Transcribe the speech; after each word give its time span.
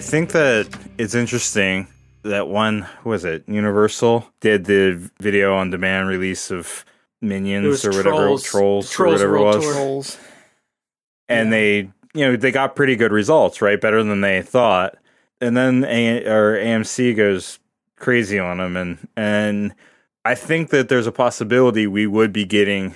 I 0.00 0.02
think 0.02 0.32
that 0.32 0.66
it's 0.96 1.14
interesting 1.14 1.86
that 2.22 2.48
one 2.48 2.86
was 3.04 3.26
it 3.26 3.44
Universal 3.46 4.26
did 4.40 4.64
the 4.64 5.10
video 5.20 5.54
on 5.54 5.68
demand 5.68 6.08
release 6.08 6.50
of 6.50 6.86
Minions 7.20 7.84
or 7.84 7.90
whatever 7.90 8.10
Trolls- 8.16 8.42
Trolls, 8.44 8.98
or 8.98 9.08
whatever 9.08 9.36
it 9.36 9.42
was, 9.42 9.62
Trolls. 9.62 10.18
and 11.28 11.52
they 11.52 11.90
you 12.14 12.24
know 12.24 12.34
they 12.34 12.50
got 12.50 12.74
pretty 12.76 12.96
good 12.96 13.12
results, 13.12 13.60
right? 13.60 13.78
Better 13.78 14.02
than 14.02 14.22
they 14.22 14.40
thought. 14.40 14.96
And 15.38 15.54
then 15.54 15.84
A- 15.84 16.24
or 16.26 16.56
AMC 16.56 17.14
goes 17.14 17.58
crazy 17.96 18.38
on 18.38 18.56
them, 18.56 18.78
and 18.78 19.06
and 19.18 19.74
I 20.24 20.34
think 20.34 20.70
that 20.70 20.88
there's 20.88 21.06
a 21.06 21.12
possibility 21.12 21.86
we 21.86 22.06
would 22.06 22.32
be 22.32 22.46
getting 22.46 22.94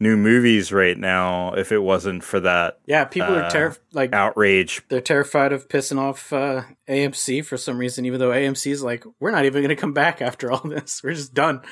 new 0.00 0.16
movies 0.16 0.72
right 0.72 0.98
now 0.98 1.54
if 1.54 1.70
it 1.72 1.78
wasn't 1.78 2.22
for 2.24 2.40
that 2.40 2.78
Yeah, 2.86 3.04
people 3.04 3.34
Uh, 3.34 3.42
are 3.42 3.50
terrified. 3.50 3.80
Like 3.92 4.12
outrage. 4.12 4.82
they're 4.88 5.00
terrified 5.00 5.52
of 5.52 5.68
pissing 5.68 5.98
off 5.98 6.32
uh, 6.32 6.62
AMC 6.88 7.44
for 7.44 7.56
some 7.56 7.78
reason, 7.78 8.04
even 8.04 8.18
though 8.20 8.30
AMC 8.30 8.70
is 8.72 8.82
like, 8.82 9.04
we're 9.20 9.30
not 9.30 9.44
even 9.44 9.62
going 9.62 9.68
to 9.74 9.80
come 9.80 9.92
back 9.94 10.20
after 10.20 10.50
all 10.50 10.60
this. 10.64 11.00
We're 11.04 11.14
just 11.14 11.32
done. 11.34 11.62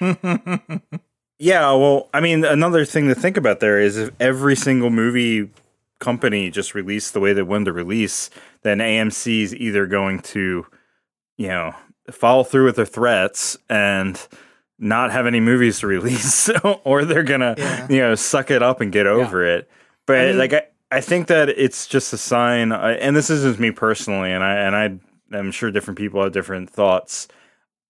Yeah, 1.36 1.72
well, 1.72 2.08
I 2.14 2.20
mean, 2.20 2.44
another 2.44 2.84
thing 2.84 3.08
to 3.08 3.14
think 3.14 3.36
about 3.36 3.58
there 3.58 3.80
is 3.80 3.96
if 3.96 4.10
every 4.20 4.54
single 4.54 4.88
movie 4.88 5.50
company 5.98 6.48
just 6.48 6.76
released 6.76 7.12
the 7.12 7.18
way 7.20 7.32
they 7.32 7.42
wanted 7.42 7.64
to 7.66 7.72
release, 7.72 8.30
then 8.62 8.78
AMC 8.78 9.42
is 9.42 9.54
either 9.54 9.86
going 9.86 10.20
to, 10.20 10.64
you 11.36 11.48
know, 11.48 11.74
follow 12.12 12.44
through 12.44 12.66
with 12.66 12.76
their 12.76 12.86
threats 12.86 13.58
and 13.68 14.26
not 14.78 15.12
have 15.12 15.26
any 15.26 15.40
movies 15.40 15.80
to 15.80 15.86
release, 15.86 16.50
or 16.84 17.04
they're 17.04 17.22
gonna, 17.22 17.54
Yeah. 17.56 17.86
you 17.88 17.98
know, 17.98 18.14
suck 18.14 18.50
it 18.50 18.62
up 18.62 18.80
and 18.80 18.90
get 18.92 19.06
over 19.06 19.44
it. 19.44 19.68
But 20.06 20.18
I 20.18 20.26
mean- 20.26 20.38
like, 20.38 20.52
I, 20.52 20.62
I 20.90 21.00
think 21.00 21.26
that 21.28 21.48
it's 21.48 21.86
just 21.86 22.12
a 22.12 22.18
sign, 22.18 22.70
uh, 22.72 22.96
and 23.00 23.16
this 23.16 23.30
isn't 23.30 23.58
me 23.58 23.70
personally, 23.72 24.30
and 24.32 24.44
I 24.44 24.54
and 24.56 24.76
I, 24.76 25.36
I'm 25.36 25.50
sure 25.50 25.70
different 25.70 25.98
people 25.98 26.22
have 26.22 26.32
different 26.32 26.70
thoughts. 26.70 27.26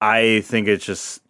I 0.01 0.41
think 0.45 0.69
it's 0.69 0.85
just 0.85 1.21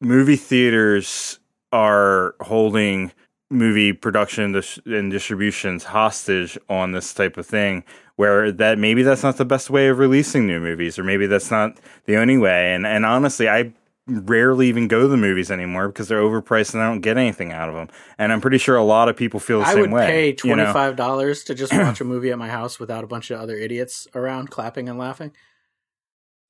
movie 0.00 0.36
theaters 0.36 1.38
are 1.72 2.34
holding 2.40 3.12
movie 3.50 3.92
production 3.92 4.60
and 4.86 5.10
distributions 5.10 5.84
hostage 5.84 6.58
on 6.68 6.92
this 6.92 7.12
type 7.14 7.36
of 7.36 7.46
thing 7.46 7.84
where 8.16 8.50
that 8.52 8.78
maybe 8.78 9.02
that's 9.02 9.22
not 9.22 9.36
the 9.36 9.44
best 9.44 9.70
way 9.70 9.88
of 9.88 9.98
releasing 9.98 10.46
new 10.46 10.58
movies 10.60 10.98
or 10.98 11.04
maybe 11.04 11.26
that's 11.26 11.50
not 11.50 11.76
the 12.06 12.16
only 12.16 12.36
way 12.38 12.74
and 12.74 12.86
and 12.86 13.04
honestly 13.04 13.48
I 13.48 13.72
rarely 14.06 14.68
even 14.68 14.86
go 14.86 15.00
to 15.00 15.08
the 15.08 15.16
movies 15.16 15.50
anymore 15.50 15.88
because 15.88 16.08
they're 16.08 16.20
overpriced 16.20 16.74
and 16.74 16.82
I 16.82 16.88
don't 16.88 17.00
get 17.00 17.16
anything 17.16 17.52
out 17.52 17.70
of 17.70 17.74
them 17.74 17.88
and 18.18 18.32
I'm 18.34 18.40
pretty 18.42 18.58
sure 18.58 18.76
a 18.76 18.84
lot 18.84 19.08
of 19.08 19.16
people 19.16 19.40
feel 19.40 19.60
the 19.60 19.66
I 19.66 19.72
same 19.72 19.80
would 19.80 19.92
way 19.92 20.06
pay 20.06 20.26
you 20.28 20.34
twenty 20.34 20.62
know? 20.62 20.72
five 20.74 20.96
dollars 20.96 21.44
to 21.44 21.54
just 21.54 21.72
watch 21.72 22.00
a 22.00 22.04
movie 22.14 22.30
at 22.30 22.38
my 22.38 22.48
house 22.48 22.78
without 22.78 23.02
a 23.02 23.06
bunch 23.06 23.30
of 23.30 23.40
other 23.40 23.56
idiots 23.56 24.06
around 24.14 24.50
clapping 24.50 24.90
and 24.90 24.98
laughing. 24.98 25.32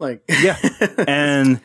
Like, 0.00 0.24
Yeah. 0.28 0.58
and 1.06 1.61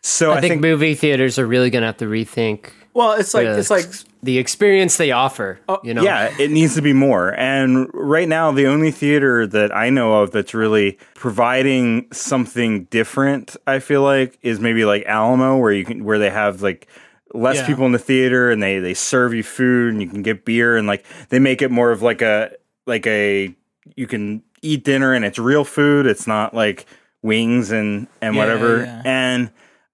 so 0.00 0.32
I, 0.32 0.40
think, 0.40 0.62
movie 0.62 0.94
theaters 0.94 1.38
are 1.38 1.46
really 1.46 1.68
gonna 1.68 1.86
have 1.86 1.98
to 1.98 2.06
rethink 2.06 2.70
well, 2.94 3.12
it's 3.12 3.34
like 3.34 3.46
the, 3.46 3.58
it's 3.58 3.70
like 3.70 3.86
the 4.22 4.38
experience 4.38 4.96
they 4.96 5.10
offer. 5.10 5.58
Oh, 5.68 5.78
you 5.84 5.92
know, 5.92 6.02
Yeah, 6.02 6.34
it 6.38 6.50
needs 6.50 6.74
to 6.76 6.82
be 6.82 6.92
more. 6.94 7.34
And 7.38 7.90
right 7.92 8.26
now, 8.28 8.52
the 8.52 8.66
only 8.66 8.90
theater 8.90 9.46
that 9.46 9.74
I 9.76 9.90
know 9.90 10.22
of 10.22 10.30
that's 10.30 10.54
really 10.54 10.98
providing 11.14 12.06
something 12.12 12.84
different, 12.84 13.56
I 13.66 13.80
feel 13.80 14.02
like, 14.02 14.38
is 14.42 14.60
maybe 14.60 14.84
like 14.84 15.04
Alamo, 15.06 15.58
where 15.58 15.72
you 15.72 15.84
can 15.84 16.04
where 16.04 16.18
they 16.18 16.30
have 16.30 16.62
like 16.62 16.86
less 17.34 17.56
Yeah. 17.56 17.66
people 17.66 17.84
in 17.84 17.92
the 17.92 17.98
theater 17.98 18.50
and 18.50 18.62
they 18.62 18.78
they 18.78 18.94
serve 18.94 19.34
you 19.34 19.42
food 19.42 19.92
and 19.92 20.00
you 20.00 20.08
can 20.08 20.22
get 20.22 20.44
beer 20.44 20.76
and 20.76 20.86
like 20.86 21.04
they 21.30 21.40
make 21.40 21.60
it 21.62 21.70
more 21.70 21.90
of 21.90 22.00
like 22.00 22.22
a 22.22 22.52
like 22.86 23.06
a 23.08 23.54
you 23.96 24.06
can 24.06 24.42
eat 24.62 24.84
dinner 24.84 25.12
and 25.12 25.24
it's 25.24 25.38
real 25.38 25.64
food. 25.64 26.06
It's 26.06 26.26
not 26.26 26.54
like 26.54 26.86
wings 27.22 27.70
and 27.72 28.06
and 28.22 28.34
Yeah, 28.36 28.40
whatever. 28.40 28.84
yeah. 28.84 29.02
And 29.04 29.50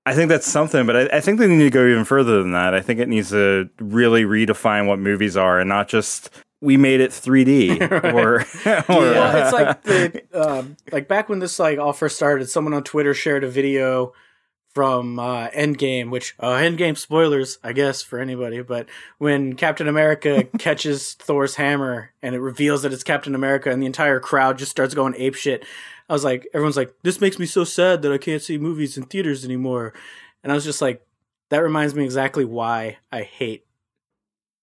I 0.07 0.15
think 0.15 0.29
that's 0.29 0.47
something, 0.47 0.87
but 0.87 0.97
I, 0.97 1.19
I 1.19 1.21
think 1.21 1.39
they 1.39 1.47
need 1.47 1.65
to 1.65 1.71
go 1.71 1.87
even 1.87 2.05
further 2.05 2.43
than 2.43 2.53
that. 2.53 2.75
I 2.75 2.81
think 2.81 3.01
it 3.01 3.09
needs 3.09 3.31
to 3.31 3.69
really 3.79 4.25
redefine 4.25 4.87
what 4.87 4.99
movies 4.99 5.37
are 5.37 5.61
and 5.61 5.69
not 5.69 5.89
just 5.89 6.31
we 6.63 6.77
made 6.77 7.01
it 7.01 7.11
3D 7.11 7.81
or, 8.15 8.41
or 8.41 8.45
well, 8.89 9.37
it's 9.37 9.53
like 9.53 9.83
the 9.83 10.23
um, 10.35 10.77
like 10.93 11.09
back 11.09 11.29
when 11.29 11.39
this 11.39 11.59
like 11.59 11.79
all 11.79 11.93
first 11.93 12.17
started. 12.17 12.49
Someone 12.49 12.75
on 12.75 12.83
Twitter 12.83 13.15
shared 13.15 13.45
a 13.45 13.49
video 13.49 14.13
from 14.75 15.19
uh, 15.19 15.49
Endgame, 15.49 16.11
which 16.11 16.35
uh, 16.39 16.53
Endgame 16.53 16.97
spoilers, 16.97 17.59
I 17.65 17.73
guess, 17.73 18.03
for 18.03 18.19
anybody. 18.19 18.63
But 18.63 18.89
when 19.19 19.55
Captain 19.55 19.89
America 19.89 20.45
catches 20.59 21.15
Thor's 21.15 21.57
hammer 21.57 22.13
and 22.23 22.35
it 22.35 22.41
reveals 22.41 22.83
that 22.83 22.93
it's 22.93 23.03
Captain 23.03 23.35
America, 23.35 23.71
and 23.71 23.83
the 23.83 23.87
entire 23.87 24.21
crowd 24.21 24.59
just 24.59 24.71
starts 24.71 24.95
going 24.95 25.15
ape 25.17 25.35
shit. 25.35 25.65
I 26.11 26.13
was 26.13 26.25
like, 26.25 26.47
everyone's 26.53 26.77
like, 26.77 26.93
this 27.05 27.21
makes 27.21 27.39
me 27.39 27.47
so 27.47 27.63
sad 27.65 28.03
that 28.03 28.11
I 28.13 28.19
can't 28.19 28.43
see 28.43 28.59
movies 28.59 28.99
in 28.99 29.05
theaters 29.05 29.45
anymore. 29.45 29.95
And 30.43 30.51
I 30.51 30.55
was 30.57 30.65
just 30.65 30.83
like, 30.83 31.07
that 31.51 31.59
reminds 31.61 31.95
me 31.95 32.05
exactly 32.05 32.45
why 32.45 32.99
I 33.13 33.23
hate 33.23 33.65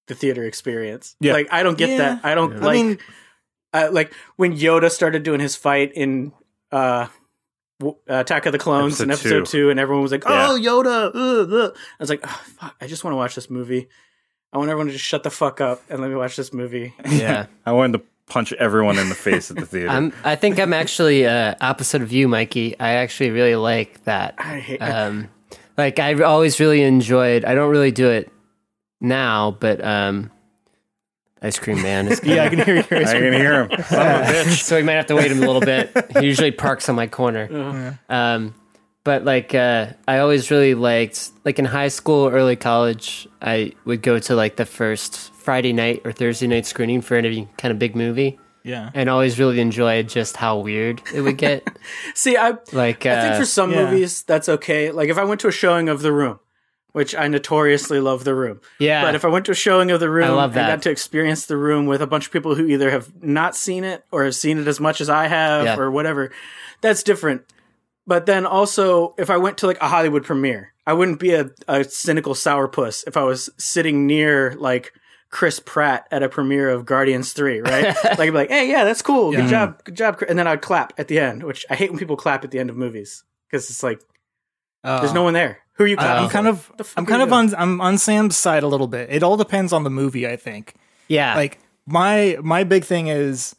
the 0.08 0.14
theater 0.16 0.44
experience. 0.44 1.16
Yeah. 1.22 1.34
Like, 1.34 1.48
I 1.52 1.64
don't 1.64 1.78
get 1.78 1.90
Yeah. 1.92 1.98
that. 1.98 2.26
I 2.26 2.36
don't 2.36 2.52
Yeah. 2.52 2.58
I 2.60 2.62
like 2.66 2.76
mean, 2.76 2.98
uh, 3.74 3.90
like 3.92 4.14
when 4.36 4.58
Yoda 4.58 4.92
started 4.92 5.24
doing 5.24 5.40
his 5.40 5.56
fight 5.56 5.94
in 5.96 6.34
uh, 6.72 7.08
Attack 8.08 8.46
of 8.48 8.52
the 8.52 8.60
Clones 8.60 9.00
in 9.00 9.10
Episode 9.12 9.28
episode 9.44 9.46
two. 9.58 9.70
and 9.70 9.80
everyone 9.80 10.02
was 10.04 10.12
like, 10.12 10.24
Yeah. 10.26 10.48
"Oh, 10.50 10.60
Yoda!" 10.60 11.12
Ugh, 11.16 11.54
ugh." 11.54 11.72
I 11.78 12.04
was 12.04 12.10
like, 12.10 12.22
oh, 12.24 12.42
fuck, 12.60 12.76
"I 12.82 12.88
just 12.88 13.04
want 13.04 13.14
to 13.14 13.18
watch 13.18 13.36
this 13.36 13.50
movie. 13.50 13.88
I 14.52 14.58
want 14.58 14.70
everyone 14.70 14.88
to 14.88 14.94
just 14.94 15.06
shut 15.06 15.24
the 15.24 15.30
fuck 15.30 15.62
up 15.62 15.82
and 15.90 16.02
let 16.02 16.10
me 16.10 16.16
watch 16.16 16.36
this 16.36 16.52
movie." 16.52 16.94
yeah. 17.08 17.46
I 17.66 17.72
wanted 17.74 18.00
to 18.00 18.04
punch 18.28 18.54
everyone 18.54 19.00
in 19.00 19.10
the 19.10 19.16
face 19.28 19.50
at 19.52 19.58
the 19.58 19.66
theater. 19.66 19.90
I'm. 19.90 20.14
I 20.24 20.36
think 20.36 20.60
I'm 20.60 20.74
actually 20.74 21.26
uh, 21.26 21.56
opposite 21.62 22.02
of 22.02 22.12
you, 22.12 22.28
Mikey. 22.28 22.80
I 22.80 22.92
actually 22.96 23.32
really 23.32 23.56
like 23.56 24.04
that. 24.04 24.36
I 24.38 24.60
hate. 24.60 24.80
Um, 24.82 25.30
like 25.78 26.00
I 26.00 26.14
always 26.22 26.60
really 26.60 26.82
enjoyed. 26.84 27.46
I 27.46 27.56
don't 27.56 27.70
really 27.70 27.92
do 27.92 28.10
it 28.10 28.32
now, 29.00 29.52
but 29.60 29.84
um, 29.84 30.32
Ice 31.42 31.60
Cream 31.60 31.82
Man 31.84 32.08
is. 32.08 32.22
yeah, 32.24 32.44
I 32.46 32.50
can 32.50 32.60
hear 32.60 32.76
you. 32.76 32.82
I 32.82 32.86
can 32.86 33.34
hear 33.34 33.64
him. 33.68 33.84
Son 33.84 34.22
of 34.24 34.30
a 34.30 34.32
bitch. 34.34 34.64
so 34.64 34.76
we 34.76 34.84
might 34.84 34.94
have 34.94 35.06
to 35.08 35.16
wait 35.16 35.32
him 35.32 35.38
a 35.44 35.46
little 35.46 35.62
bit. 35.62 35.92
He 36.20 36.26
usually 36.26 36.52
parks 36.52 36.90
on 36.90 36.96
my 36.96 37.08
corner. 37.08 37.98
Uh, 38.10 38.14
Um, 38.14 38.56
but 39.04 39.24
like, 39.24 39.54
uh, 39.56 39.94
I 40.08 40.18
always 40.18 40.50
really 40.52 40.74
liked, 40.74 41.30
like 41.46 41.60
in 41.60 41.66
high 41.66 41.88
school, 41.90 42.28
early 42.28 42.56
college, 42.58 43.28
I 43.42 43.72
would 43.86 44.02
go 44.02 44.20
to 44.20 44.36
like 44.36 44.56
the 44.58 44.66
first 44.66 45.32
Friday 45.48 45.72
night 45.72 46.02
or 46.04 46.12
Thursday 46.12 46.46
night 46.48 46.66
screening 46.66 47.00
for 47.00 47.16
any 47.16 47.48
kind 47.58 47.72
of 47.72 47.80
big 47.80 47.96
movie, 47.96 48.38
Yeah. 48.64 48.90
and 48.94 49.10
always 49.10 49.40
really 49.40 49.62
enjoyed 49.62 50.10
just 50.10 50.36
how 50.36 50.58
weird 50.60 51.02
it 51.16 51.22
would 51.22 51.38
get. 51.38 51.66
See, 52.16 52.36
I 52.36 52.56
like, 52.74 53.06
uh, 53.06 53.12
I 53.12 53.22
think 53.22 53.36
for 53.36 53.46
some 53.46 53.72
yeah. 53.72 53.86
movies 53.86 54.24
that's 54.24 54.50
okay. 54.50 54.92
Like 54.92 55.08
if 55.08 55.18
I 55.18 55.24
went 55.24 55.40
to 55.42 55.48
a 55.48 55.52
showing 55.54 55.88
of 55.88 56.02
The 56.02 56.12
Room, 56.12 56.42
which 56.92 57.16
I 57.16 57.30
notoriously 57.30 58.02
love 58.02 58.26
The 58.26 58.36
Room. 58.36 58.60
yeah, 58.78 59.02
But 59.06 59.16
if 59.16 59.24
I 59.24 59.30
went 59.30 59.46
to 59.46 59.54
a 59.54 59.56
showing 59.56 59.90
of 59.90 60.02
The 60.02 60.10
Room 60.10 60.26
I 60.28 60.34
love 60.34 60.50
and 60.52 60.58
that. 60.60 60.68
got 60.68 60.82
to 60.82 60.90
experience 60.90 61.46
The 61.46 61.56
Room 61.56 61.86
with 61.86 62.02
a 62.02 62.08
bunch 62.08 62.26
of 62.26 62.34
people 62.34 62.56
who 62.56 62.66
either 62.68 62.92
have 62.92 63.08
not 63.24 63.56
seen 63.56 63.86
it 63.86 64.04
or 64.12 64.26
have 64.26 64.36
seen 64.36 64.58
it 64.58 64.68
as 64.68 64.82
much 64.82 65.00
as 65.00 65.10
I 65.10 65.28
have 65.28 65.64
Yeah. 65.64 65.78
or 65.78 65.90
whatever, 65.90 66.30
that's 66.82 67.04
different. 67.04 67.44
But 68.06 68.26
then 68.26 68.46
also, 68.46 69.16
if 69.18 69.30
I 69.30 69.38
went 69.38 69.58
to 69.60 69.68
like 69.68 69.80
a 69.82 69.88
Hollywood 69.88 70.26
premiere, 70.26 70.74
I 70.86 70.92
wouldn't 70.92 71.20
be 71.22 71.34
a, 71.36 71.52
a 71.70 71.86
cynical 71.86 72.34
sourpuss 72.34 73.08
if 73.08 73.16
I 73.16 73.24
was 73.24 73.50
sitting 73.58 74.06
near 74.08 74.56
like 74.58 74.92
Chris 75.30 75.60
Pratt 75.60 76.08
at 76.12 76.24
a 76.24 76.30
premiere 76.30 76.70
of 76.70 76.86
Guardians 76.86 77.34
3, 77.34 77.62
right? 77.62 77.84
like, 78.04 78.20
I'd 78.20 78.26
be 78.26 78.32
like, 78.32 78.50
hey, 78.50 78.70
yeah, 78.70 78.84
that's 78.84 79.02
cool. 79.02 79.32
Good 79.32 79.46
Yeah. 79.46 79.50
job. 79.50 79.84
Good 79.84 79.96
job. 79.96 80.24
And 80.28 80.40
then 80.40 80.48
I'd 80.48 80.62
clap 80.62 80.94
at 80.98 81.08
the 81.08 81.20
end, 81.20 81.44
which 81.44 81.66
I 81.70 81.76
hate 81.76 81.90
when 81.90 82.00
people 82.00 82.16
clap 82.16 82.44
at 82.44 82.52
the 82.52 82.60
end 82.60 82.70
of 82.70 82.78
movies 82.78 83.24
because 83.50 83.70
it's 83.70 83.84
like, 83.84 84.02
there's 84.84 85.14
no 85.14 85.22
oh. 85.22 85.26
one 85.26 85.34
there. 85.34 85.60
Who 85.74 85.84
are 85.84 85.88
you 85.88 85.98
uh, 85.98 86.02
I- 86.02 86.04
clapping 86.04 86.24
I'm 86.24 86.30
kind 86.30 86.48
of 86.48 86.72
I'm 86.96 87.06
kind 87.06 87.22
of 87.22 87.34
on 87.34 87.56
I'm 87.56 87.82
on 87.82 87.98
Sam's 87.98 88.38
side 88.38 88.64
a 88.64 88.68
little 88.68 88.88
bit. 88.88 89.10
It 89.12 89.22
all 89.22 89.38
depends 89.38 89.74
on 89.74 89.84
the 89.84 89.90
movie, 89.90 90.28
I 90.28 90.36
think. 90.36 90.76
yeah, 91.08 91.36
Like 91.36 91.60
my 91.86 92.38
my 92.42 92.64
big 92.64 92.84
thing 92.84 93.08
is 93.08 93.56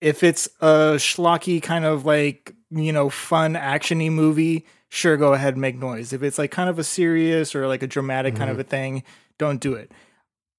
if 0.00 0.22
it's 0.22 0.46
a 0.60 0.94
schlocky 0.96 1.62
kind 1.62 1.84
of 1.84 2.04
like, 2.06 2.54
you 2.70 2.92
know, 2.92 3.10
fun 3.10 3.54
actiony 3.54 4.10
movie, 4.10 4.66
sure 4.88 5.16
go 5.16 5.32
ahead 5.32 5.54
and 5.54 5.60
make 5.60 5.76
noise. 5.76 6.12
If 6.12 6.22
it's 6.22 6.38
like 6.38 6.50
kind 6.50 6.70
of 6.70 6.78
a 6.78 6.84
serious 6.84 7.54
or 7.54 7.66
like 7.66 7.82
a 7.82 7.86
dramatic 7.86 8.34
kind 8.34 8.50
mm-hmm. 8.50 8.60
of 8.60 8.66
a 8.66 8.68
thing, 8.68 9.02
don't 9.36 9.60
do 9.60 9.74
it. 9.74 9.92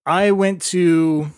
I 0.05 0.31
went 0.31 0.61
to 0.63 1.31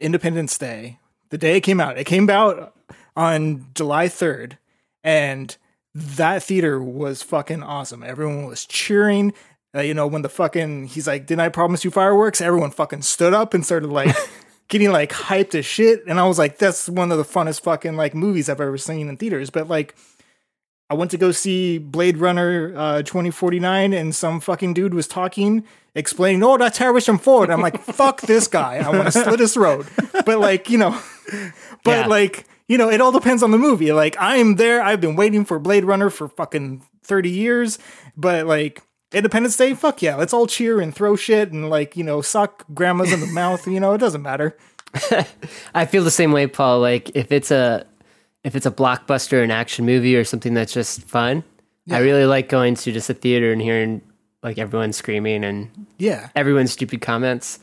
Independence 0.00 0.56
Day 0.58 0.98
the 1.30 1.38
day 1.38 1.56
it 1.56 1.62
came 1.62 1.80
out. 1.80 1.98
It 1.98 2.04
came 2.04 2.30
out 2.30 2.76
on 3.16 3.66
July 3.74 4.06
3rd 4.06 4.58
and 5.02 5.56
that 5.94 6.42
theater 6.42 6.80
was 6.82 7.22
fucking 7.22 7.62
awesome. 7.62 8.02
Everyone 8.02 8.46
was 8.46 8.64
cheering. 8.66 9.32
Uh, 9.74 9.80
you 9.80 9.94
know, 9.94 10.06
when 10.06 10.22
the 10.22 10.28
fucking 10.28 10.86
he's 10.86 11.06
like, 11.06 11.26
"Didn't 11.26 11.40
I 11.40 11.48
promise 11.48 11.84
you 11.84 11.90
fireworks?" 11.90 12.40
Everyone 12.40 12.70
fucking 12.70 13.02
stood 13.02 13.34
up 13.34 13.54
and 13.54 13.64
started 13.64 13.90
like 13.90 14.14
getting 14.68 14.92
like 14.92 15.10
hyped 15.12 15.54
as 15.56 15.66
shit. 15.66 16.04
And 16.06 16.20
I 16.20 16.26
was 16.26 16.38
like, 16.38 16.58
"That's 16.58 16.88
one 16.88 17.10
of 17.10 17.18
the 17.18 17.24
funnest 17.24 17.62
fucking 17.62 17.96
like 17.96 18.14
movies 18.14 18.48
I've 18.48 18.60
ever 18.60 18.78
seen 18.78 19.08
in 19.08 19.16
theaters." 19.16 19.50
But 19.50 19.68
like, 19.68 19.96
I 20.90 20.94
went 20.94 21.10
to 21.12 21.16
go 21.18 21.32
see 21.32 21.78
Blade 21.78 22.18
Runner 22.18 22.72
uh, 22.76 23.02
2049, 23.02 23.92
and 23.92 24.14
some 24.14 24.40
fucking 24.40 24.74
dude 24.74 24.92
was 24.94 25.08
talking, 25.08 25.64
explaining, 25.94 26.42
"Oh, 26.42 26.58
that's 26.58 26.78
Harrison 26.78 27.18
Ford." 27.18 27.50
I'm 27.50 27.60
like, 27.62 27.80
"Fuck 27.82 28.20
this 28.22 28.46
guy! 28.48 28.76
I 28.76 28.90
want 28.90 29.06
to 29.06 29.12
slit 29.12 29.40
his 29.40 29.54
throat." 29.54 29.86
But 30.26 30.38
like, 30.40 30.68
you 30.70 30.78
know, 30.78 30.90
but 31.84 31.90
Yeah. 32.00 32.06
like, 32.06 32.44
you 32.68 32.78
know, 32.78 32.90
it 32.90 33.00
all 33.00 33.12
depends 33.12 33.42
on 33.42 33.50
the 33.50 33.58
movie. 33.58 33.92
Like 33.92 34.16
I'm 34.18 34.56
there, 34.56 34.82
I've 34.82 35.00
been 35.00 35.16
waiting 35.16 35.44
for 35.44 35.58
Blade 35.58 35.84
Runner 35.84 36.10
for 36.10 36.28
fucking 36.28 36.82
30 37.02 37.30
years, 37.30 37.78
but 38.16 38.46
like 38.46 38.82
Independence 39.12 39.56
Day, 39.56 39.74
fuck 39.74 40.02
yeah, 40.02 40.16
let's 40.16 40.32
all 40.34 40.46
cheer 40.46 40.80
and 40.80 40.94
throw 40.94 41.16
shit 41.16 41.50
and 41.52 41.70
like, 41.70 41.96
you 41.96 42.04
know, 42.04 42.20
suck 42.20 42.64
grandmas 42.74 43.12
in 43.12 43.20
the 43.20 43.26
mouth, 43.26 43.66
you 43.66 43.80
know, 43.80 43.92
it 43.94 43.98
doesn't 43.98 44.22
matter. 44.22 44.56
I 45.74 45.86
feel 45.86 46.04
the 46.04 46.10
same 46.10 46.32
way, 46.32 46.46
Paul. 46.46 46.80
Like 46.80 47.10
if 47.14 47.32
it's 47.32 47.50
a 47.50 47.86
if 48.44 48.54
it's 48.54 48.66
a 48.66 48.70
blockbuster, 48.70 49.42
an 49.42 49.50
action 49.50 49.84
movie, 49.86 50.16
or 50.16 50.24
something 50.24 50.54
that's 50.54 50.72
just 50.72 51.02
fun, 51.02 51.42
I 51.90 51.98
really 51.98 52.24
like 52.26 52.48
going 52.48 52.76
to 52.76 52.92
just 52.92 53.10
a 53.10 53.14
theater 53.14 53.52
and 53.52 53.60
hearing 53.60 54.00
like 54.42 54.58
everyone 54.58 54.92
screaming 54.92 55.42
and 55.44 55.70
Yeah. 55.98 56.28
everyone's 56.36 56.72
stupid 56.72 57.00
comments. 57.00 57.58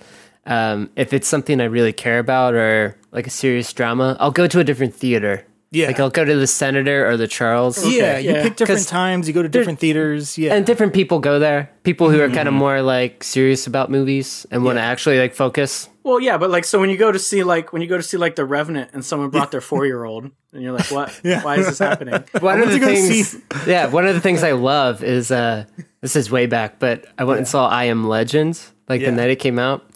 Um, 0.45 0.89
if 0.95 1.13
it's 1.13 1.27
something 1.27 1.61
I 1.61 1.65
really 1.65 1.93
care 1.93 2.17
about 2.19 2.53
or 2.55 2.97
like 3.11 3.27
a 3.27 3.29
serious 3.29 3.71
drama, 3.73 4.17
I'll 4.19 4.31
go 4.31 4.47
to 4.47 4.59
a 4.59 4.63
different 4.63 4.93
theater. 4.95 5.45
Yeah. 5.73 5.87
Like 5.87 5.99
I'll 6.01 6.09
go 6.09 6.25
to 6.25 6.35
the 6.35 6.47
Senator 6.47 7.07
or 7.07 7.15
the 7.15 7.27
Charles. 7.29 7.77
yeah, 7.87 8.17
you 8.17 8.31
yeah. 8.31 8.43
pick 8.43 8.57
different 8.57 8.79
'Cause 8.79 8.85
times, 8.87 9.25
you 9.27 9.33
go 9.33 9.41
to 9.41 9.47
different 9.47 9.79
theaters. 9.79 10.37
Yeah. 10.37 10.53
And 10.53 10.65
different 10.65 10.93
people 10.93 11.19
go 11.19 11.39
there. 11.39 11.71
People 11.83 12.09
who 12.09 12.19
are 12.21 12.27
kind 12.27 12.39
Mm-hmm. 12.39 12.47
of 12.47 12.53
more 12.55 12.81
like 12.81 13.23
serious 13.23 13.67
about 13.67 13.89
movies 13.89 14.45
and 14.51 14.65
want 14.65 14.77
to 14.77 14.81
actually 14.81 15.17
like 15.17 15.33
focus. 15.33 15.87
Well, 16.03 16.19
yeah, 16.19 16.37
but 16.37 16.49
like, 16.49 16.65
so 16.65 16.79
when 16.79 16.89
you 16.89 16.97
go 16.97 17.09
to 17.11 17.19
see 17.19 17.43
like 17.43 17.71
when 17.71 17.81
you 17.81 17.87
go 17.87 17.95
to 17.95 18.03
see 18.03 18.17
like 18.17 18.35
The 18.35 18.43
Revenant, 18.43 18.89
and 18.93 19.05
someone 19.05 19.29
brought 19.29 19.51
their 19.51 19.61
four 19.61 19.85
year 19.85 20.03
old, 20.03 20.29
and 20.51 20.61
you're 20.61 20.73
like, 20.73 20.91
what? 20.91 21.17
Yeah. 21.23 21.41
Why 21.41 21.55
is 21.57 21.67
this 21.67 21.79
happening? 21.79 22.15
One 22.41 22.59
of 22.59 22.67
went 22.67 22.71
the 22.71 22.79
to 22.79 22.79
go 22.79 22.85
things, 22.87 23.37
yeah, 23.67 23.87
one 23.87 24.05
of 24.05 24.13
the 24.13 24.19
things 24.21 24.43
I 24.43 24.51
love 24.51 25.03
is 25.03 25.31
uh, 25.31 25.63
this 26.01 26.17
is 26.17 26.29
way 26.29 26.47
back, 26.47 26.79
but 26.79 27.05
I 27.17 27.23
went 27.23 27.37
and 27.37 27.47
saw 27.47 27.69
I 27.69 27.85
Am 27.85 28.09
Legend 28.09 28.59
like 28.89 28.99
Yeah. 28.99 29.11
the 29.11 29.15
night 29.15 29.29
it 29.29 29.37
came 29.39 29.57
out, 29.57 29.89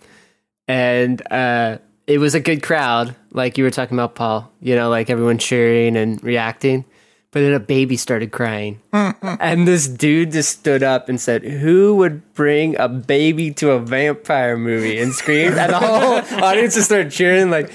and 0.69 1.21
uh, 1.31 1.80
it 2.07 2.19
was 2.19 2.36
a 2.36 2.40
good 2.40 2.62
crowd, 2.62 3.16
like 3.31 3.57
you 3.57 3.63
were 3.63 3.72
talking 3.72 3.98
about, 3.98 4.16
Paul. 4.16 4.52
You 4.62 4.75
know, 4.75 4.90
like 4.90 5.10
everyone 5.10 5.38
cheering 5.38 5.98
and 5.98 6.24
reacting. 6.24 6.86
But 7.31 7.42
then 7.42 7.54
a 7.54 7.60
baby 7.60 7.98
started 7.98 8.31
crying, 8.31 8.80
and 8.94 9.68
this 9.68 9.90
dude 9.90 10.31
just 10.31 10.57
stood 10.57 10.84
up 10.84 11.10
and 11.10 11.19
said, 11.19 11.44
"Who 11.44 11.96
would 11.96 12.34
bring 12.34 12.78
a 12.80 12.88
baby 12.88 13.52
to 13.56 13.72
a 13.72 13.80
vampire 13.80 14.56
movie?" 14.56 15.02
and 15.02 15.12
screamed, 15.12 15.57
and 15.57 15.74
the 15.74 15.78
whole 15.78 16.22
audience 16.42 16.75
just 16.75 16.86
started 16.86 17.12
cheering, 17.12 17.50
like, 17.50 17.69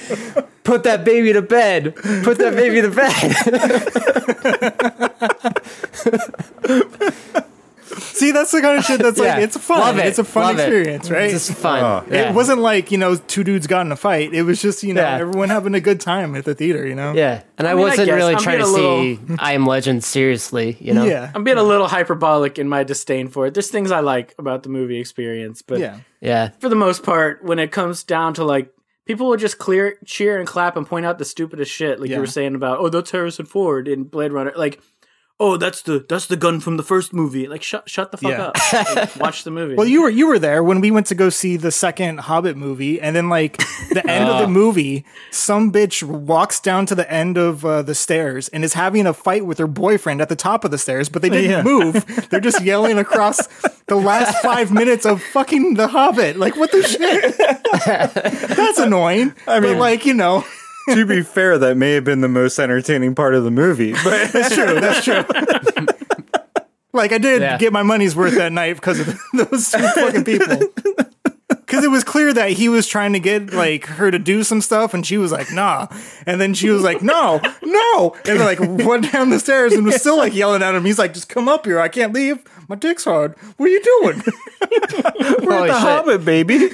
"Put 0.64 0.84
that 0.84 1.04
baby 1.04 1.34
to 1.34 1.42
bed! 1.42 1.94
Put 2.22 2.38
that 2.38 2.56
baby 2.56 2.80
to 2.80 2.88
bed!" 2.88 3.36
See, 8.20 8.32
that's 8.32 8.50
the 8.52 8.60
kind 8.60 8.78
of 8.78 8.84
shit 8.84 9.00
that's 9.00 9.18
like 9.18 9.26
Yeah. 9.26 9.38
it's 9.38 9.56
fun. 9.56 9.80
Love 9.80 9.98
it. 9.98 10.04
It's 10.06 10.18
a 10.18 10.24
fun 10.24 10.42
Love 10.44 10.58
it. 10.58 10.62
experience, 10.62 11.10
right? 11.10 11.32
It's 11.32 11.48
just 11.48 11.58
fun. 11.58 11.82
Oh. 11.82 12.04
yeah. 12.12 12.28
It 12.28 12.34
wasn't 12.34 12.60
like, 12.60 12.92
you 12.92 12.98
know, 12.98 13.16
two 13.16 13.42
dudes 13.44 13.66
got 13.66 13.86
in 13.86 13.92
a 13.92 13.96
fight. 13.96 14.34
It 14.34 14.42
was 14.42 14.60
just, 14.60 14.82
you 14.82 14.92
know, 14.92 15.00
Yeah. 15.00 15.16
everyone 15.18 15.48
having 15.48 15.74
a 15.74 15.80
good 15.80 16.00
time 16.00 16.36
at 16.36 16.44
the 16.44 16.54
theater, 16.54 16.86
you 16.86 16.94
know? 16.94 17.14
Yeah, 17.14 17.42
and 17.56 17.66
I, 17.66 17.72
mean, 17.72 17.80
wasn't 17.82 18.06
guess 18.08 18.14
really 18.14 18.34
I'm 18.34 18.40
trying 18.42 18.58
to 18.58 18.64
being 18.74 19.18
a 19.28 19.28
see 19.28 19.34
I 19.38 19.54
Am 19.54 19.64
Legend 19.66 20.04
seriously, 20.04 20.76
you 20.80 20.92
know. 20.92 21.04
Yeah. 21.04 21.30
I'm 21.34 21.44
being 21.44 21.56
a 21.56 21.62
little 21.62 21.88
hyperbolic 21.88 22.58
in 22.58 22.68
my 22.68 22.84
disdain 22.84 23.28
for 23.28 23.46
it. 23.46 23.54
There's 23.54 23.70
things 23.70 23.90
I 23.90 24.00
like 24.00 24.34
about 24.38 24.62
the 24.64 24.68
movie 24.68 24.98
experience, 25.00 25.62
but 25.62 25.78
Yeah. 25.80 25.96
yeah, 26.20 26.50
for 26.60 26.68
the 26.68 26.76
most 26.76 27.02
part, 27.02 27.42
when 27.42 27.58
it 27.58 27.72
comes 27.72 28.04
down 28.04 28.34
to 28.34 28.44
like 28.44 28.68
people 29.06 29.28
will 29.28 29.38
just 29.38 29.56
clear, 29.58 29.96
cheer 30.04 30.38
and 30.38 30.46
clap 30.46 30.76
and 30.76 30.86
point 30.86 31.06
out 31.06 31.18
the 31.18 31.24
stupidest 31.24 31.72
shit, 31.72 31.98
like 31.98 32.10
Yeah. 32.10 32.16
you 32.16 32.20
were 32.20 32.26
saying 32.26 32.54
about, 32.54 32.80
oh, 32.80 32.90
that's 32.90 33.10
Harrison 33.12 33.46
Ford 33.46 33.88
in 33.88 34.04
Blade 34.04 34.30
Runner, 34.32 34.52
like. 34.56 34.78
Oh, 35.42 35.56
that's 35.56 35.80
the 35.80 36.04
that's 36.06 36.26
the 36.26 36.36
gun 36.36 36.60
from 36.60 36.76
the 36.76 36.82
first 36.82 37.14
movie. 37.14 37.48
Like, 37.48 37.62
shut 37.62 37.88
shut 37.88 38.10
the 38.10 38.18
fuck 38.18 38.30
Yeah. 38.32 38.42
up. 38.48 38.56
Like, 38.94 39.16
watch 39.20 39.42
the 39.44 39.50
movie. 39.50 39.74
Well, 39.74 39.86
you 39.86 40.02
were 40.02 40.10
you 40.10 40.26
were 40.26 40.38
there 40.38 40.62
when 40.62 40.82
we 40.82 40.90
went 40.90 41.06
to 41.06 41.14
go 41.14 41.30
see 41.30 41.56
the 41.56 41.70
second 41.72 42.18
Hobbit 42.20 42.58
movie, 42.58 43.00
and 43.00 43.16
then 43.16 43.30
like 43.30 43.56
the 43.90 44.02
end 44.06 44.28
of 44.28 44.38
the 44.38 44.46
movie, 44.60 45.06
some 45.30 45.72
bitch 45.72 46.02
walks 46.02 46.60
down 46.60 46.84
to 46.86 46.94
the 46.94 47.10
end 47.10 47.38
of 47.38 47.64
uh, 47.64 47.80
the 47.80 47.94
stairs 47.94 48.48
and 48.48 48.62
is 48.64 48.74
having 48.74 49.06
a 49.06 49.14
fight 49.14 49.46
with 49.46 49.56
her 49.56 49.66
boyfriend 49.66 50.20
at 50.20 50.28
the 50.28 50.36
top 50.36 50.62
of 50.64 50.70
the 50.70 50.78
stairs, 50.78 51.08
but 51.08 51.22
they 51.22 51.30
didn't 51.30 51.50
Yeah. 51.50 51.62
move. 51.62 52.04
They're 52.30 52.38
just 52.40 52.60
yelling 52.62 52.98
across 52.98 53.46
the 53.86 53.96
last 53.96 54.36
five 54.42 54.70
minutes 54.70 55.06
of 55.06 55.22
fucking 55.22 55.72
the 55.74 55.88
Hobbit. 55.88 56.36
Like 56.36 56.56
what 56.56 56.70
the 56.70 56.82
shit? 56.82 57.38
That's 58.56 58.78
annoying. 58.78 59.34
I 59.46 59.60
mean, 59.60 59.70
mean- 59.70 59.78
like 59.78 60.04
you 60.04 60.12
know, 60.12 60.44
to 60.94 61.06
be 61.06 61.22
fair, 61.22 61.58
that 61.58 61.76
may 61.76 61.92
have 61.92 62.04
been 62.04 62.20
the 62.20 62.28
most 62.28 62.58
entertaining 62.58 63.14
part 63.14 63.34
of 63.34 63.44
the 63.44 63.50
movie, 63.50 63.92
but 63.92 64.28
that's 64.32 64.54
true. 64.54 64.80
That's 64.80 65.04
true. 65.04 65.24
Like 66.92 67.12
I 67.12 67.18
did 67.18 67.40
Yeah. 67.40 67.56
get 67.56 67.72
my 67.72 67.84
money's 67.84 68.16
worth 68.16 68.34
that 68.34 68.50
night 68.50 68.74
because 68.74 68.98
of 68.98 69.06
those 69.32 69.70
two 69.70 69.78
fucking 69.78 70.24
people. 70.24 70.58
Because 71.48 71.84
it 71.84 71.90
was 71.90 72.02
clear 72.02 72.32
that 72.32 72.50
he 72.50 72.68
was 72.68 72.88
trying 72.88 73.12
to 73.12 73.20
get 73.20 73.52
like 73.54 73.86
her 73.86 74.10
to 74.10 74.18
do 74.18 74.42
some 74.42 74.60
stuff, 74.60 74.92
and 74.92 75.06
she 75.06 75.16
was 75.16 75.30
like, 75.30 75.52
"Nah," 75.52 75.86
and 76.26 76.40
then 76.40 76.52
she 76.52 76.68
was 76.68 76.82
like, 76.82 77.00
"No, 77.00 77.40
no," 77.62 78.16
and 78.26 78.40
then 78.40 78.44
like 78.44 78.58
went 78.84 79.12
down 79.12 79.30
the 79.30 79.38
stairs 79.38 79.72
and 79.72 79.86
was 79.86 79.94
still 80.00 80.16
like 80.16 80.34
yelling 80.34 80.64
at 80.64 80.74
him. 80.74 80.84
He's 80.84 80.98
like, 80.98 81.14
"Just 81.14 81.28
come 81.28 81.48
up 81.48 81.64
here! 81.64 81.78
I 81.78 81.86
can't 81.86 82.12
leave. 82.12 82.40
My 82.68 82.74
dick's 82.74 83.04
hard. 83.04 83.36
What 83.56 83.66
are 83.66 83.72
you 83.72 83.82
doing?" 84.02 84.22
We're 85.46 85.56
Holy 85.58 85.68
the 85.68 85.74
shit. 85.74 85.80
Hobbit, 85.80 86.24
baby. 86.24 86.70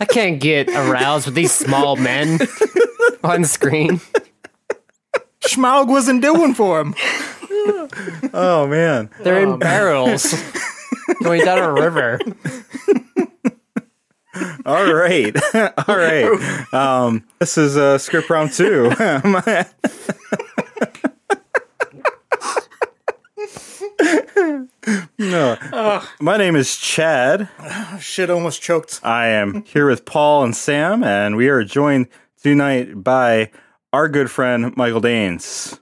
I 0.00 0.06
can't 0.06 0.40
get 0.40 0.68
aroused 0.70 1.26
with 1.26 1.34
these 1.34 1.52
small 1.52 1.96
men 1.96 2.40
on 3.24 3.44
screen. 3.44 4.00
Smaug 5.42 5.88
wasn't 5.88 6.22
doing 6.22 6.54
for 6.54 6.80
him. 6.80 6.94
Oh 8.32 8.66
man. 8.68 9.10
They're 9.22 9.40
in 9.40 9.58
barrels 9.58 10.34
going 11.22 11.44
down 11.44 11.58
a 11.58 11.72
river. 11.72 12.18
All 14.64 14.92
right. 14.92 15.36
All 15.88 15.96
right. 15.96 16.72
Um, 16.72 17.24
this 17.38 17.58
is 17.58 17.76
uh, 17.76 17.98
script 17.98 18.30
round 18.30 18.52
two. 18.52 18.90
No. 25.18 26.02
My 26.20 26.36
name 26.36 26.56
is 26.56 26.76
Chad. 26.76 27.48
Shit, 28.00 28.30
almost 28.30 28.62
choked. 28.62 29.00
I 29.02 29.28
am 29.28 29.64
here 29.64 29.88
with 29.88 30.04
Paul 30.04 30.44
and 30.44 30.56
Sam, 30.56 31.04
and 31.04 31.36
we 31.36 31.48
are 31.48 31.64
joined 31.64 32.08
tonight 32.42 33.02
by 33.02 33.50
our 33.92 34.08
good 34.08 34.30
friend 34.30 34.76
Michael 34.76 35.00
Danes. 35.00 35.78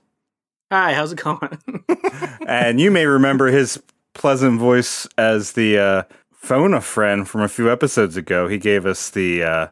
Hi, 0.71 0.93
how's 0.93 1.13
it 1.13 1.19
going? 1.23 1.59
And 2.47 2.79
you 2.79 2.89
may 2.89 3.05
remember 3.05 3.47
his 3.47 3.81
pleasant 4.15 4.59
voice 4.59 5.07
as 5.19 5.51
the 5.51 5.77
uh, 5.77 6.03
phone 6.33 6.73
a 6.73 6.81
friend 6.81 7.29
from 7.29 7.41
a 7.41 7.47
few 7.47 7.71
episodes 7.71 8.17
ago. 8.17 8.47
He 8.47 8.57
gave 8.57 8.87
us 8.87 9.11
the 9.11 9.43
uh, 9.43 9.67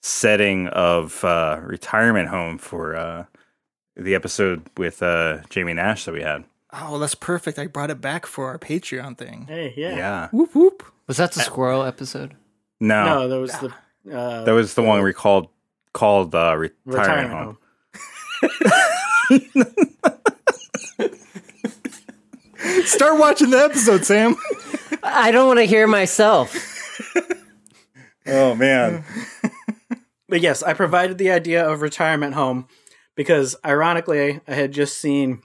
setting 0.00 0.68
of 0.68 1.22
uh, 1.24 1.60
retirement 1.62 2.30
home 2.30 2.56
for 2.56 2.96
uh, 2.96 3.24
the 3.96 4.14
episode 4.14 4.62
with 4.78 5.02
uh, 5.02 5.38
Jamie 5.50 5.74
Nash 5.74 6.06
that 6.06 6.12
we 6.14 6.22
had. 6.22 6.44
Oh, 6.72 6.98
that's 6.98 7.14
perfect. 7.14 7.58
I 7.58 7.66
brought 7.66 7.90
it 7.90 8.00
back 8.00 8.24
for 8.26 8.46
our 8.48 8.58
Patreon 8.58 9.18
thing. 9.18 9.46
hey, 9.48 9.74
yeah. 9.76 9.96
Yeah. 9.96 10.28
Whoop 10.32 10.54
whoop. 10.54 10.82
Was 11.06 11.18
that 11.18 11.32
the 11.32 11.40
squirrel 11.40 11.82
episode? 11.82 12.34
No, 12.80 13.04
No, 13.04 13.28
that 13.28 13.38
was 13.38 13.52
the 13.58 13.72
uh, 14.16 14.44
that 14.44 14.52
was 14.52 14.74
the 14.74 14.82
one 14.82 15.02
we 15.02 15.12
called 15.12 15.48
called 15.92 16.34
uh, 16.34 16.56
retirement, 16.56 16.74
retirement 16.86 17.32
home. 17.32 17.58
home. 19.42 19.62
Start 22.84 23.18
watching 23.18 23.50
the 23.50 23.58
episode, 23.58 24.04
Sam. 24.04 24.36
I 25.02 25.30
don't 25.32 25.46
want 25.48 25.58
to 25.58 25.64
hear 25.64 25.86
myself. 25.86 26.68
Oh 28.24 28.54
man. 28.54 29.02
But 30.28 30.42
yes, 30.42 30.62
I 30.62 30.74
provided 30.74 31.18
the 31.18 31.32
idea 31.32 31.68
of 31.68 31.82
retirement 31.82 32.34
home 32.34 32.68
because 33.16 33.56
ironically, 33.66 34.40
I 34.46 34.54
had 34.54 34.70
just 34.70 34.96
seen 34.98 35.42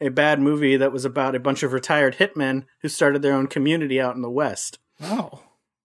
a 0.00 0.08
bad 0.08 0.40
movie 0.40 0.76
that 0.76 0.92
was 0.92 1.04
about 1.04 1.34
a 1.34 1.40
bunch 1.40 1.62
of 1.62 1.72
retired 1.72 2.16
hitmen 2.16 2.64
who 2.82 2.88
started 2.88 3.22
their 3.22 3.34
own 3.34 3.46
community 3.46 4.00
out 4.00 4.14
in 4.14 4.22
the 4.22 4.30
West. 4.30 4.78
Oh, 5.02 5.42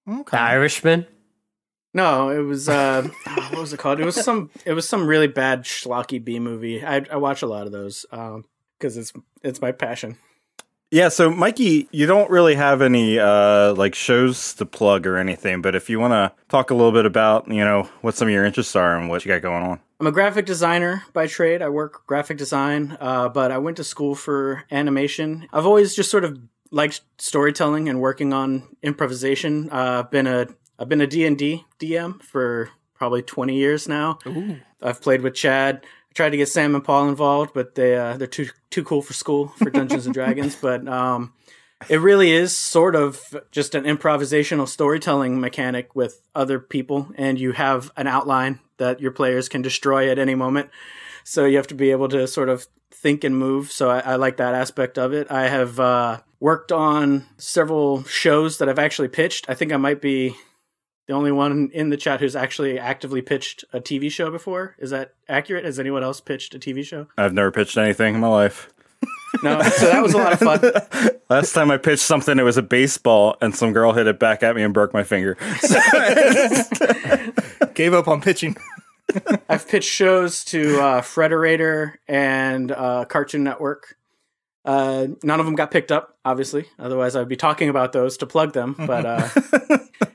okay. 0.08 0.38
The 0.38 0.42
Irishman? 0.42 1.08
No, 1.94 2.30
it 2.30 2.42
was 2.42 2.68
uh 2.68 3.08
what 3.24 3.60
was 3.60 3.74
it 3.74 3.80
called? 3.80 4.00
It 4.00 4.06
was 4.06 4.16
some 4.16 4.50
it 4.66 4.74
was 4.74 4.88
some 4.88 5.08
really 5.08 5.28
bad 5.28 5.64
schlocky 5.64 6.24
B 6.24 6.40
movie. 6.40 6.84
I 6.84 7.06
I 7.12 7.18
watch 7.18 7.42
a 7.42 7.48
lot 7.48 7.66
of 7.66 7.72
those 7.72 8.06
um 8.12 8.46
because 8.78 8.98
it's 8.98 9.14
it's 9.44 9.62
my 9.62 9.72
passion. 9.72 10.18
Yeah, 10.90 11.10
so 11.10 11.32
Mikey, 11.32 11.88
you 11.92 12.06
don't 12.06 12.30
really 12.30 12.54
have 12.56 12.82
any 12.82 13.20
uh 13.20 13.74
like 13.74 13.96
shows 13.96 14.54
to 14.56 14.66
plug 14.66 15.06
or 15.08 15.18
anything, 15.18 15.62
but 15.62 15.76
if 15.76 15.90
you 15.90 16.00
want 16.00 16.14
to 16.14 16.32
talk 16.50 16.72
a 16.72 16.76
little 16.76 16.92
bit 16.92 17.06
about, 17.06 17.48
you 17.48 17.64
know, 17.64 17.90
what 18.02 18.16
some 18.16 18.28
of 18.28 18.34
your 18.34 18.46
interests 18.46 18.76
are 18.76 18.98
and 18.98 19.10
what 19.10 19.24
you 19.26 19.30
got 19.30 19.42
going 19.42 19.64
on. 19.64 19.80
I'm 20.04 20.08
a 20.08 20.12
graphic 20.12 20.46
designer 20.46 21.06
by 21.14 21.28
trade. 21.28 21.62
I 21.62 21.70
work 21.70 22.06
graphic 22.06 22.38
design, 22.38 22.98
uh, 23.00 23.30
but 23.30 23.54
I 23.54 23.58
went 23.60 23.78
to 23.78 23.86
school 23.86 24.16
for 24.16 24.66
animation. 24.70 25.48
I've 25.54 25.66
always 25.66 25.96
just 25.96 26.12
sort 26.12 26.26
of 26.26 26.38
liked 26.72 27.00
storytelling 27.20 27.88
and 27.88 28.02
working 28.02 28.34
on 28.34 28.68
improvisation. 28.82 29.70
Uh, 29.72 30.04
I've 30.04 30.12
been 30.12 30.28
a 30.28 30.48
I've 30.78 30.90
been 30.90 31.00
a 31.00 31.08
D&D 31.08 31.64
DM 31.80 32.22
for 32.22 32.70
probably 32.96 33.22
20 33.22 33.56
years 33.56 33.88
now. 33.88 34.20
I've 34.82 35.02
played 35.02 35.22
with 35.22 35.36
Chad. 35.36 35.86
I 35.86 36.14
tried 36.14 36.32
to 36.32 36.38
get 36.38 36.50
Sam 36.50 36.76
and 36.76 36.84
Paul 36.84 37.08
involved, 37.08 37.52
but 37.54 37.76
they 37.76 37.96
uh, 37.96 38.18
they're 38.18 38.28
too 38.28 38.50
too 38.72 38.84
cool 38.84 39.02
for 39.02 39.14
school 39.14 39.54
for 39.58 39.70
Dungeons 39.70 40.06
and 40.06 40.14
Dragons. 40.20 40.58
But 40.58 40.86
um, 40.86 41.32
it 41.90 41.98
really 41.98 42.32
is 42.32 42.56
sort 42.56 42.96
of 42.96 43.36
just 43.52 43.76
an 43.76 43.84
improvisational 43.84 44.68
storytelling 44.68 45.40
mechanic 45.40 45.96
with 45.96 46.22
other 46.36 46.60
people, 46.60 47.12
and 47.16 47.40
you 47.40 47.52
have 47.54 47.92
an 47.98 48.08
outline 48.08 48.60
that 48.78 49.00
your 49.00 49.12
players 49.12 49.50
can 49.50 49.62
destroy 49.62 50.10
at 50.10 50.20
any 50.20 50.36
moment. 50.36 50.70
So 51.24 51.46
you 51.46 51.58
have 51.58 51.68
to 51.68 51.76
be 51.76 51.92
able 51.92 52.10
to 52.10 52.28
sort 52.28 52.50
of 52.50 52.68
think 52.92 53.24
and 53.24 53.38
move. 53.38 53.72
So 53.72 53.90
I, 53.90 54.00
I 54.00 54.16
like 54.16 54.38
that 54.38 54.54
aspect 54.54 54.98
of 54.98 55.14
it. 55.14 55.30
I 55.32 55.48
have 55.48 55.80
uh, 55.80 56.20
worked 56.40 56.72
on 56.72 57.26
several 57.38 58.04
shows 58.04 58.58
that 58.58 58.70
I've 58.70 58.80
actually 58.80 59.08
pitched. 59.10 59.50
I 59.50 59.56
think 59.56 59.72
I 59.72 59.78
might 59.78 60.02
be 60.02 60.36
the 61.08 61.14
only 61.14 61.32
one 61.32 61.70
in 61.74 61.90
the 61.90 61.98
chat 61.98 62.22
who's 62.22 62.36
actually 62.36 62.80
actively 62.80 63.22
pitched 63.22 63.66
a 63.74 63.82
TV 63.82 64.10
show 64.10 64.32
before. 64.32 64.76
Is 64.80 64.92
that 64.92 65.14
accurate? 65.28 65.66
Has 65.66 65.80
anyone 65.80 66.04
else 66.04 66.22
pitched 66.22 66.56
a 66.56 66.60
TV 66.60 66.84
show? 66.84 67.08
I've 67.18 67.34
never 67.34 67.52
pitched 67.52 67.78
anything 67.78 68.16
in 68.16 68.22
my 68.22 68.28
life. 68.28 68.70
No. 69.42 69.62
So 69.62 69.88
that 69.88 70.04
was 70.04 70.14
a 70.14 70.18
lot 70.18 70.34
of 70.34 70.40
fun. 70.40 71.12
Last 71.30 71.54
time 71.54 71.72
I 71.72 71.78
pitched 71.78 72.04
something, 72.04 72.38
it 72.38 72.44
was 72.44 72.58
a 72.58 72.62
baseball, 72.62 73.36
and 73.42 73.56
some 73.56 73.74
girl 73.74 73.94
hit 73.94 74.08
it 74.08 74.20
back 74.20 74.44
at 74.44 74.56
me 74.56 74.64
and 74.64 74.74
broke 74.74 74.94
my 74.94 75.04
finger. 75.04 75.38
So 75.60 75.80
Gave 77.74 77.94
up 77.94 78.08
on 78.08 78.22
pitching. 78.22 78.56
I've 79.50 79.68
pitched 79.68 79.90
shows 79.90 80.44
to 80.46 80.80
uh, 80.80 81.02
Frederator 81.02 81.96
and 82.08 82.72
uh, 82.72 83.06
Cartoon 83.06 83.44
Network. 83.44 83.98
Uh, 84.66 85.08
none 85.24 85.40
of 85.40 85.46
them 85.46 85.56
got 85.56 85.72
picked 85.72 85.92
up, 85.92 86.18
obviously. 86.24 86.66
Otherwise, 86.80 87.16
I'd 87.16 87.28
be 87.28 87.36
talking 87.36 87.70
about 87.70 87.92
those 87.92 88.18
to 88.18 88.28
plug 88.28 88.54
them. 88.54 88.76
But 88.78 89.06
uh, 89.06 89.30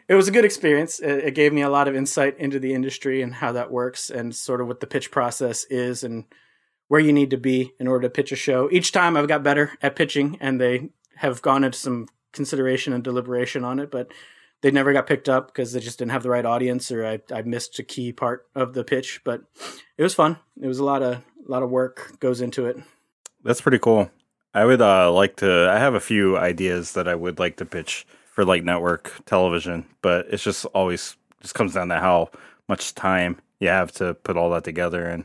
it 0.08 0.14
was 0.14 0.28
a 0.28 0.30
good 0.30 0.44
experience. 0.44 1.00
It, 1.00 1.24
it 1.26 1.34
gave 1.34 1.52
me 1.52 1.62
a 1.62 1.68
lot 1.68 1.88
of 1.88 1.94
insight 1.94 2.38
into 2.38 2.58
the 2.58 2.72
industry 2.72 3.20
and 3.22 3.34
how 3.34 3.52
that 3.52 3.70
works, 3.70 4.08
and 4.08 4.34
sort 4.34 4.60
of 4.60 4.68
what 4.68 4.80
the 4.80 4.86
pitch 4.86 5.10
process 5.10 5.64
is, 5.64 6.02
and 6.02 6.24
where 6.88 7.00
you 7.00 7.12
need 7.12 7.30
to 7.30 7.36
be 7.36 7.72
in 7.78 7.86
order 7.86 8.08
to 8.08 8.10
pitch 8.10 8.32
a 8.32 8.36
show. 8.36 8.68
Each 8.70 8.92
time, 8.92 9.16
I've 9.16 9.28
got 9.28 9.42
better 9.42 9.72
at 9.80 9.96
pitching, 9.96 10.36
and 10.40 10.60
they 10.60 10.90
have 11.16 11.42
gone 11.42 11.64
into 11.64 11.78
some 11.78 12.08
consideration 12.32 12.92
and 12.92 13.04
deliberation 13.04 13.64
on 13.64 13.78
it. 13.78 13.90
But 13.90 14.10
they 14.60 14.70
never 14.70 14.92
got 14.92 15.06
picked 15.06 15.28
up 15.28 15.48
because 15.48 15.72
they 15.72 15.80
just 15.80 15.98
didn't 15.98 16.12
have 16.12 16.22
the 16.22 16.30
right 16.30 16.44
audience, 16.44 16.90
or 16.90 17.06
I, 17.06 17.20
I 17.32 17.42
missed 17.42 17.78
a 17.78 17.84
key 17.84 18.12
part 18.12 18.46
of 18.54 18.74
the 18.74 18.84
pitch. 18.84 19.20
But 19.24 19.42
it 19.96 20.02
was 20.02 20.14
fun. 20.14 20.38
It 20.60 20.66
was 20.66 20.78
a 20.78 20.84
lot 20.84 21.02
of 21.02 21.16
a 21.16 21.50
lot 21.50 21.62
of 21.62 21.70
work 21.70 22.18
goes 22.20 22.40
into 22.40 22.66
it. 22.66 22.78
That's 23.44 23.60
pretty 23.60 23.78
cool. 23.78 24.10
I 24.54 24.64
would 24.64 24.80
uh, 24.80 25.12
like 25.12 25.36
to. 25.36 25.70
I 25.70 25.78
have 25.78 25.94
a 25.94 26.00
few 26.00 26.36
ideas 26.36 26.92
that 26.92 27.06
I 27.06 27.14
would 27.14 27.38
like 27.38 27.56
to 27.58 27.66
pitch 27.66 28.06
for 28.32 28.44
like 28.44 28.64
network 28.64 29.12
television, 29.26 29.86
but 30.02 30.26
it's 30.30 30.42
just 30.42 30.64
always 30.66 31.16
just 31.42 31.54
comes 31.54 31.74
down 31.74 31.88
to 31.88 31.98
how 31.98 32.30
much 32.68 32.94
time 32.94 33.40
you 33.60 33.68
have 33.68 33.92
to 33.92 34.14
put 34.14 34.36
all 34.36 34.50
that 34.50 34.64
together 34.64 35.06
and 35.06 35.24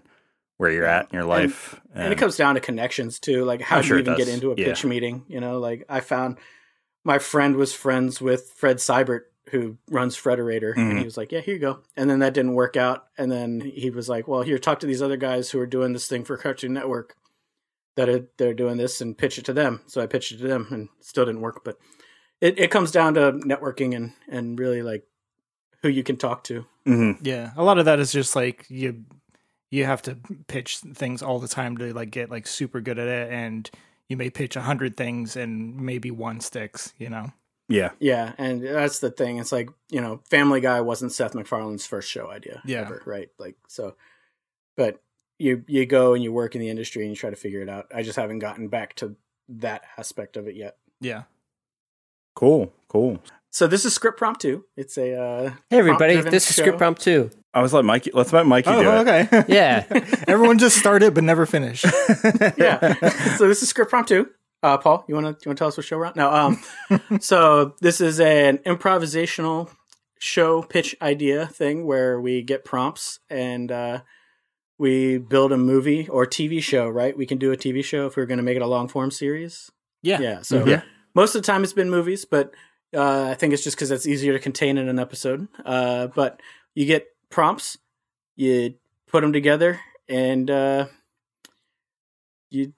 where 0.57 0.71
you're 0.71 0.85
at 0.85 1.05
in 1.11 1.15
your 1.15 1.25
life. 1.25 1.79
And 1.93 2.11
it 2.13 2.17
comes 2.17 2.37
down 2.37 2.55
to 2.55 2.61
connections 2.61 3.19
too. 3.19 3.43
Like 3.45 3.61
how 3.61 3.77
I'm 3.77 3.81
do 3.81 3.87
sure 3.87 3.97
you 3.97 4.01
even 4.03 4.15
get 4.15 4.27
into 4.27 4.51
a 4.51 4.55
Yeah. 4.55 4.65
pitch 4.65 4.85
meeting? 4.85 5.25
You 5.27 5.39
know, 5.39 5.59
like 5.59 5.85
I 5.89 5.99
found 5.99 6.37
my 7.03 7.19
friend 7.19 7.55
was 7.55 7.73
friends 7.73 8.21
with 8.21 8.51
Fred 8.55 8.77
Seibert, 8.77 9.21
who 9.49 9.77
runs 9.89 10.15
Frederator, 10.15 10.73
and 10.77 10.93
Mhm. 10.93 10.99
he 10.99 11.05
was 11.05 11.17
like, 11.17 11.31
"Yeah, 11.31 11.41
here 11.41 11.55
you 11.55 11.59
go." 11.59 11.81
And 11.97 12.09
then 12.09 12.19
that 12.19 12.33
didn't 12.33 12.53
work 12.53 12.77
out. 12.77 13.07
And 13.17 13.29
then 13.31 13.59
he 13.59 13.89
was 13.89 14.07
like, 14.07 14.27
"Well, 14.27 14.41
here, 14.41 14.57
talk 14.57 14.79
to 14.79 14.87
these 14.87 15.01
other 15.01 15.17
guys 15.17 15.51
who 15.51 15.59
are 15.59 15.65
doing 15.65 15.91
this 15.93 16.07
thing 16.07 16.23
for 16.23 16.37
Cartoon 16.37 16.73
Network 16.73 17.15
that 17.95 18.07
are 18.09 18.25
they're 18.37 18.53
doing 18.53 18.77
this, 18.77 19.01
and 19.01 19.17
pitch 19.17 19.37
it 19.37 19.45
to 19.45 19.53
them." 19.53 19.81
So 19.87 20.01
I 20.01 20.05
pitched 20.07 20.31
it 20.31 20.37
to 20.37 20.47
them, 20.47 20.67
and 20.71 20.87
still 21.01 21.25
didn't 21.25 21.41
work. 21.41 21.63
But 21.65 21.77
it 22.39 22.57
it 22.57 22.71
comes 22.71 22.91
down 22.91 23.15
to 23.15 23.33
networking 23.33 23.95
and 23.95 24.13
and 24.29 24.57
really 24.57 24.81
like 24.81 25.05
who 25.81 25.89
you 25.89 26.03
can 26.03 26.15
talk 26.15 26.45
to. 26.45 26.65
hmm 26.85 27.11
Yeah, 27.21 27.51
a 27.57 27.63
lot 27.63 27.77
of 27.79 27.85
that 27.85 27.99
is 27.99 28.13
just 28.13 28.33
like 28.35 28.65
you 28.69 29.03
you 29.73 29.85
have 29.85 30.03
to 30.03 30.15
pitch 30.45 30.77
things 30.77 31.23
all 31.23 31.39
the 31.39 31.47
time 31.47 31.77
to 31.77 31.91
like 31.95 32.11
get 32.11 32.29
like 32.29 32.45
super 32.45 32.79
good 32.79 32.99
at 32.99 33.07
it, 33.07 33.33
and 33.33 33.67
you 34.07 34.15
may 34.15 34.29
pitch 34.29 34.55
a 34.55 34.61
hundred 34.61 34.95
things 34.95 35.35
and 35.35 35.75
maybe 35.77 36.11
one 36.11 36.41
sticks. 36.41 36.93
You 36.99 37.09
know. 37.09 37.33
Yeah, 37.67 37.89
Yeah, 37.99 38.33
and 38.37 38.61
that's 38.61 38.99
the 38.99 39.09
thing. 39.09 39.39
It's 39.39 39.51
like 39.51 39.71
you 39.89 39.99
know, 39.99 40.21
Family 40.29 40.61
Guy 40.61 40.81
wasn't 40.81 41.11
Seth 41.11 41.33
MacFarlane's 41.33 41.87
first 41.87 42.07
show 42.07 42.29
idea. 42.29 42.61
Yeah. 42.65 42.81
ever, 42.81 43.01
right? 43.07 43.29
Like 43.39 43.55
so, 43.67 43.95
but 44.77 45.01
you 45.39 45.63
you 45.67 45.87
go 45.87 46.13
and 46.13 46.23
you 46.23 46.31
work 46.31 46.53
in 46.53 46.61
the 46.61 46.69
industry 46.69 47.01
and 47.01 47.09
you 47.09 47.15
try 47.15 47.31
to 47.31 47.35
figure 47.35 47.61
it 47.61 47.69
out. 47.69 47.87
I 47.95 48.03
just 48.03 48.17
haven't 48.17 48.39
gotten 48.39 48.67
back 48.67 48.93
to 48.97 49.15
that 49.49 49.85
aspect 49.97 50.37
of 50.37 50.47
it 50.47 50.55
yet. 50.55 50.77
Yeah. 51.01 51.23
cool, 52.35 52.71
cool. 52.89 53.17
So 53.49 53.65
this 53.65 53.85
is 53.85 53.95
script 53.95 54.19
prompt 54.19 54.41
two. 54.41 54.65
It's 54.77 54.99
a 54.99 55.19
uh, 55.19 55.49
Hey 55.71 55.79
everybody, 55.79 56.21
this 56.21 56.47
is 56.47 56.57
show. 56.57 56.61
Script 56.61 56.77
Prompt 56.77 57.01
2. 57.01 57.31
I 57.53 57.61
was 57.61 57.71
like, 57.73 57.85
Mikey, 57.85 58.11
let's 58.13 58.33
let 58.33 58.45
Mikey 58.47 58.71
do 58.71 58.77
Oh, 58.77 59.01
it. 59.01 59.07
okay. 59.07 59.45
Yeah. 59.53 59.85
Everyone 60.27 60.57
just 60.57 60.77
started 60.77 61.13
but 61.13 61.23
never 61.23 61.45
finished. 61.45 61.85
yeah. 62.57 62.93
so 63.37 63.47
this 63.47 63.61
is 63.61 63.69
script 63.69 63.89
prompt 63.91 64.09
two. 64.09 64.29
Uh, 64.63 64.77
Paul, 64.77 65.03
you 65.07 65.13
want 65.15 65.25
to 65.25 65.45
you 65.45 65.49
want 65.49 65.57
to 65.57 65.61
tell 65.61 65.67
us 65.67 65.75
what 65.77 65.85
show 65.85 65.97
we're 65.97 66.05
on? 66.07 66.13
No. 66.15 66.31
Um. 66.31 67.19
so 67.19 67.75
this 67.81 67.99
is 68.01 68.19
an 68.19 68.59
improvisational 68.59 69.69
show 70.19 70.61
pitch 70.63 70.95
idea 71.01 71.45
thing 71.47 71.85
where 71.85 72.19
we 72.19 72.41
get 72.41 72.63
prompts 72.63 73.19
and 73.29 73.71
uh, 73.71 74.01
we 74.77 75.17
build 75.17 75.51
a 75.51 75.57
movie 75.57 76.07
or 76.07 76.25
TV 76.25 76.61
show. 76.63 76.87
Right? 76.89 77.15
We 77.15 77.25
can 77.25 77.37
do 77.37 77.51
a 77.51 77.57
TV 77.57 77.83
show 77.83 78.07
if 78.07 78.15
we're 78.15 78.25
going 78.25 78.37
to 78.37 78.43
make 78.43 78.55
it 78.55 78.61
a 78.61 78.67
long 78.67 78.87
form 78.87 79.11
series. 79.11 79.69
Yeah. 80.01 80.19
Yeah. 80.21 80.41
So 80.41 80.65
Yeah. 80.65 80.81
most 81.13 81.35
of 81.35 81.41
the 81.41 81.45
time 81.45 81.63
it's 81.63 81.73
been 81.73 81.89
movies, 81.89 82.25
but 82.25 82.53
uh, 82.95 83.29
I 83.29 83.33
think 83.35 83.53
it's 83.53 83.63
just 83.63 83.75
because 83.75 83.91
it's 83.91 84.07
easier 84.07 84.33
to 84.33 84.39
contain 84.39 84.77
in 84.77 84.87
an 84.87 84.97
episode. 84.99 85.47
Uh, 85.65 86.07
but 86.07 86.39
you 86.73 86.85
get 86.85 87.07
prompts, 87.33 87.77
you 88.35 88.75
put 89.07 89.21
them 89.21 89.33
together, 89.33 89.79
and 90.07 90.49
uh, 90.49 90.85
you. 92.49 92.73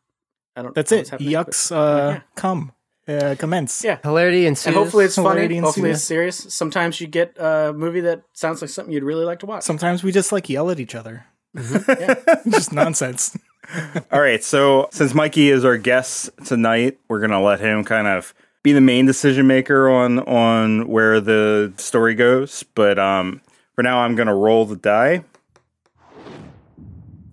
I 0.56 0.62
don't. 0.62 0.74
That's 0.74 0.92
it. 0.92 1.08
Yucks. 1.08 1.70
but- 1.70 1.76
Uh, 1.76 2.10
yeah. 2.14 2.22
come. 2.36 2.72
Uh, 3.08 3.36
commence. 3.38 3.84
Yeah. 3.84 4.00
Hilarity 4.02 4.48
ensues. 4.48 4.66
And 4.68 4.76
hopefully 4.76 5.06
it's 5.06 5.16
funny. 5.16 5.30
Hilarity 5.42 5.58
Hopefully 5.58 5.92
it's 5.92 6.04
serious. 6.04 6.38
Sometimes 6.52 7.00
you 7.00 7.06
get 7.06 7.38
a 7.38 7.72
movie 7.72 8.00
that 8.02 8.24
sounds 8.34 8.62
like 8.62 8.70
something 8.72 8.92
you'd 8.92 9.04
really 9.04 9.26
like 9.26 9.40
to 9.40 9.46
watch. 9.46 9.62
Sometimes 9.64 10.04
we 10.04 10.12
just 10.12 10.32
like 10.32 10.50
yell 10.50 10.72
at 10.72 10.80
each 10.80 10.96
other. 10.96 11.26
Yeah. 11.88 12.16
just 12.50 12.74
nonsense. 12.74 13.38
All 14.12 14.20
right, 14.22 14.44
so 14.44 14.90
since 14.92 15.14
Mikey 15.14 15.50
is 15.52 15.64
our 15.66 15.78
guest 15.78 16.30
tonight, 16.46 16.98
we're 17.08 17.20
gonna 17.20 17.42
let 17.42 17.60
him 17.60 17.84
kind 17.84 18.08
of 18.08 18.34
be 18.64 18.74
the 18.74 18.82
main 18.82 19.06
decision 19.06 19.46
maker 19.48 19.88
on 19.90 20.20
on 20.20 20.88
where 20.88 21.20
the 21.22 21.74
story 21.78 22.16
goes. 22.16 22.64
But 22.76 22.98
um, 22.98 23.42
for 23.76 23.84
now, 23.84 24.00
I'm 24.00 24.16
gonna 24.16 24.36
roll 24.36 24.66
the 24.66 24.76
die. 24.76 25.24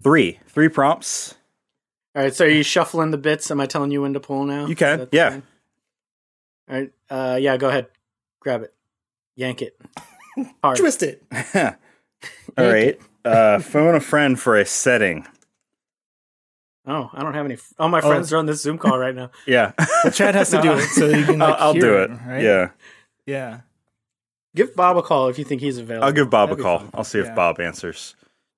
Three, 0.03 0.41
three 0.49 0.69
prompts. 0.69 1.35
All 2.15 2.23
right. 2.23 2.35
So 2.35 2.45
are 2.45 2.49
you 2.49 2.63
shuffling 2.63 3.11
the 3.13 3.19
bits? 3.19 3.51
Am 3.51 3.61
I 3.61 3.67
telling 3.67 3.91
you 3.91 4.03
when 4.03 4.13
to 4.15 4.21
pull 4.21 4.45
now? 4.45 4.67
You 4.67 4.75
can, 4.77 4.95
Is 4.95 4.99
that 4.99 5.11
the 5.11 5.17
yeah. 5.17 5.31
thing? 5.31 5.43
All 6.69 6.77
right. 6.77 6.93
Uh, 7.09 7.39
yeah. 7.41 7.57
Go 7.57 7.69
ahead. 7.69 7.87
Grab 8.41 8.63
it. 8.63 8.75
Yank 9.37 9.63
it. 9.63 9.81
Hard. 10.63 10.77
Twist 10.79 11.03
it. 11.03 11.23
All 12.57 12.65
right, 12.71 13.01
uh, 13.25 13.59
phone 13.59 13.95
a 13.95 14.01
friend 14.01 14.39
for 14.39 14.57
a 14.57 14.65
setting. 14.65 15.27
Oh, 16.87 17.11
I 17.13 17.23
don't 17.23 17.35
have 17.35 17.45
any. 17.47 17.57
All 17.79 17.89
my 17.89 18.01
friends 18.01 18.33
are 18.33 18.37
on 18.37 18.47
this 18.47 18.63
Zoom 18.63 18.79
call 18.79 18.99
right 18.99 19.15
now. 19.15 19.31
Yeah, 19.47 19.73
Chad 20.13 20.35
has 20.35 20.51
to 20.51 20.61
do 20.63 20.73
it 20.73 20.83
so 20.89 21.07
you 21.09 21.25
can. 21.25 21.43
I'll, 21.43 21.51
Like, 21.51 21.61
I'll 21.61 21.73
hear 21.73 21.81
do 21.83 21.97
it. 21.99 22.11
Right? 22.27 22.43
Yeah, 22.43 22.71
Yeah. 23.27 23.61
Give 24.55 24.75
Bob 24.77 24.97
a 24.99 25.03
call 25.03 25.29
if 25.29 25.39
you 25.39 25.45
think 25.45 25.61
he's 25.61 25.79
available. 25.79 26.05
I'll 26.07 26.13
give 26.13 26.29
Bob 26.31 26.51
That'd 26.51 26.61
a 26.61 26.63
call. 26.63 26.85
I'll 26.95 27.05
see 27.05 27.19
if 27.19 27.35
Bob 27.35 27.59
answers. 27.61 28.15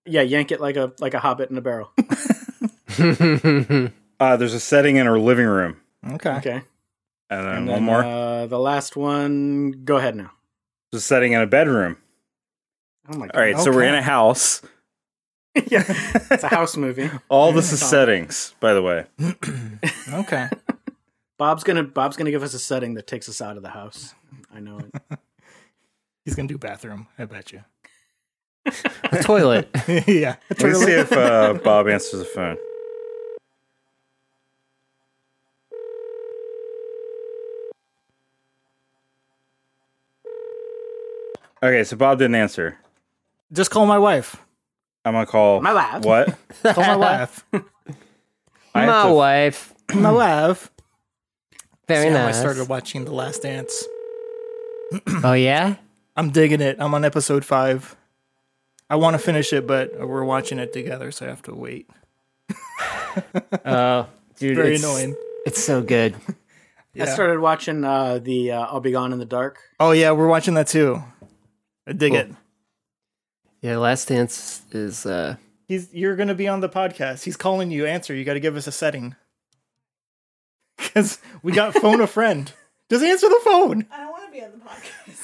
Yeah, 0.06 0.22
yank 0.22 0.50
it 0.52 0.60
like 0.60 0.76
a 0.76 0.92
like 0.98 1.14
a 1.14 1.18
hobbit 1.20 1.50
in 1.50 1.56
a 1.56 1.60
barrel. 1.60 1.90
Uh, 4.20 4.36
there's 4.36 4.54
a 4.54 4.60
setting 4.60 4.94
in 4.96 5.08
our 5.08 5.18
living 5.18 5.44
room, 5.46 5.76
Okay. 6.08 6.30
Okay. 6.36 6.62
and 7.30 7.46
then 7.46 7.56
And 7.56 7.68
one 7.68 7.82
more. 7.82 8.04
Uh, 8.04 8.46
the 8.46 8.60
last 8.60 8.96
one. 8.96 9.72
Go 9.84 9.96
ahead 9.96 10.14
now. 10.14 10.30
There's 10.92 11.02
a 11.02 11.06
setting 11.06 11.32
in 11.32 11.40
a 11.40 11.46
bedroom. 11.48 11.96
Oh 13.08 13.16
my 13.18 13.26
god. 13.26 13.34
All 13.34 13.40
right, 13.42 13.58
so 13.58 13.72
we're 13.72 13.82
in 13.82 13.94
a 13.96 14.00
house. 14.02 14.62
yeah, 15.66 15.82
it's 16.30 16.44
a 16.44 16.48
house 16.48 16.76
movie. 16.76 17.10
All 17.28 17.50
this 17.52 17.72
is 17.72 17.80
settings, 17.80 18.54
by 18.60 18.72
the 18.72 18.82
way. 18.82 19.04
Okay. 20.12 20.48
Bob's 21.36 21.64
gonna 21.64 21.82
Bob's 21.82 22.16
gonna 22.16 22.30
give 22.30 22.44
us 22.44 22.54
a 22.54 22.58
setting 22.60 22.94
that 22.94 23.08
takes 23.08 23.28
us 23.28 23.42
out 23.42 23.56
of 23.56 23.62
the 23.64 23.70
house. 23.70 24.14
I 24.54 24.60
know 24.60 24.78
it. 24.78 25.18
He's 26.25 26.35
gonna 26.35 26.49
do 26.49 26.59
bathroom. 26.59 27.07
I 27.19 27.25
bet 27.26 27.52
you. 27.52 27.62
a 29.12 29.23
toilet. 29.23 29.69
yeah. 30.07 30.37
Let 30.50 30.62
me 30.62 30.75
see 30.75 30.93
if 30.93 31.12
uh, 31.12 31.54
Bob 31.62 31.87
answers 31.88 32.21
the 32.21 32.25
phone. 32.25 32.57
Okay, 41.62 41.85
so 41.85 41.97
Bob 41.97 42.19
didn't 42.19 42.35
answer. 42.35 42.78
Just 43.52 43.71
call 43.71 43.87
my 43.87 43.99
wife. 43.99 44.37
I'm 45.04 45.12
gonna 45.14 45.26
call 45.26 45.61
My 45.61 45.75
wife. 45.75 46.02
What? 46.04 46.35
Call 46.75 46.83
my 46.85 46.97
wife. 46.97 47.45
I 48.75 48.81
have 48.81 48.88
My 48.88 49.09
to- 49.09 49.14
wife. 49.14 49.75
my 49.95 50.11
wife. 50.11 50.71
Very 51.87 52.04
See 52.09 52.09
how 52.14 52.25
nice. 52.26 52.37
I 52.37 52.40
started 52.40 52.69
watching 52.69 53.04
The 53.04 53.12
Last 53.12 53.43
Dance. 53.43 53.85
Oh 55.23 55.35
yeah. 55.35 55.76
I'm 56.16 56.30
digging 56.30 56.61
it. 56.61 56.76
I'm 56.78 56.94
on 56.94 57.04
episode 57.04 57.44
five. 57.44 57.97
I 58.88 58.97
want 58.97 59.14
to 59.14 59.18
finish 59.18 59.52
it, 59.52 59.66
but 59.66 59.99
we're 59.99 60.25
watching 60.25 60.59
it 60.59 60.73
together, 60.73 61.11
so 61.11 61.26
I 61.26 61.28
have 61.30 61.42
to 61.42 61.54
wait. 61.54 61.90
Oh, 63.64 64.06
dude, 64.37 64.56
Very 64.56 64.75
it's, 64.75 64.85
annoying. 64.85 65.16
It's 65.47 65.62
so 65.62 65.83
good. 65.83 66.14
I 66.99 67.06
started 67.06 67.40
watching 67.40 67.83
uh, 67.85 68.18
the 68.18 68.52
uh, 68.52 68.66
I'll 68.66 68.80
Be 68.80 68.92
Gone 68.92 69.12
in 69.12 69.18
the 69.18 69.25
Dark. 69.25 69.59
Oh 69.80 69.90
yeah, 69.90 70.12
we're 70.12 70.28
watching 70.28 70.54
that 70.54 70.68
too. 70.68 71.02
I 71.87 71.92
dig 71.92 72.12
Cool. 72.12 72.21
it. 72.21 72.30
Yeah, 73.62 73.78
Last 73.78 74.09
Dance 74.09 74.62
is 74.73 75.06
uh 75.06 75.37
He's 75.66 75.92
you're 75.92 76.14
gonna 76.16 76.35
be 76.35 76.47
on 76.47 76.61
the 76.61 76.68
podcast. 76.68 77.25
He's 77.25 77.37
calling 77.37 77.71
you. 77.71 77.87
Answer. 77.87 78.14
You 78.14 78.25
got 78.25 78.35
to 78.35 78.40
give 78.40 78.56
us 78.56 78.66
a 78.66 78.73
setting. 78.73 79.16
Because 80.76 81.18
we 81.42 81.52
got 81.52 81.73
phone 81.75 82.00
a 82.00 82.06
friend. 82.06 82.52
Just 82.90 83.04
answer 83.04 83.28
the 83.28 83.40
phone. 83.44 83.87
I 83.90 83.99
don't 83.99 84.11
want 84.11 84.26
to 84.26 84.33
be 84.33 84.44
on 84.44 84.50
the 84.52 84.59
podcast. 84.59 85.16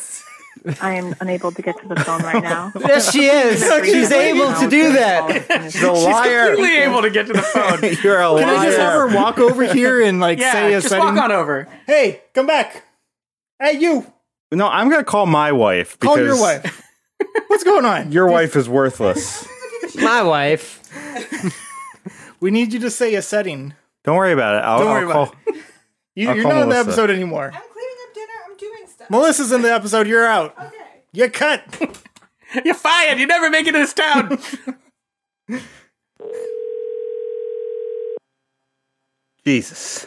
I 0.80 0.94
am 0.94 1.14
unable 1.20 1.52
to 1.52 1.62
get 1.62 1.80
to 1.80 1.88
the 1.88 1.96
phone 1.96 2.22
right 2.22 2.42
now. 2.42 2.72
Yes, 2.80 3.12
she 3.12 3.24
is. 3.26 3.60
She's 3.84 4.10
able 4.10 4.52
to 4.60 4.68
do 4.68 4.92
that. 4.94 5.70
She's 5.72 5.82
a 5.82 5.92
liar. 5.92 6.48
Completely 6.48 6.76
able 6.82 7.02
to 7.02 7.10
get 7.10 7.26
to 7.28 7.32
the 7.32 7.42
phone. 7.42 7.80
You're 8.02 8.20
a 8.20 8.30
liar. 8.30 8.44
Can 8.44 8.56
I 8.56 8.64
just 8.66 8.78
have 8.78 8.92
her 8.92 9.14
walk 9.14 9.38
over 9.38 9.64
here 9.64 10.02
and 10.02 10.20
like 10.20 10.38
yeah, 10.38 10.52
say 10.52 10.58
a 10.74 10.80
setting? 10.80 10.80
just 10.80 10.88
setting? 10.88 11.04
walk 11.04 11.16
on 11.24 11.32
over. 11.32 11.68
Hey, 11.86 12.22
come 12.34 12.46
back. 12.46 12.84
Hey, 13.60 13.78
you. 13.78 14.06
No, 14.52 14.66
I'm 14.68 14.90
gonna 14.90 15.04
call 15.04 15.26
my 15.26 15.52
wife. 15.52 15.98
Call 15.98 16.18
your 16.18 16.38
wife. 16.40 16.82
What's 17.46 17.64
going 17.64 17.84
on? 17.84 18.12
Your 18.12 18.26
wife 18.26 18.56
is 18.56 18.68
worthless. 18.68 19.46
My 19.96 20.22
wife. 20.22 20.78
We 22.40 22.50
need 22.50 22.72
you 22.72 22.80
to 22.80 22.90
say 22.90 23.14
a 23.14 23.22
setting. 23.22 23.74
Don't 24.04 24.16
worry 24.16 24.32
about 24.32 24.56
it. 24.56 24.64
I'll, 24.64 24.78
Don't 24.78 24.88
I'll 24.88 24.94
worry 24.94 25.12
call. 25.12 25.22
about 25.24 25.36
You, 26.14 26.28
I'll 26.30 26.34
you're 26.36 26.44
call 26.44 26.52
not 26.54 26.62
in 26.62 26.68
the 26.70 26.76
episode 26.76 27.10
anymore. 27.10 27.50
I'm 27.54 27.60
cleaning 27.72 27.96
up 28.08 28.14
dinner. 28.14 28.32
I'm 28.48 28.56
doing 28.56 28.86
stuff. 28.86 28.99
Melissa's 29.10 29.52
in 29.52 29.62
the 29.62 29.72
episode. 29.72 30.06
You're 30.06 30.26
out. 30.26 30.54
Okay. 30.58 30.76
You 31.12 31.28
cut. 31.30 31.62
You're 32.64 32.74
fired. 32.74 33.18
You 33.18 33.26
never 33.26 33.50
make 33.50 33.66
it 33.66 33.74
in 33.74 33.80
this 33.80 33.92
town. 33.92 34.38
Jesus. 39.44 40.06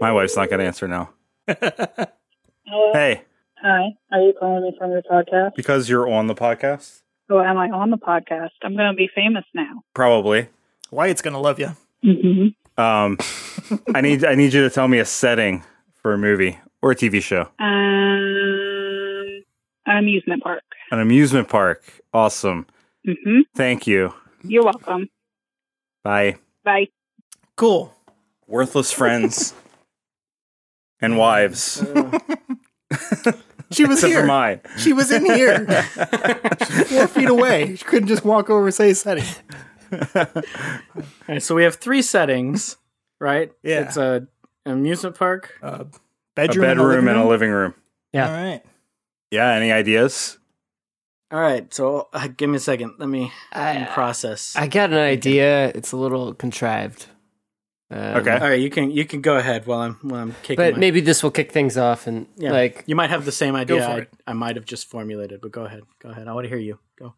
my 0.00 0.12
wife's 0.12 0.36
not 0.36 0.50
gonna 0.50 0.64
answer 0.64 0.86
now. 0.86 1.10
Hello. 1.48 2.92
Hey, 2.92 3.22
Hi. 3.62 3.96
Are 4.12 4.20
you 4.20 4.34
calling 4.38 4.62
me 4.62 4.74
from 4.78 4.90
your 4.90 5.02
podcast? 5.02 5.54
because 5.56 5.88
you're 5.88 6.08
on 6.08 6.26
the 6.26 6.34
podcast, 6.34 7.00
Oh, 7.30 7.40
am 7.40 7.56
I 7.56 7.70
on 7.70 7.88
the 7.90 7.96
podcast? 7.96 8.50
I'm 8.62 8.76
going 8.76 8.90
to 8.92 8.96
be 8.96 9.08
famous 9.14 9.44
now. 9.54 9.82
probably. 9.94 10.48
Wyatt's 10.90 11.22
gonna 11.22 11.40
love 11.40 11.58
you. 11.58 11.70
Mm-hmm. 12.04 12.80
Um, 12.80 13.18
I 13.94 14.00
need 14.02 14.24
I 14.24 14.34
need 14.34 14.52
you 14.52 14.62
to 14.62 14.70
tell 14.70 14.86
me 14.86 14.98
a 14.98 15.04
setting 15.04 15.64
for 16.04 16.12
a 16.12 16.18
movie 16.18 16.58
or 16.82 16.90
a 16.90 16.94
TV 16.94 17.22
show. 17.22 17.48
Um, 17.58 19.42
an 19.86 19.96
amusement 19.96 20.42
park. 20.42 20.62
An 20.90 21.00
amusement 21.00 21.48
park. 21.48 21.82
Awesome. 22.12 22.66
Mm-hmm. 23.08 23.40
Thank 23.56 23.86
you. 23.86 24.12
You're 24.42 24.64
welcome. 24.64 25.08
Bye. 26.02 26.36
Bye. 26.62 26.88
Cool. 27.56 27.94
Worthless 28.46 28.92
friends 28.92 29.54
and 31.00 31.16
wives. 31.16 31.82
She 33.70 33.86
was 33.86 33.98
Except 34.04 34.12
for 34.12 34.18
here. 34.20 34.26
mine. 34.26 34.60
She 34.76 34.92
was 34.92 35.10
in 35.10 35.24
here. 35.24 35.66
She's 36.68 36.92
four 36.92 37.08
feet 37.08 37.28
away. 37.28 37.74
She 37.74 37.84
couldn't 37.84 38.06
just 38.06 38.24
walk 38.24 38.48
over 38.48 38.66
and 38.66 38.74
say 38.74 38.90
a 38.90 38.94
setting. 38.94 39.24
All 40.14 40.26
right, 41.26 41.42
so 41.42 41.56
we 41.56 41.64
have 41.64 41.76
three 41.76 42.02
settings, 42.02 42.76
right? 43.20 43.50
Yeah. 43.64 43.80
It's 43.80 43.96
a 43.96 44.02
an 44.02 44.28
amusement 44.66 45.16
park. 45.16 45.58
Uh, 45.62 45.84
A 45.84 45.86
bedroom, 46.34 46.62
bedroom 46.66 47.08
and 47.08 47.16
a 47.18 47.24
living 47.24 47.28
living 47.28 47.50
room. 47.50 47.62
room. 47.72 47.74
Yeah. 48.12 48.28
All 48.28 48.42
right. 48.42 48.62
Yeah. 49.30 49.50
Any 49.52 49.72
ideas? 49.72 50.38
All 51.30 51.40
right, 51.40 51.72
so 51.74 52.08
uh, 52.12 52.28
give 52.28 52.48
me 52.48 52.56
a 52.58 52.60
second. 52.60 52.92
Let 52.98 53.08
me, 53.08 53.32
I, 53.52 53.88
process. 53.92 54.54
I 54.54 54.68
got 54.68 54.90
an 54.92 54.98
idea. 54.98 55.68
It's 55.74 55.90
a 55.90 55.96
little 55.96 56.32
contrived. 56.32 57.06
Um, 57.90 57.98
Okay. 58.18 58.30
All 58.30 58.48
right, 58.50 58.60
you 58.60 58.70
can 58.70 58.90
you 58.92 59.04
can 59.04 59.20
go 59.20 59.36
ahead 59.36 59.66
while 59.66 59.80
I'm 59.80 59.94
while 60.02 60.20
I'm 60.20 60.32
kicking. 60.42 60.56
But 60.56 60.74
my- 60.74 60.78
maybe 60.78 61.00
this 61.00 61.22
will 61.24 61.32
kick 61.32 61.50
things 61.50 61.76
off 61.76 62.06
and 62.06 62.26
yeah, 62.36 62.52
like 62.52 62.84
you 62.86 62.94
might 62.94 63.10
have 63.10 63.24
the 63.24 63.32
same 63.32 63.56
idea 63.56 63.84
I. 63.88 64.06
I 64.28 64.32
might 64.32 64.54
have 64.54 64.64
just 64.64 64.88
formulated. 64.88 65.40
But 65.40 65.50
go 65.50 65.64
ahead, 65.64 65.82
go 65.98 66.10
ahead. 66.10 66.28
I 66.28 66.32
want 66.34 66.44
to 66.44 66.48
hear 66.48 66.58
you. 66.58 66.78
Go. 66.98 67.14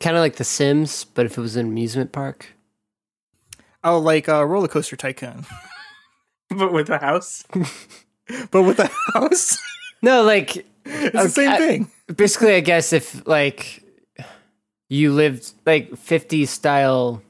kind 0.00 0.16
of 0.16 0.20
like 0.20 0.36
The 0.36 0.44
Sims, 0.44 1.04
but 1.04 1.26
if 1.26 1.36
it 1.36 1.40
was 1.40 1.56
an 1.56 1.66
amusement 1.66 2.10
park. 2.12 2.54
Oh, 3.84 3.98
like 3.98 4.28
a 4.28 4.46
roller 4.46 4.68
coaster 4.68 4.96
tycoon, 4.96 5.44
but 6.58 6.72
with 6.72 6.88
a 6.90 6.98
house. 6.98 7.44
but 8.50 8.62
with 8.62 8.78
a 8.78 8.90
house. 9.14 9.58
No, 10.04 10.24
like 10.24 10.56
It's 10.84 11.12
the 11.12 11.28
same 11.28 11.50
I- 11.52 11.58
thing. 11.58 11.90
basically, 12.16 12.54
I 12.56 12.60
guess 12.60 12.92
if 12.92 13.24
like 13.24 13.84
you 14.88 15.12
lived 15.12 15.52
like 15.64 15.90
50s 15.92 16.48
style 16.48 17.22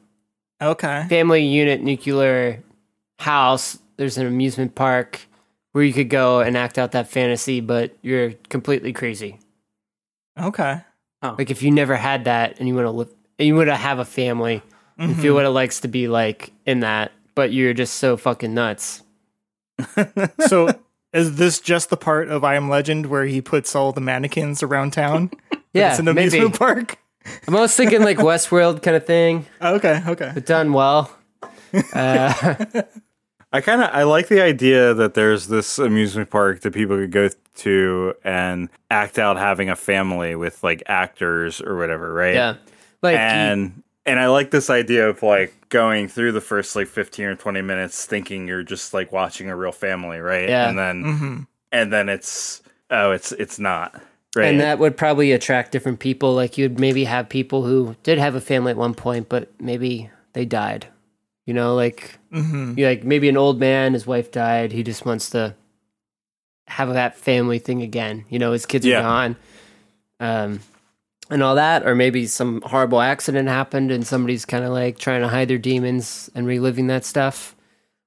Okay. 0.62 1.04
family 1.10 1.44
unit 1.44 1.82
nuclear 1.82 2.62
house, 3.18 3.78
there's 3.98 4.16
an 4.16 4.26
amusement 4.26 4.74
park 4.74 5.20
where 5.72 5.84
you 5.84 5.92
could 5.92 6.08
go 6.08 6.40
and 6.40 6.56
act 6.56 6.78
out 6.78 6.92
that 6.92 7.08
fantasy, 7.08 7.60
but 7.60 7.94
you're 8.00 8.32
completely 8.48 8.94
crazy. 8.94 9.38
Okay. 10.40 10.80
Oh. 11.20 11.34
Like 11.38 11.50
if 11.50 11.62
you 11.62 11.70
never 11.70 11.96
had 11.96 12.24
that 12.24 12.58
and 12.58 12.66
you 12.66 12.74
want 12.74 12.86
to 12.86 12.90
live, 12.90 13.12
and 13.38 13.46
you 13.46 13.54
want 13.54 13.68
to 13.68 13.76
have 13.76 13.98
a 13.98 14.04
family 14.06 14.62
and 14.96 15.14
feel 15.20 15.34
what 15.34 15.44
it 15.44 15.50
likes 15.50 15.80
to 15.80 15.88
be 15.88 16.08
like 16.08 16.52
in 16.64 16.80
that, 16.80 17.12
but 17.34 17.52
you're 17.52 17.74
just 17.74 17.94
so 17.96 18.16
fucking 18.16 18.54
nuts. 18.54 19.02
So 20.46 20.68
is 21.12 21.36
this 21.36 21.60
just 21.60 21.90
the 21.90 21.96
part 21.96 22.28
of 22.28 22.44
I 22.44 22.54
Am 22.54 22.68
Legend 22.68 23.06
where 23.06 23.24
he 23.24 23.40
puts 23.40 23.74
all 23.74 23.92
the 23.92 24.00
mannequins 24.00 24.62
around 24.62 24.92
town? 24.92 25.30
Yeah, 25.74 25.88
it's 25.92 26.00
an 26.00 26.04
maybe. 26.04 26.20
amusement 26.26 26.58
park. 26.58 26.98
I'm 27.48 27.54
almost 27.54 27.78
thinking 27.78 28.02
like 28.02 28.18
Westworld 28.18 28.82
kind 28.82 28.94
of 28.94 29.06
thing, 29.06 29.46
Okay. 29.62 30.02
Okay. 30.06 30.30
but 30.34 30.44
done 30.44 30.74
well. 30.74 31.10
Uh, 31.94 32.54
I 33.54 33.60
kind 33.62 33.80
of 33.80 33.88
I 33.90 34.02
like 34.02 34.28
the 34.28 34.42
idea 34.42 34.92
that 34.92 35.14
there's 35.14 35.48
this 35.48 35.78
amusement 35.78 36.28
park 36.28 36.60
that 36.60 36.74
people 36.74 36.98
could 36.98 37.10
go 37.10 37.30
to 37.56 38.12
and 38.22 38.68
act 38.90 39.18
out 39.18 39.38
having 39.38 39.70
a 39.70 39.76
family 39.76 40.34
with 40.36 40.62
like 40.62 40.82
actors 40.86 41.62
or 41.62 41.78
whatever, 41.78 42.12
right? 42.12 42.34
yeah, 42.34 42.56
like 43.00 43.14
you- 43.14 43.18
and 43.20 43.82
and 44.06 44.18
I 44.18 44.26
like 44.28 44.50
this 44.50 44.70
idea 44.70 45.08
of 45.08 45.22
like 45.22 45.68
going 45.68 46.08
through 46.08 46.32
the 46.32 46.40
first 46.40 46.74
like 46.76 46.88
15 46.88 47.24
or 47.26 47.34
20 47.36 47.62
minutes 47.62 48.04
thinking 48.04 48.46
you're 48.48 48.62
just 48.62 48.92
like 48.94 49.12
watching 49.12 49.48
a 49.48 49.56
real 49.56 49.72
family, 49.72 50.18
right? 50.18 50.48
Yeah. 50.48 50.68
And 50.68 50.78
then 50.78 51.02
hmm 51.04 51.38
and 51.70 51.92
then 51.92 52.08
it's 52.08 52.62
oh, 52.90 53.12
it's 53.12 53.32
it's 53.32 53.58
not. 53.58 54.00
Right. 54.34 54.46
And 54.46 54.60
that 54.60 54.78
would 54.78 54.96
probably 54.96 55.32
attract 55.32 55.72
different 55.72 55.98
people. 56.00 56.34
Like 56.34 56.56
you'd 56.58 56.80
maybe 56.80 57.04
have 57.04 57.28
people 57.28 57.64
who 57.64 57.96
did 58.02 58.18
have 58.18 58.34
a 58.34 58.40
family 58.40 58.70
at 58.70 58.76
one 58.78 58.94
point, 58.94 59.28
but 59.28 59.50
maybe 59.60 60.10
they 60.32 60.44
died. 60.44 60.86
You 61.46 61.54
know, 61.54 61.74
like 61.74 62.18
hmm 62.32 62.74
you 62.76 62.86
like 62.86 63.04
maybe 63.04 63.28
an 63.28 63.36
old 63.36 63.58
man, 63.60 63.92
his 63.94 64.06
wife 64.06 64.30
died. 64.30 64.72
He 64.72 64.82
just 64.82 65.04
wants 65.06 65.30
to 65.30 65.54
have 66.68 66.92
that 66.92 67.16
family 67.16 67.58
thing 67.58 67.82
again. 67.82 68.24
You 68.28 68.38
know, 68.38 68.52
his 68.52 68.66
kids 68.66 68.86
Yeah. 68.86 69.00
are 69.00 69.02
gone, 69.02 69.36
um, 70.20 70.60
and 71.32 71.42
all 71.42 71.54
that. 71.56 71.86
Or 71.86 71.94
maybe 71.94 72.26
some 72.26 72.60
horrible 72.62 73.00
accident 73.00 73.48
happened, 73.48 73.90
and 73.90 74.06
somebody's 74.06 74.44
kind 74.44 74.64
of 74.64 74.70
like 74.72 74.98
trying 74.98 75.22
to 75.22 75.28
hide 75.28 75.48
their 75.48 75.58
demons 75.58 76.30
and 76.34 76.46
reliving 76.46 76.86
that 76.88 77.04
stuff. 77.04 77.56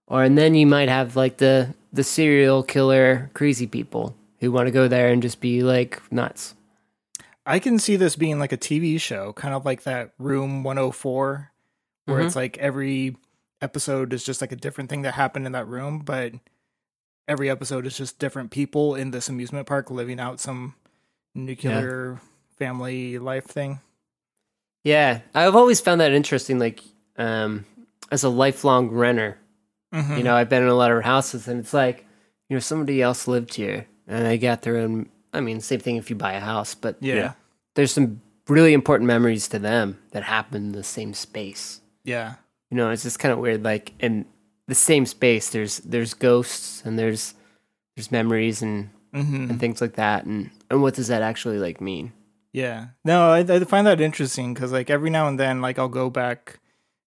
Or 0.07 0.23
and 0.23 0.37
then 0.37 0.55
you 0.55 0.67
might 0.67 0.89
have 0.89 1.15
like 1.15 1.37
the 1.37 1.73
the 1.91 2.03
serial 2.03 2.61
killer 2.63 3.29
crazy 3.33 3.67
people 3.67 4.15
who 4.39 4.51
want 4.51 4.67
to 4.67 4.71
go 4.71 4.87
there 4.87 5.09
and 5.11 5.21
just 5.21 5.39
be 5.41 5.63
like 5.63 6.01
nuts. 6.11 6.53
I 7.45 7.59
can 7.59 7.79
see 7.79 7.95
this 7.95 8.15
being 8.15 8.37
like 8.39 8.51
a 8.51 8.57
TV 8.57 8.99
show, 8.99 9.31
kind 9.33 9.53
of 9.53 9.65
like 9.65 9.83
that 9.83 10.11
Room 10.17 10.63
104, 10.63 11.51
where 12.05 12.19
Mhm. 12.21 12.25
it's 12.25 12.35
like 12.35 12.57
every 12.57 13.15
episode 13.61 14.13
is 14.13 14.23
just 14.23 14.41
like 14.41 14.51
a 14.51 14.55
different 14.55 14.89
thing 14.89 15.03
that 15.03 15.13
happened 15.13 15.45
in 15.45 15.51
that 15.53 15.67
room, 15.67 15.99
but 15.99 16.33
every 17.27 17.49
episode 17.49 17.85
is 17.87 17.95
just 17.97 18.19
different 18.19 18.51
people 18.51 18.93
in 18.95 19.11
this 19.11 19.29
amusement 19.29 19.65
park 19.67 19.89
living 19.89 20.19
out 20.19 20.39
some 20.39 20.75
nuclear 21.33 22.19
family 22.57 23.17
life 23.19 23.45
thing. 23.45 23.79
Yeah, 24.83 25.21
I've 25.33 25.55
always 25.55 25.81
found 25.81 26.01
that 26.01 26.11
interesting. 26.11 26.59
Like, 26.59 26.81
um, 27.17 27.65
as 28.11 28.23
a 28.23 28.29
lifelong 28.29 28.89
renter, 28.89 29.37
Mhm. 29.93 30.17
you 30.17 30.23
know, 30.23 30.35
I've 30.35 30.49
been 30.49 30.61
in 30.63 30.69
a 30.69 30.75
lot 30.75 30.91
of 30.91 31.03
houses, 31.03 31.47
and 31.47 31.59
it's 31.59 31.73
like, 31.73 32.05
you 32.49 32.55
know, 32.55 32.59
somebody 32.59 33.01
else 33.01 33.27
lived 33.27 33.55
here, 33.55 33.87
and 34.07 34.25
they 34.25 34.37
got 34.37 34.61
their 34.61 34.77
own. 34.77 35.09
I 35.33 35.41
mean, 35.41 35.59
same 35.59 35.79
thing 35.79 35.95
if 35.97 36.09
you 36.09 36.15
buy 36.15 36.33
a 36.33 36.39
house, 36.39 36.75
but 36.75 36.97
yeah. 37.01 37.15
Yeah. 37.15 37.33
there's 37.75 37.91
some 37.91 38.21
really 38.47 38.73
important 38.73 39.07
memories 39.07 39.47
to 39.49 39.59
them 39.59 39.97
that 40.11 40.23
happen 40.23 40.67
in 40.67 40.71
the 40.73 40.83
same 40.83 41.13
space. 41.13 41.81
Yeah. 42.03 42.35
You 42.69 42.77
know, 42.77 42.89
it's 42.91 43.03
just 43.03 43.19
kind 43.19 43.31
of 43.33 43.39
weird. 43.39 43.63
Like 43.63 43.93
in 43.99 44.25
the 44.67 44.75
same 44.75 45.05
space, 45.05 45.49
there's 45.49 45.79
there's 45.79 46.13
ghosts 46.13 46.83
and 46.85 46.97
there's 46.99 47.33
there's 47.95 48.11
memories 48.11 48.61
and 48.61 48.89
hmm 49.13 49.49
and 49.49 49.59
things 49.59 49.81
like 49.81 49.93
that, 49.95 50.25
and 50.25 50.51
and 50.69 50.81
what 50.81 50.93
does 50.93 51.07
that 51.07 51.21
actually 51.23 51.57
like 51.57 51.81
mean? 51.81 52.11
Yeah. 52.55 52.87
No, 53.03 53.31
I, 53.31 53.39
I 53.39 53.59
find 53.65 53.85
that 53.85 53.99
interesting 53.99 54.53
because 54.53 54.71
like 54.71 54.89
every 54.89 55.09
now 55.09 55.27
and 55.27 55.37
then, 55.37 55.61
like 55.61 55.77
I'll 55.77 55.89
go 55.89 56.09
back 56.09 56.59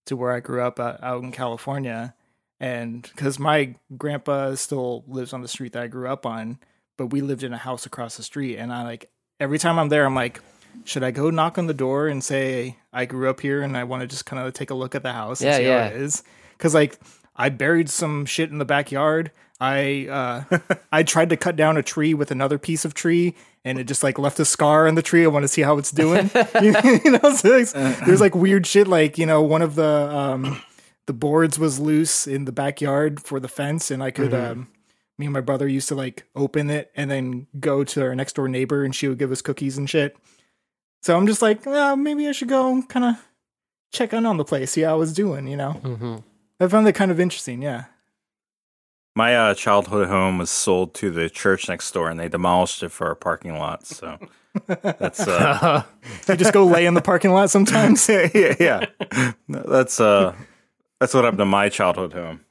to 0.07 0.15
where 0.17 0.33
I 0.33 0.41
grew 0.41 0.61
up 0.63 0.79
uh, 0.79 0.97
out 1.03 1.23
in 1.23 1.33
California, 1.33 2.15
and 2.61 3.03
because 3.03 3.39
my 3.39 3.75
grandpa 3.97 4.55
still 4.57 5.05
lives 5.09 5.33
on 5.33 5.41
the 5.41 5.49
street 5.49 5.73
that 5.73 5.83
I 5.83 5.87
grew 5.87 6.07
up 6.07 6.27
on, 6.27 6.59
but 6.99 7.07
we 7.07 7.23
lived 7.23 7.43
in 7.43 7.55
a 7.55 7.59
house 7.59 7.87
across 7.87 8.19
the 8.19 8.23
street, 8.23 8.59
and 8.59 8.71
I 8.71 8.83
like 8.85 9.11
every 9.41 9.59
time 9.59 9.79
I'm 9.79 9.89
there, 9.89 10.05
I'm 10.05 10.15
like, 10.15 10.41
should 10.85 11.03
I 11.03 11.13
go 11.13 11.31
knock 11.31 11.57
on 11.57 11.67
the 11.67 11.73
door 11.75 12.09
and 12.09 12.23
say 12.23 12.77
I 12.93 13.07
grew 13.07 13.31
up 13.31 13.41
here 13.41 13.63
and 13.63 13.75
I 13.75 13.85
want 13.85 14.03
to 14.03 14.07
just 14.07 14.27
kind 14.27 14.47
of 14.47 14.53
take 14.53 14.69
a 14.69 14.75
look 14.75 14.95
at 14.95 15.03
the 15.03 15.13
house 15.15 15.41
and 15.41 15.49
Yeah, 15.51 15.57
see 15.57 15.65
yeah. 15.65 15.89
how 15.89 15.95
it 15.95 16.03
is? 16.03 16.23
Because 16.59 16.75
like 16.75 16.99
I 17.35 17.49
buried 17.49 17.89
some 17.89 18.27
shit 18.27 18.51
in 18.51 18.59
the 18.59 18.67
backyard. 18.67 19.31
I 19.61 20.45
uh, 20.51 20.59
I 20.93 21.05
tried 21.05 21.31
to 21.31 21.37
cut 21.39 21.57
down 21.57 21.79
a 21.79 21.83
tree 21.83 22.13
with 22.13 22.31
another 22.31 22.59
piece 22.59 22.85
of 22.85 22.93
tree, 22.93 23.35
and 23.69 23.79
it 23.79 23.85
just 23.85 24.03
like 24.03 24.19
left 24.19 24.41
a 24.41 24.45
scar 24.45 24.87
in 24.87 24.95
the 24.95 25.03
tree. 25.03 25.25
I 25.25 25.29
want 25.29 25.45
to 25.45 25.49
see 25.49 25.63
how 25.63 25.79
it's 25.79 25.91
doing. 25.91 26.31
you 26.63 26.73
know, 26.73 27.35
so 27.35 27.49
there's 28.07 28.21
like 28.21 28.35
weird 28.35 28.67
shit. 28.67 28.89
Like 28.89 29.19
you 29.19 29.27
know, 29.27 29.43
one 29.43 29.63
of 29.63 29.75
the 29.75 29.85
um, 29.85 30.63
the 31.07 31.13
boards 31.13 31.59
was 31.59 31.79
loose 31.79 32.27
in 32.27 32.45
the 32.45 32.53
backyard 32.53 33.21
for 33.21 33.39
the 33.41 33.49
fence, 33.49 33.91
and 33.91 34.03
I 34.03 34.11
could. 34.11 34.33
Um, 34.35 34.69
me 35.19 35.27
and 35.27 35.33
my 35.33 35.41
brother 35.41 35.67
used 35.67 35.89
to 35.89 35.97
like 35.97 36.29
open 36.37 36.71
it 36.71 36.93
and 36.95 37.11
then 37.11 37.49
go 37.59 37.83
to 37.83 38.03
our 38.03 38.15
next 38.15 38.35
door 38.37 38.49
neighbor, 38.49 38.85
and 38.85 38.95
she 38.95 39.09
would 39.09 39.19
give 39.19 39.33
us 39.33 39.43
cookies 39.43 39.77
and 39.77 39.91
shit. 39.91 40.17
So 41.03 41.17
I'm 41.17 41.27
just 41.27 41.43
like, 41.43 41.67
well, 41.67 41.97
maybe 41.97 42.29
I 42.29 42.33
should 42.33 42.49
go 42.49 42.83
kind 42.89 43.05
of 43.05 43.15
check 43.93 44.13
in 44.13 44.27
on 44.27 44.37
the 44.37 44.45
place, 44.45 44.73
see 44.73 44.83
how 44.83 44.93
I 44.93 44.97
was 44.97 45.13
doing. 45.13 45.49
You 45.49 45.57
know, 45.57 45.73
hmm 45.73 46.17
I 46.61 46.67
found 46.69 46.87
that 46.87 46.95
kind 46.95 47.11
of 47.11 47.21
interesting. 47.21 47.63
Yeah. 47.63 47.85
My 49.19 49.37
uh, 49.37 49.55
childhood 49.55 50.07
home 50.07 50.39
was 50.39 50.49
sold 50.49 50.95
to 50.95 51.11
the 51.11 51.29
church 51.29 51.69
next 51.69 51.91
door, 51.91 52.09
and 52.09 52.21
they 52.21 52.29
demolished 52.29 52.85
it 52.85 52.91
for 52.91 53.11
a 53.11 53.17
parking 53.17 53.59
lot. 53.59 53.85
So 53.85 54.17
that's 54.69 55.27
uh, 55.27 55.83
You 56.29 56.37
just 56.37 56.53
go 56.53 56.65
lay 56.65 56.87
in 56.87 56.95
the 56.95 57.01
parking 57.01 57.33
lot 57.33 57.51
sometimes. 57.51 58.09
yeah, 58.09 58.29
yeah, 58.33 58.55
yeah. 58.61 59.33
That's 59.49 59.99
uh, 59.99 60.37
that's 61.01 61.15
what 61.15 61.25
happened 61.25 61.41
to 61.41 61.47
my 61.47 61.69
childhood 61.69 62.13
home. 62.13 62.45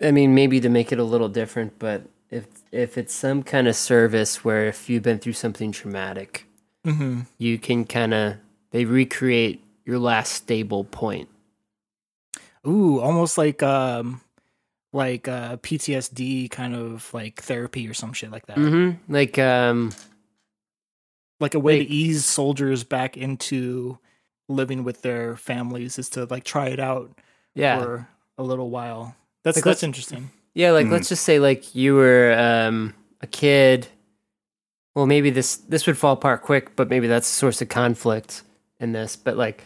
I 0.00 0.10
mean, 0.10 0.34
maybe 0.34 0.58
to 0.58 0.70
make 0.70 0.90
it 0.90 0.98
a 0.98 1.04
little 1.04 1.28
different, 1.28 1.78
but 1.78 2.04
if 2.30 2.46
if 2.72 2.96
it's 2.96 3.12
some 3.12 3.42
kind 3.42 3.68
of 3.68 3.76
service 3.76 4.42
where 4.42 4.68
if 4.68 4.88
you've 4.88 5.02
been 5.02 5.18
through 5.18 5.34
something 5.34 5.70
traumatic, 5.70 6.46
hmm 6.82 7.20
you 7.36 7.58
can 7.58 7.84
kind 7.84 8.14
of 8.14 8.36
they 8.70 8.86
recreate 8.86 9.62
your 9.84 9.98
last 9.98 10.32
stable 10.32 10.84
point. 10.84 11.28
Ooh, 12.66 13.00
almost 13.00 13.36
like 13.36 13.62
um, 13.62 14.22
like 14.92 15.28
uh, 15.28 15.56
PTSD 15.58 16.50
kind 16.50 16.74
of 16.74 17.12
like 17.12 17.42
therapy 17.42 17.86
or 17.88 17.94
some 17.94 18.12
shit 18.12 18.30
like 18.30 18.46
that. 18.46 18.56
Mm-hmm. 18.56 19.12
Like, 19.12 19.38
um, 19.38 19.92
Like 21.40 21.54
a 21.54 21.60
way 21.60 21.78
Like- 21.80 21.88
to 21.88 21.94
ease 21.94 22.24
soldiers 22.24 22.84
back 22.84 23.16
into 23.16 23.98
living 24.48 24.82
with 24.82 25.02
their 25.02 25.36
families 25.36 25.98
is 25.98 26.08
to 26.10 26.24
like 26.24 26.42
try 26.44 26.68
it 26.68 26.80
out 26.80 27.10
yeah, 27.54 27.78
for 27.78 28.08
a 28.38 28.42
little 28.42 28.70
while. 28.70 29.14
That's 29.44 29.58
Like, 29.58 29.64
that's 29.64 29.82
interesting. 29.82 30.30
yeah. 30.54 30.70
Like, 30.72 30.86
Mhm. 30.86 30.92
let's 30.92 31.08
just 31.10 31.22
say 31.24 31.38
like 31.38 31.74
you 31.74 31.94
were 31.94 32.34
um 32.38 32.94
a 33.20 33.26
kid. 33.26 33.88
Well, 34.94 35.06
maybe 35.06 35.30
this 35.30 35.56
this 35.56 35.86
would 35.86 35.98
fall 35.98 36.14
apart 36.14 36.42
quick, 36.42 36.74
but 36.76 36.88
maybe 36.88 37.06
that's 37.06 37.28
a 37.28 37.32
source 37.32 37.60
of 37.62 37.68
conflict 37.68 38.42
in 38.80 38.92
this. 38.92 39.14
But 39.16 39.36
like, 39.36 39.62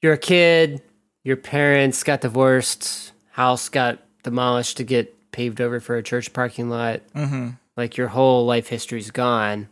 you're 0.00 0.14
a 0.14 0.18
kid. 0.18 0.80
Your 1.24 1.36
parents 1.36 2.02
got 2.02 2.20
divorced. 2.22 3.12
House 3.32 3.68
got 3.68 3.98
demolished 4.22 4.76
to 4.78 4.84
get 4.84 5.14
paved 5.32 5.60
over 5.60 5.80
for 5.80 5.96
a 5.96 6.02
church 6.02 6.32
parking 6.32 6.68
lot. 6.70 7.00
hmm 7.14 7.50
like 7.76 7.96
your 7.96 8.08
whole 8.08 8.44
life 8.44 8.68
history's 8.68 9.10
gone, 9.10 9.68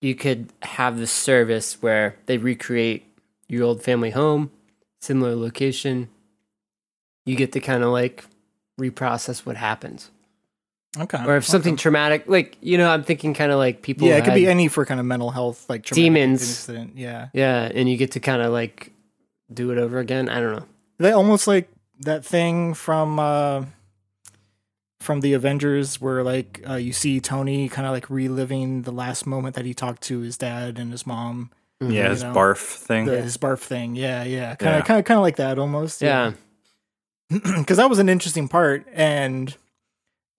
you 0.00 0.14
could 0.14 0.52
have 0.62 0.96
this 0.98 1.10
service 1.10 1.82
where 1.82 2.14
they 2.26 2.38
recreate 2.38 3.04
your 3.48 3.64
old 3.64 3.82
family 3.82 4.10
home, 4.10 4.50
similar 5.00 5.34
location. 5.34 6.08
You 7.26 7.34
get 7.36 7.52
to 7.52 7.60
kind 7.60 7.82
of 7.82 7.90
like 7.90 8.24
reprocess 8.80 9.44
what 9.44 9.56
happens. 9.56 10.10
Okay. 10.96 11.18
Or 11.26 11.36
if 11.36 11.44
something 11.46 11.74
Okay. 11.74 11.82
traumatic, 11.82 12.24
like, 12.28 12.56
you 12.60 12.78
know, 12.78 12.90
I'm 12.90 13.02
thinking 13.02 13.34
kind 13.34 13.50
of 13.50 13.58
like 13.58 13.82
people. 13.82 14.06
yeah, 14.06 14.16
it 14.18 14.24
could 14.24 14.34
be 14.34 14.46
any 14.46 14.68
for 14.68 14.84
kind 14.86 15.00
of 15.00 15.06
mental 15.06 15.30
health, 15.30 15.68
like 15.68 15.82
traumatic 15.84 16.04
Demons. 16.12 16.42
Incident. 16.42 16.92
Yeah, 16.96 17.28
Yeah, 17.32 17.70
and 17.74 17.88
you 17.88 17.96
get 17.96 18.12
to 18.12 18.20
kind 18.20 18.40
of 18.42 18.52
like 18.52 18.92
do 19.52 19.70
it 19.72 19.78
over 19.78 19.98
again. 19.98 20.28
I 20.28 20.40
don't 20.40 20.52
know. 20.56 20.66
they 20.98 21.10
almost 21.12 21.46
like 21.48 21.68
that 22.00 22.24
thing 22.24 22.74
from 22.74 23.18
uh 23.18 23.64
from 25.00 25.20
the 25.20 25.32
Avengers 25.32 26.00
where 26.00 26.22
like 26.22 26.60
uh, 26.68 26.74
you 26.74 26.92
see 26.92 27.20
Tony 27.20 27.68
kind 27.68 27.86
of 27.86 27.92
like 27.92 28.10
reliving 28.10 28.82
the 28.82 28.90
last 28.92 29.26
moment 29.26 29.54
that 29.56 29.64
he 29.64 29.72
talked 29.74 30.02
to 30.02 30.20
his 30.20 30.36
dad 30.36 30.78
and 30.78 30.90
his 30.90 31.06
mom, 31.06 31.50
Yeah, 31.80 32.08
his 32.10 32.22
know, 32.24 32.32
barf 32.34 32.58
thing. 32.58 33.04
the, 33.06 33.22
his 33.22 33.36
barf 33.38 33.60
thing. 33.60 33.94
Yeah, 33.94 34.24
yeah, 34.24 34.54
kind 34.56 34.72
Yeah. 34.72 34.78
of, 34.80 34.84
kind 34.84 34.98
of, 34.98 35.04
kind 35.04 35.18
of 35.18 35.22
like 35.22 35.36
that 35.36 35.58
almost. 35.58 36.02
Yeah. 36.02 36.32
because 37.30 37.76
that 37.78 37.88
was 37.88 37.98
an 38.00 38.08
interesting 38.08 38.48
part, 38.48 38.86
and 38.92 39.54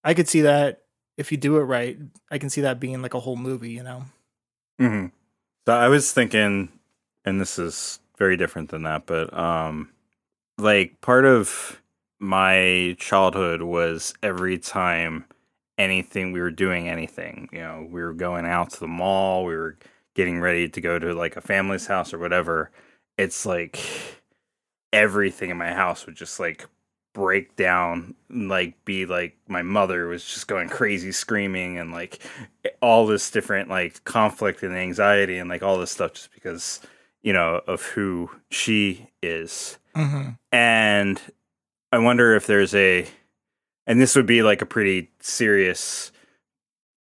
I 0.04 0.14
could 0.14 0.28
see 0.28 0.42
that 0.42 0.82
if 1.18 1.32
you 1.32 1.38
do 1.38 1.58
it 1.58 1.62
right, 1.64 1.98
I 2.32 2.38
can 2.38 2.50
see 2.50 2.62
that 2.62 2.80
being 2.80 3.02
like 3.02 3.14
a 3.14 3.20
whole 3.20 3.36
movie. 3.38 3.72
You 3.72 3.84
know. 3.84 4.04
hmm 4.78 5.06
So 5.66 5.74
I 5.74 5.88
was 5.88 6.12
thinking, 6.12 6.70
and 7.26 7.40
this 7.40 7.58
is 7.60 8.00
very 8.18 8.36
different 8.38 8.70
than 8.72 8.84
that, 8.84 9.06
but 9.06 9.34
um, 9.34 9.90
like 10.60 11.02
part 11.02 11.26
of 11.26 11.82
my 12.20 12.96
childhood 13.00 13.62
was 13.62 14.14
every 14.22 14.58
time 14.58 15.26
anything 15.78 16.32
we 16.32 16.42
were 16.42 16.52
doing 16.52 16.90
anything, 16.90 17.50
you 17.52 17.60
know, 17.60 17.88
we 17.90 18.02
were 18.02 18.14
going 18.14 18.46
out 18.46 18.72
to 18.72 18.80
the 18.80 18.88
mall, 18.88 19.46
we 19.46 19.56
were 19.56 19.78
getting 20.16 20.40
ready 20.40 20.68
to 20.68 20.82
go 20.82 21.00
to 21.00 21.14
like 21.14 21.38
a 21.38 21.42
family's 21.42 21.88
house 21.88 22.14
or 22.14 22.20
whatever. 22.20 22.72
It's 23.18 23.46
like 23.46 23.80
everything 24.92 25.50
in 25.50 25.58
my 25.58 25.72
house 25.74 26.06
would 26.06 26.16
just 26.16 26.40
like 26.40 26.68
break 27.14 27.56
down 27.56 28.14
like 28.30 28.74
be 28.86 29.06
like 29.06 29.36
my 29.48 29.62
mother 29.64 30.08
was 30.08 30.24
just 30.24 30.48
going 30.48 30.70
crazy 30.70 31.12
screaming 31.12 31.78
and 31.78 31.92
like 31.92 32.22
all 32.82 33.08
this 33.08 33.32
different 33.32 33.68
like 33.68 34.04
conflict 34.04 34.62
and 34.62 34.76
anxiety 34.76 35.38
and 35.38 35.50
like 35.50 35.64
all 35.64 35.78
this 35.78 35.92
stuff 35.92 36.14
just 36.14 36.32
because 36.34 36.80
you 37.24 37.34
know 37.34 37.62
of 37.68 37.82
who 37.82 38.30
she 38.52 39.10
is 39.24 39.79
Mm-hmm. 39.96 40.30
and 40.52 41.22
i 41.92 41.98
wonder 41.98 42.36
if 42.36 42.48
there's 42.48 42.76
a 42.76 43.08
and 43.88 44.00
this 44.00 44.16
would 44.16 44.28
be 44.28 44.44
like 44.44 44.62
a 44.62 44.66
pretty 44.66 45.10
serious 45.20 46.12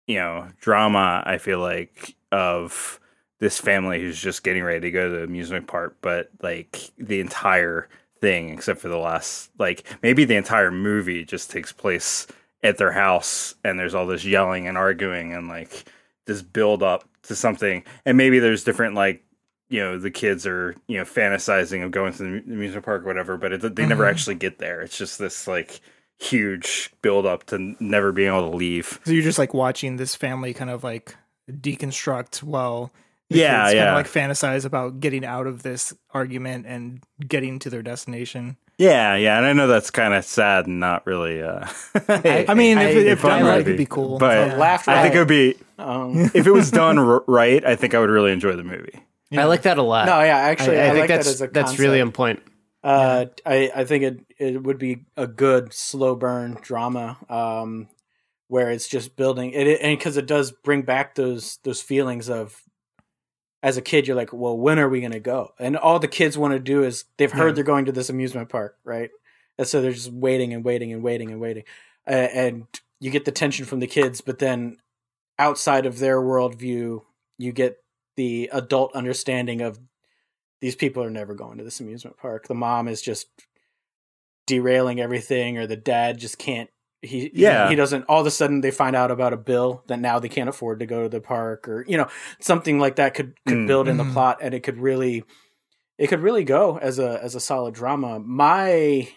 you 0.08 0.18
know 0.18 0.48
drama 0.60 1.22
i 1.26 1.38
feel 1.38 1.60
like 1.60 2.16
of 2.32 3.00
this 3.40 3.60
family 3.60 4.00
who's 4.00 4.20
just 4.22 4.44
getting 4.44 4.64
ready 4.64 4.80
to 4.80 4.92
go 4.92 5.10
to 5.10 5.18
the 5.18 5.24
amusement 5.24 5.68
park 5.68 5.98
but 6.02 6.30
like 6.42 6.92
the 6.98 7.20
entire 7.20 7.90
thing 8.22 8.50
except 8.50 8.80
for 8.80 8.88
the 8.88 8.98
last 8.98 9.50
like 9.58 9.84
maybe 10.02 10.24
the 10.26 10.36
entire 10.36 10.72
movie 10.72 11.26
just 11.26 11.50
takes 11.52 11.72
place 11.72 12.28
at 12.64 12.78
their 12.78 12.92
house 12.92 13.56
and 13.64 13.78
there's 13.80 13.96
all 13.96 14.06
this 14.06 14.24
yelling 14.24 14.68
and 14.68 14.78
arguing 14.78 15.34
and 15.34 15.48
like 15.48 15.86
this 16.26 16.42
build 16.42 16.84
up 16.84 17.04
to 17.24 17.36
something 17.36 17.84
and 18.06 18.18
maybe 18.18 18.40
there's 18.40 18.64
different 18.64 18.96
like 18.96 19.24
you 19.72 19.80
know 19.80 19.98
the 19.98 20.12
kids 20.12 20.46
are 20.46 20.76
you 20.88 20.98
know 20.98 21.04
fantasizing 21.06 21.84
of 21.84 21.92
going 21.92 22.14
to 22.14 22.18
the 22.24 22.54
amusement 22.54 22.86
park 22.86 23.02
or 23.04 23.06
whatever 23.06 23.38
but 23.38 23.54
it, 23.54 23.76
they 23.76 23.86
never 23.86 24.04
Mhm. 24.06 24.10
actually 24.12 24.36
get 24.36 24.60
there 24.60 24.82
it's 24.82 24.98
just 24.98 25.18
this 25.18 25.48
like 25.48 25.80
huge 26.20 26.92
build 27.02 27.26
up 27.26 27.46
to 27.46 27.76
never 27.80 28.12
being 28.12 28.28
able 28.28 28.52
to 28.52 28.56
leave 28.58 29.00
So 29.06 29.12
you're 29.12 29.24
just 29.24 29.40
like 29.40 29.54
watching 29.54 29.98
this 29.98 30.14
family 30.16 30.54
kind 30.54 30.70
of 30.70 30.84
like 30.84 31.16
deconstruct 31.50 32.44
while 32.44 32.92
Yeah, 33.30 33.64
kids 33.66 33.76
yeah. 33.76 33.86
kind 33.86 33.90
of 33.90 33.96
like 33.96 34.30
fantasize 34.30 34.66
about 34.66 35.00
getting 35.00 35.26
out 35.26 35.48
of 35.48 35.64
this 35.64 35.94
argument 36.14 36.66
and 36.68 37.02
getting 37.28 37.60
to 37.60 37.70
their 37.70 37.82
destination. 37.82 38.58
yeah 38.78 39.16
yeah 39.16 39.38
and 39.38 39.46
i 39.46 39.54
know 39.54 39.68
that's 39.68 39.90
kind 39.92 40.14
of 40.14 40.26
sad 40.26 40.68
and 40.68 40.80
not 40.80 41.06
really 41.08 41.42
uh 41.42 41.66
I 42.08 42.54
mean, 42.56 42.78
if, 42.78 42.96
it, 42.98 43.08
if 43.08 43.20
fun 43.20 43.40
done 43.40 43.46
right, 43.48 43.58
movie, 43.60 43.70
it'd 43.72 43.78
be 43.78 43.86
cool. 43.86 44.18
but 44.18 44.48
Yeah. 44.50 44.56
Laughed 44.58 44.88
i 44.88 45.02
think 45.04 45.16
it 45.16 45.20
would 45.20 45.28
be 45.28 45.56
Um, 45.80 46.30
if 46.34 46.46
it 46.48 46.52
was 46.52 46.70
done 46.72 47.00
r- 47.00 47.24
right 47.28 47.66
i 47.66 47.76
think 47.76 47.94
i 47.96 48.00
would 48.00 48.10
really 48.10 48.32
enjoy 48.32 48.56
the 48.56 48.64
movie 48.64 49.00
I 49.32 49.46
like 49.46 49.64
that 49.64 49.78
a 49.78 49.84
lot. 49.84 50.06
no, 50.08 50.22
yeah, 50.22 50.38
actually, 50.38 50.80
I, 50.80 50.86
I, 50.86 50.86
I 50.86 50.90
think 50.90 51.00
like 51.00 51.08
that's 51.10 51.26
that 51.28 51.34
as 51.34 51.42
a 51.42 51.48
that's 51.48 51.80
really 51.80 52.02
on 52.02 52.12
point. 52.12 52.42
Uh, 52.84 53.26
I 53.46 53.72
I 53.76 53.86
think 53.86 54.04
it 54.04 54.20
it 54.40 54.64
would 54.64 54.78
be 54.78 55.06
a 55.16 55.28
good 55.28 55.72
slow 55.74 56.16
burn 56.16 56.58
drama, 56.62 57.18
um, 57.30 57.88
where 58.48 58.72
it's 58.72 58.88
just 58.88 59.16
building 59.16 59.52
it, 59.52 59.80
and 59.82 59.98
because 59.98 60.18
it 60.18 60.26
does 60.26 60.52
bring 60.52 60.82
back 60.82 61.16
those 61.16 61.60
those 61.64 61.82
feelings 61.82 62.30
of, 62.30 62.60
as 63.64 63.78
a 63.78 63.82
kid, 63.82 64.08
you're 64.08 64.18
like, 64.18 64.34
well, 64.34 64.58
when 64.58 64.80
are 64.80 64.90
we 64.90 65.00
gonna 65.02 65.20
go? 65.20 65.54
And 65.60 65.78
all 65.78 66.00
the 66.00 66.08
kids 66.08 66.38
want 66.38 66.54
to 66.54 66.60
do 66.60 66.84
is 66.84 67.06
they've 67.18 67.32
heard 67.32 67.50
Yeah. 67.50 67.54
they're 67.54 67.64
going 67.64 67.86
to 67.86 67.92
this 67.92 68.10
amusement 68.10 68.50
park, 68.50 68.78
right? 68.84 69.12
And 69.58 69.68
so 69.68 69.82
they're 69.82 69.92
just 69.92 70.12
waiting 70.12 70.54
and 70.54 70.66
waiting 70.66 70.92
and 70.92 71.04
waiting 71.04 71.30
and 71.32 71.40
waiting, 71.40 71.64
uh, 72.08 72.12
and 72.12 72.66
you 73.00 73.12
get 73.12 73.26
the 73.26 73.32
tension 73.32 73.66
from 73.66 73.80
the 73.80 73.88
kids, 73.88 74.22
but 74.22 74.40
then 74.40 74.78
outside 75.38 75.86
of 75.86 76.00
their 76.00 76.20
worldview, 76.20 77.02
you 77.38 77.52
get 77.52 77.78
the 78.22 78.52
adult 78.54 78.94
understanding 78.94 79.62
of 79.62 79.80
these 80.60 80.76
people 80.76 81.02
are 81.04 81.10
never 81.10 81.34
going 81.34 81.58
to 81.58 81.64
this 81.64 81.80
amusement 81.80 82.18
park. 82.18 82.48
The 82.48 82.54
mom 82.54 82.88
is 82.88 83.02
just 83.02 83.28
derailing 84.46 85.00
everything, 85.02 85.58
or 85.58 85.66
the 85.66 85.76
dad 85.76 86.20
just 86.20 86.38
can't. 86.38 86.70
He 87.02 87.32
Yeah. 87.34 87.68
he 87.68 87.76
doesn't. 87.76 88.04
All 88.08 88.22
of 88.22 88.28
a 88.28 88.32
sudden, 88.32 88.62
they 88.62 88.70
find 88.70 88.96
out 88.96 89.10
about 89.10 89.34
a 89.34 89.38
bill 89.38 89.84
that 89.88 90.00
now 90.00 90.20
they 90.20 90.30
can't 90.30 90.50
afford 90.50 90.80
to 90.82 90.86
go 90.86 91.02
to 91.02 91.10
the 91.10 91.20
park, 91.20 91.68
or 91.68 91.84
you 91.88 91.98
know 91.98 92.08
something 92.40 92.78
like 92.80 92.98
that 92.98 93.16
could 93.16 93.34
could 93.48 93.58
Mm. 93.60 93.68
build 93.68 93.88
in 93.88 93.98
the 93.98 94.04
Mhm. 94.04 94.14
plot, 94.14 94.38
and 94.40 94.54
it 94.54 94.60
could 94.62 94.78
really 94.78 95.24
it 95.98 96.08
could 96.08 96.20
really 96.22 96.44
go 96.44 96.78
as 96.78 97.00
a 97.00 97.20
as 97.24 97.34
a 97.34 97.40
solid 97.40 97.74
drama. 97.74 98.20
My 98.20 99.10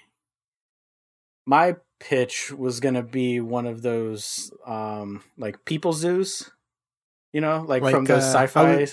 my 1.44 1.76
pitch 2.00 2.50
was 2.52 2.80
gonna 2.80 3.02
be 3.02 3.38
one 3.40 3.66
of 3.66 3.82
those 3.82 4.50
um 4.66 5.22
like 5.36 5.64
people 5.66 5.92
zoos 5.92 6.50
You 7.34 7.40
know, 7.42 7.64
like, 7.68 7.82
Like, 7.82 7.94
from 7.94 8.04
those 8.06 8.22
uh, 8.22 8.46
sci-fi 8.46 8.76
would- 8.76 8.90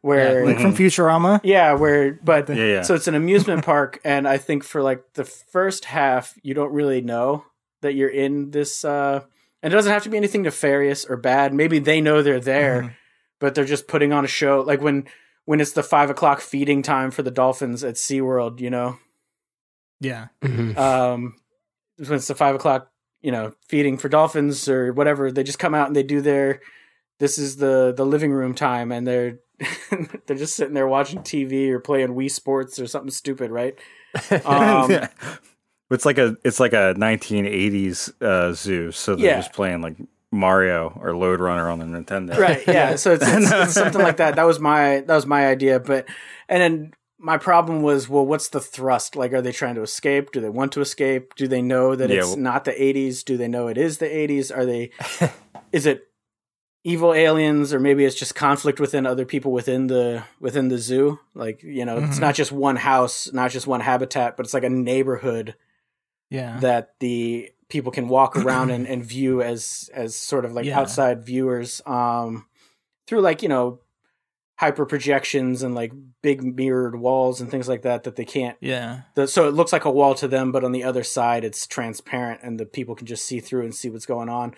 where 0.00 0.46
like 0.46 0.60
from 0.60 0.74
Futurama. 0.74 1.40
yeah, 1.44 1.74
where 1.74 2.12
but 2.24 2.48
Yeah, 2.48 2.54
yeah. 2.64 2.82
so 2.82 2.94
it's 2.94 3.06
an 3.08 3.14
amusement 3.16 3.64
park, 3.66 4.00
and 4.04 4.26
I 4.26 4.38
think 4.38 4.64
for 4.64 4.80
like 4.82 5.02
the 5.14 5.24
first 5.24 5.84
half, 5.84 6.34
you 6.42 6.54
don't 6.54 6.72
really 6.72 7.02
know 7.02 7.44
that 7.82 7.94
you're 7.94 8.08
in 8.08 8.50
this. 8.52 8.84
uh 8.84 9.20
and 9.62 9.72
It 9.72 9.76
doesn't 9.76 9.92
have 9.92 10.04
to 10.04 10.08
be 10.08 10.16
anything 10.16 10.42
nefarious 10.42 11.04
or 11.04 11.16
bad. 11.18 11.52
Maybe 11.52 11.80
they 11.80 12.00
know 12.00 12.22
they're 12.22 12.40
there, 12.40 12.82
Mhm. 12.82 12.92
but 13.40 13.54
they're 13.54 13.66
just 13.66 13.88
putting 13.88 14.12
on 14.12 14.24
a 14.24 14.28
show. 14.28 14.60
Like 14.60 14.80
when 14.80 15.06
when 15.44 15.60
it's 15.60 15.72
the 15.72 15.82
five 15.82 16.08
o'clock 16.10 16.40
feeding 16.40 16.80
time 16.82 17.10
for 17.10 17.22
the 17.22 17.30
dolphins 17.32 17.82
at 17.84 17.96
SeaWorld, 17.96 18.60
you 18.60 18.70
know, 18.70 18.98
Yeah. 20.00 20.28
Mhm. 20.42 20.76
um, 20.78 21.34
when 21.98 22.14
it's 22.14 22.28
the 22.28 22.34
five 22.34 22.54
o'clock, 22.54 22.90
you 23.20 23.32
know, 23.32 23.52
feeding 23.68 23.98
for 23.98 24.08
dolphins 24.08 24.68
or 24.68 24.92
whatever, 24.92 25.30
they 25.32 25.42
just 25.42 25.58
come 25.58 25.74
out 25.74 25.88
and 25.88 25.96
they 25.96 26.02
do 26.04 26.20
their. 26.20 26.60
This 27.20 27.38
is 27.38 27.56
the 27.58 27.94
the 27.96 28.04
living 28.04 28.32
room 28.32 28.54
time, 28.54 28.90
and 28.90 29.06
they're 29.06 29.38
they're 30.26 30.36
just 30.36 30.56
sitting 30.56 30.74
there 30.74 30.88
watching 30.88 31.20
TV 31.20 31.68
or 31.70 31.78
playing 31.78 32.08
Wii 32.08 32.30
Sports 32.30 32.80
or 32.80 32.86
something 32.88 33.10
stupid, 33.12 33.50
right? 33.52 33.78
Um, 34.44 34.90
it's 35.90 36.04
like 36.04 36.18
a 36.18 36.36
it's 36.44 36.58
like 36.58 36.72
a 36.72 36.94
1980s 36.96 38.12
uh, 38.22 38.52
zoo, 38.54 38.90
so 38.92 39.14
they're 39.16 39.26
Yeah. 39.26 39.36
just 39.36 39.52
playing 39.52 39.82
like 39.82 39.96
Mario 40.32 40.96
or 41.00 41.16
Lode 41.16 41.40
Runner 41.40 41.68
on 41.68 41.78
the 41.80 41.84
Nintendo. 41.86 42.38
right 42.38 42.62
yeah 42.66 42.94
so 43.02 43.12
it's, 43.12 43.24
it's, 43.26 43.50
it's 43.52 43.74
something 43.74 44.00
like 44.02 44.16
that. 44.18 44.36
That 44.36 44.44
was 44.44 44.60
my 44.60 45.00
that 45.00 45.14
was 45.14 45.26
my 45.26 45.46
idea 45.48 45.80
but 45.80 46.08
and 46.48 46.62
then 46.62 46.92
my 47.18 47.36
problem 47.36 47.82
was 47.82 48.08
well 48.08 48.24
what's 48.24 48.48
the 48.48 48.60
thrust? 48.60 49.16
Like 49.16 49.32
are 49.32 49.42
they 49.42 49.52
trying 49.52 49.74
to 49.74 49.82
escape? 49.82 50.30
Do 50.32 50.40
they 50.40 50.48
want 50.48 50.72
to 50.72 50.80
escape? 50.80 51.34
Do 51.34 51.48
they 51.48 51.62
know 51.62 51.96
that 51.96 52.10
Yeah, 52.10 52.18
it's 52.18 52.28
well- 52.28 52.36
not 52.36 52.64
the 52.64 52.72
80s 52.72 53.24
do 53.24 53.36
they 53.36 53.48
know 53.48 53.66
it 53.68 53.76
is 53.76 53.98
the 53.98 54.06
80s 54.06 54.56
are 54.56 54.64
they 54.66 54.90
is 55.72 55.86
it 55.86 56.06
evil 56.82 57.12
aliens 57.12 57.74
or 57.74 57.80
maybe 57.80 58.04
it's 58.04 58.14
just 58.14 58.34
conflict 58.34 58.80
within 58.80 59.04
other 59.06 59.26
people 59.26 59.52
within 59.52 59.86
the 59.86 60.22
within 60.40 60.68
the 60.68 60.78
zoo 60.78 61.18
like 61.34 61.62
you 61.62 61.84
know 61.84 61.98
it's 61.98 62.16
Mhm. 62.16 62.20
not 62.22 62.34
just 62.34 62.52
one 62.52 62.76
house 62.76 63.30
not 63.34 63.50
just 63.50 63.66
one 63.66 63.80
habitat 63.80 64.36
but 64.36 64.46
it's 64.46 64.54
like 64.54 64.64
a 64.64 64.70
neighborhood 64.70 65.54
Yeah. 66.30 66.58
that 66.60 66.94
the 67.00 67.50
people 67.68 67.92
can 67.92 68.08
walk 68.08 68.34
around 68.36 68.70
and, 68.70 68.86
and 68.86 69.04
view 69.04 69.42
as 69.42 69.90
as 69.92 70.16
sort 70.16 70.44
of 70.46 70.52
like 70.52 70.64
Yeah. 70.64 70.80
outside 70.80 71.22
viewers 71.24 71.82
um 71.84 72.46
through 73.06 73.20
like 73.20 73.42
you 73.42 73.50
know 73.50 73.80
hyper 74.56 74.86
projections 74.86 75.62
and 75.62 75.74
like 75.74 75.92
big 76.22 76.42
mirrored 76.42 76.96
walls 76.98 77.40
and 77.42 77.50
things 77.50 77.68
like 77.68 77.82
that 77.82 78.04
that 78.04 78.16
they 78.16 78.24
can't 78.24 78.56
yeah. 78.60 79.02
the, 79.16 79.26
so 79.28 79.46
it 79.48 79.52
looks 79.54 79.72
like 79.72 79.84
a 79.84 79.90
wall 79.90 80.14
to 80.14 80.28
them 80.28 80.50
but 80.52 80.64
on 80.64 80.72
the 80.72 80.84
other 80.84 81.02
side 81.04 81.44
it's 81.44 81.66
transparent 81.66 82.40
and 82.42 82.58
the 82.58 82.66
people 82.66 82.94
can 82.94 83.06
just 83.06 83.24
see 83.26 83.38
through 83.40 83.62
and 83.64 83.74
see 83.74 83.90
what's 83.90 84.06
going 84.06 84.28
on 84.30 84.54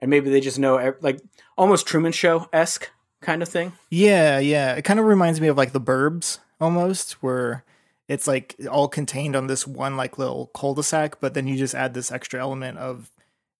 and 0.00 0.10
maybe 0.10 0.30
they 0.30 0.40
just 0.40 0.58
know 0.58 0.76
eh, 0.78 0.92
like 1.00 1.20
almost 1.56 1.86
truman 1.86 2.12
show 2.12 2.48
esque 2.52 2.90
kind 3.20 3.42
of 3.42 3.48
thing 3.48 3.72
Yeah, 3.90 4.38
yeah. 4.38 4.74
It 4.74 4.82
kind 4.82 4.98
of 4.98 5.06
reminds 5.06 5.40
me 5.40 5.48
of 5.48 5.56
like 5.56 5.72
the 5.72 5.80
Burbs 5.80 6.38
almost, 6.60 7.12
where 7.22 7.64
it's 8.08 8.26
like 8.26 8.56
all 8.70 8.88
contained 8.88 9.36
on 9.36 9.46
this 9.46 9.66
one 9.66 9.96
like 9.96 10.18
little 10.18 10.46
cul-de-sac, 10.54 11.20
but 11.20 11.34
then 11.34 11.46
you 11.46 11.56
just 11.56 11.74
add 11.74 11.94
this 11.94 12.10
extra 12.10 12.40
element 12.40 12.78
of 12.78 13.10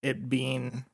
it 0.03 0.29
being 0.29 0.85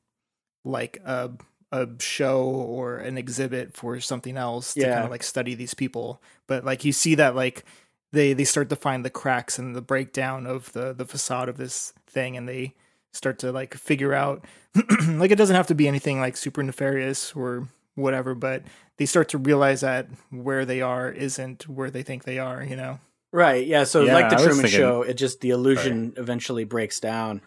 like 0.64 1.00
a 1.04 1.30
a 1.72 1.88
show 1.98 2.42
or 2.44 2.96
an 2.98 3.18
exhibit 3.18 3.74
for 3.76 4.00
something 4.00 4.36
else 4.36 4.74
to 4.74 4.80
Yeah. 4.80 4.94
kind 4.94 5.04
of 5.04 5.10
like 5.10 5.22
study 5.22 5.54
these 5.54 5.74
people. 5.74 6.20
But 6.46 6.64
like 6.64 6.84
you 6.84 6.92
see 6.92 7.14
that 7.16 7.34
like 7.36 7.64
they 8.12 8.32
they 8.32 8.44
start 8.44 8.68
to 8.70 8.76
find 8.76 9.04
the 9.04 9.10
cracks 9.10 9.58
and 9.58 9.74
the 9.76 9.80
breakdown 9.82 10.46
of 10.46 10.72
the 10.72 10.92
the 10.92 11.04
facade 11.06 11.48
of 11.48 11.56
this 11.56 11.92
thing 12.06 12.36
and 12.36 12.48
they 12.48 12.74
start 13.16 13.38
to 13.40 13.52
like 13.52 13.74
figure 13.74 14.14
out 14.14 14.44
like 15.08 15.30
it 15.30 15.36
doesn't 15.36 15.56
have 15.56 15.66
to 15.68 15.74
be 15.74 15.88
anything 15.88 16.20
like 16.20 16.36
super 16.36 16.62
nefarious 16.62 17.32
or 17.34 17.68
whatever, 17.94 18.34
but 18.34 18.62
they 18.98 19.06
start 19.06 19.28
to 19.30 19.38
realize 19.38 19.80
that 19.80 20.06
where 20.30 20.64
they 20.64 20.82
are 20.82 21.10
isn't 21.10 21.68
where 21.68 21.90
they 21.90 22.02
think 22.02 22.24
they 22.24 22.38
are, 22.38 22.62
you 22.62 22.76
know? 22.76 23.00
right 23.32 23.66
yeah 23.66 23.82
so 23.84 24.04
Yeah, 24.04 24.14
like 24.14 24.30
the 24.30 24.36
I 24.36 24.38
truman 24.38 24.62
thinking- 24.62 24.78
show 24.78 25.02
it 25.02 25.14
just 25.14 25.40
the 25.40 25.50
illusion 25.50 26.14
eventually 26.16 26.62
breaks 26.64 27.00
down 27.00 27.42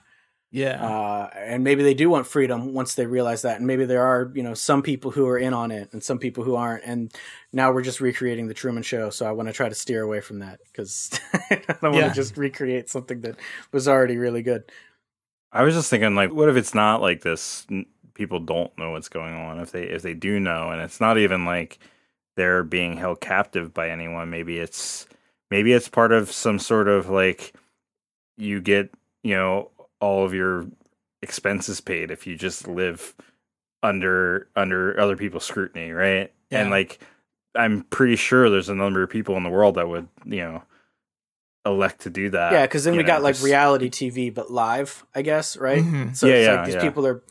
Yeah. 0.52 0.84
uh, 0.86 1.30
and 1.34 1.64
maybe 1.64 1.84
they 1.84 1.94
do 1.94 2.10
want 2.10 2.28
freedom 2.28 2.74
once 2.74 2.96
they 2.96 3.06
realize 3.06 3.44
that 3.44 3.58
and 3.58 3.66
maybe 3.66 3.86
there 3.86 4.04
are 4.06 4.30
you 4.36 4.44
know 4.44 4.54
some 4.54 4.82
people 4.84 5.10
who 5.12 5.26
are 5.28 5.38
in 5.38 5.54
on 5.54 5.72
it 5.72 5.90
and 5.94 6.04
some 6.04 6.20
people 6.20 6.44
who 6.44 6.56
aren't 6.56 6.84
and 6.84 7.12
now 7.54 7.72
we're 7.72 7.82
just 7.82 8.02
recreating 8.02 8.48
the 8.48 8.54
truman 8.54 8.84
show 8.84 9.10
so 9.10 9.26
i 9.26 9.32
want 9.32 9.48
to 9.48 9.54
try 9.54 9.70
to 9.70 9.74
steer 9.74 10.04
away 10.04 10.20
from 10.20 10.40
that 10.40 10.60
because 10.68 11.18
i 11.50 11.56
don't 11.68 11.82
want 11.82 11.96
Yeah. 11.96 12.10
to 12.10 12.14
just 12.16 12.36
recreate 12.36 12.90
something 12.90 13.22
that 13.22 13.38
was 13.72 13.88
already 13.88 14.18
really 14.18 14.44
good 14.44 14.64
I 15.52 15.64
was 15.64 15.74
just 15.74 15.90
thinking, 15.90 16.16
like, 16.16 16.32
what 16.32 16.50
if 16.50 16.56
it's 16.56 16.76
not 16.76 17.02
like 17.02 17.22
this? 17.22 17.66
People 18.14 18.40
don't 18.40 18.76
know 18.78 18.92
what's 18.92 19.10
going 19.10 19.34
on. 19.34 19.60
If 19.60 19.72
they 19.72 19.84
if 19.84 20.02
they 20.02 20.14
do 20.14 20.40
know, 20.40 20.70
and 20.70 20.82
it's 20.82 21.02
not 21.02 21.18
even 21.18 21.46
like 21.46 21.80
they're 22.36 22.64
being 22.64 22.98
held 22.98 23.22
captive 23.22 23.74
by 23.74 23.90
anyone. 23.90 24.30
Maybe 24.30 24.60
it's 24.60 25.08
maybe 25.50 25.74
it's 25.74 25.90
part 25.90 26.12
of 26.12 26.32
some 26.32 26.60
sort 26.60 26.88
of 26.88 27.10
like 27.10 27.54
you 28.38 28.62
get 28.62 28.94
you 29.24 29.36
know 29.36 29.72
all 30.00 30.26
of 30.26 30.34
your 30.34 30.68
expenses 31.22 31.82
paid 31.82 32.12
if 32.12 32.26
you 32.26 32.36
just 32.36 32.68
live 32.68 33.16
under 33.84 34.48
under 34.56 35.00
other 35.00 35.16
people's 35.16 35.46
scrutiny, 35.46 35.92
right? 35.92 36.32
Yeah. 36.50 36.62
And 36.62 36.70
like 36.70 37.00
I'm 37.56 37.84
pretty 37.84 38.16
sure 38.16 38.50
there's 38.50 38.70
a 38.70 38.76
number 38.76 39.02
of 39.04 39.10
people 39.10 39.36
in 39.38 39.44
the 39.44 39.50
world 39.50 39.76
that 39.76 39.90
would 39.90 40.08
you 40.26 40.42
know 40.42 40.64
elect 41.70 42.02
to 42.02 42.10
do 42.10 42.30
that. 42.30 42.52
yeah 42.52 42.66
because 42.66 42.84
then 42.84 42.96
we 42.96 43.04
know, 43.04 43.08
got 43.08 43.22
like 43.24 43.36
just- 43.36 43.46
reality 43.46 43.90
tv 43.90 44.34
but 44.34 44.52
live 44.52 45.06
i 45.16 45.22
guess 45.22 45.56
right 45.58 45.84
Mhm. 45.84 46.16
so 46.16 46.28
Yeah, 46.28 46.34
it's 46.36 46.46
yeah, 46.48 46.54
like 46.56 46.66
these 46.66 46.76
yeah. 46.76 46.82
people 46.82 47.06
are 47.08 47.24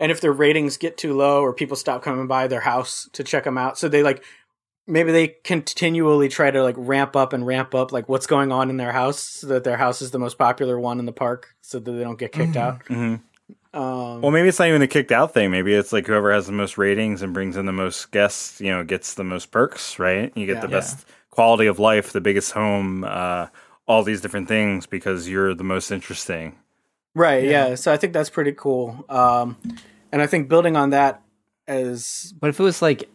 and 0.00 0.10
if 0.10 0.20
their 0.20 0.32
ratings 0.32 0.76
get 0.76 0.96
too 0.96 1.14
low 1.14 1.42
or 1.42 1.52
people 1.52 1.76
stop 1.76 2.02
coming 2.02 2.26
by 2.26 2.46
their 2.48 2.60
house 2.60 3.08
to 3.12 3.22
check 3.24 3.44
them 3.44 3.56
out 3.58 3.78
so 3.78 3.88
they 3.88 4.02
like 4.02 4.22
maybe 4.86 5.12
they 5.12 5.28
continually 5.44 6.28
try 6.28 6.50
to 6.50 6.62
like 6.62 6.74
ramp 6.76 7.16
up 7.16 7.32
and 7.32 7.46
ramp 7.46 7.74
up 7.74 7.92
like 7.92 8.08
what's 8.08 8.26
going 8.26 8.52
on 8.52 8.68
in 8.70 8.76
their 8.76 8.92
house 8.92 9.18
so 9.18 9.46
that 9.46 9.64
their 9.64 9.76
house 9.78 10.02
is 10.02 10.10
the 10.10 10.18
most 10.18 10.36
popular 10.38 10.78
one 10.78 10.98
in 10.98 11.06
the 11.06 11.12
park 11.12 11.54
so 11.62 11.78
that 11.78 11.90
they 11.90 12.02
don't 12.02 12.18
get 12.18 12.32
kicked 12.32 12.54
Mhm. 12.54 12.56
out 12.60 12.84
Mhm. 12.86 13.20
um 13.72 14.20
Well, 14.20 14.30
maybe 14.30 14.48
it's 14.48 14.58
not 14.58 14.68
even 14.68 14.82
a 14.82 14.86
kicked 14.86 15.10
out 15.10 15.34
thing. 15.34 15.50
Maybe 15.50 15.74
it's 15.74 15.92
like 15.92 16.06
whoever 16.06 16.32
has 16.32 16.46
the 16.46 16.52
most 16.52 16.78
ratings 16.78 17.22
and 17.22 17.32
brings 17.34 17.56
in 17.56 17.66
the 17.66 17.72
most 17.72 18.10
guests, 18.12 18.60
you 18.60 18.70
know, 18.70 18.84
gets 18.84 19.14
the 19.14 19.24
most 19.24 19.50
perks, 19.50 19.98
right? 19.98 20.32
You 20.36 20.46
get 20.46 20.56
Yeah. 20.56 20.60
the 20.60 20.68
Yeah. 20.68 20.76
best 20.78 21.06
quality 21.30 21.66
of 21.66 21.78
life, 21.80 22.12
the 22.12 22.20
biggest 22.20 22.52
home, 22.52 23.02
uh, 23.04 23.46
all 23.86 24.02
these 24.02 24.20
different 24.20 24.48
things 24.48 24.86
because 24.86 25.28
you're 25.28 25.54
the 25.54 25.64
most 25.64 25.90
interesting. 25.90 26.56
right 27.14 27.44
Yeah. 27.44 27.68
yeah. 27.68 27.74
so 27.76 27.92
i 27.92 27.96
think 27.96 28.12
that's 28.12 28.30
pretty 28.30 28.52
cool 28.52 29.04
um 29.08 29.56
and 30.12 30.20
i 30.22 30.26
think 30.26 30.48
building 30.48 30.76
on 30.76 30.90
that 30.90 31.22
as 31.68 32.34
What 32.40 32.48
if 32.48 32.60
it 32.60 32.62
was 32.62 32.82
like 32.82 33.08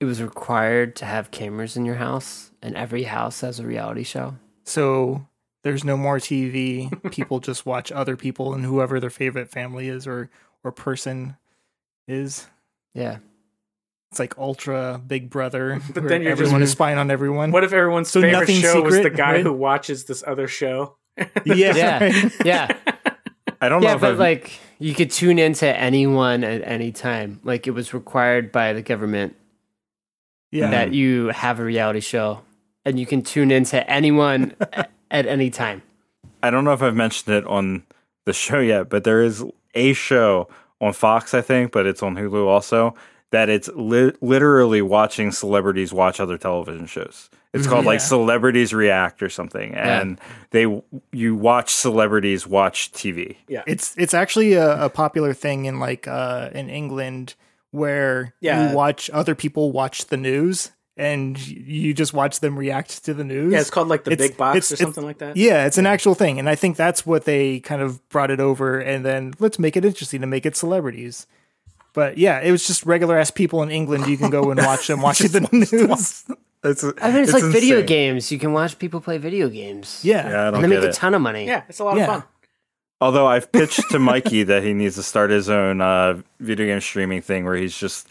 it 0.00 0.04
was 0.04 0.22
required 0.22 0.96
to 0.96 1.04
have 1.06 1.30
cameras 1.30 1.76
in 1.76 1.84
your 1.86 1.96
house 1.96 2.50
and 2.62 2.76
every 2.76 3.04
house 3.04 3.40
has 3.40 3.58
a 3.60 3.66
reality 3.66 4.02
show? 4.02 4.34
So 4.64 5.26
there's 5.64 5.84
no 5.84 5.96
more 5.96 6.18
TV. 6.18 6.90
people 7.12 7.40
just 7.40 7.64
watch 7.66 7.90
other 7.92 8.16
people 8.16 8.52
and 8.54 8.64
whoever 8.64 9.00
their 9.00 9.10
favorite 9.10 9.50
family 9.50 9.88
is 9.88 10.06
or 10.06 10.28
or 10.62 10.70
person 10.72 11.36
is. 12.08 12.46
Yeah. 12.94 13.18
It's 14.16 14.18
like 14.18 14.38
ultra 14.38 14.98
Big 15.06 15.28
Brother. 15.28 15.78
But 15.92 16.08
then 16.08 16.22
you're 16.22 16.32
everyone 16.32 16.60
just- 16.60 16.70
is 16.70 16.72
spying 16.72 16.96
on 16.96 17.10
everyone. 17.10 17.50
what 17.52 17.64
if 17.64 17.74
everyone's 17.74 18.08
So 18.08 18.22
favorite 18.22 18.40
nothing 18.40 18.62
show 18.62 18.80
was 18.80 18.98
the 19.02 19.10
guy 19.10 19.32
right? 19.34 19.42
who 19.42 19.52
watches 19.52 20.06
this 20.06 20.24
other 20.26 20.48
show 20.48 20.96
yeah, 21.44 21.74
Yeah. 21.76 22.28
Yeah. 22.44 22.76
I 23.60 23.68
don't 23.68 23.82
know 23.82 23.88
yeah, 23.88 23.94
if 23.96 24.00
but 24.00 24.12
I've, 24.12 24.18
like 24.18 24.58
you 24.78 24.94
could 24.94 25.10
tune 25.10 25.38
into 25.38 25.66
anyone 25.68 26.44
at 26.44 26.62
any 26.66 26.92
time. 26.92 27.40
Like 27.44 27.66
it 27.66 27.72
was 27.72 27.92
required 27.92 28.52
by 28.52 28.72
the 28.72 28.80
government 28.80 29.36
yeah. 30.50 30.70
that 30.70 30.94
you 30.94 31.26
have 31.28 31.60
a 31.60 31.64
reality 31.64 32.00
show 32.00 32.40
and 32.86 32.98
you 32.98 33.04
can 33.04 33.20
tune 33.20 33.50
into 33.50 33.86
anyone 33.90 34.54
at 35.10 35.26
any 35.26 35.50
time. 35.50 35.82
I 36.42 36.48
don't 36.50 36.64
know 36.64 36.72
if 36.72 36.80
I've 36.80 36.96
mentioned 36.96 37.34
it 37.36 37.44
on 37.46 37.82
the 38.24 38.32
show 38.32 38.60
yet, 38.60 38.88
but 38.88 39.04
there 39.04 39.22
is 39.22 39.44
a 39.74 39.92
show 39.92 40.48
on 40.80 40.94
Fox, 40.94 41.34
I 41.34 41.42
think, 41.42 41.72
but 41.72 41.84
it's 41.84 42.02
on 42.02 42.16
Hulu 42.16 42.46
also. 42.46 42.94
That 43.32 43.48
it's 43.48 43.68
li- 43.74 44.12
literally 44.20 44.82
watching 44.82 45.32
celebrities 45.32 45.92
watch 45.92 46.20
other 46.20 46.38
television 46.38 46.86
shows. 46.86 47.28
It's 47.52 47.66
called 47.66 47.84
like 47.86 48.00
Celebrities 48.00 48.72
React 48.74 49.22
or 49.22 49.28
something, 49.30 49.74
and 49.74 50.20
they 50.50 50.82
you 51.12 51.34
watch 51.34 51.70
celebrities 51.74 52.46
watch 52.46 52.92
TV. 52.92 53.36
Yeah, 53.48 53.62
It's 53.66 53.94
it's 53.96 54.14
actually 54.14 54.52
a, 54.52 54.84
a 54.84 54.90
popular 54.90 55.32
thing 55.34 55.64
in 55.64 55.80
like 55.80 56.06
uh 56.06 56.50
in 56.54 56.68
England 56.68 57.34
where 57.72 58.34
Yeah. 58.40 58.70
you 58.70 58.76
watch 58.76 59.10
other 59.12 59.34
people 59.34 59.72
watch 59.72 60.06
the 60.06 60.16
news 60.16 60.70
and 60.96 61.36
you 61.48 61.92
just 61.94 62.14
watch 62.14 62.40
them 62.40 62.56
react 62.58 63.04
to 63.06 63.12
the 63.12 63.24
news. 63.24 63.52
yeah 63.52 63.60
it's 63.60 63.70
called 63.70 63.88
like 63.88 64.04
the 64.04 64.12
It's- 64.12 64.28
big 64.28 64.36
box 64.38 64.56
it's- 64.56 64.72
or 64.72 64.74
it's- 64.74 64.86
something 64.86 65.04
like 65.04 65.18
that 65.18 65.36
Yeah, 65.36 65.66
it's 65.66 65.78
an 65.78 65.86
actual 65.86 66.14
thing, 66.14 66.38
and 66.38 66.48
I 66.48 66.54
think 66.54 66.76
that's 66.76 67.04
what 67.04 67.24
they 67.24 67.60
kind 67.60 67.82
of 67.82 68.06
brought 68.08 68.30
it 68.30 68.40
over, 68.40 68.78
and 68.78 69.04
then 69.04 69.34
let's 69.40 69.58
make 69.58 69.76
it 69.76 69.84
interesting 69.84 70.20
to 70.20 70.26
make 70.26 70.46
it 70.46 70.56
celebrities. 70.56 71.26
But 71.96 72.18
yeah, 72.18 72.40
it 72.40 72.52
was 72.52 72.66
just 72.66 72.84
regular 72.84 73.18
ass 73.18 73.30
people 73.32 73.62
in 73.62 73.70
England. 73.70 74.06
You 74.06 74.18
can 74.18 74.28
go 74.28 74.50
and 74.50 74.60
watch 74.60 74.86
them 74.86 75.00
watching 75.00 75.28
the 75.32 75.40
news. 75.50 76.24
It's, 76.62 76.84
I 77.00 77.10
mean, 77.10 77.22
it's, 77.22 77.32
like 77.32 77.42
video 77.44 77.82
games. 77.82 78.30
You 78.30 78.38
can 78.38 78.52
watch 78.52 78.78
people 78.78 79.00
play 79.00 79.16
video 79.16 79.48
games. 79.48 80.02
Yeah, 80.04 80.28
Yeah, 80.28 80.42
I 80.42 80.46
And 80.48 80.54
don't 80.56 80.62
they 80.62 80.68
get 80.76 80.82
make 80.82 80.90
a 80.90 80.92
ton 80.92 81.14
of 81.14 81.22
money. 81.22 81.46
yeah 81.46 81.62
it's 81.70 81.78
a 81.78 81.84
lot 81.84 81.96
Yeah. 81.96 82.02
of 82.04 82.08
fun 82.08 82.24
Although 83.00 83.26
I've 83.26 83.50
pitched 83.50 83.88
to 83.92 83.98
Mikey 83.98 84.42
that 84.44 84.62
he 84.62 84.74
needs 84.74 84.94
to 84.96 85.02
start 85.02 85.30
his 85.30 85.48
own 85.48 85.80
uh, 85.80 86.20
video 86.38 86.66
game 86.66 86.80
streaming 86.80 87.22
thing 87.22 87.44
where 87.46 87.56
he's 87.56 87.76
just 87.76 88.08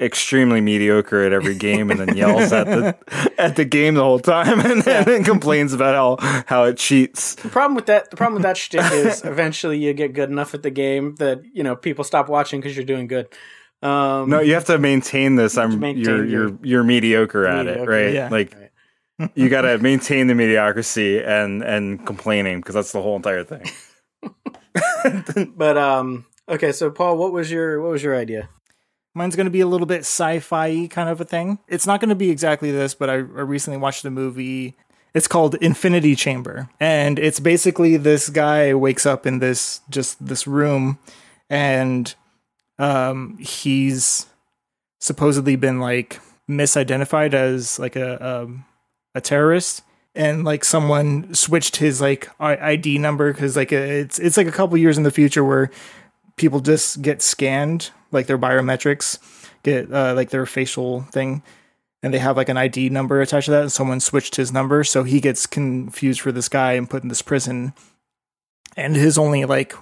extremely 0.00 0.60
mediocre 0.60 1.22
at 1.22 1.32
every 1.32 1.54
game 1.54 1.90
and 1.90 2.00
then 2.00 2.16
yells 2.16 2.52
at 2.52 2.66
the 2.66 3.32
at 3.38 3.56
the 3.56 3.64
game 3.64 3.94
the 3.94 4.02
whole 4.02 4.18
time 4.18 4.58
and, 4.60 4.82
then 4.82 5.22
complains 5.32 5.72
about 5.72 6.20
how 6.20 6.42
how 6.46 6.64
it 6.64 6.76
cheats. 6.76 7.36
The 7.36 7.48
problem 7.48 7.74
with 7.76 7.86
that, 7.86 8.10
the 8.10 8.16
problem 8.16 8.34
with 8.34 8.42
that 8.42 8.56
shtick 8.56 8.90
is 8.92 9.24
eventually 9.24 9.78
you 9.78 9.92
get 9.94 10.12
good 10.12 10.30
enough 10.30 10.52
at 10.54 10.62
the 10.62 10.70
game 10.70 11.14
that 11.16 11.42
you 11.52 11.62
know 11.62 11.76
people 11.76 12.02
stop 12.04 12.28
watching 12.28 12.60
because 12.60 12.76
you're 12.76 12.84
doing 12.86 13.06
good. 13.06 13.28
Um, 13.82 14.30
No, 14.30 14.40
you 14.40 14.54
have 14.54 14.64
to 14.66 14.78
maintain 14.78 15.36
this. 15.36 15.56
I'm 15.58 15.78
maintain 15.78 16.04
you're 16.04 16.24
your- 16.24 16.48
you're 16.48 16.58
you're 16.62 16.84
mediocre 16.84 17.46
at 17.46 17.66
Mediocre, 17.66 17.92
it, 17.92 18.04
right? 18.04 18.14
yeah. 18.14 18.28
Like 18.30 18.56
you 19.36 19.48
got 19.48 19.60
to 19.62 19.78
maintain 19.78 20.26
the 20.26 20.34
mediocrity 20.34 21.22
and 21.22 21.62
and 21.62 22.04
complaining 22.04 22.58
because 22.60 22.74
that's 22.74 22.90
the 22.92 23.00
whole 23.00 23.14
entire 23.14 23.44
thing. 23.44 23.64
but 25.56 25.78
um, 25.78 26.24
okay. 26.48 26.72
So 26.72 26.90
Paul, 26.90 27.16
what 27.16 27.32
was 27.32 27.50
your 27.50 27.80
what 27.80 27.92
was 27.92 28.02
your 28.02 28.16
idea? 28.16 28.48
Mine's 29.14 29.36
going 29.36 29.46
to 29.46 29.50
be 29.50 29.60
a 29.60 29.66
little 29.66 29.86
bit 29.86 30.00
sci-fi 30.00 30.88
kind 30.88 31.08
of 31.08 31.20
a 31.20 31.24
thing. 31.24 31.60
It's 31.68 31.86
not 31.86 32.00
going 32.00 32.08
to 32.08 32.16
be 32.16 32.30
exactly 32.30 32.72
this, 32.72 32.94
but 32.94 33.08
I, 33.08 33.14
I 33.14 33.18
recently 33.18 33.78
watched 33.78 34.04
a 34.04 34.10
movie. 34.10 34.74
It's 35.14 35.28
called 35.28 35.54
Infinity 35.56 36.16
Chamber, 36.16 36.68
and 36.80 37.20
it's 37.20 37.38
basically 37.38 37.96
this 37.96 38.28
guy 38.28 38.74
wakes 38.74 39.06
up 39.06 39.26
in 39.26 39.38
this 39.38 39.80
just 39.88 40.24
this 40.24 40.46
room, 40.48 40.98
and 41.48 42.12
um, 42.80 43.38
he's 43.38 44.26
supposedly 44.98 45.54
been 45.54 45.78
like 45.78 46.20
misidentified 46.50 47.32
as 47.32 47.78
like 47.78 47.94
a 47.94 48.42
um, 48.42 48.64
a 49.14 49.20
terrorist, 49.20 49.82
and 50.16 50.44
like 50.44 50.64
someone 50.64 51.32
switched 51.32 51.76
his 51.76 52.00
like 52.00 52.28
ID 52.40 52.98
number 52.98 53.32
because 53.32 53.56
like 53.56 53.70
it's 53.70 54.18
it's 54.18 54.36
like 54.36 54.48
a 54.48 54.52
couple 54.52 54.76
years 54.76 54.98
in 54.98 55.04
the 55.04 55.12
future 55.12 55.44
where 55.44 55.70
people 56.36 56.60
just 56.60 57.02
get 57.02 57.22
scanned 57.22 57.90
like 58.10 58.26
their 58.26 58.38
biometrics 58.38 59.18
get 59.62 59.92
uh, 59.92 60.12
like 60.14 60.30
their 60.30 60.46
facial 60.46 61.02
thing 61.02 61.42
and 62.04 62.12
they 62.12 62.18
have 62.18 62.36
like 62.36 62.50
an 62.50 62.58
id 62.58 62.90
number 62.90 63.20
attached 63.22 63.46
to 63.46 63.50
that 63.50 63.62
and 63.62 63.72
someone 63.72 63.98
switched 63.98 64.36
his 64.36 64.52
number 64.52 64.84
so 64.84 65.04
he 65.04 65.20
gets 65.20 65.46
confused 65.46 66.20
for 66.20 66.30
this 66.30 66.50
guy 66.50 66.72
and 66.72 66.88
put 66.90 67.02
in 67.02 67.08
this 67.08 67.22
prison. 67.22 67.72
And 68.76 68.94
his 68.94 69.16
only 69.16 69.46
like 69.46 69.72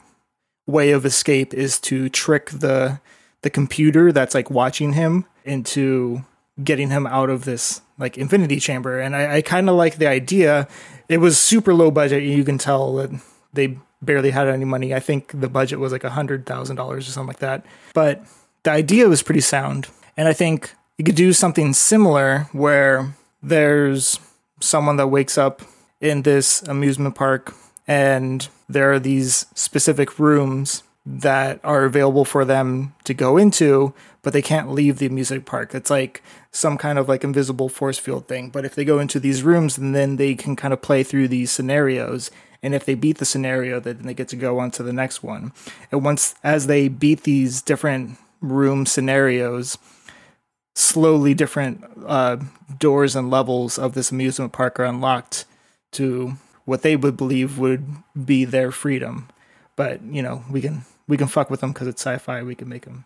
way 0.67 0.93
of 0.93 1.05
escape 1.05 1.53
is 1.53 1.81
to 1.81 2.09
trick 2.09 2.51
the 2.51 3.01
the 3.43 3.51
computer 3.51 4.13
that's 4.13 4.37
like 4.37 4.51
watching 4.51 4.93
him 4.93 5.27
into 5.45 6.25
getting 6.63 6.91
him 6.91 7.09
out 7.09 7.29
of 7.29 7.45
this 7.45 7.81
like 7.99 8.17
infinity 8.17 8.61
chamber. 8.61 9.01
And 9.01 9.17
i, 9.17 9.37
I 9.37 9.43
kind 9.43 9.69
of 9.69 9.75
like 9.75 9.97
the 9.97 10.07
idea. 10.07 10.69
It 11.09 11.19
was 11.19 11.41
super 11.41 11.75
low 11.75 11.91
budget 11.91 12.23
you 12.23 12.45
can 12.45 12.57
tell 12.57 12.95
that 12.95 13.11
they 13.53 13.79
barely 14.03 14.31
had 14.31 14.49
any 14.49 14.65
money. 14.65 14.95
I 14.95 15.01
think 15.01 15.41
the 15.41 15.49
budget 15.49 15.79
was 15.79 15.93
like 15.93 16.05
a 16.05 16.11
hundred 16.11 16.45
thousand 16.45 16.77
dollars 16.77 17.09
or 17.09 17.13
something 17.13 17.29
like 17.29 17.39
that. 17.39 17.65
But 17.95 18.25
the 18.63 18.71
idea 18.71 19.09
was 19.09 19.23
pretty 19.23 19.41
sound. 19.41 19.89
And 20.17 20.29
i 20.29 20.33
think 20.33 20.75
you 20.99 21.05
could 21.05 21.15
do 21.15 21.33
something 21.33 21.73
similar 21.73 22.49
where 22.53 23.15
there's 23.43 24.21
someone 24.61 24.97
that 24.97 25.09
wakes 25.09 25.39
up 25.39 25.63
in 26.01 26.23
this 26.23 26.63
amusement 26.63 27.15
park 27.15 27.55
and 27.89 28.49
there 28.69 28.93
are 28.93 28.99
these 28.99 29.47
specific 29.55 30.19
rooms 30.19 30.83
that 31.05 31.59
are 31.65 31.85
available 31.85 32.25
for 32.25 32.45
them 32.45 32.95
to 33.05 33.15
go 33.15 33.37
into 33.37 33.93
but 34.23 34.33
they 34.33 34.43
can't 34.43 34.71
leave 34.71 34.99
the 34.99 35.07
amusement 35.07 35.47
park. 35.47 35.75
It's 35.75 35.91
like 35.91 36.23
some 36.53 36.79
kind 36.79 36.97
of 36.97 37.09
like 37.09 37.25
invisible 37.25 37.69
force 37.69 37.99
field 37.99 38.29
thing. 38.29 38.51
But 38.51 38.65
if 38.65 38.77
they 38.77 38.85
go 38.85 39.01
into 39.01 39.19
these 39.19 39.43
rooms 39.43 39.77
and 39.77 39.97
then 39.97 40.17
they 40.17 40.37
can 40.37 40.55
kind 40.55 40.73
of 40.73 40.81
play 40.81 41.03
through 41.03 41.27
these 41.27 41.51
scenarios 41.51 42.31
and 42.63 42.75
if 42.75 42.85
they 42.85 42.95
beat 42.95 43.19
the 43.19 43.25
scenario 43.25 43.81
then 43.81 44.03
they 44.03 44.15
get 44.15 44.29
to 44.29 44.37
go 44.37 44.59
on 44.59 44.71
to 44.71 44.83
the 44.83 44.93
next 44.93 45.23
one 45.23 45.53
and 45.91 46.05
once 46.05 46.35
as 46.43 46.67
they 46.67 46.89
beat 46.89 47.23
these 47.23 47.63
different 47.63 48.19
room 48.41 48.87
scenarios 48.87 49.79
slowly 50.75 51.35
different 51.35 51.85
uh, 52.07 52.37
doors 52.79 53.15
and 53.15 53.31
levels 53.31 53.79
of 53.79 53.95
this 53.95 54.11
amusement 54.11 54.53
park 54.53 54.81
are 54.81 54.85
unlocked 54.85 55.45
to 55.93 56.37
what 56.65 56.83
they 56.83 56.97
would 56.97 57.17
believe 57.17 57.59
would 57.59 57.87
be 58.25 58.45
their 58.45 58.71
freedom. 58.71 59.29
But 59.77 60.03
you 60.03 60.23
know, 60.23 60.45
we 60.51 60.61
can 60.61 60.85
we 61.09 61.17
can 61.17 61.29
fuck 61.29 61.51
with 61.51 61.61
them 61.61 61.73
because 61.73 61.89
it's 61.89 62.01
sci-fi. 62.01 62.43
We 62.43 62.55
can 62.55 62.69
make 62.69 62.85
them 62.85 63.05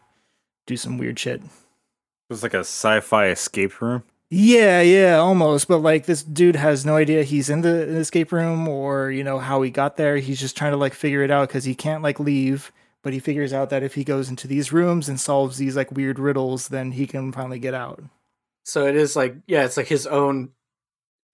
do 0.66 0.76
some 0.76 0.98
weird 0.98 1.18
shit. 1.18 1.40
It 1.40 2.30
was 2.30 2.42
like 2.42 2.54
a 2.54 2.60
sci-fi 2.60 3.28
escape 3.28 3.80
room. 3.80 4.02
Yeah, 4.30 4.80
yeah, 4.80 5.16
almost. 5.16 5.68
But 5.68 5.78
like 5.78 6.06
this 6.06 6.22
dude 6.22 6.56
has 6.56 6.84
no 6.84 6.96
idea 6.96 7.22
he's 7.22 7.48
in 7.48 7.60
the 7.60 7.96
escape 7.96 8.32
room 8.32 8.66
or 8.68 9.10
you 9.10 9.22
know 9.22 9.38
how 9.38 9.62
he 9.62 9.70
got 9.70 9.96
there. 9.96 10.16
He's 10.16 10.40
just 10.40 10.56
trying 10.56 10.72
to 10.72 10.76
like 10.76 10.94
figure 10.94 11.22
it 11.22 11.30
out 11.30 11.48
because 11.48 11.64
he 11.64 11.74
can't 11.74 12.02
like 12.02 12.18
leave. 12.20 12.72
But 13.02 13.12
he 13.12 13.20
figures 13.20 13.52
out 13.52 13.70
that 13.70 13.84
if 13.84 13.94
he 13.94 14.02
goes 14.02 14.28
into 14.28 14.48
these 14.48 14.72
rooms 14.72 15.08
and 15.08 15.20
solves 15.20 15.58
these 15.58 15.76
like 15.76 15.92
weird 15.92 16.18
riddles, 16.18 16.68
then 16.68 16.90
he 16.92 17.06
can 17.06 17.30
finally 17.30 17.60
get 17.60 17.72
out. 17.72 18.02
So 18.64 18.86
it 18.86 18.96
is 18.96 19.14
like 19.14 19.36
yeah, 19.46 19.64
it's 19.64 19.76
like 19.76 19.86
his 19.86 20.08
own 20.08 20.50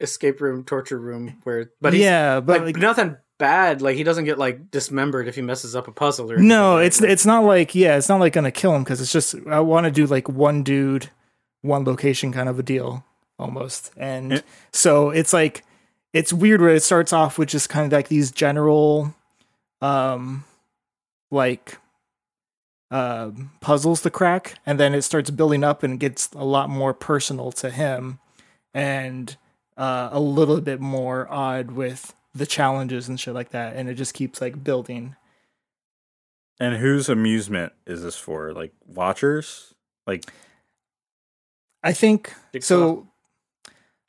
escape 0.00 0.40
room, 0.40 0.64
torture 0.64 0.98
room 0.98 1.38
where, 1.44 1.70
but 1.80 1.94
he's, 1.94 2.02
yeah, 2.02 2.40
but 2.40 2.58
like, 2.62 2.74
like, 2.74 2.82
nothing 2.82 3.16
bad. 3.38 3.80
Like 3.80 3.96
he 3.96 4.04
doesn't 4.04 4.24
get 4.24 4.38
like 4.38 4.70
dismembered 4.70 5.28
if 5.28 5.36
he 5.36 5.42
messes 5.42 5.74
up 5.74 5.88
a 5.88 5.92
puzzle 5.92 6.30
or 6.30 6.34
anything 6.34 6.48
No, 6.48 6.76
it's 6.76 7.00
it's 7.00 7.24
not 7.24 7.44
like 7.44 7.74
yeah, 7.74 7.96
it's 7.96 8.08
not 8.08 8.20
like 8.20 8.34
gonna 8.34 8.52
kill 8.52 8.74
him 8.74 8.84
because 8.84 9.00
it's 9.00 9.12
just 9.12 9.34
I 9.48 9.60
want 9.60 9.86
to 9.86 9.90
do 9.90 10.06
like 10.06 10.28
one 10.28 10.62
dude, 10.62 11.08
one 11.62 11.84
location 11.84 12.32
kind 12.32 12.48
of 12.48 12.58
a 12.58 12.62
deal 12.62 13.04
almost, 13.38 13.90
and 13.96 14.42
so 14.72 15.10
it's 15.10 15.32
like 15.32 15.64
it's 16.12 16.32
weird 16.32 16.60
where 16.60 16.74
it 16.74 16.82
starts 16.82 17.12
off 17.12 17.38
with 17.38 17.48
just 17.48 17.68
kind 17.68 17.86
of 17.86 17.96
like 17.96 18.08
these 18.08 18.30
general, 18.30 19.14
um, 19.80 20.44
like, 21.30 21.78
uh, 22.90 23.30
puzzles 23.60 24.02
to 24.02 24.10
crack, 24.10 24.58
and 24.66 24.78
then 24.78 24.94
it 24.94 25.02
starts 25.02 25.30
building 25.30 25.64
up 25.64 25.82
and 25.82 25.98
gets 25.98 26.28
a 26.34 26.44
lot 26.44 26.68
more 26.68 26.92
personal 26.92 27.50
to 27.52 27.70
him, 27.70 28.18
and 28.74 29.36
uh, 29.78 30.10
a 30.12 30.20
little 30.20 30.60
bit 30.60 30.80
more 30.80 31.26
odd 31.30 31.70
with 31.70 32.14
the 32.34 32.46
challenges 32.46 33.08
and 33.08 33.18
shit 33.18 33.34
like 33.34 33.50
that, 33.50 33.74
and 33.74 33.88
it 33.88 33.94
just 33.94 34.12
keeps 34.12 34.40
like 34.40 34.62
building. 34.62 35.16
And 36.60 36.76
whose 36.76 37.08
amusement 37.08 37.72
is 37.86 38.02
this 38.02 38.16
for? 38.16 38.52
Like 38.52 38.72
watchers? 38.86 39.74
Like 40.06 40.30
I 41.82 41.92
think 41.92 42.32
Jigsaw. 42.52 42.66
so. 42.68 43.06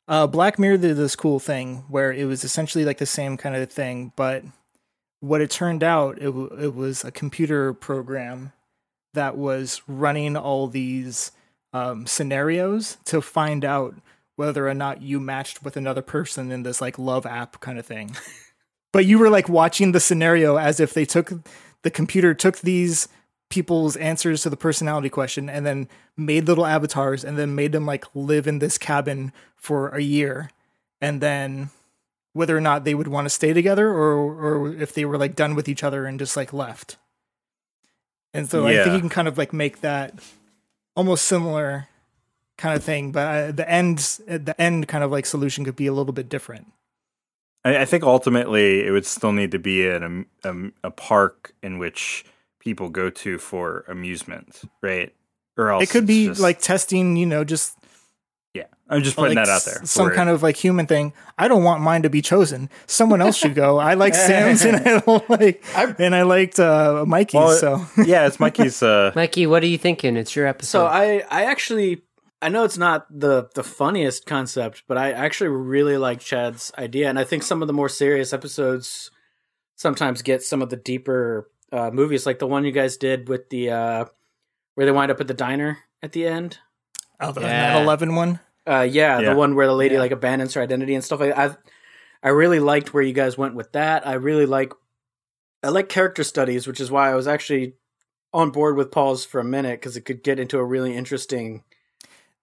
Uh, 0.06 0.26
Black 0.26 0.58
Mirror 0.58 0.78
did 0.78 0.96
this 0.98 1.16
cool 1.16 1.38
thing 1.40 1.84
where 1.88 2.12
it 2.12 2.26
was 2.26 2.44
essentially 2.44 2.84
like 2.84 2.98
the 2.98 3.06
same 3.06 3.38
kind 3.38 3.56
of 3.56 3.72
thing, 3.72 4.12
but 4.16 4.44
what 5.20 5.40
it 5.40 5.50
turned 5.50 5.82
out 5.82 6.18
it, 6.18 6.26
w- 6.26 6.54
it 6.60 6.74
was 6.74 7.04
a 7.04 7.10
computer 7.10 7.72
program 7.72 8.52
that 9.14 9.38
was 9.38 9.80
running 9.88 10.36
all 10.36 10.66
these 10.66 11.32
um, 11.72 12.06
scenarios 12.06 12.98
to 13.06 13.22
find 13.22 13.64
out 13.64 13.94
whether 14.36 14.68
or 14.68 14.74
not 14.74 15.00
you 15.00 15.20
matched 15.20 15.62
with 15.64 15.76
another 15.76 16.02
person 16.02 16.50
in 16.50 16.62
this 16.64 16.80
like 16.80 16.98
love 16.98 17.24
app 17.24 17.60
kind 17.60 17.78
of 17.78 17.86
thing. 17.86 18.14
but 18.92 19.06
you 19.06 19.18
were 19.18 19.30
like 19.30 19.48
watching 19.48 19.92
the 19.92 20.00
scenario 20.00 20.56
as 20.56 20.80
if 20.80 20.92
they 20.92 21.04
took 21.04 21.32
the 21.82 21.90
computer 21.90 22.34
took 22.34 22.58
these 22.58 23.08
people's 23.48 23.96
answers 23.96 24.42
to 24.42 24.50
the 24.50 24.56
personality 24.56 25.08
question 25.08 25.48
and 25.48 25.64
then 25.64 25.88
made 26.16 26.46
little 26.46 26.66
avatars 26.66 27.24
and 27.24 27.38
then 27.38 27.54
made 27.54 27.72
them 27.72 27.86
like 27.86 28.04
live 28.14 28.46
in 28.46 28.58
this 28.58 28.78
cabin 28.78 29.32
for 29.56 29.88
a 29.90 30.00
year. 30.00 30.50
And 31.00 31.20
then 31.20 31.70
whether 32.32 32.56
or 32.56 32.60
not 32.60 32.84
they 32.84 32.94
would 32.94 33.08
want 33.08 33.26
to 33.26 33.30
stay 33.30 33.52
together 33.52 33.88
or 33.88 34.16
or 34.16 34.74
if 34.74 34.92
they 34.92 35.04
were 35.04 35.16
like 35.16 35.36
done 35.36 35.54
with 35.54 35.68
each 35.68 35.82
other 35.82 36.04
and 36.04 36.18
just 36.18 36.36
like 36.36 36.52
left. 36.52 36.96
And 38.34 38.50
so 38.50 38.66
i 38.66 38.74
think 38.74 38.94
you 38.94 39.00
can 39.00 39.08
kind 39.08 39.28
of 39.28 39.38
like 39.38 39.52
make 39.52 39.80
that 39.80 40.18
almost 40.96 41.24
similar 41.24 41.88
kind 42.58 42.76
of 42.76 42.82
thing 42.82 43.12
but 43.12 43.26
uh, 43.26 43.52
the 43.52 43.68
end 43.68 43.98
the 44.26 44.54
end 44.58 44.86
kind 44.88 45.04
of 45.04 45.10
like 45.10 45.26
solution 45.26 45.64
could 45.64 45.76
be 45.76 45.86
a 45.86 45.92
little 45.92 46.12
bit 46.12 46.28
different. 46.28 46.72
I, 47.64 47.78
I 47.78 47.84
think 47.84 48.02
ultimately 48.02 48.84
it 48.84 48.90
would 48.90 49.06
still 49.06 49.32
need 49.32 49.52
to 49.52 49.58
be 49.58 49.86
an, 49.86 50.26
um, 50.44 50.72
a 50.82 50.90
park 50.90 51.54
in 51.62 51.78
which 51.78 52.24
people 52.64 52.88
go 52.88 53.10
to 53.10 53.38
for 53.38 53.84
amusement, 53.88 54.62
right? 54.82 55.14
Or 55.56 55.70
else 55.70 55.84
it 55.84 55.90
could 55.90 56.06
be 56.06 56.26
just- 56.28 56.40
like 56.40 56.60
testing 56.60 57.16
you 57.16 57.26
know 57.26 57.44
just 57.44 57.76
yeah. 58.54 58.64
I'm 58.88 59.02
just 59.02 59.16
putting 59.16 59.36
like 59.36 59.46
that 59.46 59.52
out 59.52 59.64
there. 59.64 59.82
s- 59.82 59.90
Some 59.90 60.10
kind 60.10 60.28
it. 60.28 60.32
of 60.32 60.42
like 60.42 60.56
human 60.56 60.86
thing. 60.86 61.12
I 61.38 61.48
don't 61.48 61.64
want 61.64 61.82
mine 61.82 62.02
to 62.02 62.10
be 62.10 62.22
chosen. 62.22 62.70
Someone 62.86 63.20
else 63.20 63.36
should 63.36 63.54
go. 63.54 63.78
I 63.78 63.94
like 63.94 64.14
Sam's 64.14 64.64
and 64.64 64.76
I 64.88 65.00
don't 65.00 65.28
like 65.30 65.64
and 65.98 66.14
I 66.14 66.22
liked 66.22 66.58
uh, 66.60 67.04
Mikey's. 67.06 67.34
Well, 67.34 67.56
so 67.56 67.86
yeah, 68.04 68.26
it's 68.26 68.38
Mikey's. 68.40 68.82
Uh, 68.82 69.10
Mikey, 69.14 69.46
what 69.46 69.62
are 69.62 69.66
you 69.66 69.78
thinking? 69.78 70.16
It's 70.16 70.34
your 70.36 70.46
episode. 70.46 70.78
So 70.78 70.86
I 70.86 71.22
I 71.30 71.44
actually 71.44 72.02
I 72.42 72.48
know 72.48 72.64
it's 72.64 72.78
not 72.78 73.06
the 73.10 73.48
the 73.54 73.64
funniest 73.64 74.26
concept, 74.26 74.82
but 74.86 74.98
I 74.98 75.12
actually 75.12 75.48
really 75.50 75.96
like 75.96 76.20
Chad's 76.20 76.70
idea, 76.78 77.08
and 77.08 77.18
I 77.18 77.24
think 77.24 77.42
some 77.42 77.62
of 77.62 77.68
the 77.68 77.74
more 77.74 77.88
serious 77.88 78.32
episodes 78.32 79.10
sometimes 79.76 80.22
get 80.22 80.42
some 80.42 80.62
of 80.62 80.70
the 80.70 80.76
deeper 80.76 81.50
uh, 81.74 81.90
movies, 81.90 82.24
like 82.26 82.38
the 82.38 82.46
one 82.46 82.64
you 82.64 82.72
guys 82.72 82.96
did 82.96 83.28
with 83.28 83.50
the 83.50 83.70
uh, 83.70 84.04
where 84.74 84.86
they 84.86 84.92
wind 84.92 85.10
up 85.10 85.20
at 85.20 85.26
the 85.28 85.34
diner 85.34 85.78
at 86.02 86.12
the 86.12 86.26
end. 86.26 86.58
oh, 87.20 87.32
the 87.32 87.40
Yeah. 87.40 87.74
9/11 87.84 88.14
one. 88.16 88.40
Uh, 88.66 88.86
yeah, 88.88 89.18
Yeah. 89.18 89.30
the 89.30 89.36
one 89.36 89.54
where 89.54 89.66
the 89.66 89.74
lady 89.74 89.94
Yeah. 89.94 90.00
like 90.00 90.10
abandons 90.12 90.54
her 90.54 90.62
identity 90.62 90.94
and 90.94 91.04
stuff 91.04 91.20
like. 91.20 91.36
I 91.36 91.56
I 92.22 92.28
really 92.30 92.60
liked 92.60 92.94
where 92.94 93.02
you 93.02 93.12
guys 93.12 93.36
went 93.36 93.54
with 93.54 93.72
that. 93.72 94.06
I 94.06 94.14
really 94.14 94.46
like 94.46 94.72
I 95.62 95.68
like 95.68 95.88
character 95.88 96.24
studies, 96.24 96.66
which 96.66 96.80
is 96.80 96.90
why 96.90 97.10
I 97.10 97.14
was 97.14 97.26
actually 97.26 97.74
on 98.32 98.50
board 98.50 98.76
with 98.76 98.90
Paul's 98.90 99.24
for 99.24 99.40
a 99.40 99.44
minute 99.44 99.80
because 99.80 99.96
it 99.96 100.02
could 100.02 100.22
get 100.22 100.38
into 100.38 100.58
a 100.58 100.64
really 100.64 100.94
interesting, 100.96 101.62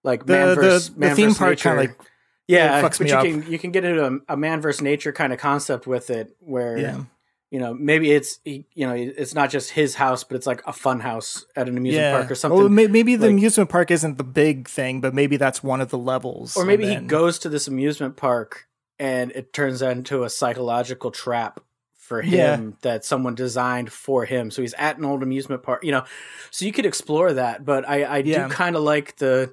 like 0.02 0.26
The- 0.26 0.32
man 0.32 0.48
the- 0.48 0.54
versus 0.54 0.90
the 0.94 0.98
man 1.00 1.16
theme 1.16 1.26
versus 1.28 1.38
part 1.38 1.58
kinda, 1.58 1.80
nature. 1.82 1.96
like, 1.98 2.08
yeah, 2.48 2.82
fucks 2.82 2.98
but 2.98 3.00
me 3.00 3.10
you 3.10 3.16
up. 3.16 3.24
can 3.24 3.50
you 3.52 3.58
can 3.58 3.70
get 3.72 3.84
into 3.84 4.04
a, 4.28 4.32
a 4.34 4.36
man 4.36 4.60
versus 4.60 4.80
nature 4.82 5.12
kind 5.12 5.32
of 5.32 5.38
concept 5.38 5.86
with 5.86 6.10
it, 6.10 6.34
where 6.40 6.78
Yeah. 6.78 7.04
You 7.52 7.58
know 7.60 7.74
maybe 7.74 8.10
it's 8.10 8.40
you 8.44 8.64
know 8.76 8.94
it's 8.94 9.34
not 9.34 9.50
just 9.50 9.70
his 9.70 9.94
house, 9.94 10.24
but 10.24 10.36
it's 10.36 10.46
like 10.46 10.62
a 10.66 10.72
fun 10.72 11.00
house 11.00 11.44
at 11.54 11.68
an 11.68 11.76
amusement 11.76 12.02
yeah. 12.02 12.16
park 12.16 12.30
or 12.30 12.34
something. 12.34 12.58
Well, 12.58 12.68
maybe 12.70 13.14
the 13.14 13.26
like- 13.26 13.32
amusement 13.32 13.68
park 13.68 13.90
isn't 13.90 14.16
the 14.16 14.24
big 14.24 14.68
thing, 14.68 15.02
but 15.02 15.12
maybe 15.12 15.36
that's 15.36 15.62
one 15.62 15.82
of 15.82 15.90
the 15.90 15.98
levels. 15.98 16.56
or 16.56 16.64
maybe 16.64 16.84
and 16.90 17.02
he 17.02 17.06
goes 17.06 17.38
to 17.40 17.50
this 17.50 17.68
amusement 17.68 18.16
park 18.16 18.66
and 18.98 19.32
it 19.32 19.52
turns 19.52 19.82
into 19.82 20.24
a 20.24 20.30
psychological 20.30 21.10
trap 21.10 21.60
for 21.94 22.22
him 22.22 22.76
that 22.82 23.04
someone 23.04 23.34
designed 23.34 23.90
for 23.92 24.24
him 24.24 24.50
so 24.50 24.60
he's 24.60 24.74
at 24.74 24.98
an 24.98 25.04
old 25.04 25.22
amusement 25.22 25.62
park 25.62 25.82
you 25.84 25.90
know 25.92 26.04
so 26.50 26.66
you 26.66 26.72
could 26.72 26.84
explore 26.84 27.32
that 27.32 27.64
but 27.64 27.88
i 27.88 28.02
i 28.02 28.18
Yeah. 28.18 28.48
do 28.48 28.52
kind 28.54 28.76
of 28.76 28.82
like 28.82 29.16
the 29.16 29.50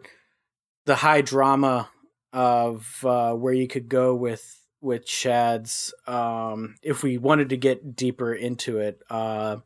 the 0.86 0.95
high 0.95 1.22
drama 1.22 1.88
of 2.34 3.06
uh 3.06 3.34
where 3.34 3.54
you 3.54 3.68
could 3.68 3.88
go 3.88 4.14
with 4.14 4.59
with 4.82 5.05
chad's 5.05 5.93
um 6.07 6.75
if 6.82 7.03
we 7.03 7.17
wanted 7.17 7.49
to 7.49 7.57
get 7.57 7.95
deeper 7.95 8.34
into 8.34 8.80
it 8.80 9.01
uh 9.09 9.57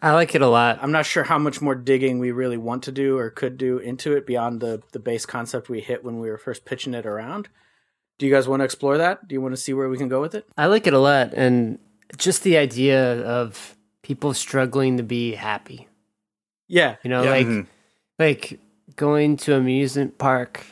I 0.00 0.12
like 0.12 0.36
it 0.36 0.42
a 0.42 0.46
lot. 0.46 0.78
i'm 0.80 0.92
not 0.92 1.06
sure 1.06 1.24
how 1.24 1.38
much 1.38 1.60
more 1.60 1.74
digging 1.74 2.18
we 2.20 2.30
really 2.30 2.56
want 2.56 2.84
to 2.84 2.92
do 2.92 3.18
or 3.18 3.30
could 3.30 3.58
do 3.58 3.78
into 3.78 4.14
it 4.16 4.26
beyond 4.26 4.60
the 4.60 4.80
the 4.92 5.00
base 5.00 5.26
concept 5.26 5.68
we 5.68 5.80
hit 5.80 6.04
when 6.04 6.20
we 6.20 6.30
were 6.30 6.38
first 6.38 6.64
pitching 6.64 6.94
it 6.94 7.04
around 7.06 7.48
do 8.18 8.26
you 8.26 8.32
guys 8.32 8.46
want 8.46 8.60
to 8.60 8.64
explore 8.64 8.98
that 8.98 9.26
do 9.26 9.34
you 9.34 9.40
want 9.40 9.52
to 9.52 9.60
see 9.60 9.72
where 9.74 9.88
we 9.88 9.98
can 9.98 10.08
go 10.08 10.20
with 10.20 10.34
it 10.36 10.46
I 10.56 10.66
like 10.66 10.86
it 10.86 10.92
a 10.94 10.98
lot, 11.00 11.32
and 11.34 11.78
just 12.16 12.42
the 12.44 12.56
idea 12.58 13.20
of 13.26 13.76
people 14.02 14.34
struggling 14.34 14.98
to 14.98 15.02
be 15.02 15.32
happy. 15.34 15.88
yeah 16.68 16.96
You 17.02 17.10
know, 17.10 17.22
Yeah. 17.24 17.30
like 17.30 17.46
Mhm. 17.46 17.66
like 18.18 18.60
going 18.94 19.36
to 19.38 19.54
amusement 19.56 20.18
park, 20.18 20.64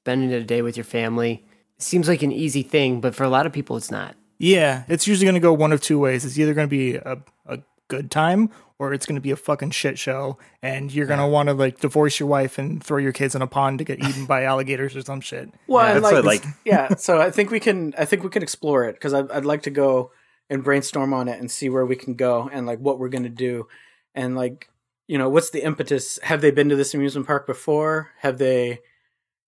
spending 0.00 0.32
a 0.32 0.42
day 0.42 0.62
with 0.62 0.76
your 0.76 0.84
family. 0.84 1.44
Seems 1.82 2.08
like 2.08 2.22
an 2.22 2.32
easy 2.32 2.62
thing, 2.62 3.00
but 3.00 3.14
for 3.14 3.24
a 3.24 3.28
lot 3.28 3.46
of 3.46 3.52
people, 3.52 3.76
it's 3.76 3.90
not. 3.90 4.14
Yeah, 4.38 4.84
it's 4.88 5.06
usually 5.06 5.26
going 5.26 5.34
to 5.34 5.40
go 5.40 5.52
one 5.52 5.72
of 5.72 5.80
two 5.82 5.98
ways. 5.98 6.24
It's 6.24 6.38
either 6.38 6.54
going 6.54 6.66
to 6.66 6.70
be 6.70 6.94
a, 6.94 7.18
a 7.46 7.58
good 7.88 8.10
time 8.10 8.50
or 8.78 8.94
it's 8.94 9.04
going 9.04 9.16
to 9.16 9.20
be 9.20 9.30
a 9.30 9.36
fucking 9.36 9.70
shit 9.70 9.98
show, 9.98 10.38
and 10.62 10.90
you're 10.90 11.04
going 11.06 11.18
to 11.20 11.26
want 11.26 11.50
to 11.50 11.52
like 11.54 11.80
divorce 11.80 12.18
your 12.18 12.28
wife 12.28 12.56
and 12.58 12.82
throw 12.82 12.96
your 12.96 13.12
kids 13.12 13.34
in 13.34 13.42
a 13.42 13.46
pond 13.46 13.78
to 13.78 13.84
get 13.84 13.98
eaten 14.02 14.24
by 14.24 14.44
alligators 14.52 14.96
or 14.96 15.02
some 15.02 15.20
shit. 15.20 15.50
Well, 15.66 15.86
Yeah, 15.86 16.00
that's 16.00 16.24
like, 16.24 16.44
like- 16.44 16.54
yeah. 16.64 16.94
So 16.94 17.20
I 17.20 17.30
think 17.30 17.50
we 17.50 17.60
can. 17.60 17.92
I 17.98 18.06
think 18.06 18.22
we 18.22 18.30
can 18.30 18.42
explore 18.42 18.84
it 18.84 18.94
because 18.94 19.12
I'd, 19.12 19.30
I'd 19.30 19.44
like 19.44 19.62
to 19.64 19.70
go 19.70 20.12
and 20.48 20.64
brainstorm 20.64 21.12
on 21.12 21.28
it 21.28 21.38
and 21.38 21.50
see 21.50 21.68
where 21.68 21.84
we 21.84 21.94
can 21.94 22.14
go 22.14 22.48
and 22.50 22.66
like 22.66 22.78
what 22.78 22.98
we're 22.98 23.10
gonna 23.10 23.28
do, 23.28 23.68
and 24.14 24.34
like 24.34 24.70
you 25.06 25.18
know 25.18 25.28
what's 25.28 25.50
the 25.50 25.62
impetus? 25.62 26.18
Have 26.22 26.40
they 26.40 26.50
been 26.50 26.70
to 26.70 26.76
this 26.76 26.94
amusement 26.94 27.26
park 27.26 27.46
before? 27.46 28.12
Have 28.20 28.38
they? 28.38 28.80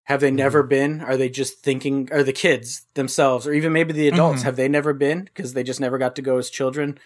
Have 0.04 0.20
they 0.20 0.30
never 0.30 0.62
been? 0.62 1.00
Are 1.00 1.16
they 1.16 1.28
just 1.28 1.60
thinking? 1.60 2.08
Are 2.12 2.22
the 2.24 2.32
kids 2.32 2.86
themselves, 2.94 3.46
or 3.46 3.52
even 3.52 3.72
maybe 3.72 3.92
the 3.92 4.08
adults? 4.08 4.42
Mhm. 4.42 4.44
Have 4.44 4.56
they 4.56 4.68
never 4.68 4.92
been 4.92 5.24
because 5.24 5.54
they 5.54 5.62
just 5.62 5.80
never 5.80 5.96
got 5.98 6.16
to 6.16 6.22
go 6.22 6.38
as 6.38 6.50
children? 6.50 6.98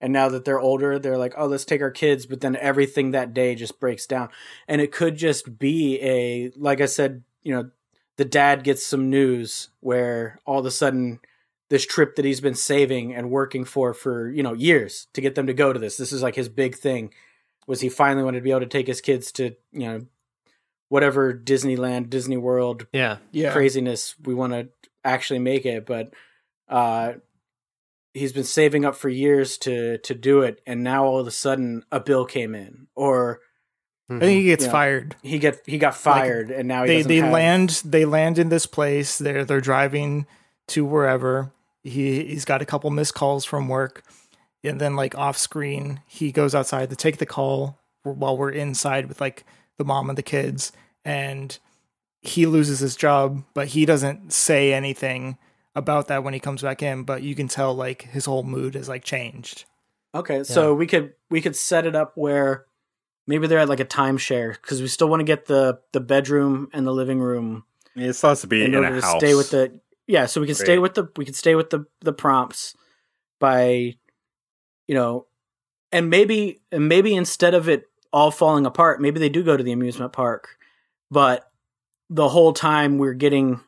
And 0.00 0.12
now 0.12 0.30
that 0.30 0.44
they're 0.44 0.58
older, 0.58 0.98
they're 0.98 1.18
like, 1.18 1.34
oh, 1.36 1.46
let's 1.46 1.64
take 1.64 1.82
our 1.82 1.90
kids. 1.90 2.26
But 2.26 2.40
then 2.40 2.56
everything 2.56 3.10
that 3.10 3.34
day 3.34 3.54
just 3.54 3.78
breaks 3.78 4.06
down. 4.06 4.30
And 4.66 4.80
it 4.80 4.92
could 4.92 5.16
just 5.16 5.58
be 5.58 6.00
a, 6.00 6.50
like 6.56 6.80
I 6.80 6.86
said, 6.86 7.22
you 7.42 7.54
know, 7.54 7.70
the 8.16 8.24
dad 8.24 8.64
gets 8.64 8.84
some 8.84 9.10
news 9.10 9.68
where 9.80 10.40
all 10.46 10.58
of 10.60 10.66
a 10.66 10.70
sudden 10.70 11.20
this 11.68 11.86
trip 11.86 12.16
that 12.16 12.24
he's 12.24 12.40
been 12.40 12.54
saving 12.54 13.14
and 13.14 13.30
working 13.30 13.64
for 13.64 13.94
for 13.94 14.28
you 14.28 14.42
know 14.42 14.52
years 14.54 15.06
to 15.14 15.20
get 15.20 15.36
them 15.36 15.46
to 15.46 15.54
go 15.54 15.72
to 15.72 15.78
this 15.78 15.96
this 15.96 16.12
is 16.12 16.20
like 16.22 16.34
his 16.34 16.48
big 16.48 16.74
thing 16.74 17.14
was 17.66 17.80
he 17.80 17.88
finally 17.88 18.24
wanted 18.24 18.38
to 18.40 18.42
be 18.42 18.50
able 18.50 18.60
to 18.60 18.66
take 18.66 18.88
his 18.88 19.00
kids 19.00 19.32
to 19.32 19.54
you 19.72 19.86
know 19.86 20.06
whatever 20.90 21.32
disneyland 21.32 22.10
disney 22.10 22.36
world 22.36 22.86
Yeah. 22.92 23.16
Yeah, 23.32 23.52
craziness 23.52 24.14
we 24.22 24.34
want 24.34 24.52
to 24.52 24.68
actually 25.02 25.38
make 25.40 25.64
it 25.64 25.86
but 25.86 26.12
uh 26.68 27.14
he's 28.12 28.32
been 28.34 28.44
saving 28.44 28.84
up 28.84 28.94
for 28.96 29.08
years 29.08 29.56
to 29.58 29.96
to 29.98 30.14
do 30.14 30.42
it 30.42 30.60
and 30.66 30.84
now 30.84 31.04
all 31.06 31.18
of 31.20 31.26
a 31.26 31.30
sudden 31.30 31.84
a 31.90 32.00
bill 32.00 32.26
came 32.26 32.54
in 32.54 32.88
or 32.94 33.40
I 34.12 34.18
think 34.18 34.40
he 34.40 34.44
gets 34.46 34.64
Yeah. 34.64 34.72
fired. 34.72 35.16
he 35.22 35.38
get 35.38 35.60
he 35.66 35.78
got 35.78 35.94
fired 35.94 36.50
and 36.50 36.66
now 36.66 36.82
he 36.82 36.88
They 36.88 37.02
they 37.02 37.16
have- 37.18 37.32
land 37.32 37.80
they 37.84 38.04
land 38.04 38.38
in 38.40 38.48
this 38.48 38.66
place. 38.66 39.16
They're 39.18 39.44
they're 39.44 39.60
driving 39.60 40.26
to 40.68 40.84
wherever. 40.84 41.52
He 41.84 42.24
he's 42.24 42.44
got 42.44 42.60
a 42.60 42.66
couple 42.66 42.90
missed 42.90 43.14
calls 43.14 43.44
from 43.44 43.68
work, 43.68 44.02
and 44.64 44.80
then 44.80 44.96
like 44.96 45.16
off 45.16 45.38
screen 45.38 46.00
he 46.08 46.32
goes 46.32 46.56
outside 46.56 46.90
to 46.90 46.96
take 46.96 47.18
the 47.18 47.24
call 47.24 47.78
while 48.02 48.36
we're 48.36 48.50
inside 48.50 49.06
with 49.06 49.20
like 49.20 49.44
the 49.80 49.84
mom 49.86 50.10
and 50.10 50.18
the 50.18 50.22
kids, 50.22 50.72
and 51.06 51.58
he 52.20 52.44
loses 52.44 52.80
his 52.80 52.96
job, 52.96 53.42
but 53.54 53.68
he 53.68 53.86
doesn't 53.86 54.30
say 54.30 54.74
anything 54.74 55.38
about 55.74 56.08
that 56.08 56.22
when 56.22 56.34
he 56.34 56.38
comes 56.38 56.60
back 56.60 56.82
in. 56.82 57.02
But 57.04 57.22
you 57.22 57.34
can 57.34 57.48
tell 57.48 57.74
like 57.74 58.02
his 58.02 58.26
whole 58.26 58.42
mood 58.42 58.74
has 58.74 58.90
like 58.90 59.02
changed. 59.02 59.64
Okay, 60.14 60.44
so 60.44 60.74
we 60.74 60.86
could 60.86 61.14
we 61.30 61.40
could 61.40 61.56
set 61.56 61.86
it 61.86 61.96
up 61.96 62.12
where 62.14 62.66
maybe 63.26 63.46
they're 63.46 63.58
at 63.58 63.70
like 63.70 63.80
a 63.80 63.86
timeshare 63.86 64.52
because 64.52 64.82
we 64.82 64.88
still 64.88 65.08
want 65.08 65.20
to 65.20 65.24
get 65.24 65.46
the 65.46 65.80
the 65.92 66.00
bedroom 66.00 66.68
and 66.74 66.86
the 66.86 66.92
living 66.92 67.20
room 67.20 67.64
It 67.96 68.12
still 68.12 68.30
has 68.30 68.42
to 68.42 68.46
be 68.46 68.62
in, 68.62 68.74
in, 68.74 68.84
order 68.84 68.96
a 68.96 69.00
to 69.00 69.06
house. 69.06 69.20
stay 69.20 69.34
with 69.34 69.50
the 69.50 69.80
yeah. 70.06 70.26
So 70.26 70.42
we 70.42 70.46
can 70.46 70.56
stay 70.56 70.78
with 70.78 70.94
the 70.94 71.08
we 71.16 71.24
can 71.24 71.34
stay 71.34 71.54
with 71.54 71.70
the 71.70 71.86
the 72.00 72.12
prompts 72.12 72.76
by 73.38 73.96
you 74.86 74.94
know, 74.94 75.26
and 75.90 76.10
maybe 76.10 76.60
and 76.70 76.86
maybe 76.86 77.14
instead 77.14 77.54
of 77.54 77.68
it 77.68 77.89
all 78.12 78.30
falling 78.30 78.66
apart, 78.66 79.00
maybe 79.00 79.20
they 79.20 79.28
do 79.28 79.42
go 79.42 79.56
to 79.56 79.62
the 79.62 79.72
amusement 79.72 80.12
park, 80.12 80.56
but 81.10 81.50
the 82.08 82.28
whole 82.28 82.52
time 82.52 82.98
we're 82.98 83.14
getting 83.14 83.60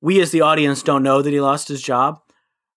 we 0.00 0.20
as 0.20 0.30
the 0.30 0.42
audience 0.42 0.82
don't 0.82 1.02
know 1.02 1.20
that 1.22 1.32
he 1.32 1.40
lost 1.40 1.68
his 1.68 1.82
job 1.82 2.20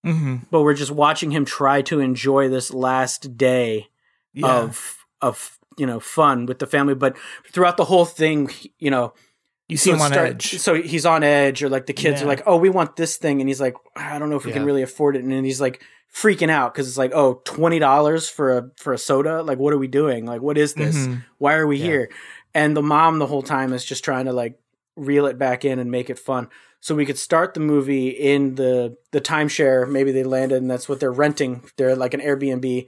Mm-hmm. 0.04 0.38
but 0.50 0.64
we're 0.64 0.74
just 0.74 0.90
watching 0.90 1.30
him 1.30 1.46
try 1.46 1.84
to 1.84 2.00
enjoy 2.00 2.50
this 2.50 2.74
last 2.74 3.38
day 3.38 3.90
Yeah. 4.34 4.48
of 4.62 5.06
of 5.22 5.60
you 5.78 5.86
know 5.86 6.00
fun 6.00 6.48
with 6.48 6.58
the 6.58 6.66
family 6.66 6.96
but 6.96 7.16
throughout 7.52 7.78
the 7.78 7.86
whole 7.86 8.06
thing 8.06 8.50
you 8.80 8.90
know 8.90 9.14
you 9.72 9.78
see 9.78 9.90
so 9.92 9.96
him 9.96 10.02
on 10.02 10.12
start- 10.12 10.28
edge. 10.30 10.60
so 10.60 10.74
he's 10.82 11.06
on 11.06 11.24
edge 11.24 11.64
or 11.64 11.70
like 11.70 11.86
the 11.86 11.94
kids 11.94 12.20
Yeah. 12.20 12.26
are 12.26 12.28
like 12.30 12.44
oh 12.46 12.58
we 12.58 12.70
want 12.70 12.96
this 12.96 13.18
thing 13.18 13.40
and 13.42 13.50
he's 13.50 13.62
like 13.62 13.76
i 13.96 14.20
don't 14.20 14.30
know 14.30 14.36
if 14.36 14.46
we 14.46 14.52
can 14.52 14.66
really 14.66 14.82
afford 14.84 15.16
it 15.16 15.24
and 15.24 15.32
then 15.32 15.44
he's 15.44 15.62
like 15.62 15.82
freaking 16.14 16.50
out 16.50 16.74
because 16.74 16.88
it's 16.90 16.98
like 16.98 17.14
oh 17.14 17.42
$20 17.46 18.30
for 18.30 18.58
a 18.58 18.70
for 18.78 18.92
a 18.94 18.98
soda 18.98 19.42
like 19.44 19.58
what 19.60 19.74
are 19.74 19.78
we 19.78 19.88
doing 19.88 20.26
like 20.26 20.42
what 20.42 20.58
is 20.58 20.74
this 20.74 20.96
Mhm. 20.98 21.24
why 21.38 21.54
are 21.56 21.66
we 21.68 21.78
Yeah. 21.78 21.86
here 21.86 22.10
and 22.54 22.76
the 22.76 22.82
mom 22.82 23.20
the 23.20 23.28
whole 23.28 23.42
time 23.44 23.72
is 23.74 23.86
just 23.86 24.04
trying 24.04 24.26
to 24.26 24.34
like 24.34 24.60
reel 24.98 25.26
it 25.26 25.38
back 25.38 25.64
in 25.64 25.80
and 25.80 25.90
make 25.90 26.10
it 26.10 26.20
fun 26.20 26.50
so 26.82 26.96
we 26.96 27.06
could 27.06 27.18
start 27.18 27.54
the 27.54 27.60
movie 27.62 28.10
in 28.10 28.56
the 28.56 28.98
the 29.12 29.22
timeshare 29.22 29.90
maybe 29.90 30.12
they 30.12 30.24
landed 30.24 30.62
and 30.62 30.70
that's 30.70 30.90
what 30.90 31.00
they're 31.00 31.12
renting 31.14 31.64
they're 31.78 31.96
like 31.96 32.14
an 32.14 32.20
airbnb 32.20 32.86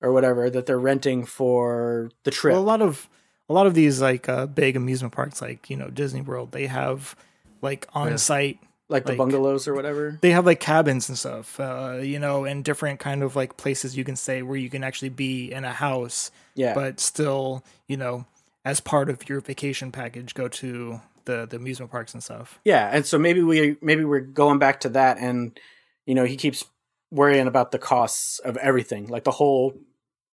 or 0.00 0.12
whatever 0.12 0.48
that 0.48 0.64
they're 0.66 0.78
renting 0.78 1.24
for 1.26 2.10
the 2.24 2.30
trip 2.30 2.52
Well, 2.54 2.62
a 2.62 2.64
lot 2.64 2.80
of 2.82 3.08
a 3.48 3.52
lot 3.52 3.66
of 3.66 3.74
these 3.74 4.00
like 4.00 4.28
uh, 4.28 4.46
big 4.46 4.76
amusement 4.76 5.12
parks, 5.14 5.40
like 5.42 5.68
you 5.70 5.76
know 5.76 5.88
Disney 5.90 6.20
World, 6.22 6.52
they 6.52 6.66
have 6.66 7.14
like 7.62 7.86
on 7.94 8.16
site. 8.18 8.58
like 8.88 9.04
the 9.04 9.10
like- 9.12 9.18
bungalows 9.18 9.66
or 9.66 9.74
whatever 9.74 10.18
They 10.20 10.30
have 10.30 10.46
like 10.46 10.60
cabins 10.60 11.08
and 11.08 11.18
stuff, 11.18 11.58
uh, 11.58 11.98
you 12.02 12.18
know, 12.18 12.44
and 12.44 12.64
different 12.64 13.00
kind 13.00 13.22
of 13.22 13.34
like 13.34 13.56
places 13.56 13.96
you 13.96 14.04
can 14.04 14.14
stay 14.16 14.42
where 14.42 14.56
you 14.58 14.70
can 14.70 14.84
actually 14.84 15.08
be 15.10 15.50
in 15.52 15.64
a 15.64 15.72
house, 15.72 16.30
yeah 16.54 16.74
but 16.74 17.00
still, 17.00 17.64
you 17.88 17.96
know, 17.96 18.26
as 18.64 18.80
part 18.80 19.08
of 19.10 19.28
your 19.28 19.40
vacation 19.40 19.90
package, 19.92 20.34
go 20.34 20.48
to 20.48 21.00
the 21.24 21.46
the 21.46 21.56
amusement 21.56 21.90
parks 21.90 22.14
and 22.14 22.22
stuff. 22.22 22.58
Yeah, 22.64 22.88
and 22.92 23.04
so 23.06 23.18
maybe 23.18 23.42
we 23.42 23.76
maybe 23.82 24.04
we're 24.04 24.20
going 24.20 24.58
back 24.58 24.80
to 24.80 24.88
that, 24.90 25.18
and 25.18 25.58
you 26.04 26.14
know 26.14 26.24
he 26.24 26.36
keeps 26.36 26.64
worrying 27.10 27.46
about 27.48 27.70
the 27.72 27.78
costs 27.78 28.38
of 28.40 28.56
everything, 28.58 29.06
like 29.08 29.22
the 29.24 29.30
whole, 29.30 29.74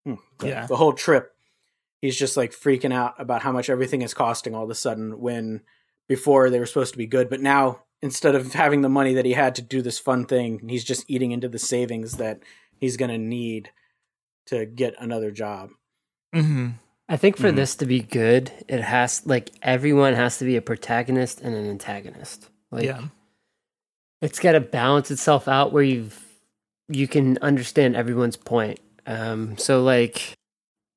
hmm, 0.05 0.15
the, 0.39 0.47
Yeah. 0.47 0.65
the 0.67 0.75
whole 0.77 0.93
trip. 0.93 1.33
He's 2.01 2.17
just 2.17 2.35
like 2.35 2.51
freaking 2.51 2.93
out 2.93 3.13
about 3.19 3.43
how 3.43 3.51
much 3.51 3.69
everything 3.69 4.01
is 4.01 4.13
costing 4.13 4.55
all 4.55 4.63
of 4.63 4.69
a 4.69 4.75
sudden. 4.75 5.19
When 5.19 5.61
before 6.09 6.49
they 6.49 6.59
were 6.59 6.65
supposed 6.65 6.93
to 6.93 6.97
be 6.97 7.05
good, 7.07 7.29
but 7.29 7.41
now 7.41 7.83
instead 8.01 8.33
of 8.35 8.53
having 8.53 8.81
the 8.81 8.89
money 8.89 9.13
that 9.13 9.25
he 9.25 9.33
had 9.33 9.53
to 9.55 9.61
do 9.61 9.81
this 9.81 9.99
fun 9.99 10.25
thing, 10.25 10.67
he's 10.67 10.83
just 10.83 11.05
eating 11.07 11.31
into 11.31 11.47
the 11.47 11.59
savings 11.59 12.13
that 12.17 12.41
he's 12.79 12.97
going 12.97 13.11
to 13.11 13.17
need 13.19 13.69
to 14.47 14.65
get 14.65 14.95
another 14.99 15.29
job. 15.31 15.69
Mm-hmm. 16.35 16.69
I 17.07 17.17
think 17.17 17.37
for 17.37 17.51
Mhm. 17.51 17.55
this 17.57 17.75
to 17.75 17.85
be 17.85 17.99
good, 18.01 18.51
it 18.67 18.81
has 18.81 19.21
like 19.27 19.51
everyone 19.61 20.13
has 20.15 20.39
to 20.39 20.45
be 20.45 20.55
a 20.55 20.61
protagonist 20.61 21.41
and 21.41 21.53
an 21.53 21.69
antagonist. 21.69 22.49
Like 22.71 22.85
yeah, 22.85 23.03
it's 24.21 24.39
got 24.39 24.53
to 24.53 24.61
balance 24.61 25.11
itself 25.11 25.47
out 25.47 25.71
where 25.73 25.83
you've 25.83 26.25
you 26.89 27.07
can 27.07 27.37
understand 27.41 27.95
everyone's 27.95 28.35
point. 28.37 28.79
Um, 29.05 29.57
so 29.57 29.81
like, 29.83 30.33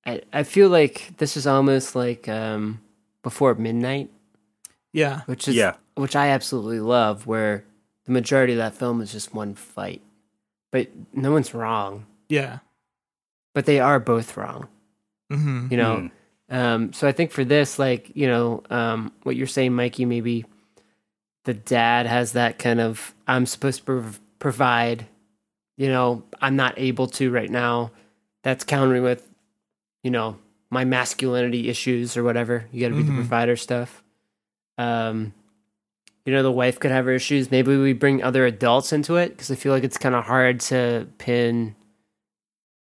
I 0.07 0.23
I 0.33 0.43
feel 0.43 0.69
like 0.69 1.17
this 1.19 1.37
is 1.37 1.47
almost 1.47 1.95
like 1.95 2.29
um 2.29 2.81
before 3.23 3.55
midnight, 3.55 4.11
yeah, 4.93 5.23
which 5.27 5.49
is 5.49 5.55
Yeah. 5.57 5.75
which 5.95 6.15
I 6.17 6.29
absolutely 6.29 6.81
love, 6.81 7.27
where 7.27 7.65
the 8.05 8.13
majority 8.13 8.53
of 8.53 8.59
that 8.59 8.75
film 8.75 9.01
is 9.01 9.13
just 9.13 9.35
one 9.35 9.55
fight, 9.55 10.03
but 10.73 10.89
no 11.15 11.33
one's 11.33 11.55
wrong, 11.55 12.05
yeah. 12.29 12.59
but 13.55 13.65
they 13.67 13.81
are 13.81 13.99
both 14.01 14.37
wrong. 14.37 14.69
Mhm. 15.33 15.71
you 15.71 15.77
know. 15.79 16.11
Um, 16.51 16.93
so 16.93 17.09
I 17.09 17.13
think 17.13 17.31
for 17.33 17.45
this, 17.45 17.79
like 17.79 18.11
you 18.15 18.27
know, 18.27 18.63
um, 18.71 19.11
what 19.23 19.37
you're 19.37 19.47
saying, 19.47 19.73
Mikey, 19.75 20.05
maybe 20.05 20.45
the 21.45 21.55
dad 21.55 22.07
has 22.07 22.33
that 22.33 22.59
kind 22.59 22.81
of 22.81 23.15
I'm 23.27 23.47
supposed 23.47 23.79
to 23.81 23.85
prov- 23.85 24.21
provide, 24.39 25.07
you 25.79 25.89
know, 25.89 26.23
I'm 26.43 26.57
not 26.57 26.75
able 26.77 27.07
to 27.09 27.31
right 27.31 27.51
now. 27.51 27.91
That's 28.43 28.63
countering 28.65 29.03
with, 29.03 29.27
you 30.05 30.11
know, 30.13 30.37
my 30.71 30.85
masculinity 30.85 31.69
issues 31.69 32.17
or 32.17 32.23
whatever. 32.23 32.67
You 32.71 32.81
got 32.83 32.91
to 32.91 32.97
be 32.97 33.03
the 33.03 33.11
Mhm. 33.11 33.17
provider 33.17 33.57
stuff. 33.57 34.05
Um, 34.79 35.33
you 36.27 36.33
know, 36.33 36.43
the 36.43 36.53
wife 36.53 36.79
could 36.79 36.91
have 36.91 37.05
her 37.07 37.13
issues. 37.13 37.51
Maybe 37.51 37.77
we 37.77 37.93
bring 37.93 38.23
other 38.23 38.47
adults 38.47 38.93
into 38.93 39.17
it 39.17 39.31
because 39.31 39.51
I 39.51 39.57
feel 39.57 39.73
like 39.73 39.83
it's 39.85 39.99
kind 39.99 40.15
of 40.15 40.25
hard 40.25 40.61
to 40.61 41.09
pin 41.19 41.75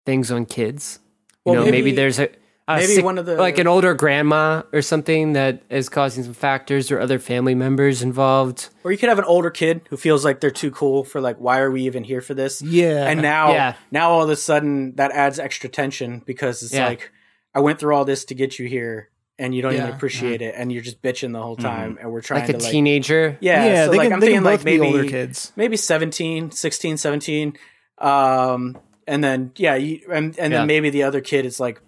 things 0.06 0.30
on 0.30 0.46
kids. 0.46 0.98
You 1.46 1.52
know, 1.54 1.64
maybe, 1.64 1.70
maybe- 1.78 1.92
there's 1.92 2.18
a 2.18 2.28
maybe 2.76 2.86
sick- 2.94 3.04
one 3.04 3.18
of 3.18 3.26
the- 3.26 3.36
like 3.36 3.58
an 3.58 3.66
older 3.66 3.94
grandma 3.94 4.62
or 4.72 4.82
something 4.82 5.32
that 5.32 5.62
is 5.70 5.88
causing 5.88 6.24
some 6.24 6.34
factors 6.34 6.90
or 6.90 7.00
other 7.00 7.18
family 7.18 7.54
members 7.54 8.02
involved. 8.02 8.68
Or 8.84 8.92
you 8.92 8.98
could 8.98 9.08
have 9.08 9.18
an 9.18 9.24
older 9.24 9.50
kid 9.50 9.80
who 9.90 9.96
feels 9.96 10.24
like 10.24 10.40
they're 10.40 10.50
too 10.50 10.70
cool 10.70 11.04
for 11.04 11.20
like, 11.20 11.36
why 11.38 11.60
are 11.60 11.70
we 11.70 11.82
even 11.82 12.04
here 12.04 12.20
for 12.20 12.34
this? 12.34 12.60
Yeah. 12.62 13.06
And 13.08 13.22
now, 13.22 13.52
Yeah. 13.52 13.74
now 13.90 14.10
all 14.10 14.22
of 14.22 14.30
a 14.30 14.36
sudden 14.36 14.94
that 14.96 15.12
adds 15.12 15.38
extra 15.38 15.68
tension 15.68 16.22
because 16.26 16.62
it's 16.62 16.74
Yeah. 16.74 16.86
like, 16.88 17.10
I 17.54 17.60
went 17.60 17.78
through 17.80 17.94
all 17.94 18.04
this 18.04 18.24
to 18.26 18.34
get 18.34 18.58
you 18.58 18.68
here, 18.68 19.08
and 19.38 19.54
you 19.54 19.62
don't 19.62 19.72
even 19.72 19.86
Yeah. 19.86 19.94
appreciate 19.94 20.42
it, 20.42 20.54
and 20.56 20.70
you're 20.70 20.82
just 20.82 21.00
bitching 21.00 21.32
the 21.32 21.40
whole 21.40 21.56
time, 21.56 21.96
and 22.00 22.12
we're 22.12 22.20
trying 22.20 22.40
Like 22.42 22.50
a 22.50 22.52
to 22.54 22.58
like, 22.64 22.70
teenager. 22.72 23.36
yeah, 23.40 23.64
yeah, 23.64 23.84
so 23.86 23.90
they 23.92 23.96
like 23.98 24.04
can, 24.06 24.12
I'm 24.14 24.20
they 24.20 24.26
thinking 24.26 24.42
like 24.44 24.64
maybe 24.64 24.80
be 24.80 24.86
older 24.86 25.04
kids. 25.04 25.52
maybe 25.56 25.76
17 25.76 26.50
16 26.50 26.96
17 26.98 27.54
um 27.98 28.76
and 29.06 29.24
then 29.24 29.52
yeah 29.56 29.74
you, 29.76 30.00
and, 30.12 30.38
and 30.38 30.52
Yeah. 30.52 30.58
then 30.60 30.66
maybe 30.66 30.90
the 30.90 31.02
other 31.04 31.20
kid 31.20 31.46
is 31.46 31.58
like 31.58 31.80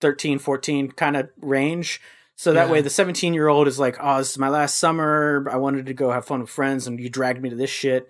13 0.00 0.38
14 0.38 0.90
kind 0.92 1.16
of 1.16 1.28
range. 1.40 2.00
So 2.36 2.52
that 2.54 2.66
Yeah. 2.66 2.72
way 2.72 2.80
the 2.80 2.90
17 2.90 3.34
year 3.34 3.48
old 3.48 3.68
is 3.68 3.78
like 3.78 3.96
oh 4.00 4.18
this 4.18 4.30
is 4.30 4.38
my 4.38 4.48
last 4.48 4.78
summer. 4.78 5.46
I 5.50 5.56
wanted 5.56 5.86
to 5.86 5.94
go 5.94 6.10
have 6.10 6.24
fun 6.26 6.40
with 6.40 6.50
friends 6.50 6.86
and 6.86 6.98
you 6.98 7.08
dragged 7.08 7.42
me 7.42 7.50
to 7.50 7.56
this 7.56 7.70
shit. 7.70 8.08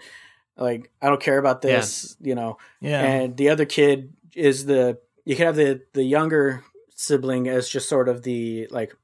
Like 0.57 0.91
i 1.01 1.09
don't 1.09 1.21
care 1.23 1.39
about 1.39 1.63
this 1.63 2.17
you 2.21 2.35
know? 2.35 2.59
Yeah. 2.81 3.01
and 3.03 3.37
the 3.37 3.49
other 3.49 3.65
kid 3.65 4.13
is 4.35 4.67
the 4.67 4.99
you 5.25 5.35
can 5.37 5.47
have 5.47 5.57
the 5.57 5.83
the 5.95 6.05
younger 6.05 6.63
sibling 6.95 7.49
as 7.49 7.69
just 7.69 7.89
sort 7.89 8.09
of 8.09 8.23
the 8.23 8.67
like 8.71 8.95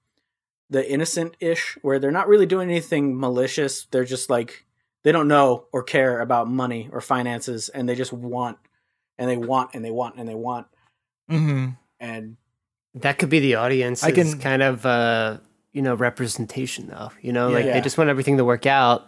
the 0.68 0.88
innocent 0.90 1.36
ish 1.40 1.78
where 1.82 1.98
they're 1.98 2.10
not 2.10 2.28
really 2.28 2.44
doing 2.46 2.68
anything 2.68 3.18
malicious. 3.18 3.86
They're 3.90 4.04
just 4.04 4.28
like 4.28 4.64
they 5.04 5.12
don't 5.12 5.28
know 5.28 5.66
or 5.72 5.82
care 5.82 6.20
about 6.20 6.48
money 6.50 6.88
or 6.92 7.00
finances 7.00 7.68
and 7.68 7.88
they 7.88 7.94
just 7.94 8.12
want 8.12 8.58
and 9.18 9.30
they 9.30 9.36
want 9.36 9.70
and 9.74 9.84
they 9.84 9.90
want 9.92 10.16
and 10.16 10.28
they 10.28 10.34
want. 10.34 10.66
Hmm 11.28 11.68
and 11.98 12.36
That 12.96 13.18
could 13.18 13.28
be 13.30 13.40
the 13.40 13.54
audience. 13.56 14.02
I 14.02 14.08
I 14.08 14.10
can- 14.12 14.30
can 14.32 14.40
kind 14.40 14.62
of 14.62 14.84
uh, 14.86 15.38
you 15.72 15.82
know 15.82 15.94
representation 15.94 16.88
though. 16.88 17.10
You 17.20 17.32
know, 17.32 17.48
like 17.50 17.64
Yeah. 17.66 17.74
they 17.74 17.80
just 17.82 17.98
want 17.98 18.10
everything 18.10 18.36
to 18.38 18.44
work 18.44 18.66
out, 18.66 19.06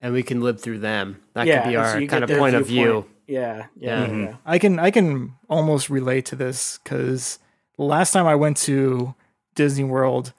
and 0.00 0.12
we 0.14 0.22
can 0.22 0.40
live 0.40 0.60
through 0.60 0.78
them. 0.78 1.20
That 1.34 1.46
yeah 1.46 1.62
could 1.62 1.70
be 1.70 1.76
our 1.76 2.00
so 2.00 2.06
kind 2.06 2.22
of 2.24 2.28
their 2.28 2.38
point 2.38 2.54
of 2.54 2.66
view. 2.66 2.82
viewpoint. 2.84 3.06
yeah 3.26 3.66
yeah 3.76 4.06
Yeah. 4.06 4.16
yeah, 4.16 4.36
I 4.46 4.58
can 4.58 4.78
I 4.78 4.90
can 4.90 5.34
almost 5.50 5.90
relate 5.90 6.24
to 6.26 6.36
this 6.36 6.78
because 6.84 7.38
last 7.78 8.12
time 8.12 8.26
I 8.26 8.34
went 8.36 8.56
to 8.58 9.14
Disney 9.56 9.84
World, 9.84 10.32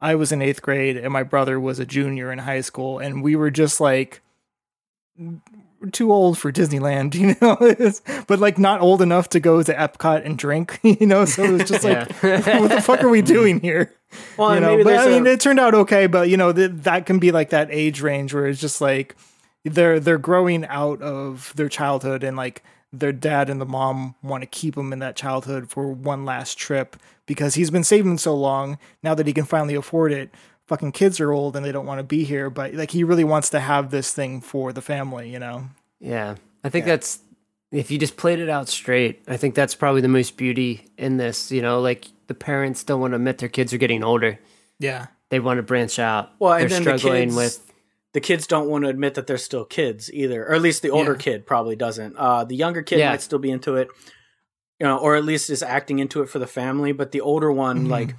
I 0.00 0.14
was 0.14 0.32
in 0.32 0.40
eighth 0.40 0.62
grade 0.62 0.96
and 0.96 1.12
my 1.12 1.22
brother 1.22 1.60
was 1.60 1.78
a 1.78 1.84
junior 1.84 2.32
in 2.32 2.38
high 2.40 2.62
school, 2.62 2.98
and 2.98 3.22
we 3.22 3.36
were 3.36 3.50
just 3.50 3.80
like 3.80 4.22
we're 5.18 5.38
too 5.92 6.12
old 6.12 6.38
for 6.38 6.52
Disneyland, 6.52 7.14
you 7.14 7.36
know, 7.40 8.22
but 8.26 8.38
like 8.38 8.58
not 8.58 8.80
old 8.80 9.02
enough 9.02 9.28
to 9.30 9.40
go 9.40 9.62
to 9.62 9.74
Epcot 9.74 10.24
and 10.24 10.36
drink, 10.38 10.78
you 10.82 11.06
know. 11.06 11.24
So 11.24 11.44
it 11.44 11.50
was 11.50 11.68
just 11.68 11.84
like, 11.84 12.10
what 12.22 12.68
the 12.70 12.82
fuck 12.82 13.02
are 13.02 13.08
we 13.08 13.22
doing 13.22 13.60
here? 13.60 13.94
well 14.36 14.54
you 14.54 14.60
know, 14.60 14.70
maybe 14.72 14.82
but 14.84 14.96
I 14.98 15.06
mean, 15.06 15.26
a- 15.26 15.30
it 15.30 15.40
turned 15.40 15.60
out 15.60 15.74
okay. 15.74 16.06
But 16.06 16.28
you 16.28 16.36
know, 16.36 16.52
th- 16.52 16.72
that 16.74 17.06
can 17.06 17.18
be 17.18 17.30
like 17.32 17.50
that 17.50 17.68
age 17.70 18.00
range 18.00 18.34
where 18.34 18.46
it's 18.46 18.60
just 18.60 18.80
like 18.80 19.16
they're 19.64 20.00
they're 20.00 20.18
growing 20.18 20.64
out 20.66 21.00
of 21.02 21.52
their 21.56 21.68
childhood, 21.68 22.24
and 22.24 22.36
like 22.36 22.62
their 22.92 23.12
dad 23.12 23.48
and 23.48 23.60
the 23.60 23.66
mom 23.66 24.16
want 24.22 24.42
to 24.42 24.46
keep 24.46 24.74
them 24.74 24.92
in 24.92 24.98
that 24.98 25.14
childhood 25.14 25.70
for 25.70 25.92
one 25.92 26.24
last 26.24 26.58
trip 26.58 26.96
because 27.26 27.54
he's 27.54 27.70
been 27.70 27.84
saving 27.84 28.18
so 28.18 28.34
long. 28.34 28.78
Now 29.02 29.14
that 29.14 29.26
he 29.28 29.32
can 29.32 29.44
finally 29.44 29.76
afford 29.76 30.12
it, 30.12 30.30
fucking 30.70 30.92
kids 30.92 31.18
are 31.18 31.32
old 31.32 31.56
and 31.56 31.64
they 31.66 31.72
don't 31.72 31.84
want 31.86 31.98
to 31.98 32.04
be 32.04 32.22
here. 32.22 32.48
But 32.48 32.74
like 32.74 32.92
he 32.92 33.02
really 33.02 33.24
wants 33.24 33.50
to 33.50 33.58
have 33.60 33.90
this 33.90 34.12
thing 34.12 34.40
for 34.40 34.72
the 34.72 34.80
family, 34.80 35.28
you 35.28 35.40
know. 35.40 35.64
Yeah, 35.98 36.36
I 36.64 36.68
think 36.70 36.86
that's 36.86 37.18
if 37.72 37.90
you 37.90 37.98
just 37.98 38.16
played 38.16 38.38
it 38.38 38.48
out 38.48 38.68
straight. 38.68 39.22
I 39.28 39.36
think 39.36 39.54
that's 39.56 39.74
probably 39.74 40.00
the 40.00 40.08
most 40.08 40.36
beauty 40.36 40.86
in 40.96 41.16
this. 41.16 41.50
You 41.50 41.60
know, 41.60 41.80
like 41.80 42.06
the 42.28 42.34
parents 42.34 42.84
don't 42.84 43.00
want 43.00 43.10
to 43.10 43.16
admit 43.16 43.38
their 43.38 43.48
kids 43.48 43.74
are 43.74 43.78
getting 43.78 44.04
older. 44.04 44.38
Yeah. 44.78 45.08
They 45.30 45.40
want 45.40 45.58
to 45.58 45.62
branch 45.62 45.98
out. 45.98 46.30
Well, 46.38 46.52
they're 46.52 46.60
and 46.62 46.70
then 46.70 46.84
the 46.84 46.98
struggling 46.98 47.24
kids- 47.30 47.36
with 47.36 47.72
the 48.12 48.20
kids 48.20 48.46
don't 48.46 48.68
want 48.68 48.84
to 48.84 48.90
admit 48.90 49.14
that 49.14 49.26
they're 49.26 49.38
still 49.38 49.64
kids 49.64 50.10
either, 50.12 50.44
or 50.46 50.54
at 50.54 50.62
least 50.62 50.82
the 50.82 50.90
older 50.90 51.12
Yeah. 51.12 51.18
kid 51.18 51.46
probably 51.46 51.76
doesn't. 51.76 52.16
Uh, 52.16 52.44
the 52.44 52.56
younger 52.56 52.82
kid 52.82 52.98
Yeah. 53.00 53.10
might 53.10 53.22
still 53.22 53.38
be 53.38 53.50
into 53.52 53.76
it, 53.76 53.88
you 54.80 54.86
know, 54.86 54.96
or 54.98 55.14
at 55.16 55.24
least 55.24 55.50
is 55.50 55.62
acting 55.62 55.98
into 56.00 56.20
it 56.22 56.28
for 56.28 56.38
the 56.40 56.46
family. 56.46 56.90
But 56.92 57.12
the 57.12 57.20
older 57.20 57.52
one, 57.52 57.86
Mhm. 57.86 57.90
like, 57.90 58.14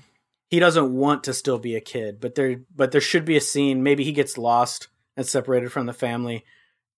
he 0.52 0.60
doesn't 0.60 0.94
want 0.94 1.24
to 1.24 1.34
still 1.34 1.58
be 1.58 1.76
a 1.76 1.82
kid. 1.82 2.20
But 2.20 2.36
there, 2.36 2.62
but 2.76 2.92
there 2.92 3.02
should 3.02 3.26
be 3.26 3.38
a 3.38 3.42
scene. 3.42 3.82
Maybe 3.82 4.04
he 4.04 4.12
gets 4.12 4.38
lost 4.38 4.90
and 5.18 5.26
separated 5.26 5.72
from 5.72 5.88
the 5.88 5.94
family, 5.94 6.46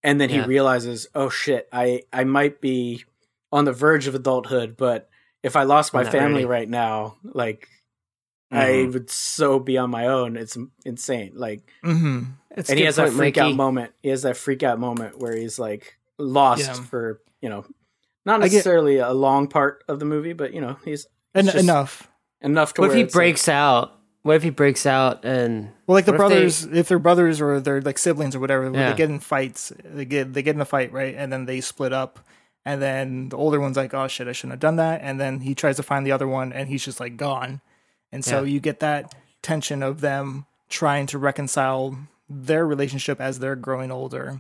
and 0.03 0.19
then 0.19 0.29
Yeah. 0.29 0.41
he 0.41 0.47
realizes, 0.49 1.07
oh 1.15 1.29
shit, 1.29 1.69
I 1.71 2.01
I 2.11 2.25
might 2.25 2.59
be 2.59 3.05
on 3.51 3.63
the 3.65 3.71
verge 3.71 4.07
of 4.07 4.15
adulthood, 4.15 4.75
but 4.75 5.07
if 5.43 5.55
I 5.55 5.63
lost 5.63 5.93
my 5.93 6.03
family 6.03 6.43
ready. 6.43 6.63
right 6.63 6.69
now, 6.69 7.15
like. 7.23 7.69
I 8.51 8.67
Mhm. 8.85 8.93
would 8.93 9.09
so 9.09 9.57
be 9.57 9.79
on 9.79 9.89
my 9.89 10.05
own. 10.05 10.37
It's 10.37 10.55
insane. 10.85 11.31
Like, 11.33 11.63
Mm-hmm. 11.83 12.19
It's 12.51 12.69
and 12.69 12.77
he 12.77 12.85
has 12.85 12.97
that 12.97 13.05
point, 13.05 13.15
freak 13.17 13.35
Mikey. 13.37 13.49
out 13.51 13.55
moment. 13.55 13.93
He 14.03 14.09
has 14.09 14.21
that 14.21 14.37
freak 14.37 14.61
out 14.61 14.79
moment 14.79 15.17
where 15.17 15.35
he's 15.35 15.57
like 15.57 15.97
lost 16.19 16.67
Yeah. 16.67 16.73
for 16.73 17.21
you 17.41 17.49
know, 17.49 17.65
not 18.27 18.43
I 18.43 18.47
get- 18.49 18.57
necessarily 18.57 18.97
a 18.99 19.11
long 19.11 19.47
part 19.47 19.83
of 19.87 19.97
the 19.97 20.05
movie, 20.05 20.33
but 20.33 20.53
you 20.53 20.61
know, 20.61 20.77
he's 20.85 21.07
En- 21.33 21.45
just 21.45 21.57
enough. 21.57 22.07
Enough 22.43 22.73
to 22.75 22.81
What 22.81 22.89
if 22.91 22.95
he 22.95 23.01
it's 23.01 23.15
like- 23.15 23.19
breaks 23.21 23.47
out? 23.47 23.99
What 24.23 24.35
if 24.37 24.43
he 24.43 24.51
breaks 24.51 24.85
out 24.85 25.25
and 25.25 25.69
Well, 25.85 25.95
like 25.95 26.05
the 26.05 26.11
What 26.13 26.21
if 26.21 26.29
they- 26.29 26.35
brothers, 26.35 26.63
if, 26.65 26.87
they're 26.87 26.99
brothers 26.99 27.41
or 27.41 27.59
they're 27.59 27.81
like 27.81 27.97
siblings 27.97 28.35
or 28.35 28.39
whatever, 28.39 28.71
Yeah. 28.71 28.91
they 28.91 28.95
get 28.97 29.09
in 29.09 29.19
fights, 29.19 29.73
they 29.83 30.05
get 30.05 30.33
they 30.33 30.41
get 30.41 30.55
in 30.55 30.61
a 30.61 30.65
fight, 30.65 30.93
right? 30.93 31.13
And 31.17 31.31
then 31.33 31.45
they 31.45 31.59
split 31.59 31.91
up, 31.91 32.19
and 32.65 32.81
then 32.81 33.29
the 33.29 33.35
older 33.37 33.59
one's 33.59 33.75
like, 33.75 33.93
"Oh 33.93 34.07
shit, 34.07 34.27
I 34.27 34.31
shouldn't 34.31 34.53
have 34.53 34.59
done 34.61 34.77
that." 34.77 35.01
And 35.03 35.19
then 35.19 35.41
he 35.41 35.53
tries 35.53 35.75
to 35.75 35.83
find 35.83 36.05
the 36.07 36.11
other 36.13 36.27
one, 36.27 36.53
and 36.53 36.69
he's 36.69 36.85
just 36.85 36.99
like 37.01 37.17
gone. 37.17 37.59
And 38.13 38.23
so 38.23 38.43
Yeah. 38.43 38.53
you 38.53 38.59
get 38.61 38.79
that 38.79 39.13
tension 39.41 39.83
of 39.83 39.99
them 39.99 40.45
trying 40.69 41.05
to 41.07 41.17
reconcile 41.17 41.97
their 42.29 42.65
relationship 42.65 43.19
as 43.19 43.39
they're 43.39 43.57
growing 43.57 43.91
older, 43.91 44.39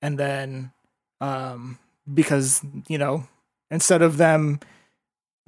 and 0.00 0.18
then 0.18 0.72
um, 1.20 1.78
because 2.12 2.62
you 2.88 2.96
know 2.96 3.24
instead 3.70 4.00
of 4.00 4.16
them 4.16 4.60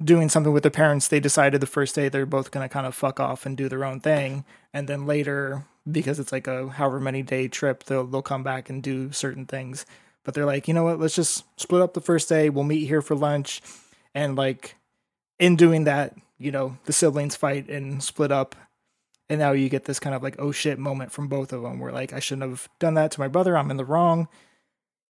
doing 0.01 0.29
something 0.29 0.53
with 0.53 0.63
their 0.63 0.71
parents, 0.71 1.07
they 1.07 1.19
decided 1.19 1.61
the 1.61 1.67
first 1.67 1.95
day 1.95 2.09
they're 2.09 2.25
both 2.25 2.51
going 2.51 2.67
to 2.67 2.71
kind 2.71 2.85
of 2.85 2.95
fuck 2.95 3.19
off 3.19 3.45
and 3.45 3.57
do 3.57 3.69
their 3.69 3.85
own 3.85 3.99
thing. 3.99 4.45
And 4.73 4.87
then 4.87 5.05
later, 5.05 5.65
because 5.89 6.19
it's 6.19 6.31
like 6.31 6.47
a 6.47 6.69
however 6.69 6.99
many 6.99 7.21
day 7.21 7.47
trip, 7.47 7.83
they'll, 7.83 8.05
they'll 8.05 8.21
come 8.21 8.43
back 8.43 8.69
and 8.69 8.81
do 8.81 9.11
certain 9.11 9.45
things. 9.45 9.85
But 10.23 10.33
they're 10.33 10.45
like, 10.45 10.67
you 10.67 10.73
know 10.73 10.83
what, 10.83 10.99
let's 10.99 11.15
just 11.15 11.43
split 11.59 11.81
up 11.81 11.93
the 11.93 12.01
first 12.01 12.29
day. 12.29 12.49
We'll 12.49 12.63
meet 12.63 12.87
here 12.87 13.01
for 13.01 13.15
lunch. 13.15 13.61
And 14.15 14.35
like 14.35 14.75
in 15.39 15.55
doing 15.55 15.83
that, 15.83 16.15
you 16.37 16.51
know, 16.51 16.77
the 16.85 16.93
siblings 16.93 17.35
fight 17.35 17.69
and 17.69 18.01
split 18.01 18.31
up. 18.31 18.55
And 19.29 19.39
now 19.39 19.51
you 19.51 19.69
get 19.69 19.85
this 19.85 19.99
kind 19.99 20.15
of 20.15 20.23
like, 20.23 20.35
oh 20.39 20.51
shit 20.51 20.79
moment 20.79 21.11
from 21.11 21.27
both 21.27 21.51
of 21.53 21.61
them 21.61 21.79
where 21.79 21.91
like, 21.91 22.13
I 22.13 22.19
shouldn't 22.19 22.49
have 22.49 22.69
done 22.79 22.93
that 22.95 23.11
to 23.11 23.19
my 23.19 23.27
brother. 23.27 23.57
I'm 23.57 23.71
in 23.71 23.77
the 23.77 23.85
wrong. 23.85 24.27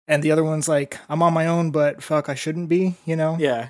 And 0.07 0.22
the 0.22 0.31
other 0.31 0.45
one's 0.45 0.68
like, 0.68 0.99
I'm 1.09 1.22
on 1.22 1.33
my 1.33 1.47
own, 1.47 1.70
but 1.70 2.03
fuck, 2.03 2.29
I 2.29 2.35
shouldn't 2.35 2.68
be, 2.68 2.97
you 3.07 3.16
know? 3.16 3.39
Yeah, 3.41 3.68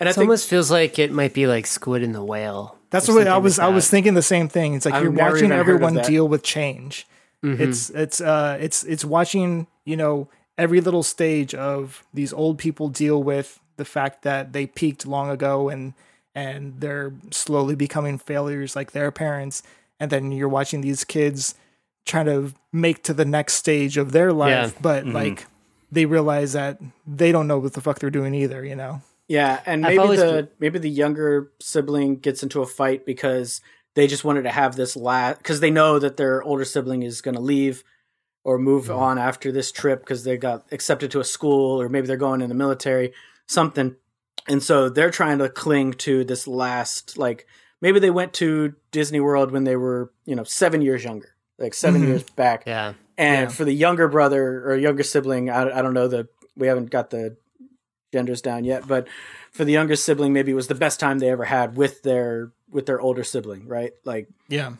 and 0.00 0.08
I 0.08 0.10
it 0.10 0.14
think 0.14 0.24
almost 0.26 0.48
feels 0.48 0.70
like 0.70 0.98
it 0.98 1.12
might 1.12 1.34
be 1.34 1.46
like 1.46 1.66
Squid 1.66 2.02
and 2.02 2.14
the 2.14 2.24
Whale. 2.24 2.76
That's 2.90 3.08
what 3.08 3.26
I 3.26 3.38
was. 3.38 3.58
like 3.58 3.66
I 3.66 3.70
was 3.70 3.88
thinking 3.90 4.14
the 4.14 4.22
same 4.22 4.48
thing. 4.48 4.74
It's 4.74 4.84
like 4.84 4.94
I've 4.94 5.02
you're 5.02 5.12
watching 5.12 5.46
even 5.46 5.50
heard 5.50 5.60
of 5.60 5.68
everyone 5.68 5.94
deal 6.04 6.28
with 6.28 6.42
change. 6.42 7.06
Mhm. 7.44 7.60
It's 7.60 7.90
it's 7.90 8.20
uh 8.20 8.56
it's 8.60 8.84
it's 8.84 9.04
watching 9.04 9.66
you 9.84 9.96
know 9.96 10.28
every 10.56 10.80
little 10.80 11.02
stage 11.02 11.54
of 11.54 12.04
these 12.14 12.32
old 12.32 12.58
people 12.58 12.88
deal 12.88 13.22
with 13.22 13.58
the 13.76 13.84
fact 13.84 14.22
that 14.22 14.52
they 14.52 14.66
peaked 14.66 15.06
long 15.06 15.28
ago 15.30 15.68
and 15.68 15.94
and 16.34 16.80
they're 16.80 17.12
slowly 17.30 17.74
becoming 17.74 18.18
failures 18.18 18.74
like 18.76 18.92
their 18.92 19.10
parents, 19.10 19.62
and 20.00 20.10
then 20.10 20.32
you're 20.32 20.48
watching 20.48 20.80
these 20.80 21.04
kids 21.04 21.54
trying 22.06 22.26
to 22.26 22.52
make 22.72 23.02
to 23.02 23.14
the 23.14 23.24
next 23.24 23.54
stage 23.54 23.96
of 23.96 24.12
their 24.12 24.32
life, 24.32 24.72
Yeah. 24.74 24.78
but 24.80 25.04
Mhm. 25.04 25.12
like 25.14 25.46
they 25.92 26.06
realize 26.06 26.52
that 26.54 26.80
they 27.06 27.30
don't 27.32 27.46
know 27.46 27.58
what 27.58 27.72
the 27.74 27.80
fuck 27.80 27.98
they're 27.98 28.10
doing 28.10 28.34
either. 28.34 28.64
You 28.64 28.76
know. 28.76 29.02
Yeah, 29.28 29.60
and 29.66 29.82
maybe 29.82 29.98
always 29.98 30.20
the 30.20 30.48
maybe 30.58 30.78
the 30.78 30.90
younger 30.90 31.52
sibling 31.60 32.16
gets 32.16 32.42
into 32.42 32.60
a 32.62 32.66
fight 32.66 33.06
because 33.06 33.60
they 33.94 34.06
just 34.06 34.24
wanted 34.24 34.42
to 34.42 34.50
have 34.50 34.76
this 34.76 34.96
last 34.96 35.38
because 35.38 35.60
they 35.60 35.70
know 35.70 35.98
that 35.98 36.16
their 36.16 36.42
older 36.42 36.64
sibling 36.64 37.02
is 37.02 37.20
going 37.22 37.34
to 37.36 37.40
leave 37.40 37.84
or 38.44 38.58
move 38.58 38.84
Mm-hmm. 38.84 38.98
on 39.02 39.18
after 39.18 39.50
this 39.52 39.72
trip 39.72 40.00
because 40.00 40.24
they 40.24 40.36
got 40.36 40.66
accepted 40.72 41.10
to 41.12 41.20
a 41.20 41.24
school 41.24 41.80
or 41.80 41.88
maybe 41.88 42.06
they're 42.06 42.16
going 42.16 42.42
in 42.42 42.48
the 42.48 42.54
military 42.54 43.12
something 43.46 43.96
and 44.48 44.62
so 44.62 44.88
they're 44.90 45.10
trying 45.10 45.38
to 45.38 45.48
cling 45.48 45.92
to 45.94 46.24
this 46.24 46.46
last 46.46 47.16
like 47.16 47.46
maybe 47.80 47.98
they 48.00 48.10
went 48.10 48.32
to 48.34 48.74
Disney 48.90 49.20
World 49.20 49.50
when 49.52 49.64
they 49.64 49.76
were 49.76 50.12
you 50.26 50.34
know 50.36 50.44
seven 50.44 50.82
years 50.82 51.04
younger, 51.04 51.34
like 51.58 51.72
7 51.72 52.02
Mhm. 52.02 52.06
years 52.08 52.22
back, 52.24 52.64
Yeah. 52.66 52.92
and 53.16 53.48
Yeah. 53.48 53.54
for 53.56 53.64
the 53.64 53.72
younger 53.74 54.08
brother 54.08 54.68
or 54.68 54.76
younger 54.76 55.02
sibling, 55.02 55.48
I, 55.50 55.78
I 55.78 55.82
don't 55.82 55.94
know 55.94 56.08
the 56.08 56.28
we 56.56 56.66
haven't 56.66 56.90
got 56.90 57.08
the 57.10 57.36
genders 58.14 58.40
down 58.40 58.64
yet, 58.64 58.86
but 58.86 59.08
for 59.50 59.64
the 59.64 59.72
younger 59.72 59.96
sibling, 59.96 60.32
maybe 60.32 60.52
it 60.52 60.54
was 60.54 60.68
the 60.68 60.74
best 60.86 61.00
time 61.00 61.18
they 61.18 61.28
ever 61.30 61.44
had 61.44 61.76
with 61.76 62.02
their 62.02 62.52
with 62.70 62.86
their 62.86 63.00
older 63.00 63.24
sibling, 63.24 63.66
right? 63.68 63.92
Like 64.04 64.28
Yeah. 64.48 64.74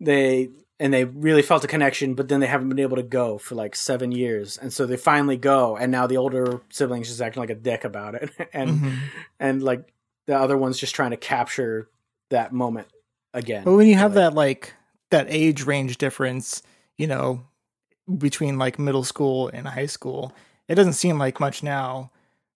they 0.00 0.50
and 0.80 0.92
they 0.92 1.04
really 1.04 1.42
felt 1.42 1.64
a 1.64 1.68
connection, 1.68 2.14
but 2.14 2.28
then 2.28 2.40
they 2.40 2.46
haven't 2.46 2.68
been 2.68 2.80
able 2.80 2.96
to 2.96 3.02
go 3.20 3.38
for 3.38 3.54
like 3.54 3.74
seven 3.76 4.12
years, 4.12 4.58
and 4.58 4.72
so 4.72 4.86
they 4.86 4.96
finally 4.96 5.36
go, 5.36 5.76
and 5.76 5.90
now 5.92 6.06
the 6.06 6.16
older 6.18 6.60
sibling's 6.68 7.08
just 7.08 7.20
acting 7.22 7.40
like 7.40 7.50
a 7.50 7.54
dick 7.54 7.84
about 7.84 8.14
it, 8.16 8.30
and 8.52 8.70
Mhm. 8.80 8.96
and 9.40 9.62
like 9.62 9.92
the 10.26 10.36
other 10.36 10.56
one's 10.58 10.78
just 10.78 10.94
trying 10.94 11.10
to 11.12 11.16
capture 11.16 11.88
that 12.30 12.52
moment 12.52 12.88
again. 13.32 13.64
But 13.64 13.74
when 13.74 13.86
you 13.86 13.94
have 13.96 14.12
Like, 14.16 14.22
that 14.30 14.34
like 14.34 14.74
that 15.10 15.26
age 15.30 15.64
range 15.64 15.96
difference, 15.98 16.62
you 16.98 17.06
know, 17.06 17.46
between 18.18 18.58
like 18.58 18.78
middle 18.78 19.04
school 19.04 19.48
and 19.48 19.66
high 19.68 19.86
school, 19.86 20.32
it 20.68 20.74
doesn't 20.74 20.94
seem 20.94 21.18
like 21.18 21.40
much 21.40 21.62
now. 21.62 22.10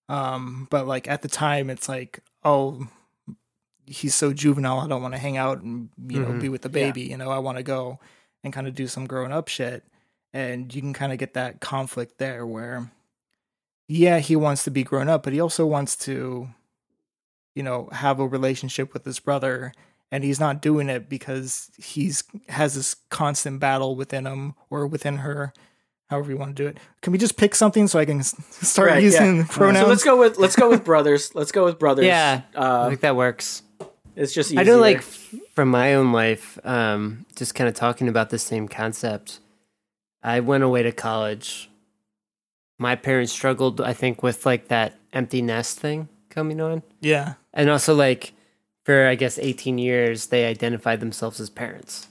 Um, 0.09 0.67
but 0.71 0.87
like 0.87 1.07
at 1.09 1.23
the 1.23 1.29
time, 1.29 1.69
it's 1.71 1.89
like, 1.89 2.21
oh, 2.45 2.87
he's 3.87 4.15
so 4.15 4.33
juvenile. 4.33 4.81
I 4.81 4.89
don't 4.89 5.03
want 5.03 5.15
to 5.15 5.19
hang 5.19 5.37
out 5.37 5.61
and 5.63 5.91
you 6.09 6.21
know 6.21 6.33
Mhm. 6.33 6.41
be 6.41 6.49
with 6.49 6.63
the 6.63 6.69
baby. 6.69 7.03
You 7.03 7.17
know, 7.17 7.31
I 7.31 7.39
want 7.39 7.59
to 7.59 7.63
go 7.63 7.99
and 8.45 8.53
kind 8.53 8.67
of 8.67 8.75
do 8.75 8.87
some 8.87 9.07
grown 9.07 9.33
up 9.33 9.49
shit. 9.49 9.85
And 10.33 10.75
you 10.75 10.81
can 10.83 10.93
kind 10.93 11.13
of 11.13 11.19
get 11.19 11.35
that 11.35 11.61
conflict 11.61 12.19
there 12.19 12.47
where, 12.47 12.91
yeah, 13.89 14.19
he 14.19 14.37
wants 14.37 14.65
to 14.65 14.71
be 14.71 14.85
grown 14.85 15.09
up, 15.09 15.23
but 15.23 15.33
he 15.33 15.41
also 15.41 15.65
wants 15.67 15.97
to, 15.97 16.49
you 17.55 17.63
know, 17.63 17.89
have 17.93 18.21
a 18.21 18.27
relationship 18.29 18.93
with 18.93 19.05
his 19.05 19.21
brother 19.21 19.73
and 20.13 20.23
he's 20.25 20.39
not 20.41 20.63
doing 20.63 20.89
it 20.89 21.09
because 21.09 21.71
he's 21.79 22.25
has 22.51 22.75
this 22.75 22.95
constant 23.11 23.59
battle 23.61 23.97
within 23.97 24.27
him 24.27 24.55
or 24.71 24.87
within 24.87 25.17
her 25.19 25.53
however 26.09 26.31
you 26.31 26.37
want 26.37 26.55
to 26.57 26.63
do 26.63 26.67
it 26.69 26.79
can 27.03 27.13
we 27.13 27.19
just 27.19 27.37
pick 27.37 27.55
something 27.55 27.87
so 27.89 27.99
i 27.99 28.05
can 28.05 28.23
start 28.73 28.91
Right, 28.91 29.03
using 29.03 29.39
yeah. 29.39 29.47
pronouns 29.49 29.85
So 29.85 29.89
let's 29.89 30.05
go 30.05 30.19
with 30.19 30.39
let's 30.39 30.57
go 30.57 30.69
with 30.69 30.85
brothers. 30.85 31.35
Let's 31.35 31.53
go 31.53 31.65
with 31.65 31.79
brothers. 31.79 32.07
Yeah. 32.07 32.43
I 32.55 32.59
uh, 32.59 32.89
think 32.89 33.01
that 33.01 33.17
works. 33.17 33.63
it's 34.17 34.33
just 34.35 34.51
easier. 34.51 34.61
I 34.61 34.65
know, 34.65 34.79
like, 34.79 35.03
from 35.55 35.69
my 35.69 35.95
own 35.95 36.13
life, 36.13 36.59
um, 36.65 37.25
just 37.37 37.55
kind 37.55 37.69
of 37.69 37.75
talking 37.75 38.09
about 38.09 38.31
the 38.31 38.39
same 38.39 38.67
concept. 38.69 39.39
I 40.23 40.41
went 40.41 40.65
away 40.65 40.83
to 40.83 40.93
college. 40.93 41.71
My 42.79 42.95
parents 42.97 43.33
struggled, 43.33 43.81
I 43.81 43.93
think, 43.93 44.23
with 44.23 44.45
like 44.47 44.69
that 44.69 44.95
empty 45.13 45.43
nest 45.43 45.79
thing 45.79 46.09
coming 46.31 46.61
on. 46.61 46.83
yeah 47.01 47.35
And 47.53 47.69
also, 47.71 47.95
like, 47.95 48.33
for 48.85 49.07
I 49.07 49.15
guess 49.15 49.39
18 49.39 49.79
years, 49.79 50.27
they 50.29 50.47
identified 50.47 51.01
themselves 51.01 51.41
as 51.41 51.51
parents. 51.51 52.09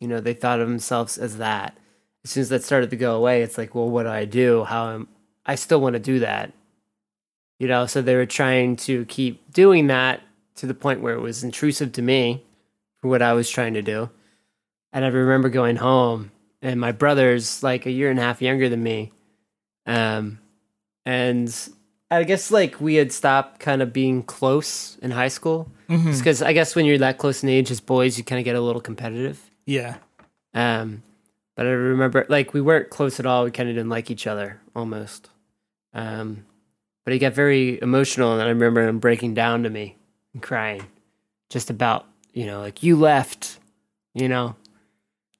You 0.00 0.08
know, 0.08 0.20
they 0.20 0.34
thought 0.34 0.60
of 0.60 0.68
themselves 0.68 1.18
as 1.18 1.36
that. 1.38 1.76
As 2.24 2.30
soon 2.30 2.42
as 2.42 2.48
that 2.50 2.62
started 2.62 2.90
to 2.90 2.96
go 2.96 3.16
away, 3.16 3.42
it's 3.42 3.56
like, 3.56 3.74
well, 3.74 3.88
what 3.88 4.02
do 4.04 4.10
I 4.10 4.24
do? 4.24 4.64
How 4.64 4.90
am 4.90 5.08
I 5.46 5.54
still 5.54 5.80
want 5.80 5.94
to 5.94 6.00
do 6.00 6.18
that? 6.20 6.52
You 7.58 7.68
know, 7.68 7.86
so 7.86 8.02
they 8.02 8.14
were 8.14 8.26
trying 8.26 8.76
to 8.76 9.04
keep 9.06 9.52
doing 9.52 9.86
that 9.88 10.20
to 10.56 10.66
the 10.66 10.74
point 10.74 11.00
where 11.00 11.14
it 11.14 11.20
was 11.20 11.42
intrusive 11.44 11.92
to 11.92 12.02
me 12.02 12.44
for 13.00 13.08
what 13.08 13.22
I 13.22 13.32
was 13.32 13.48
trying 13.50 13.74
to 13.74 13.82
do. 13.82 14.10
And 14.92 15.04
I 15.04 15.08
remember 15.08 15.48
going 15.48 15.76
home, 15.76 16.32
and 16.62 16.80
my 16.80 16.92
brother's 16.92 17.62
like 17.62 17.86
a 17.86 17.90
year 17.90 18.10
and 18.10 18.18
a 18.18 18.22
half 18.22 18.42
younger 18.42 18.68
than 18.68 18.82
me. 18.82 19.12
Um, 19.86 20.38
and 21.06 21.54
I 22.10 22.24
guess 22.24 22.50
like 22.50 22.80
we 22.80 22.96
had 22.96 23.12
stopped 23.12 23.60
kind 23.60 23.82
of 23.82 23.92
being 23.92 24.22
close 24.22 24.98
in 25.00 25.10
high 25.10 25.28
school. 25.28 25.70
Because 26.18 26.42
I 26.42 26.52
guess 26.52 26.76
when 26.76 26.86
you're 26.86 26.98
that 26.98 27.18
close 27.18 27.42
in 27.42 27.48
age 27.48 27.70
as 27.70 27.80
boys, 27.80 28.16
you 28.18 28.24
kind 28.24 28.38
of 28.38 28.44
get 28.44 28.56
a 28.56 28.60
little 28.60 28.80
competitive. 28.80 29.50
yeah 29.66 29.96
Um, 30.54 31.02
but 31.60 31.66
I 31.66 31.72
remember 31.72 32.24
like 32.30 32.54
we 32.54 32.62
weren't 32.62 32.88
close 32.88 33.20
at 33.20 33.26
all. 33.26 33.44
We 33.44 33.50
kind 33.50 33.68
of 33.68 33.74
didn't 33.74 33.90
like 33.90 34.10
each 34.10 34.26
other 34.26 34.62
almost. 34.74 35.28
Um, 35.92 36.46
but 37.04 37.12
he 37.12 37.18
got 37.18 37.34
very 37.34 37.78
emotional, 37.82 38.32
and 38.32 38.40
I 38.42 38.48
remember 38.48 38.86
him 38.88 38.98
breaking 38.98 39.34
down 39.34 39.64
to 39.64 39.68
me 39.70 39.98
and 40.32 40.42
crying, 40.42 40.86
just 41.50 41.68
about 41.68 42.06
you 42.32 42.46
know 42.46 42.60
like 42.60 42.82
you 42.82 42.96
left, 42.96 43.58
you 44.14 44.26
know, 44.28 44.56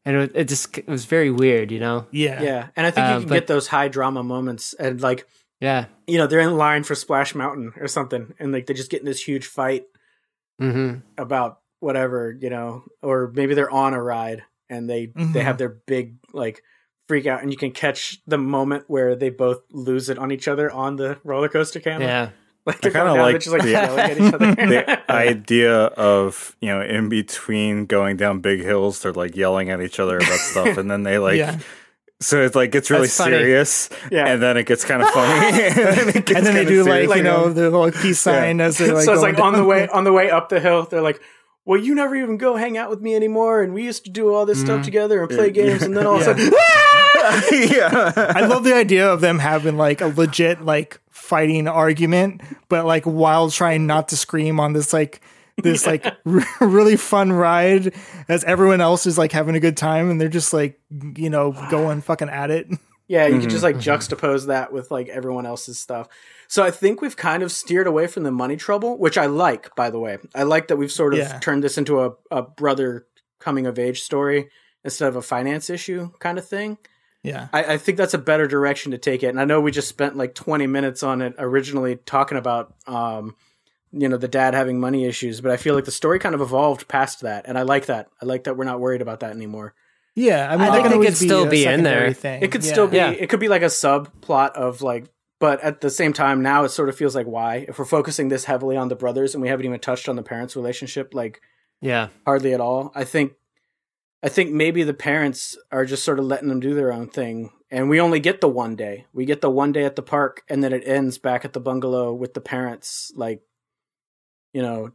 and 0.04 0.16
it, 0.16 0.32
it 0.34 0.48
just 0.48 0.76
it 0.76 0.86
was 0.88 1.06
very 1.06 1.30
weird, 1.30 1.70
you 1.72 1.80
know. 1.80 2.06
yeah 2.10 2.42
yeah, 2.42 2.68
and 2.76 2.86
I 2.86 2.90
think 2.90 3.06
you 3.06 3.12
Uh, 3.14 3.18
can 3.20 3.28
but- 3.28 3.34
get 3.36 3.46
those 3.46 3.68
high 3.68 3.88
drama 3.88 4.22
moments, 4.22 4.74
and 4.74 5.00
like 5.00 5.26
Yeah. 5.60 5.86
you 6.06 6.18
know 6.18 6.26
they're 6.26 6.40
in 6.40 6.56
line 6.58 6.82
for 6.82 6.94
Splash 6.94 7.34
Mountain 7.34 7.72
or 7.80 7.88
something, 7.88 8.34
and 8.38 8.52
like 8.52 8.66
they 8.66 8.74
just 8.74 8.90
get 8.90 9.00
in 9.00 9.06
this 9.06 9.26
huge 9.26 9.46
fight 9.46 9.84
Mm-hmm. 10.60 10.98
about 11.16 11.60
whatever 11.78 12.36
you 12.38 12.50
know, 12.50 12.84
or 13.02 13.30
maybe 13.34 13.54
they're 13.54 13.70
on 13.70 13.94
a 13.94 14.02
ride 14.02 14.42
and 14.70 14.88
they 14.88 15.06
they 15.14 15.22
Mhm. 15.40 15.42
have 15.42 15.58
their 15.58 15.68
big 15.68 16.14
like 16.32 16.62
freak 17.08 17.26
out, 17.26 17.42
and 17.42 17.50
you 17.52 17.58
can 17.58 17.72
catch 17.72 18.18
the 18.26 18.38
moment 18.38 18.84
where 18.86 19.16
they 19.16 19.30
both 19.30 19.62
lose 19.72 20.08
it 20.08 20.16
on 20.18 20.30
each 20.30 20.46
other 20.48 20.70
on 20.70 20.96
the 20.96 21.18
roller 21.24 21.48
coaster 21.48 21.80
camera. 21.80 22.06
Yeah. 22.06 22.28
like 22.66 22.80
they're 22.82 22.92
kinda 22.92 23.06
going 23.06 23.16
down, 23.16 23.16
they're 23.16 23.32
like 23.32 23.42
just 23.42 23.52
like 23.52 23.62
the- 23.62 23.74
at 23.76 24.18
each 24.20 24.34
other. 24.34 24.54
the 24.54 25.00
idea 25.12 25.74
of 25.96 26.54
you 26.60 26.68
know 26.68 26.82
in 26.82 27.08
between 27.08 27.86
going 27.86 28.16
down 28.16 28.40
big 28.40 28.60
hills 28.62 29.00
they're 29.02 29.12
like 29.14 29.34
yelling 29.34 29.70
at 29.70 29.80
each 29.80 29.98
other 29.98 30.18
about 30.18 30.38
stuff 30.38 30.76
and 30.78 30.90
then 30.90 31.02
they 31.02 31.18
like 31.18 31.38
yeah 31.38 31.58
so 32.20 32.42
it 32.42 32.54
like 32.54 32.70
gets 32.70 32.90
really 32.90 33.08
serious 33.08 33.88
Yeah. 34.10 34.26
and 34.26 34.42
then 34.42 34.58
it 34.58 34.66
gets 34.66 34.84
kind 34.84 35.00
of 35.02 35.08
funny 35.08 35.32
and 35.62 35.74
then, 35.74 35.88
and 35.88 35.96
then 35.96 36.06
they 36.06 36.22
kinda 36.34 36.64
do 36.66 36.84
like 36.84 37.16
you 37.16 37.22
know 37.22 37.50
the 37.50 37.70
little 37.70 37.90
peace 37.90 38.20
sign 38.20 38.60
as 38.60 38.76
they're 38.76 38.92
like 38.94 39.04
so 39.06 39.12
it's 39.14 39.22
going 39.22 39.34
like 39.36 39.42
on 39.42 39.54
the 39.54 39.64
way 39.64 39.88
on 39.88 40.04
the 40.04 40.12
way 40.12 40.30
up 40.30 40.50
the 40.50 40.60
hill, 40.60 40.84
they're 40.84 41.00
like, 41.00 41.18
"Well, 41.64 41.80
you 41.80 41.94
never 41.94 42.16
even 42.16 42.36
go 42.36 42.56
hang 42.56 42.76
out 42.76 42.90
with 42.90 43.00
me 43.00 43.14
anymore, 43.14 43.62
and 43.62 43.74
we 43.74 43.84
used 43.84 44.04
to 44.04 44.10
do 44.10 44.34
all 44.34 44.46
this 44.46 44.60
stuff 44.60 44.76
mm-hmm. 44.76 44.82
together 44.82 45.20
and 45.20 45.30
play 45.30 45.50
games, 45.50 45.82
and 45.82 45.96
then 45.96 46.06
all 46.06 46.20
of 46.20 46.26
a 46.26 46.42
Yeah. 46.42 46.50
sudden, 46.50 46.52
yeah 47.70 48.12
I 48.34 48.46
love 48.46 48.64
the 48.64 48.74
idea 48.74 49.10
of 49.12 49.20
them 49.20 49.38
having 49.38 49.76
like 49.76 50.00
a 50.00 50.06
legit 50.06 50.62
like 50.62 51.00
fighting 51.10 51.68
argument, 51.68 52.40
but 52.68 52.86
like 52.86 53.04
while 53.04 53.50
trying 53.50 53.86
not 53.86 54.08
to 54.08 54.16
scream 54.16 54.58
on 54.58 54.72
this 54.72 54.92
like 54.92 55.20
this 55.62 55.86
like 55.86 56.04
r- 56.26 56.46
really 56.60 56.96
fun 56.96 57.32
ride 57.32 57.94
as 58.28 58.44
everyone 58.44 58.80
else 58.80 59.06
is 59.06 59.18
like 59.18 59.32
having 59.32 59.54
a 59.54 59.60
good 59.60 59.76
time 59.76 60.10
and 60.10 60.20
they're 60.20 60.28
just 60.28 60.52
like 60.52 60.80
you 61.16 61.30
know 61.30 61.52
going 61.70 62.00
fucking 62.00 62.30
at 62.30 62.50
it. 62.50 62.68
yeah, 63.08 63.24
you 63.26 63.32
can 63.32 63.40
mm-hmm. 63.40 63.50
just 63.50 63.62
like 63.62 63.76
mm-hmm. 63.76 63.90
juxtapose 63.90 64.46
that 64.46 64.72
with 64.72 64.90
like 64.90 65.08
everyone 65.08 65.46
else's 65.46 65.78
stuff. 65.78 66.08
So 66.50 66.64
I 66.64 66.72
think 66.72 67.00
we've 67.00 67.16
kind 67.16 67.44
of 67.44 67.52
steered 67.52 67.86
away 67.86 68.08
from 68.08 68.24
the 68.24 68.32
money 68.32 68.56
trouble, 68.56 68.98
which 68.98 69.16
I 69.16 69.26
like, 69.26 69.72
by 69.76 69.88
the 69.88 70.00
way. 70.00 70.18
I 70.34 70.42
like 70.42 70.66
that 70.66 70.76
we've 70.76 70.90
sort 70.90 71.12
of 71.14 71.20
Yeah. 71.20 71.38
turned 71.38 71.62
this 71.62 71.78
into 71.78 72.00
a, 72.02 72.10
a 72.32 72.42
brother 72.42 73.06
coming 73.38 73.66
of 73.66 73.78
age 73.78 74.02
story 74.02 74.50
instead 74.84 75.06
of 75.06 75.14
a 75.14 75.22
finance 75.22 75.70
issue 75.70 76.10
kind 76.18 76.38
of 76.38 76.48
thing. 76.48 76.76
Yeah. 77.22 77.46
I, 77.52 77.74
I 77.74 77.78
think 77.78 77.98
that's 77.98 78.14
a 78.14 78.18
better 78.18 78.48
direction 78.48 78.90
to 78.90 78.98
take 78.98 79.22
it. 79.22 79.28
And 79.28 79.40
I 79.40 79.44
know 79.44 79.60
we 79.60 79.70
just 79.70 79.86
spent 79.86 80.16
like 80.16 80.34
20 80.34 80.66
minutes 80.66 81.04
on 81.04 81.22
it 81.22 81.34
originally 81.38 81.94
talking 82.04 82.36
about, 82.36 82.74
um, 82.88 83.36
you 83.92 84.08
know, 84.08 84.16
the 84.16 84.26
dad 84.26 84.54
having 84.54 84.80
money 84.80 85.04
issues, 85.04 85.40
but 85.40 85.52
I 85.52 85.56
feel 85.56 85.76
like 85.76 85.84
the 85.84 85.92
story 85.92 86.18
kind 86.18 86.34
of 86.34 86.40
evolved 86.40 86.88
past 86.88 87.20
that. 87.20 87.44
And 87.46 87.56
I 87.56 87.62
like 87.62 87.86
that. 87.86 88.08
I 88.20 88.24
like 88.24 88.44
that 88.44 88.56
we're 88.56 88.64
not 88.64 88.80
worried 88.80 89.02
about 89.02 89.20
that 89.20 89.30
anymore. 89.30 89.72
Yeah, 90.16 90.48
I 90.52 90.56
mean, 90.56 90.66
I 90.68 90.72
think 90.72 90.86
it 90.86 90.92
always 90.94 91.08
could 91.10 91.16
still 91.16 91.46
a 91.46 91.48
be 91.48 91.64
in 91.64 91.84
there. 91.84 92.12
secondary 92.12 92.14
Thing. 92.14 92.42
It 92.42 92.50
could 92.50 92.64
Yeah. 92.64 92.72
still 92.72 92.88
be, 92.88 92.96
Yeah. 92.96 93.10
it 93.10 93.28
could 93.30 93.38
be 93.38 93.46
like 93.48 93.62
a 93.62 93.66
subplot 93.66 94.52
of 94.54 94.82
like, 94.82 95.04
but 95.40 95.60
at 95.62 95.80
the 95.80 95.90
same 95.90 96.12
time, 96.12 96.42
now 96.42 96.64
it 96.64 96.68
sort 96.68 96.88
of 96.88 96.96
feels 96.96 97.16
like 97.16 97.26
why? 97.26 97.64
If 97.68 97.78
we're 97.78 97.84
focusing 97.86 98.28
this 98.28 98.44
heavily 98.44 98.76
on 98.76 98.88
the 98.88 98.94
brothers 98.94 99.34
and 99.34 99.42
we 99.42 99.48
haven't 99.48 99.66
even 99.66 99.80
touched 99.80 100.08
on 100.08 100.16
the 100.16 100.22
parents' 100.22 100.54
relationship, 100.54 101.14
like 101.14 101.40
Yeah. 101.80 102.08
hardly 102.26 102.52
at 102.54 102.60
all. 102.60 102.92
I 102.94 103.04
think 103.04 103.32
I 104.22 104.28
think 104.28 104.52
maybe 104.52 104.82
the 104.82 104.92
parents 104.92 105.56
are 105.72 105.86
just 105.86 106.04
sort 106.04 106.18
of 106.18 106.26
letting 106.26 106.50
them 106.50 106.60
do 106.60 106.74
their 106.74 106.92
own 106.92 107.08
thing. 107.08 107.50
And 107.70 107.88
we 107.88 108.00
only 108.00 108.20
get 108.20 108.42
the 108.42 108.48
one 108.48 108.76
day. 108.76 109.06
We 109.14 109.24
get 109.24 109.40
the 109.40 109.48
one 109.48 109.72
day 109.72 109.84
at 109.84 109.96
the 109.96 110.02
park 110.02 110.42
and 110.48 110.62
then 110.62 110.74
it 110.74 110.82
ends 110.86 111.16
back 111.16 111.44
at 111.46 111.54
the 111.54 111.60
bungalow 111.60 112.12
with 112.12 112.34
the 112.34 112.40
parents 112.42 113.10
like 113.16 113.40
you 114.52 114.60
know 114.60 114.92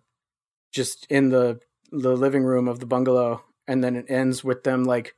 just 0.72 1.08
in 1.10 1.30
the 1.30 1.60
the 1.92 2.16
living 2.16 2.44
room 2.44 2.68
of 2.68 2.80
the 2.80 2.86
bungalow 2.86 3.44
and 3.68 3.84
then 3.84 3.96
it 3.96 4.06
ends 4.10 4.44
with 4.44 4.64
them 4.64 4.84
like 4.84 5.16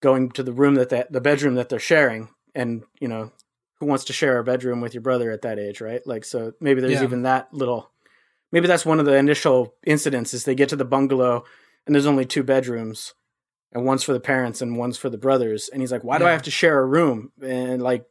going 0.00 0.30
to 0.30 0.42
the 0.42 0.52
room 0.52 0.74
that 0.76 0.88
they, 0.88 1.04
the 1.10 1.20
bedroom 1.20 1.56
that 1.56 1.68
they're 1.68 1.78
sharing 1.78 2.28
and 2.54 2.84
you 3.00 3.08
know 3.08 3.32
who 3.80 3.86
wants 3.86 4.04
to 4.04 4.12
share 4.12 4.38
a 4.38 4.44
bedroom 4.44 4.80
with 4.80 4.94
your 4.94 5.02
brother 5.02 5.30
at 5.30 5.42
that 5.42 5.58
age 5.58 5.80
right? 5.80 6.00
Like 6.06 6.24
so 6.24 6.52
maybe 6.60 6.80
there's 6.80 6.94
Yeah. 6.94 7.04
even 7.04 7.22
that 7.22 7.52
little 7.52 7.90
maybe 8.52 8.66
that's 8.66 8.86
one 8.86 9.00
of 9.00 9.06
the 9.06 9.14
initial 9.16 9.74
incidents 9.84 10.32
is 10.34 10.44
they 10.44 10.54
get 10.54 10.68
to 10.70 10.76
the 10.76 10.84
bungalow 10.84 11.44
and 11.86 11.94
there's 11.94 12.06
only 12.06 12.24
two 12.24 12.42
bedrooms 12.42 13.14
and 13.72 13.84
one's 13.84 14.02
for 14.02 14.12
the 14.12 14.20
parents 14.20 14.62
and 14.62 14.76
one's 14.78 14.96
for 14.96 15.10
the 15.10 15.18
brothers. 15.18 15.68
And 15.72 15.82
he's 15.82 15.92
like 15.92 16.04
why 16.04 16.18
do 16.18 16.26
i 16.26 16.32
have 16.32 16.42
to 16.42 16.50
share 16.50 16.78
a 16.80 16.86
room? 16.86 17.32
And 17.42 17.82
like 17.82 18.06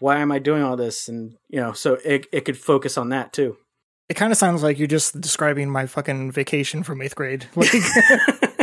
why 0.00 0.18
am 0.18 0.32
i 0.32 0.38
doing 0.38 0.62
all 0.62 0.76
this? 0.76 1.08
And 1.08 1.36
you 1.48 1.60
know 1.60 1.72
so 1.72 1.98
it, 2.04 2.26
it 2.32 2.40
could 2.44 2.58
focus 2.58 2.98
on 2.98 3.10
that 3.10 3.32
too. 3.32 3.56
It 4.08 4.14
kind 4.14 4.30
of 4.32 4.38
sounds 4.38 4.62
like 4.62 4.78
you're 4.78 4.86
just 4.86 5.20
describing 5.20 5.68
my 5.70 5.86
fucking 5.86 6.30
vacation 6.32 6.82
from 6.82 7.02
eighth 7.02 7.14
grade. 7.16 7.46
Like 7.56 7.70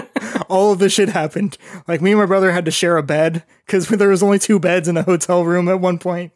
all 0.54 0.72
of 0.72 0.78
this 0.78 0.94
shit 0.94 1.10
happened. 1.10 1.58
Like 1.88 2.00
me 2.00 2.12
and 2.12 2.20
my 2.20 2.28
brother 2.28 2.52
had 2.52 2.66
to 2.66 2.72
share 2.72 2.96
a 2.98 3.04
bed 3.04 3.44
because 3.66 3.88
there 3.90 4.10
was 4.10 4.22
only 4.22 4.38
two 4.38 4.60
beds 4.60 4.88
in 4.88 4.96
a 4.96 5.04
hotel 5.04 5.44
room 5.44 5.68
at 5.68 5.80
one 5.80 5.98
point. 5.98 6.32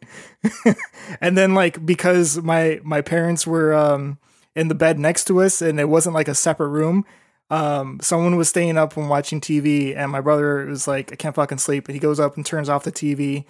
and 1.20 1.38
then 1.38 1.54
like 1.54 1.86
because 1.86 2.42
my 2.42 2.80
my 2.82 3.00
parents 3.00 3.46
were 3.46 3.72
um 3.72 4.18
in 4.56 4.66
the 4.66 4.74
bed 4.74 4.98
next 4.98 5.26
to 5.26 5.40
us 5.40 5.62
and 5.62 5.78
it 5.78 5.88
wasn't 5.88 6.14
like 6.14 6.26
a 6.26 6.34
separate 6.34 6.68
room. 6.68 7.06
Um, 7.50 7.98
someone 8.02 8.36
was 8.36 8.48
staying 8.48 8.76
up 8.76 8.94
and 8.98 9.08
watching 9.08 9.40
TV, 9.40 9.96
and 9.96 10.12
my 10.12 10.20
brother 10.20 10.66
was 10.66 10.86
like, 10.86 11.10
"I 11.10 11.16
can't 11.16 11.34
fucking 11.34 11.56
sleep." 11.56 11.88
And 11.88 11.94
he 11.94 11.98
goes 11.98 12.20
up 12.20 12.36
and 12.36 12.44
turns 12.44 12.68
off 12.68 12.84
the 12.84 12.92
TV, 12.92 13.46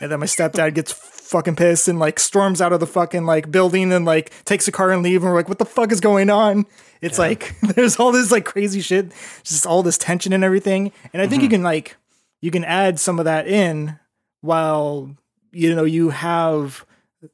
and 0.00 0.10
then 0.10 0.20
my 0.20 0.26
stepdad 0.26 0.72
gets 0.72 0.90
fucking 1.32 1.56
pissed 1.56 1.88
and 1.88 1.98
like 1.98 2.20
storms 2.20 2.60
out 2.60 2.72
of 2.72 2.78
the 2.78 2.86
fucking 2.86 3.24
like 3.24 3.50
building 3.50 3.92
and 3.92 4.04
like 4.04 4.32
takes 4.44 4.68
a 4.68 4.72
car 4.72 4.92
and 4.92 5.02
leave. 5.02 5.22
And 5.22 5.32
we're 5.32 5.36
like, 5.36 5.48
"What 5.48 5.58
the 5.58 5.64
fuck 5.64 5.90
is 5.90 6.00
going 6.00 6.30
on?" 6.30 6.66
It's 7.00 7.18
like 7.18 7.56
there's 7.62 7.96
all 7.96 8.12
this 8.12 8.30
like 8.30 8.44
crazy 8.44 8.80
shit, 8.80 9.12
just 9.42 9.66
all 9.66 9.82
this 9.82 9.98
tension 9.98 10.32
and 10.32 10.44
everything. 10.44 10.92
And 11.12 11.20
I 11.20 11.26
think 11.26 11.42
you 11.42 11.48
can 11.48 11.64
like 11.64 11.96
you 12.40 12.50
can 12.50 12.64
add 12.64 13.00
some 13.00 13.18
of 13.18 13.24
that 13.24 13.48
in 13.48 13.98
while 14.42 15.16
you 15.50 15.74
know 15.74 15.84
you 15.84 16.10
have 16.10 16.86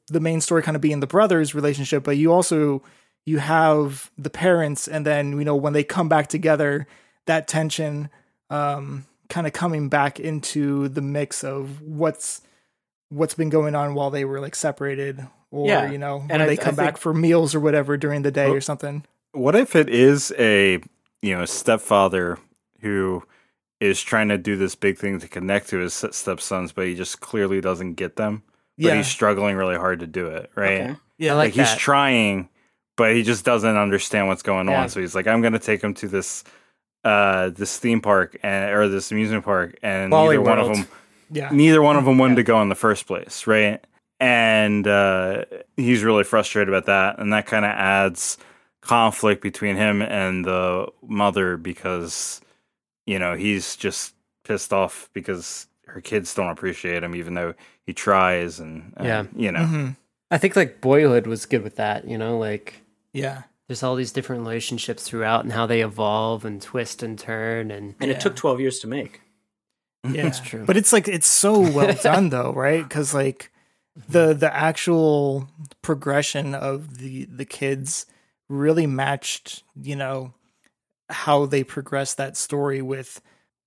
the 0.07 0.19
main 0.19 0.41
story 0.41 0.61
kind 0.63 0.75
of 0.75 0.81
being 0.81 0.99
the 0.99 1.07
brothers 1.07 1.53
relationship, 1.53 2.03
but 2.03 2.17
you 2.17 2.31
also 2.31 2.81
you 3.25 3.37
have 3.39 4.09
the 4.17 4.29
parents, 4.29 4.87
and 4.87 5.05
then 5.05 5.37
you 5.37 5.45
know 5.45 5.55
when 5.55 5.73
they 5.73 5.83
come 5.83 6.09
back 6.09 6.27
together, 6.27 6.87
that 7.25 7.47
tension 7.47 8.09
um, 8.49 9.05
kind 9.29 9.45
of 9.45 9.53
coming 9.53 9.89
back 9.89 10.19
into 10.19 10.87
the 10.89 11.01
mix 11.01 11.43
of 11.43 11.81
what's 11.81 12.41
what's 13.09 13.33
been 13.33 13.49
going 13.49 13.75
on 13.75 13.93
while 13.95 14.09
they 14.11 14.25
were 14.25 14.39
like 14.39 14.55
separated, 14.55 15.25
or 15.51 15.67
Yeah, 15.67 15.91
you 15.91 15.97
know 15.97 16.19
when 16.19 16.31
and 16.41 16.41
they 16.49 16.53
I 16.53 16.55
come 16.57 16.75
back 16.75 16.93
think- 16.95 16.97
for 16.99 17.13
meals 17.13 17.53
or 17.55 17.59
whatever 17.59 17.97
during 17.97 18.21
the 18.21 18.31
day 18.31 18.45
Well- 18.45 18.55
or 18.55 18.61
something. 18.61 19.05
What 19.31 19.55
if 19.55 19.75
it 19.75 19.89
is 19.89 20.33
a 20.39 20.79
you 21.21 21.35
know 21.37 21.45
stepfather 21.45 22.37
who 22.81 23.23
is 23.79 24.01
trying 24.01 24.27
to 24.29 24.37
do 24.37 24.55
this 24.57 24.75
big 24.75 24.97
thing 24.97 25.19
to 25.19 25.27
connect 25.27 25.69
to 25.69 25.77
his 25.77 25.93
stepsons, 26.11 26.71
but 26.71 26.85
he 26.85 26.95
just 26.95 27.21
clearly 27.21 27.61
doesn't 27.61 27.93
get 27.93 28.15
them. 28.17 28.43
But 28.77 28.85
Yeah, 28.87 28.95
he's 28.95 29.07
struggling 29.07 29.55
really 29.55 29.77
hard 29.77 29.99
to 30.01 30.07
do 30.07 30.27
it, 30.27 30.49
right? 30.55 30.81
Okay. 30.81 30.95
yeah, 31.17 31.33
I 31.33 31.35
Like, 31.35 31.55
like 31.57 31.67
he's 31.67 31.77
trying, 31.79 32.49
but 32.97 33.13
he 33.13 33.23
just 33.23 33.45
doesn't 33.45 33.77
understand 33.77 34.27
what's 34.27 34.41
going 34.43 34.67
Yeah. 34.67 34.81
on. 34.81 34.89
So 34.89 34.99
he's 34.99 35.15
like, 35.15 35.27
I'm 35.27 35.41
gonna 35.41 35.59
take 35.59 35.81
him 35.83 35.93
to 35.95 36.07
this 36.07 36.43
uh 37.05 37.49
this 37.49 37.77
theme 37.77 38.01
park 38.01 38.37
and 38.43 38.73
or 38.73 38.89
this 38.89 39.11
amusement 39.11 39.45
park 39.45 39.77
and 39.81 40.11
Wally 40.11 40.35
neither 40.37 40.49
one 40.49 40.59
of 40.59 40.67
them 40.67 40.87
yeah, 41.31 41.49
neither 41.51 41.81
one 41.81 41.95
of 41.95 42.05
them 42.05 42.17
wanted 42.17 42.35
to 42.35 42.43
go 42.43 42.61
in 42.61 42.69
the 42.69 42.75
first 42.75 43.05
place, 43.07 43.45
right? 43.47 43.85
And 44.19 44.85
uh, 44.87 45.45
he's 45.77 46.03
really 46.03 46.23
frustrated 46.23 46.67
about 46.69 46.85
that, 46.87 47.19
and 47.19 47.31
that 47.33 47.45
kind 47.45 47.63
of 47.65 47.71
adds 47.71 48.37
conflict 48.81 49.41
between 49.41 49.75
him 49.75 50.01
and 50.01 50.43
the 50.45 50.87
mother 51.05 51.57
because 51.57 52.41
you 53.05 53.19
know 53.19 53.35
he's 53.35 53.75
just 53.75 54.15
pissed 54.43 54.73
off 54.73 55.09
because 55.13 55.67
her 55.85 56.01
kids 56.01 56.33
don't 56.33 56.49
appreciate 56.49 57.03
him, 57.03 57.15
even 57.15 57.33
though 57.33 57.53
he 57.85 57.93
tries, 57.93 58.59
and, 58.59 58.93
and, 58.97 59.07
Yeah. 59.07 59.25
you 59.35 59.51
know, 59.51 59.65
hmm 59.65 59.89
I 60.31 60.37
think 60.37 60.55
like 60.55 60.79
Boyhood 60.81 61.25
was 61.25 61.45
good 61.47 61.63
with 61.63 61.77
that. 61.77 62.07
You 62.07 62.17
know, 62.17 62.37
like 62.37 62.81
yeah, 63.13 63.43
there's 63.67 63.81
all 63.83 63.95
these 63.95 64.11
different 64.11 64.41
relationships 64.43 65.03
throughout 65.03 65.43
and 65.43 65.53
how 65.53 65.65
they 65.65 65.81
evolve 65.81 66.45
and 66.45 66.61
twist 66.61 67.01
and 67.01 67.17
turn 67.17 67.71
and 67.71 67.95
And 67.99 68.09
Yeah. 68.11 68.17
it 68.17 68.19
took 68.21 68.35
12 68.35 68.59
years 68.59 68.79
to 68.79 68.87
make. 68.87 69.21
Yeah. 70.07 70.23
That's 70.23 70.39
true. 70.39 70.65
But 70.65 70.77
it's 70.77 70.93
like 70.93 71.07
it's 71.07 71.27
so 71.27 71.59
well 71.59 71.93
done 72.03 72.29
though, 72.29 72.53
right? 72.53 72.83
Because 72.83 73.13
like 73.13 73.51
the 74.07 74.33
the 74.33 74.53
actual 74.53 75.47
progression 75.81 76.55
of 76.55 76.97
the 76.99 77.25
the 77.25 77.45
kids 77.45 78.05
really 78.47 78.87
matched, 78.87 79.63
you 79.81 79.95
know, 79.95 80.33
how 81.09 81.45
they 81.45 81.63
progressed 81.63 82.17
that 82.17 82.37
story 82.37 82.81
with 82.81 83.21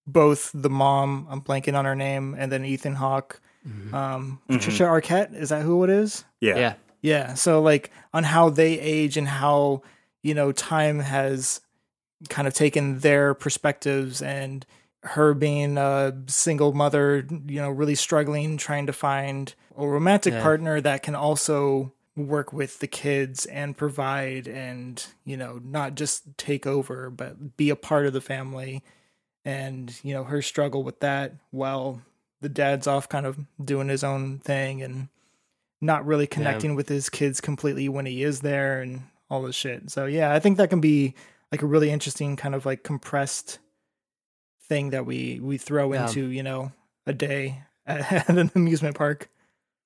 both 0.07 0.51
the 0.55 0.71
mom, 0.71 1.27
I'm 1.31 1.41
blanking 1.43 1.75
on 1.79 1.85
her 1.85 1.95
name, 1.95 2.35
and 2.37 2.51
then 2.51 2.65
Ethan 2.65 2.95
Hawke, 2.97 3.41
um, 3.93 4.41
Mhm. 4.49 4.59
Patricia 4.59 4.85
Arquette. 4.85 5.35
Is 5.35 5.51
that 5.51 5.63
who 5.63 5.85
it 5.85 5.91
is? 5.91 6.25
yeah, 6.41 6.57
yeah. 6.57 6.75
Yeah. 7.03 7.35
So 7.35 7.61
like 7.63 7.91
on 8.13 8.25
how 8.25 8.49
they 8.49 8.79
age 8.79 9.17
and 9.17 9.27
how, 9.29 9.83
you 10.23 10.35
know, 10.35 10.51
time 10.53 11.01
has 11.01 11.61
kind 12.29 12.47
of 12.49 12.55
taken 12.55 13.01
their 13.01 13.35
perspectives 13.35 14.23
and 14.23 14.65
her 15.05 15.35
being 15.35 15.79
a 15.79 16.15
single 16.27 16.73
mother, 16.73 17.27
you 17.47 17.61
know, 17.61 17.71
really 17.71 17.95
struggling 17.95 18.57
trying 18.57 18.87
to 18.87 18.93
find 18.93 19.55
a 19.77 19.87
romantic 19.87 20.35
Yeah. 20.35 20.43
partner 20.43 20.81
that 20.81 21.03
can 21.03 21.15
also 21.15 21.93
work 22.15 22.53
with 22.53 22.79
the 22.79 22.87
kids 22.87 23.47
and 23.47 23.77
provide 23.77 24.47
and, 24.47 25.05
you 25.25 25.37
know, 25.37 25.61
not 25.65 25.95
just 25.95 26.37
take 26.37 26.67
over, 26.67 27.11
but 27.11 27.57
be 27.57 27.71
a 27.71 27.77
part 27.77 28.07
of 28.07 28.13
the 28.13 28.21
family. 28.21 28.83
And, 29.45 29.93
you 30.05 30.15
know, 30.15 30.25
her 30.25 30.41
struggle 30.43 30.85
with 30.85 31.01
that 31.01 31.33
while 31.51 32.03
the 32.41 32.49
dad's 32.49 32.87
off 32.87 33.09
kind 33.09 33.27
of 33.27 33.39
doing 33.65 33.89
his 33.89 34.05
own 34.05 34.39
thing 34.39 34.83
and 34.83 35.09
not 35.81 36.07
really 36.07 36.29
connecting 36.29 36.77
with 36.77 36.89
his 36.89 37.09
kids 37.09 37.41
completely 37.41 37.89
when 37.89 38.07
he 38.07 38.23
is 38.23 38.41
there 38.41 38.81
and 38.81 39.03
all 39.29 39.43
this 39.43 39.57
shit. 39.57 39.91
So 39.91 40.07
yeah, 40.07 40.33
I 40.33 40.39
think 40.39 40.59
that 40.59 40.71
can 40.71 40.81
be 40.81 41.15
like 41.51 41.63
a 41.63 41.67
really 41.67 41.91
interesting 41.91 42.37
kind 42.37 42.55
of 42.55 42.65
like 42.65 42.85
compressed 42.85 43.59
thing 44.73 44.91
that 44.91 45.05
we 45.05 45.39
we 45.41 45.59
throw 45.59 45.93
Yeah. 45.93 46.07
into, 46.07 46.27
you 46.27 46.43
know, 46.43 46.73
a 47.07 47.13
day 47.13 47.63
at 47.87 48.29
an 48.29 48.51
amusement 48.55 48.97
park. 48.97 49.29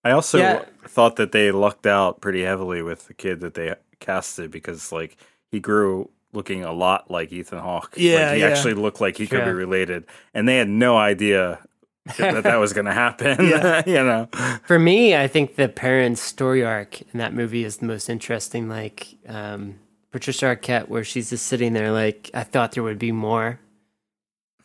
I 0.04 0.10
also 0.12 0.38
Yeah. 0.38 0.64
thought 0.86 1.16
that 1.16 1.32
they 1.32 1.50
lucked 1.50 1.86
out 1.86 2.20
pretty 2.20 2.42
heavily 2.44 2.82
with 2.82 3.08
the 3.08 3.14
kid 3.14 3.40
that 3.40 3.54
they 3.54 3.74
casted 3.98 4.50
because 4.50 4.92
like 4.92 5.16
he 5.50 5.58
grew 5.60 6.10
looking 6.32 6.62
a 6.64 6.72
lot 6.72 7.10
like 7.10 7.32
Ethan 7.32 7.58
Hawke. 7.58 7.94
Yeah, 7.96 8.26
like, 8.26 8.34
he 8.34 8.40
yeah. 8.40 8.48
actually 8.48 8.74
looked 8.74 9.00
like 9.00 9.16
he 9.16 9.26
could 9.26 9.44
be 9.44 9.50
related, 9.52 10.04
and 10.34 10.46
they 10.46 10.58
had 10.58 10.68
no 10.68 10.96
idea 10.98 11.58
that 12.18 12.44
that 12.44 12.56
was 12.56 12.72
going 12.72 12.84
to 12.84 12.92
happen. 12.92 13.46
Yeah. 13.46 13.82
you 13.94 13.94
know, 14.04 14.28
For 14.64 14.78
me, 14.78 15.16
I 15.16 15.26
think 15.28 15.56
the 15.56 15.68
parents' 15.68 16.20
story 16.20 16.62
arc 16.64 17.00
in 17.00 17.18
that 17.18 17.32
movie 17.34 17.64
is 17.64 17.78
the 17.78 17.86
most 17.86 18.08
interesting. 18.08 18.68
Like 18.68 19.16
um, 19.26 19.76
Patricia 20.12 20.46
Arquette, 20.46 20.88
where 20.88 21.02
she's 21.04 21.30
just 21.30 21.46
sitting 21.46 21.72
there, 21.72 21.90
like 21.90 22.30
I 22.34 22.44
thought 22.44 22.72
there 22.72 22.84
would 22.84 22.98
be 23.00 23.12
more. 23.12 23.58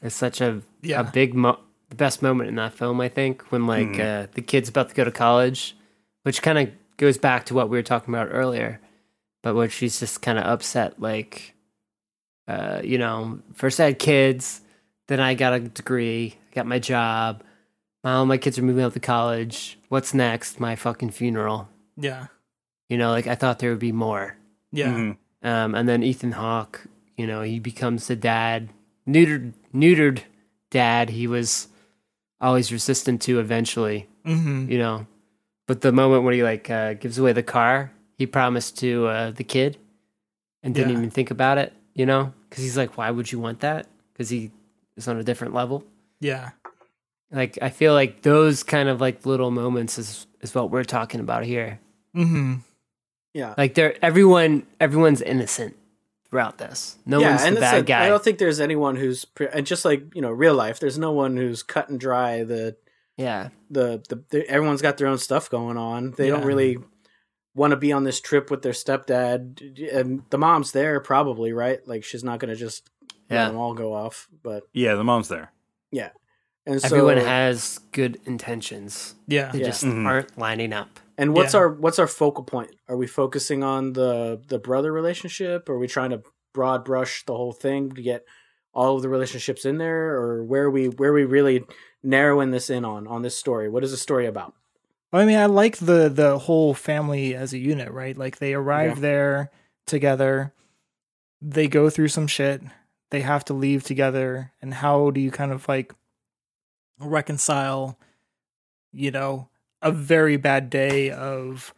It's 0.01 0.15
such 0.15 0.41
a 0.41 0.61
Yeah. 0.81 1.01
a 1.01 1.03
big 1.03 1.33
mo- 1.33 1.59
the 1.89 1.95
best 1.95 2.21
moment 2.21 2.49
in 2.49 2.55
that 2.55 2.73
film. 2.73 2.99
I 3.01 3.09
think 3.09 3.43
when 3.51 3.67
like 3.67 3.87
Mhm. 3.93 4.23
uh, 4.23 4.27
the 4.33 4.41
kid's 4.41 4.69
about 4.69 4.89
to 4.89 4.95
go 4.95 5.03
to 5.03 5.11
college, 5.11 5.75
which 6.23 6.41
kind 6.41 6.57
of 6.57 6.69
goes 6.97 7.17
back 7.17 7.45
to 7.47 7.53
what 7.53 7.69
we 7.69 7.77
were 7.77 7.83
talking 7.83 8.13
about 8.13 8.29
earlier, 8.31 8.79
but 9.43 9.55
where 9.55 9.69
she's 9.69 9.99
just 9.99 10.21
kind 10.21 10.37
of 10.39 10.45
upset, 10.45 10.99
like, 11.01 11.53
uh, 12.47 12.81
you 12.83 12.97
know, 12.97 13.39
first 13.53 13.79
I 13.79 13.85
had 13.85 13.99
kids, 13.99 14.61
then 15.07 15.19
I 15.19 15.33
got 15.33 15.53
a 15.53 15.59
degree, 15.59 16.35
got 16.53 16.65
my 16.65 16.79
job. 16.79 17.43
All 18.03 18.25
my 18.25 18.37
kids 18.37 18.57
are 18.57 18.63
moving 18.63 18.83
out 18.83 18.93
to 18.93 18.99
college. 18.99 19.77
What's 19.89 20.13
next? 20.13 20.59
My 20.59 20.75
fucking 20.75 21.11
funeral. 21.11 21.69
Yeah. 21.97 22.27
You 22.89 22.97
know, 22.97 23.11
like 23.11 23.27
I 23.27 23.35
thought 23.35 23.59
there 23.59 23.69
would 23.69 23.79
be 23.79 23.91
more. 23.91 24.37
Yeah. 24.71 24.87
Mhm. 24.93 25.17
Um, 25.43 25.75
and 25.75 25.87
then 25.89 26.03
Ethan 26.03 26.33
Hawke, 26.33 26.85
you 27.17 27.27
know, 27.27 27.41
he 27.41 27.59
becomes 27.59 28.07
the 28.07 28.15
dad, 28.15 28.69
neutered, 29.07 29.53
neutered 29.73 30.21
dad. 30.69 31.09
He 31.09 31.27
was 31.27 31.67
always 32.39 32.71
resistant 32.71 33.21
to 33.23 33.39
eventually, 33.39 34.07
hmm 34.25 34.69
you 34.69 34.77
know. 34.77 35.07
But 35.67 35.81
the 35.81 35.91
moment 35.91 36.23
when 36.23 36.33
he 36.33 36.43
like 36.43 36.69
uh, 36.69 36.93
gives 36.95 37.17
away 37.17 37.33
the 37.33 37.43
car, 37.43 37.91
he 38.17 38.25
promised 38.25 38.77
to 38.79 39.07
uh, 39.07 39.31
the 39.31 39.43
kid, 39.43 39.77
and 40.63 40.73
didn't 40.75 40.91
Yeah. 40.91 40.97
even 40.97 41.09
think 41.11 41.31
about 41.31 41.57
it, 41.57 41.71
you 41.93 42.05
know, 42.05 42.33
because 42.49 42.63
he's 42.63 42.77
like, 42.77 42.97
why 42.97 43.09
would 43.11 43.31
you 43.31 43.39
want 43.39 43.61
that? 43.61 43.87
Because 44.13 44.29
he 44.29 44.51
is 44.97 45.07
on 45.07 45.17
a 45.17 45.23
different 45.23 45.53
level. 45.53 45.83
Yeah. 46.19 46.51
Like 47.31 47.57
I 47.61 47.69
feel 47.69 47.93
like 47.93 48.23
those 48.23 48.63
kind 48.63 48.89
of 48.89 48.99
like 48.99 49.25
little 49.25 49.51
moments 49.51 49.97
is 49.97 50.27
is 50.41 50.53
what 50.53 50.69
we're 50.71 50.83
talking 50.83 51.19
about 51.21 51.45
here. 51.45 51.79
hmm 52.13 52.55
Yeah. 53.33 53.53
Like 53.57 53.73
they're 53.75 53.95
everyone 54.03 54.65
everyone's 54.81 55.21
innocent 55.21 55.77
throughout 56.31 56.57
this. 56.57 56.97
No 57.05 57.19
yeah, 57.19 57.35
one's 57.35 57.55
the 57.55 57.61
bad 57.61 57.75
like, 57.75 57.85
guy. 57.85 58.05
I 58.05 58.09
don't 58.09 58.23
think 58.23 58.39
there's 58.39 58.59
anyone 58.59 58.95
who's 58.95 59.25
and 59.53 59.67
just 59.67 59.85
like 59.85 60.03
you 60.15 60.21
know 60.21 60.31
real 60.31 60.55
life. 60.55 60.79
There's 60.79 60.97
no 60.97 61.11
one 61.11 61.37
who's 61.37 61.61
cut 61.61 61.89
and 61.89 61.99
dry. 61.99 62.43
The 62.43 62.75
yeah, 63.17 63.49
the 63.69 64.01
the, 64.09 64.23
the 64.31 64.49
everyone's 64.49 64.81
got 64.81 64.97
their 64.97 65.07
own 65.07 65.19
stuff 65.19 65.49
going 65.49 65.77
on. 65.77 66.15
They 66.17 66.29
don't 66.29 66.45
really 66.45 66.77
want 67.53 67.71
to 67.71 67.77
be 67.77 67.91
on 67.91 68.05
this 68.05 68.19
trip 68.21 68.49
with 68.49 68.61
their 68.63 68.71
stepdad, 68.71 69.93
and 69.93 70.23
the 70.29 70.37
mom's 70.37 70.71
there 70.71 70.99
probably 71.01 71.53
right. 71.53 71.85
Like 71.87 72.03
she's 72.03 72.23
not 72.23 72.39
going 72.39 72.49
to 72.49 72.55
just 72.55 72.89
let 73.29 73.47
them 73.49 73.57
all 73.57 73.73
go 73.73 73.93
off. 73.93 74.27
But 74.41 74.63
yeah, 74.73 74.95
the 74.95 75.03
mom's 75.03 75.27
there. 75.27 75.51
Yeah. 75.91 76.09
And 76.65 76.79
so 76.81 76.87
everyone 76.95 77.17
has 77.17 77.79
good 77.91 78.19
intentions. 78.25 79.15
Yeah. 79.27 79.51
They 79.51 79.59
Yeah. 79.59 79.65
just 79.65 79.83
Mhm. 79.83 80.05
aren't 80.05 80.37
lining 80.37 80.73
up. 80.73 80.99
And 81.17 81.33
what's 81.35 81.53
Yeah. 81.53 81.61
our 81.61 81.69
what's 81.69 81.99
our 81.99 82.07
focal 82.07 82.43
point? 82.43 82.75
Are 82.87 82.97
we 82.97 83.07
focusing 83.07 83.63
on 83.63 83.93
the 83.93 84.41
the 84.47 84.59
brother 84.59 84.91
relationship? 84.91 85.69
Are 85.69 85.77
we 85.77 85.87
trying 85.87 86.11
to 86.11 86.23
broad 86.53 86.83
brush 86.85 87.23
the 87.25 87.35
whole 87.35 87.51
thing 87.53 87.91
to 87.91 88.01
get 88.01 88.25
all 88.73 88.95
of 88.95 89.01
the 89.01 89.09
relationships 89.09 89.65
in 89.65 89.77
there, 89.77 90.15
or 90.15 90.43
where 90.43 90.63
are 90.63 90.71
we 90.71 90.87
where 90.87 91.09
are 91.11 91.13
we 91.13 91.25
really 91.25 91.63
narrowing 92.03 92.51
this 92.51 92.69
in 92.69 92.85
on 92.85 93.07
on 93.07 93.21
this 93.21 93.37
story? 93.37 93.69
What 93.69 93.83
is 93.83 93.91
the 93.91 93.97
story 93.97 94.25
about? 94.25 94.53
I 95.13 95.25
mean, 95.25 95.37
I 95.37 95.45
like 95.47 95.77
the 95.77 96.07
the 96.09 96.39
whole 96.39 96.73
family 96.73 97.35
as 97.35 97.51
a 97.53 97.57
unit, 97.57 97.91
right? 97.91 98.17
Like 98.17 98.37
they 98.37 98.53
arrive 98.53 98.95
Yeah. 98.97 99.01
there 99.01 99.51
together, 99.85 100.53
they 101.41 101.67
go 101.67 101.89
through 101.89 102.07
some 102.07 102.27
shit, 102.27 102.61
they 103.09 103.21
have 103.21 103.43
to 103.45 103.53
leave 103.53 103.83
together 103.83 104.51
and 104.61 104.73
how 104.75 105.11
do 105.11 105.19
you 105.19 105.31
kind 105.31 105.51
of 105.51 105.67
like 105.67 105.93
reconcile 106.99 107.97
you 108.91 109.09
know 109.11 109.47
a 109.81 109.91
very 109.91 110.37
bad 110.37 110.69
day 110.69 111.09
of 111.11 111.73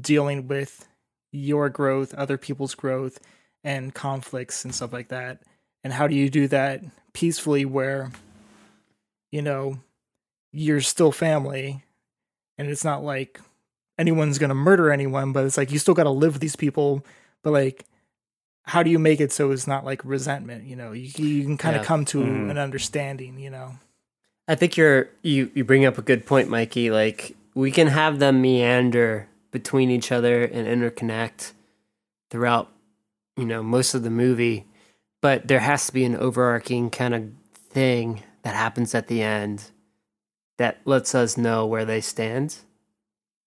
dealing 0.00 0.46
with 0.48 0.86
your 1.32 1.68
growth 1.68 2.14
other 2.14 2.38
people's 2.38 2.74
growth 2.74 3.18
and 3.64 3.94
conflicts 3.94 4.64
and 4.64 4.74
stuff 4.74 4.92
like 4.92 5.08
that 5.08 5.42
and 5.84 5.92
how 5.92 6.06
do 6.06 6.14
you 6.14 6.30
do 6.30 6.46
that 6.48 6.82
peacefully 7.12 7.64
where 7.64 8.10
you 9.32 9.42
know 9.42 9.78
you're 10.52 10.80
still 10.80 11.12
family 11.12 11.84
and 12.56 12.68
it's 12.68 12.84
not 12.84 13.02
like 13.04 13.40
anyone's 13.98 14.38
going 14.38 14.48
to 14.48 14.54
murder 14.54 14.90
anyone 14.90 15.32
but 15.32 15.44
it's 15.44 15.56
like 15.56 15.70
you 15.70 15.78
still 15.78 15.94
got 15.94 16.04
to 16.04 16.10
live 16.10 16.34
with 16.34 16.40
these 16.42 16.56
people 16.56 17.04
but 17.42 17.50
like 17.52 17.84
how 18.64 18.82
do 18.82 18.90
you 18.90 18.98
make 18.98 19.20
it 19.20 19.32
so 19.32 19.50
it's 19.50 19.66
not 19.66 19.84
like 19.84 20.00
resentment 20.04 20.64
you 20.64 20.76
know 20.76 20.92
you, 20.92 21.10
you 21.16 21.42
can 21.44 21.56
kind 21.58 21.76
of 21.76 21.82
Yeah. 21.82 21.86
come 21.86 22.04
to 22.06 22.18
Mhm. 22.18 22.50
an 22.50 22.58
understanding 22.58 23.38
you 23.38 23.50
know 23.50 23.72
I 24.46 24.54
think 24.54 24.78
you're 24.78 25.10
you 25.22 25.50
you 25.54 25.62
bring 25.62 25.84
up 25.84 25.98
a 25.98 26.02
good 26.02 26.24
point, 26.24 26.48
Mikey. 26.48 26.90
Like 26.90 27.36
we 27.58 27.72
can 27.72 27.88
have 27.88 28.20
them 28.20 28.40
meander 28.40 29.28
between 29.50 29.90
each 29.90 30.12
other 30.12 30.44
and 30.44 30.64
interconnect 30.68 31.50
throughout, 32.30 32.70
you 33.36 33.44
know, 33.44 33.64
most 33.64 33.94
of 33.94 34.04
the 34.04 34.10
movie, 34.10 34.64
but 35.20 35.48
there 35.48 35.58
has 35.58 35.84
to 35.86 35.92
be 35.92 36.04
an 36.04 36.14
overarching 36.14 36.88
kind 36.88 37.16
of 37.16 37.28
thing 37.52 38.22
that 38.42 38.54
happens 38.54 38.94
at 38.94 39.08
the 39.08 39.20
end 39.22 39.72
that 40.58 40.78
lets 40.84 41.16
us 41.16 41.36
know 41.36 41.66
where 41.66 41.84
they 41.84 42.00
stand. 42.00 42.58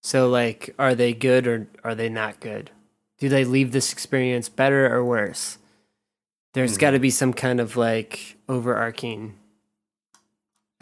So 0.02 0.28
like 0.28 0.74
are 0.78 0.94
they 0.94 1.14
good 1.14 1.46
or 1.46 1.68
are 1.82 1.94
they 1.94 2.10
not 2.10 2.38
good? 2.38 2.70
Do 3.18 3.30
they 3.30 3.46
leave 3.46 3.72
this 3.72 3.94
experience 3.94 4.50
better 4.50 4.94
or 4.94 5.02
worse? 5.02 5.56
There's 6.52 6.76
Mhm. 6.76 6.80
got 6.80 6.90
to 6.90 6.98
be 6.98 7.10
some 7.10 7.32
kind 7.32 7.60
of 7.60 7.78
like 7.78 8.36
overarching 8.46 9.38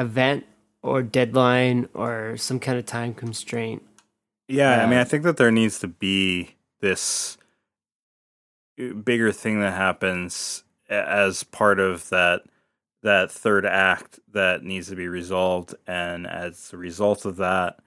event 0.01 0.47
or 0.83 1.03
deadline 1.03 1.89
or 1.95 2.37
some 2.37 2.59
kind 2.61 2.79
of 2.79 2.87
time 2.87 3.15
constraint. 3.15 3.83
Yeah, 4.49 4.83
I 4.83 4.87
mean, 4.87 4.99
Uh, 4.99 5.03
I 5.03 5.05
think 5.05 5.23
that 5.25 5.37
there 5.37 5.51
needs 5.53 5.79
to 5.81 5.89
be 5.89 6.57
this 6.81 7.39
uh, 8.81 8.95
bigger 8.95 9.33
thing 9.33 9.61
that 9.61 9.75
happens 9.75 10.65
as 10.89 11.45
part 11.45 11.79
of 11.79 12.09
that 12.11 12.43
that 13.03 13.31
third 13.31 13.65
act 13.65 14.21
that 14.31 14.63
needs 14.63 14.89
to 14.89 14.97
be 14.97 15.09
resolved, 15.09 15.75
and 15.87 16.27
as 16.27 16.71
a 16.73 16.77
result 16.77 17.25
of 17.25 17.37
that, 17.37 17.79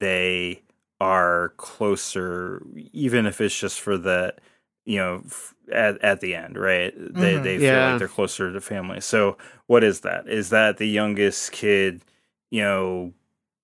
they 0.00 0.62
are 1.00 1.54
closer, 1.56 2.62
even 2.92 3.24
if 3.26 3.40
it's 3.40 3.58
just 3.58 3.80
for 3.80 3.96
the, 3.96 4.34
you 4.84 4.98
know, 4.98 5.22
f- 5.26 5.54
at 5.72 5.98
at 6.04 6.20
the 6.20 6.34
end, 6.34 6.58
right? 6.58 6.92
They 6.96 7.38
Mhm. 7.38 7.42
they 7.42 7.58
feel 7.58 7.80
Yeah. 7.80 7.82
like 7.82 7.98
they're 7.98 8.08
closer 8.08 8.52
to 8.52 8.60
family. 8.60 9.00
So, 9.00 9.38
what 9.66 9.82
is 9.84 10.00
that? 10.00 10.28
Is 10.28 10.50
that 10.50 10.76
the 10.78 10.88
youngest 10.88 11.52
kid, 11.52 12.04
you 12.50 12.62
know, 12.62 13.12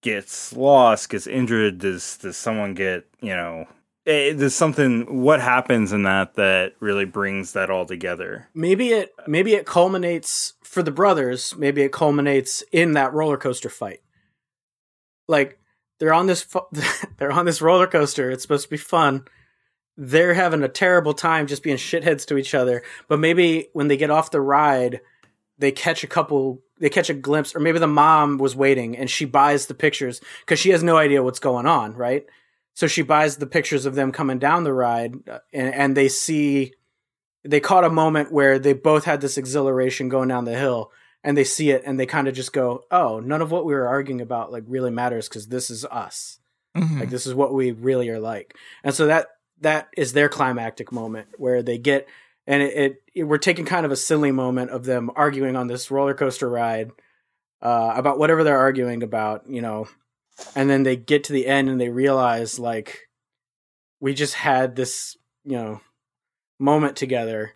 gets 0.03 0.53
lost, 0.53 1.11
gets 1.11 1.27
injured? 1.27 1.79
Does 1.79 2.17
does 2.19 2.37
someone 2.37 2.75
get 2.75 3.07
you 3.21 3.35
know? 3.35 3.67
eh, 4.07 4.33
There's 4.33 4.55
something. 4.55 5.23
What 5.23 5.41
happens 5.41 5.93
in 5.93 6.05
that 6.05 6.35
that 6.35 6.75
really 6.81 7.05
brings 7.05 7.53
that 7.55 7.71
all 7.71 7.87
together? 7.87 8.49
maybe 8.55 8.91
it 8.91 9.13
maybe 9.27 9.55
it 9.55 9.67
culminates 9.67 10.55
for 10.63 10.83
the 10.83 10.91
brothers 10.91 11.55
maybe 11.57 11.83
it 11.83 11.93
culminates 11.93 12.63
in 12.73 12.93
that 12.93 13.13
roller 13.15 13.37
coaster 13.39 13.71
fight 13.71 14.01
like 15.29 15.59
they're 15.99 16.13
on 16.13 16.27
this 16.27 16.47
they're 17.17 17.33
on 17.33 17.47
this 17.47 17.63
roller 17.63 17.87
coaster 17.87 18.31
it's 18.31 18.43
supposed 18.43 18.65
to 18.65 18.71
be 18.71 18.77
fun 18.77 19.25
they're 19.97 20.35
having 20.35 20.63
a 20.63 20.69
terrible 20.69 21.15
time 21.15 21.47
just 21.47 21.63
being 21.63 21.77
shitheads 21.79 22.27
to 22.27 22.37
each 22.37 22.55
other 22.55 22.83
but 23.09 23.19
maybe 23.19 23.69
when 23.73 23.89
they 23.89 23.97
get 23.97 24.11
off 24.11 24.31
the 24.31 24.41
ride 24.41 25.01
they 25.59 25.73
catch 25.73 26.05
a 26.05 26.07
couple 26.07 26.63
they 26.79 26.91
catch 26.91 27.09
a 27.09 27.15
glimpse 27.15 27.55
or 27.55 27.61
maybe 27.61 27.79
the 27.79 27.87
mom 27.87 28.39
was 28.39 28.55
waiting 28.55 28.97
and 28.97 29.09
she 29.09 29.25
buys 29.25 29.67
the 29.67 29.75
pictures 29.75 30.21
because 30.41 30.59
she 30.59 30.71
has 30.71 30.83
no 30.83 30.97
idea 30.97 31.23
what's 31.23 31.39
going 31.39 31.67
on 31.67 31.95
right? 31.95 32.27
So 32.75 32.87
she 32.87 33.03
buys 33.03 33.37
the 33.39 33.47
pictures 33.47 33.87
of 33.87 33.95
them 33.95 34.13
coming 34.13 34.39
down 34.39 34.65
the 34.65 34.75
ride 34.75 35.15
uh, 35.29 35.39
and, 35.53 35.75
and 35.75 35.97
they 35.97 36.09
see 36.09 36.75
they 37.45 37.61
caught 37.61 37.85
a 37.85 37.91
moment 37.91 38.33
where 38.33 38.59
they 38.59 38.73
both 38.73 39.05
had 39.05 39.21
this 39.21 39.39
exhilaration 39.39 40.09
going 40.09 40.29
down 40.29 40.45
the 40.45 40.59
hill 40.59 40.91
and 41.25 41.37
they 41.37 41.45
see 41.45 41.71
it 41.71 41.83
and 41.87 41.99
they 41.99 42.07
kind 42.07 42.29
of 42.29 42.35
just 42.35 42.53
go 42.53 42.85
oh 42.91 43.21
none 43.21 43.43
of 43.43 43.51
what 43.51 43.65
we 43.65 43.75
were 43.75 43.89
arguing 43.89 44.21
about 44.21 44.53
like 44.53 44.65
really 44.67 44.91
matters 44.91 45.29
because 45.29 45.49
this 45.49 45.71
is 45.71 45.85
us. 45.87 46.39
Mhm. 46.77 47.01
like 47.01 47.11
this 47.11 47.27
is 47.27 47.35
what 47.35 47.55
we 47.55 47.73
really 47.73 48.11
are 48.11 48.21
like. 48.21 48.55
And 48.85 48.95
so 48.95 49.07
that 49.07 49.29
that 49.63 49.89
is 49.97 50.13
their 50.13 50.29
climactic 50.29 50.93
moment 50.93 51.29
where 51.39 51.63
they 51.63 51.79
get 51.79 52.07
and 52.47 52.63
it, 52.63 52.75
it, 52.77 53.03
it- 53.15 53.25
we're 53.25 53.39
taking 53.39 53.65
kind 53.65 53.85
of 53.87 53.93
a 53.93 53.97
silly 53.97 54.31
moment 54.33 54.71
of 54.71 54.85
them 54.85 55.11
arguing 55.17 55.57
on 55.57 55.67
this 55.67 55.91
roller 55.91 56.15
coaster 56.15 56.49
ride 56.49 56.91
uh, 57.63 57.93
about 57.97 58.19
whatever 58.19 58.45
they're 58.45 58.59
arguing 58.59 59.03
about 59.03 59.49
you 59.49 59.63
know 59.63 59.89
and 60.55 60.69
then 60.69 60.83
they 60.83 60.97
get 60.97 61.25
to 61.25 61.33
the 61.33 61.47
end 61.47 61.69
and 61.71 61.81
they 61.81 61.89
realize 61.89 62.59
like 62.59 63.09
we 64.01 64.13
just 64.15 64.35
had 64.35 64.77
this 64.77 65.17
you 65.45 65.57
know 65.57 65.81
moment 66.59 66.97
together 66.97 67.53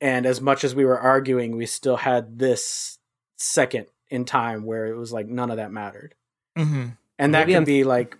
and 0.00 0.26
as 0.26 0.40
much 0.40 0.64
as 0.64 0.74
we 0.74 0.84
were 0.84 0.98
arguing 0.98 1.56
we 1.56 1.66
still 1.66 1.96
had 1.96 2.38
this 2.38 2.98
second 3.36 3.86
in 4.10 4.24
time 4.24 4.64
where 4.64 4.86
it 4.86 4.96
was 4.96 5.12
like 5.12 5.26
none 5.26 5.50
of 5.50 5.56
that 5.58 5.70
mattered 5.72 6.14
Mhm. 6.56 6.96
and 7.18 7.34
that 7.34 7.40
Maybe 7.40 7.52
could 7.52 7.56
I'm- 7.56 7.64
be 7.64 7.84
like 7.84 8.16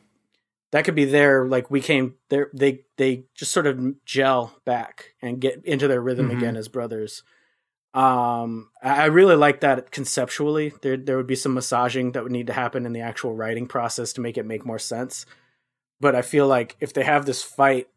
that 0.73 0.85
could 0.85 0.95
be 0.95 1.05
their 1.07 1.47
like 1.47 1.71
we 1.71 1.81
came 1.81 2.15
there 2.29 2.51
they 2.53 2.81
they 2.97 3.25
just 3.35 3.53
sort 3.53 3.67
of 3.67 4.05
gel 4.05 4.55
back 4.65 5.15
and 5.23 5.41
get 5.41 5.65
into 5.65 5.89
their 5.89 6.01
rhythm 6.01 6.29
Mhm. 6.29 6.37
again 6.37 6.57
as 6.57 6.69
brothers. 6.69 7.23
Um 7.95 8.71
i 8.83 9.03
I 9.03 9.07
really 9.07 9.37
like 9.37 9.61
that 9.61 9.91
conceptually. 9.91 10.73
There 10.83 10.97
there 10.97 11.17
would 11.17 11.27
be 11.27 11.35
some 11.37 11.55
massaging 11.55 12.13
that 12.13 12.23
would 12.23 12.33
need 12.33 12.49
to 12.49 12.53
happen 12.53 12.85
in 12.87 12.93
the 12.93 13.01
actual 13.01 13.35
writing 13.35 13.67
process 13.67 14.13
to 14.15 14.21
make 14.21 14.37
it 14.37 14.45
make 14.47 14.67
more 14.67 14.79
sense. 14.79 15.25
But 16.01 16.15
i 16.15 16.23
feel 16.23 16.47
like 16.47 16.77
if 16.81 16.93
they 16.93 17.05
have 17.05 17.25
this 17.27 17.43
fight 17.43 17.89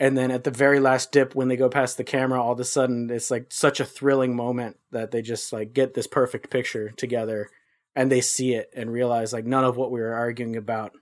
and 0.00 0.16
then 0.18 0.30
at 0.30 0.44
the 0.44 0.50
very 0.50 0.80
last 0.80 1.12
dip 1.12 1.34
when 1.34 1.48
they 1.48 1.56
go 1.56 1.68
past 1.68 1.96
the 1.96 2.04
camera 2.04 2.42
all 2.42 2.52
of 2.52 2.60
a 2.60 2.64
sudden 2.64 3.10
it's 3.10 3.30
like 3.30 3.46
such 3.50 3.80
a 3.80 3.84
thrilling 3.84 4.34
moment 4.34 4.76
that 4.92 5.10
they 5.10 5.22
just 5.22 5.52
like 5.52 5.72
get 5.72 5.94
this 5.94 6.06
perfect 6.06 6.50
picture 6.50 6.90
together 6.96 7.48
and 7.94 8.10
they 8.10 8.20
see 8.20 8.54
it 8.54 8.70
and 8.74 8.92
realize 8.92 9.32
like 9.32 9.44
none 9.46 9.64
of 9.64 9.76
what 9.76 9.90
we 9.92 10.00
were 10.00 10.14
arguing 10.14 10.56
about 10.56 10.92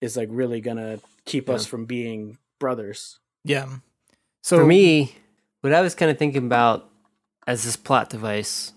is 0.00 0.16
like 0.16 0.28
really 0.30 0.60
gonna 0.60 1.00
keep 1.24 1.48
us 1.48 1.66
from 1.66 1.84
being 1.84 2.38
brothers. 2.58 3.18
Yeah. 3.44 3.66
So 4.42 4.58
For 4.58 4.66
me, 4.66 5.16
what 5.60 5.72
I 5.72 5.80
was 5.80 5.94
kind 5.94 6.10
of 6.10 6.18
thinking 6.18 6.46
about 6.46 6.88
as 7.46 7.64
this 7.64 7.76
plot 7.76 8.10
device 8.10 8.72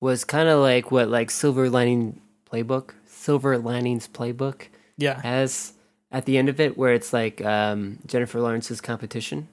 was 0.00 0.24
kind 0.24 0.48
of 0.48 0.60
like 0.60 0.90
what 0.90 1.08
like 1.08 1.30
Silver 1.30 1.70
Lining 1.70 2.20
Playbook, 2.50 2.90
Silver 3.06 3.56
Linings 3.58 4.08
Playbook 4.08 4.68
yeah. 4.98 5.20
has 5.22 5.72
at 6.10 6.26
the 6.26 6.36
end 6.36 6.48
of 6.48 6.60
it, 6.60 6.76
where 6.76 6.92
it's 6.92 7.12
like 7.12 7.42
um, 7.44 7.98
Jennifer 8.06 8.40
Lawrence's 8.40 8.80
competition, 8.80 9.48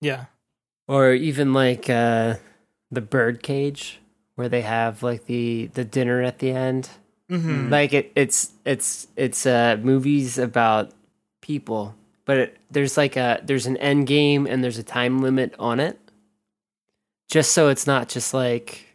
yeah. 0.00 0.26
Or 0.86 1.12
even 1.12 1.52
like 1.52 1.88
uh, 1.88 2.36
the 2.90 3.00
Birdcage, 3.00 4.00
where 4.34 4.48
they 4.48 4.62
have 4.62 5.02
like 5.02 5.26
the 5.26 5.70
the 5.74 5.84
dinner 5.84 6.22
at 6.22 6.38
the 6.38 6.50
end. 6.50 6.90
Mhm. 7.30 7.70
Like 7.70 7.92
it, 7.92 8.12
it's 8.14 8.52
it's 8.64 9.06
it's 9.16 9.46
uh, 9.46 9.78
movies 9.82 10.36
about 10.38 10.90
people, 11.40 11.94
but 12.26 12.36
it, 12.38 12.58
there's 12.70 12.96
like 12.96 13.16
a 13.16 13.40
there's 13.42 13.66
an 13.66 13.76
end 13.78 14.06
game 14.06 14.46
and 14.46 14.62
there's 14.62 14.78
a 14.78 14.82
time 14.82 15.20
limit 15.22 15.54
on 15.58 15.80
it, 15.80 15.98
just 17.30 17.52
so 17.52 17.68
it's 17.68 17.86
not 17.86 18.08
just 18.08 18.34
like. 18.34 18.86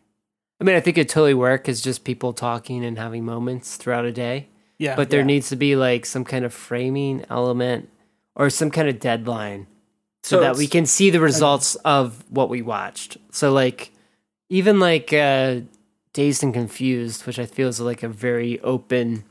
I 0.62 0.66
mean, 0.66 0.76
I 0.76 0.82
think 0.82 0.98
it 0.98 1.08
totally 1.08 1.34
work 1.34 1.70
as 1.70 1.80
just 1.80 2.04
people 2.04 2.34
talking 2.34 2.84
and 2.84 2.98
having 2.98 3.24
moments 3.24 3.78
throughout 3.78 4.04
a 4.06 4.12
day 4.12 4.48
yeah 4.78 4.94
but 4.96 5.10
there 5.10 5.22
Yeah. 5.22 5.26
needs 5.26 5.50
to 5.50 5.56
be 5.56 5.76
like 5.78 6.06
some 6.06 6.26
kind 6.26 6.44
of 6.46 6.54
framing 6.54 7.24
element 7.30 7.90
or 8.36 8.50
some 8.50 8.70
kind 8.70 8.90
of 8.90 9.00
deadline 9.00 9.68
so, 10.24 10.36
So 10.38 10.42
that 10.42 10.58
we 10.58 10.68
can 10.68 10.86
see 10.86 11.10
the 11.12 11.20
results 11.22 11.76
of 11.86 12.24
what 12.30 12.50
we 12.50 12.62
watched 12.62 13.18
so 13.32 13.54
like 13.54 13.92
even 14.50 14.80
like 14.82 15.14
uh 15.14 15.62
dazed 16.20 16.44
and 16.44 16.54
confused 16.54 17.20
which 17.26 17.40
i 17.40 17.46
feel 17.56 17.70
is 17.70 17.80
like 17.80 18.04
a 18.04 18.10
very 18.28 18.54
open 18.74 19.24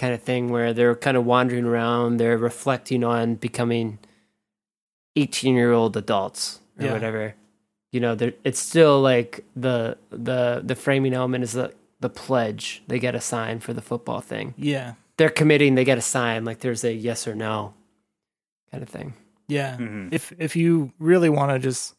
kind 0.00 0.12
of 0.16 0.20
thing 0.22 0.42
where 0.54 0.72
they're 0.76 0.96
kind 1.06 1.16
of 1.18 1.24
wandering 1.34 1.66
around 1.72 2.16
they're 2.16 2.38
reflecting 2.50 3.02
on 3.04 3.34
becoming 3.48 3.98
18 5.16 5.54
year 5.54 5.72
old 5.72 5.96
adults 5.96 6.60
or 6.78 6.86
Yeah. 6.86 6.92
whatever. 6.94 7.34
You 7.92 8.00
know 8.00 8.16
it's 8.48 8.58
still 8.70 9.00
like 9.12 9.30
the 9.54 9.96
the 10.10 10.62
the 10.64 10.74
framing 10.74 11.14
element 11.14 11.44
is 11.44 11.52
the 11.52 11.68
the 12.00 12.08
pledge 12.08 12.82
they 12.88 12.98
get 12.98 13.14
a 13.14 13.20
sign 13.20 13.60
for 13.60 13.72
the 13.72 13.80
football 13.90 14.20
thing. 14.20 14.46
Yeah. 14.56 14.94
They're 15.16 15.30
committing 15.40 15.76
they 15.76 15.84
get 15.84 15.98
a 15.98 16.08
sign 16.16 16.44
like 16.44 16.58
there's 16.58 16.82
a 16.82 16.92
yes 16.92 17.28
or 17.28 17.34
no 17.36 17.74
kind 18.72 18.82
of 18.82 18.88
thing. 18.88 19.14
Yeah. 19.46 19.76
Mhm. 19.78 20.08
if 20.12 20.32
if 20.38 20.56
you 20.56 20.90
really 20.98 21.28
want 21.38 21.52
to 21.52 21.58
just 21.68 21.94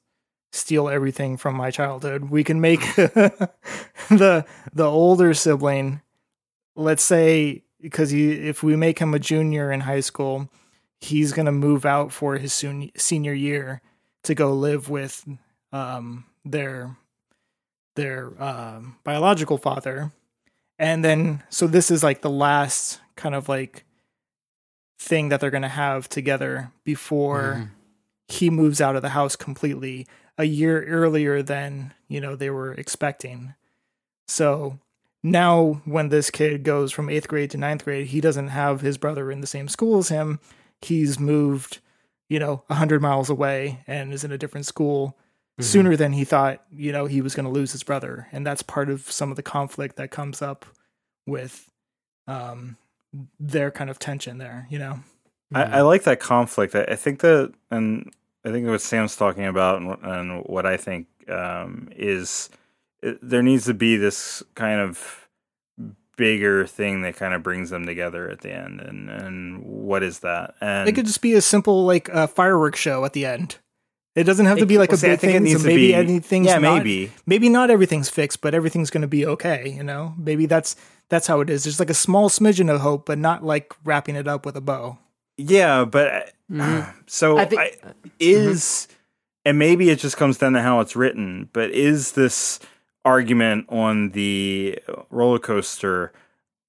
steal 0.56 0.88
everything 0.90 1.38
from 1.38 1.56
my 1.56 1.70
childhood. 1.72 2.30
We 2.30 2.44
can 2.44 2.62
make 2.62 2.80
the 2.96 4.46
the 4.74 4.86
older 4.86 5.34
sibling 5.34 6.02
let's 6.76 7.04
say 7.04 7.64
because 7.82 8.10
he, 8.10 8.32
if 8.32 8.62
we 8.64 8.76
make 8.76 9.00
him 9.00 9.14
a 9.14 9.20
junior 9.20 9.72
in 9.72 9.82
high 9.82 10.00
school 10.02 10.50
he's 11.00 11.32
going 11.34 11.46
to 11.46 11.52
move 11.52 11.86
out 11.86 12.12
for 12.12 12.38
his 12.38 12.52
soon, 12.54 12.90
senior 12.98 13.34
year 13.34 13.82
to 14.24 14.34
go 14.34 14.54
live 14.54 14.90
with 14.90 15.28
um, 15.72 16.26
their 16.44 16.96
their 17.96 18.32
um, 18.44 18.98
biological 19.04 19.58
father, 19.58 20.12
and 20.80 21.04
then 21.06 21.44
so 21.50 21.68
this 21.68 21.92
is 21.92 22.04
like 22.04 22.22
the 22.22 22.30
last 22.30 23.00
kind 23.16 23.36
of 23.36 23.48
like 23.48 23.86
thing 25.00 25.30
that 25.30 25.40
they're 25.40 25.52
gonna 25.52 25.70
have 25.70 26.10
together 26.10 26.72
before 26.84 27.56
Mhm. 27.58 27.70
he 28.28 28.50
moves 28.50 28.82
out 28.82 28.96
of 28.96 29.02
the 29.02 29.10
house 29.10 29.36
completely 29.36 30.08
a 30.38 30.44
year 30.46 30.84
earlier 30.86 31.42
than 31.42 31.94
you 32.08 32.22
know 32.22 32.36
they 32.36 32.50
were 32.50 32.74
expecting. 32.74 33.54
So 34.28 34.80
now 35.24 35.82
when 35.86 36.10
this 36.10 36.30
kid 36.30 36.64
goes 36.64 36.92
from 36.92 37.10
eighth 37.10 37.28
grade 37.28 37.52
to 37.52 37.58
ninth 37.58 37.84
grade, 37.84 38.08
he 38.08 38.22
doesn't 38.22 38.50
have 38.50 38.82
his 38.82 38.98
brother 38.98 39.32
in 39.32 39.42
the 39.42 39.48
same 39.48 39.68
school 39.68 39.98
as 39.98 40.10
him. 40.10 40.40
He's 40.82 41.20
moved, 41.20 41.80
you 42.30 42.40
know, 42.40 42.64
a 42.70 42.76
hundred 42.76 43.02
miles 43.02 43.30
away 43.30 43.84
and 43.88 44.14
is 44.14 44.24
in 44.24 44.32
a 44.32 44.38
different 44.38 44.66
school 44.66 45.18
sooner 45.60 45.96
than 45.96 46.12
he 46.12 46.26
thought, 46.26 46.64
you 46.76 46.92
know, 46.92 47.06
he 47.06 47.22
was 47.22 47.34
going 47.34 47.46
to 47.46 47.52
lose 47.52 47.72
his 47.72 47.82
brother. 47.82 48.28
And 48.32 48.46
that's 48.46 48.62
part 48.62 48.90
of 48.90 49.10
some 49.10 49.30
of 49.30 49.38
the 49.38 49.44
conflict 49.44 49.96
that 49.96 50.12
comes 50.12 50.42
up 50.42 50.66
with 51.26 51.70
um 52.28 52.78
their 53.40 53.72
kind 53.72 53.90
of 53.90 53.98
tension 54.00 54.38
there, 54.38 54.68
you 54.70 54.78
know. 54.78 55.00
I, 55.54 55.64
I 55.64 55.82
like 55.82 56.04
that 56.04 56.20
conflict. 56.20 56.76
I, 56.76 56.84
I 56.84 56.96
think 56.96 57.22
that, 57.22 57.54
and 57.72 58.12
I 58.46 58.52
think 58.52 58.68
what 58.68 58.82
Sam's 58.82 59.16
talking 59.16 59.46
about, 59.46 59.82
and, 59.82 59.98
and 60.04 60.44
what 60.46 60.66
I 60.66 60.78
think 60.78 61.08
um, 61.30 61.90
is 61.96 62.50
it, 63.02 63.18
there 63.22 63.42
needs 63.42 63.66
to 63.66 63.74
be 63.74 63.98
this 63.98 64.44
kind 64.54 64.80
of 64.80 65.28
bigger 66.18 66.66
thing 66.66 67.02
that 67.02 67.16
kind 67.18 67.34
of 67.34 67.44
brings 67.44 67.70
them 67.72 67.86
together 67.86 68.30
at 68.30 68.42
the 68.42 68.52
end. 68.52 68.80
And 68.80 69.10
and 69.10 69.64
what 69.66 70.04
is 70.04 70.20
that? 70.20 70.56
And 70.62 70.88
It 70.88 70.94
could 70.94 71.06
just 71.08 71.22
be 71.22 71.34
a 71.34 71.42
simple 71.42 71.86
like 71.86 72.14
uh, 72.14 72.28
fireworks 72.28 72.80
show 72.80 73.04
at 73.04 73.14
the 73.14 73.26
end. 73.26 73.58
It 74.16 74.24
doesn't 74.24 74.46
have 74.46 74.58
to 74.60 74.64
It- 74.64 74.68
be 74.68 74.78
like 74.78 74.92
well, 74.92 74.96
a 74.96 75.00
see, 75.00 75.08
big 75.10 75.20
thing. 75.20 75.48
So 75.58 75.60
maybe 75.66 75.88
be- 75.88 75.94
anything's 75.96 76.48
yeah, 76.48 76.58
not- 76.60 76.78
maybe. 76.78 77.12
maybe 77.26 77.50
not 77.50 77.70
everything's 77.70 78.10
fixed, 78.10 78.40
but 78.42 78.54
everything's 78.54 78.90
going 78.90 79.02
to 79.02 79.08
be 79.10 79.26
okay. 79.26 79.68
You 79.76 79.84
know, 79.84 80.14
maybe 80.18 80.46
that's 80.46 80.76
that's 81.10 81.28
how 81.28 81.42
it 81.42 81.50
is. 81.50 81.64
There's 81.66 81.80
like 81.80 81.90
a 81.90 81.94
small 81.96 82.30
smidgen 82.30 82.74
of 82.74 82.80
hope, 82.82 83.06
but 83.08 83.18
not 83.18 83.44
like 83.44 83.74
wrapping 83.84 84.16
it 84.16 84.28
up 84.28 84.46
with 84.46 84.56
a 84.56 84.62
bow. 84.62 85.00
Yeah, 85.38 85.84
but 85.84 86.32
Mhm. 86.52 86.94
so 87.08 87.38
I 87.38 87.42
I 87.42 87.46
think- 87.46 87.96
is, 88.20 88.88
and 89.44 89.58
maybe 89.60 89.90
it 89.90 90.00
just 90.00 90.18
comes 90.18 90.38
down 90.38 90.54
to 90.54 90.62
how 90.62 90.80
it's 90.80 90.96
written. 90.96 91.50
But 91.54 91.72
is 91.72 92.14
this 92.14 92.60
argument 93.04 93.66
on 93.70 94.10
the 94.12 94.80
roller 95.10 95.40
coaster 95.40 96.12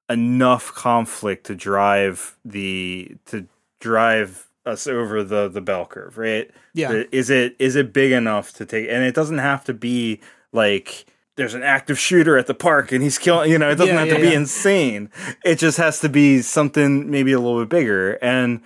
enough 0.08 0.72
conflict 0.74 1.46
to 1.46 1.54
drive 1.54 2.36
the 2.44 3.16
to 3.26 3.46
drive 3.80 4.48
us 4.64 4.86
over 4.86 5.22
the 5.22 5.48
the 5.48 5.60
bell 5.60 5.86
curve? 5.86 6.18
Right? 6.18 6.50
Yeah. 6.74 7.04
Is 7.12 7.30
it 7.30 7.56
is 7.58 7.76
it 7.76 7.92
big 7.92 8.12
enough 8.12 8.52
to 8.54 8.66
take? 8.66 8.88
And 8.90 9.02
it 9.04 9.14
doesn't 9.14 9.38
have 9.38 9.64
to 9.64 9.74
be 9.74 10.20
like 10.52 11.06
there's 11.36 11.54
an 11.54 11.62
active 11.62 11.98
shooter 11.98 12.38
at 12.38 12.46
the 12.46 12.54
park 12.54 12.92
and 12.92 13.02
he's 13.02 13.18
killing. 13.18 13.50
You 13.50 13.58
know, 13.58 13.68
it 13.70 13.74
doesn't 13.76 13.94
Yeah, 13.94 14.00
have 14.00 14.08
yeah, 14.08 14.16
to 14.16 14.20
be 14.22 14.32
insane. 14.34 15.10
It 15.44 15.56
just 15.58 15.76
has 15.76 16.00
to 16.00 16.08
be 16.08 16.40
something 16.40 17.10
maybe 17.10 17.32
a 17.32 17.38
little 17.38 17.60
bit 17.60 17.68
bigger. 17.68 18.12
And 18.22 18.62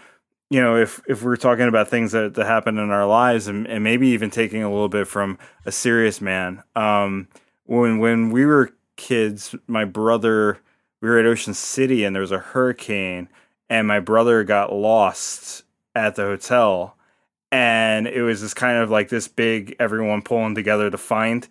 you 0.51 0.61
know, 0.61 0.77
if 0.77 1.01
if 1.07 1.23
we're 1.23 1.37
talking 1.37 1.69
about 1.69 1.89
things 1.89 2.13
that, 2.13 2.35
that 2.35 2.47
happen 2.47 2.77
in 2.79 2.91
our 2.91 3.07
lives, 3.07 3.47
and, 3.47 3.67
and 3.67 3.85
maybe 3.85 4.09
even 4.09 4.31
taking 4.31 4.63
a 4.63 4.71
little 4.71 4.89
bit 4.89 5.07
from 5.07 5.39
a 5.65 5.73
serious 5.73 6.21
man, 6.21 6.63
um, 6.77 7.29
when 7.65 7.99
when 7.99 8.31
we 8.31 8.45
were 8.45 8.71
kids, 8.97 9.55
my 9.67 9.85
brother, 9.85 10.59
we 11.01 11.09
were 11.09 11.19
at 11.19 11.27
Ocean 11.27 11.55
City, 11.55 12.05
and 12.05 12.15
there 12.15 12.21
was 12.21 12.33
a 12.33 12.39
hurricane, 12.39 13.29
and 13.69 13.87
my 13.87 14.01
brother 14.01 14.43
got 14.45 14.73
lost 14.73 15.63
at 15.95 16.17
the 16.17 16.23
hotel, 16.23 16.97
and 17.53 18.07
it 18.09 18.23
was 18.23 18.41
just 18.41 18.57
kind 18.57 18.79
of 18.79 18.91
like 18.91 19.09
this 19.09 19.29
big 19.29 19.77
everyone 19.79 20.21
pulling 20.23 20.55
together 20.55 20.91
to 20.91 20.99
find 20.99 21.49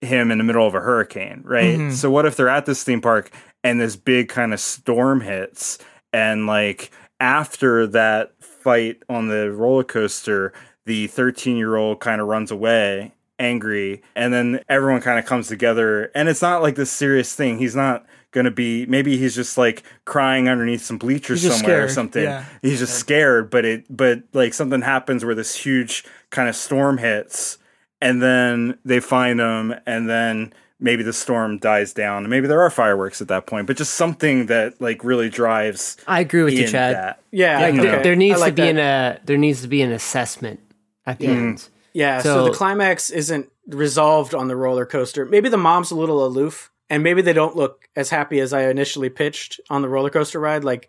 him 0.00 0.30
in 0.30 0.38
the 0.38 0.44
middle 0.44 0.66
of 0.66 0.74
a 0.74 0.80
hurricane, 0.80 1.42
right? 1.44 1.78
Mhm. 1.78 1.92
So 1.92 2.10
what 2.10 2.26
if 2.26 2.34
they're 2.34 2.48
at 2.48 2.66
this 2.66 2.82
theme 2.82 3.00
park 3.02 3.30
and 3.62 3.80
this 3.80 3.96
big 3.96 4.28
kind 4.28 4.52
of 4.54 4.60
storm 4.60 5.20
hits 5.20 5.78
and 6.12 6.46
like 6.46 6.90
after 7.20 7.86
that 7.86 8.32
fight 8.60 9.02
on 9.08 9.28
the 9.28 9.50
roller 9.50 9.84
coaster, 9.84 10.52
the 10.86 11.06
13 11.08 11.56
year 11.56 11.76
old 11.76 12.00
kind 12.00 12.20
of 12.20 12.26
runs 12.26 12.50
away 12.50 13.12
angry 13.38 14.02
and 14.14 14.34
then 14.34 14.62
everyone 14.68 15.00
kind 15.00 15.18
of 15.18 15.24
comes 15.24 15.48
together 15.48 16.10
and 16.14 16.28
it's 16.28 16.42
not 16.42 16.62
like 16.62 16.74
this 16.74 16.90
serious 16.92 17.34
thing. 17.34 17.58
He's 17.58 17.74
not 17.74 18.04
going 18.32 18.44
to 18.44 18.50
be 18.50 18.86
maybe 18.86 19.16
he's 19.16 19.34
just 19.34 19.58
like 19.58 19.82
crying 20.04 20.48
underneath 20.48 20.82
some 20.82 20.98
bleachers 20.98 21.42
somewhere 21.42 21.84
or 21.84 21.88
something. 21.88 22.22
yeah. 22.22 22.44
He's 22.62 22.78
just 22.78 22.94
scared, 22.94 23.50
but 23.50 23.64
it 23.64 23.84
but 23.88 24.22
like 24.32 24.54
something 24.54 24.82
happens 24.82 25.24
where 25.24 25.34
this 25.34 25.54
huge 25.56 26.04
kind 26.30 26.48
of 26.48 26.54
storm 26.54 26.98
hits 26.98 27.58
and 28.00 28.22
then 28.22 28.78
they 28.84 29.00
find 29.00 29.40
him 29.40 29.74
and 29.86 30.08
then 30.08 30.52
maybe 30.80 31.02
the 31.02 31.12
storm 31.12 31.58
dies 31.58 31.92
down 31.92 32.22
and 32.24 32.30
maybe 32.30 32.46
there 32.46 32.60
are 32.62 32.70
fireworks 32.70 33.20
at 33.20 33.28
that 33.28 33.46
point 33.46 33.66
but 33.66 33.76
just 33.76 33.94
something 33.94 34.46
that 34.46 34.80
like 34.80 35.04
really 35.04 35.28
drives 35.28 35.96
I 36.06 36.20
agree 36.20 36.42
with 36.42 36.54
you, 36.54 36.64
in 36.64 36.70
Chad. 36.70 36.94
that 36.96 37.22
Yeah, 37.30 37.60
Like, 37.60 37.74
you 37.74 37.82
there, 37.82 38.02
there 38.02 38.16
needs 38.16 38.38
I 38.38 38.40
like 38.40 38.56
to 38.56 38.62
be 38.62 38.72
that. 38.72 38.78
an 39.14 39.16
uh, 39.16 39.18
there 39.24 39.36
needs 39.38 39.62
to 39.62 39.68
be 39.68 39.82
an 39.82 39.92
assessment 39.92 40.60
at 41.06 41.18
the 41.18 41.26
end. 41.26 41.68
Yeah, 41.92 42.20
so, 42.22 42.34
So- 42.36 42.44
the 42.44 42.52
climax 42.56 43.10
isn't 43.10 43.50
resolved 43.66 44.34
on 44.34 44.48
the 44.48 44.56
roller 44.56 44.86
coaster. 44.86 45.24
Maybe 45.26 45.48
the 45.48 45.56
mom's 45.56 45.90
a 45.90 45.96
little 45.96 46.24
aloof, 46.26 46.70
and 46.88 47.02
maybe 47.02 47.22
they 47.22 47.32
don't 47.32 47.54
look 47.56 47.88
as 47.94 48.10
happy 48.10 48.40
as 48.40 48.52
I 48.52 48.62
initially 48.68 49.10
pitched 49.10 49.60
on 49.70 49.82
the 49.82 49.88
roller 49.88 50.10
coaster 50.10 50.40
ride. 50.40 50.64
Like 50.64 50.88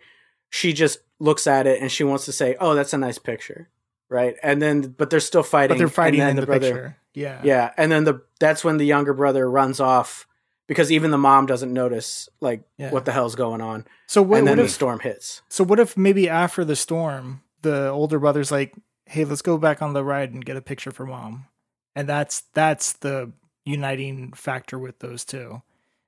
she 0.50 0.72
just 0.72 0.98
looks 1.20 1.46
at 1.46 1.66
it 1.66 1.80
and 1.80 1.90
she 1.92 2.02
wants 2.04 2.24
to 2.26 2.32
say, 2.32 2.56
"Oh, 2.60 2.74
that's 2.74 2.92
a 2.92 2.98
nice 2.98 3.18
picture," 3.18 3.68
right? 4.08 4.34
And 4.42 4.60
then, 4.62 4.94
but 4.96 5.10
they're 5.10 5.20
still 5.20 5.42
fighting. 5.42 5.74
But 5.74 5.78
they're 5.78 5.88
fighting 5.88 6.20
and 6.20 6.30
then 6.30 6.36
in 6.38 6.40
the, 6.40 6.46
brother, 6.46 6.66
picture. 6.72 6.96
Yeah. 7.14 7.40
Yeah, 7.44 7.72
and 7.76 7.90
then 7.92 8.04
the 8.04 8.22
that's 8.40 8.64
when 8.64 8.78
the 8.78 8.86
younger 8.86 9.12
brother 9.14 9.50
runs 9.50 9.80
off 9.80 10.26
because 10.66 10.90
even 10.92 11.10
the 11.10 11.18
mom 11.18 11.46
doesn't 11.46 11.72
notice 11.72 12.28
like 12.40 12.62
Yeah. 12.78 12.90
what 12.90 13.04
the 13.04 13.12
hell's 13.12 13.34
going 13.34 13.60
on, 13.60 13.86
So 14.06 14.22
what, 14.22 14.38
and 14.38 14.46
what 14.48 14.56
then 14.56 14.64
the 14.64 14.70
storm 14.70 15.00
hits. 15.00 15.42
so 15.48 15.64
what 15.64 15.78
if 15.80 15.96
maybe 15.96 16.28
after 16.28 16.64
the 16.64 16.76
storm, 16.76 17.42
the 17.62 17.88
older 17.88 18.18
brother's 18.18 18.50
like, 18.50 18.74
"Hey, 19.06 19.24
let's 19.24 19.42
go 19.42 19.58
back 19.58 19.82
on 19.82 19.92
the 19.92 20.04
ride 20.04 20.32
and 20.32 20.44
get 20.44 20.56
a 20.56 20.62
picture 20.62 20.90
for 20.90 21.04
mom," 21.06 21.46
and 21.94 22.08
that's 22.08 22.42
that's 22.54 22.92
the 22.94 23.32
uniting 23.64 24.32
factor 24.32 24.78
with 24.78 24.98
those 25.00 25.24
two, 25.24 25.62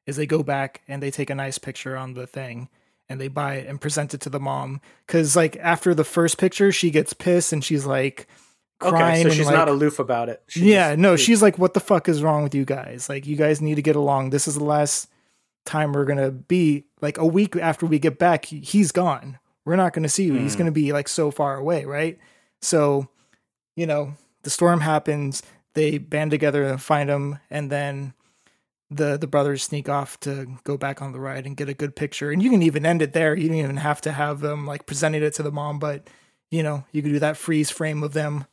is 0.06 0.16
they 0.16 0.26
go 0.26 0.42
back 0.42 0.82
and 0.88 1.02
they 1.02 1.10
take 1.10 1.30
a 1.30 1.34
nice 1.34 1.58
picture 1.58 1.96
on 1.96 2.14
the 2.14 2.26
thing 2.26 2.68
and 3.08 3.20
they 3.20 3.28
buy 3.28 3.56
it 3.56 3.66
and 3.68 3.80
present 3.80 4.14
it 4.14 4.20
to 4.22 4.30
the 4.30 4.40
mom 4.40 4.80
because 5.06 5.36
like 5.36 5.56
after 5.58 5.94
the 5.94 6.04
first 6.04 6.38
picture, 6.38 6.72
she 6.72 6.90
gets 6.90 7.12
pissed 7.12 7.52
and 7.52 7.62
she's 7.62 7.84
like 7.86 8.26
Okay, 8.84 9.22
so 9.22 9.30
she's 9.30 9.46
like, 9.46 9.54
not 9.54 9.68
aloof 9.68 9.98
about 9.98 10.28
it. 10.28 10.42
She 10.48 10.72
yeah, 10.72 10.90
just- 10.90 10.98
no, 11.00 11.16
she's 11.16 11.42
like, 11.42 11.58
"What 11.58 11.74
the 11.74 11.80
fuck 11.80 12.08
is 12.08 12.22
wrong 12.22 12.42
with 12.42 12.54
you 12.54 12.64
guys? 12.64 13.08
Like, 13.08 13.26
you 13.26 13.36
guys 13.36 13.60
need 13.60 13.76
to 13.76 13.82
get 13.82 13.96
along. 13.96 14.30
This 14.30 14.46
is 14.48 14.54
the 14.56 14.64
last 14.64 15.08
time 15.64 15.92
we're 15.92 16.04
gonna 16.04 16.30
be. 16.30 16.84
Like, 17.00 17.18
a 17.18 17.26
week 17.26 17.56
after 17.56 17.86
we 17.86 17.98
get 17.98 18.18
back, 18.18 18.46
he- 18.46 18.60
he's 18.60 18.92
gone. 18.92 19.38
We're 19.64 19.76
not 19.76 19.92
gonna 19.92 20.08
see 20.08 20.24
you. 20.24 20.34
He's 20.34 20.54
Mm. 20.54 20.58
gonna 20.58 20.72
be 20.72 20.92
like 20.92 21.08
so 21.08 21.30
far 21.30 21.56
away, 21.56 21.84
right? 21.84 22.18
So, 22.60 23.08
you 23.76 23.86
know, 23.86 24.14
the 24.42 24.50
storm 24.50 24.80
happens. 24.80 25.42
They 25.74 25.98
band 25.98 26.30
together 26.30 26.64
and 26.64 26.80
find 26.80 27.08
him, 27.10 27.38
and 27.50 27.70
then 27.70 28.12
the 28.90 29.16
the 29.18 29.26
brothers 29.26 29.62
sneak 29.62 29.88
off 29.88 30.20
to 30.20 30.46
go 30.64 30.76
back 30.76 31.00
on 31.02 31.12
the 31.12 31.18
ride 31.18 31.46
and 31.46 31.56
get 31.56 31.68
a 31.68 31.74
good 31.74 31.96
picture. 31.96 32.30
And 32.30 32.42
you 32.42 32.50
can 32.50 32.62
even 32.62 32.84
end 32.86 33.02
it 33.02 33.12
there. 33.14 33.34
You 33.34 33.48
don't 33.48 33.56
even 33.56 33.78
have 33.78 34.00
to 34.02 34.12
have 34.12 34.40
them 34.40 34.66
like 34.66 34.86
presenting 34.86 35.22
it 35.22 35.34
to 35.34 35.42
the 35.42 35.50
mom, 35.50 35.78
but 35.78 36.08
you 36.50 36.62
know, 36.62 36.84
you 36.92 37.02
could 37.02 37.10
do 37.12 37.18
that 37.18 37.36
freeze 37.38 37.70
frame 37.70 38.02
of 38.04 38.12
them, 38.12 38.44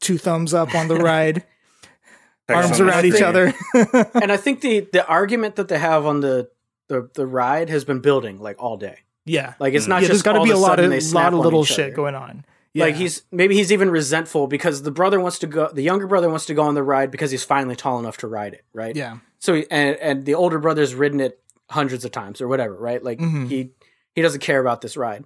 two 0.00 0.18
thumbs 0.18 0.54
up 0.54 0.74
on 0.74 0.88
the 0.88 0.96
ride 0.96 1.44
arms 2.48 2.70
Excellent. 2.70 2.90
around 2.92 3.04
each 3.06 3.22
other. 3.22 3.52
and 4.14 4.30
I 4.30 4.36
think 4.36 4.60
the 4.60 4.86
the 4.92 5.06
argument 5.06 5.56
that 5.56 5.68
they 5.68 5.78
have 5.78 6.06
on 6.06 6.20
the 6.20 6.50
the, 6.88 7.08
the 7.14 7.26
ride 7.26 7.70
has 7.70 7.84
been 7.84 8.00
building 8.00 8.38
like 8.40 8.62
all 8.62 8.76
day. 8.76 8.98
yeah, 9.24 9.54
Like 9.58 9.72
it's 9.74 9.86
not 9.86 10.02
yeah. 10.02 10.08
There's 10.08 10.18
just 10.18 10.24
got 10.24 10.34
to 10.34 10.44
be 10.44 10.50
a 10.50 10.56
lot 10.56 10.78
of 10.78 10.90
they 10.90 11.00
lot 11.00 11.32
of 11.32 11.40
little 11.40 11.64
shit 11.64 11.86
other. 11.86 11.94
going 11.96 12.14
on. 12.14 12.44
Yeah. 12.74 12.84
Like 12.86 12.96
he's 12.96 13.22
maybe 13.32 13.54
he's 13.54 13.72
even 13.72 13.90
resentful 13.90 14.46
because 14.48 14.82
the 14.82 14.90
brother 14.90 15.18
wants 15.20 15.38
to 15.40 15.46
go. 15.46 15.70
The 15.72 15.82
younger 15.82 16.06
brother 16.06 16.28
wants 16.28 16.44
to 16.46 16.54
go 16.54 16.62
on 16.64 16.74
the 16.74 16.82
ride 16.82 17.10
because 17.10 17.30
he's 17.30 17.44
finally 17.44 17.76
tall 17.76 17.98
enough 17.98 18.18
to 18.18 18.26
ride 18.26 18.52
it, 18.52 18.64
right? 18.74 18.94
yeah, 18.94 19.18
So 19.38 19.54
he, 19.54 19.66
and 19.70 19.96
and 19.96 20.24
the 20.26 20.34
older 20.34 20.58
brother's 20.58 20.94
ridden 20.94 21.20
it 21.20 21.40
hundreds 21.70 22.04
of 22.04 22.10
times 22.10 22.40
or 22.40 22.48
whatever, 22.48 22.74
right? 22.74 23.02
Like 23.02 23.18
Mhm. 23.20 23.48
he 23.48 23.70
he 24.14 24.22
doesn't 24.22 24.40
care 24.40 24.60
about 24.60 24.80
this 24.82 24.96
ride. 24.96 25.24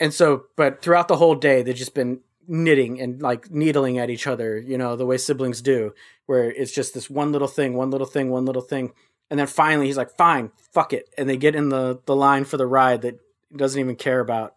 And 0.00 0.12
so, 0.12 0.46
but 0.56 0.82
throughout 0.82 1.06
the 1.08 1.16
whole 1.16 1.34
day, 1.36 1.62
they've 1.62 1.74
just 1.76 1.94
been 1.94 2.20
knitting 2.46 3.00
and 3.00 3.22
like 3.22 3.50
needling 3.50 3.98
at 3.98 4.10
each 4.10 4.26
other, 4.26 4.58
you 4.58 4.78
know, 4.78 4.96
the 4.96 5.06
way 5.06 5.16
siblings 5.16 5.62
do, 5.62 5.94
where 6.26 6.50
it's 6.50 6.72
just 6.72 6.94
this 6.94 7.08
one 7.10 7.32
little 7.32 7.48
thing, 7.48 7.74
one 7.74 7.90
little 7.90 8.06
thing, 8.06 8.30
one 8.30 8.44
little 8.44 8.62
thing. 8.62 8.92
And 9.30 9.38
then 9.38 9.46
finally 9.46 9.86
he's 9.86 9.96
like, 9.96 10.16
fine, 10.16 10.50
fuck 10.72 10.92
it. 10.92 11.08
And 11.16 11.28
they 11.28 11.36
get 11.36 11.54
in 11.54 11.68
the, 11.68 12.00
the 12.06 12.16
line 12.16 12.44
for 12.44 12.56
the 12.56 12.66
ride 12.66 13.02
that 13.02 13.18
he 13.50 13.56
doesn't 13.56 13.80
even 13.80 13.96
care 13.96 14.20
about. 14.20 14.54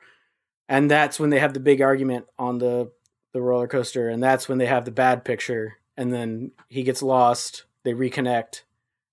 And 0.67 0.89
that's 0.89 1.19
when 1.19 1.29
they 1.29 1.39
have 1.39 1.53
the 1.53 1.59
big 1.59 1.81
argument 1.81 2.25
on 2.37 2.57
the, 2.57 2.91
the 3.31 3.41
roller 3.41 3.67
coaster. 3.67 4.09
And 4.09 4.21
that's 4.21 4.49
when 4.49 4.57
they 4.57 4.65
have 4.65 4.85
the 4.85 4.91
bad 4.91 5.23
picture. 5.23 5.77
And 5.95 6.11
then 6.13 6.51
he 6.67 6.83
gets 6.83 7.01
lost. 7.01 7.65
They 7.83 7.93
reconnect. 7.93 8.61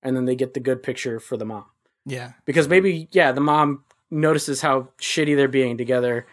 And 0.03 0.17
then 0.17 0.25
they 0.25 0.35
get 0.35 0.55
the 0.55 0.61
good 0.61 0.83
picture 0.83 1.21
for 1.21 1.37
the 1.37 1.45
mom 1.45 1.67
yeah, 2.05 2.33
because 2.45 2.69
maybe 2.69 3.09
yeah 3.13 3.33
the 3.33 3.41
mom 3.41 3.85
notices 4.11 4.61
how 4.61 4.89
shitty 4.99 5.37
they're 5.37 5.49
being 5.49 5.79
together 5.79 6.27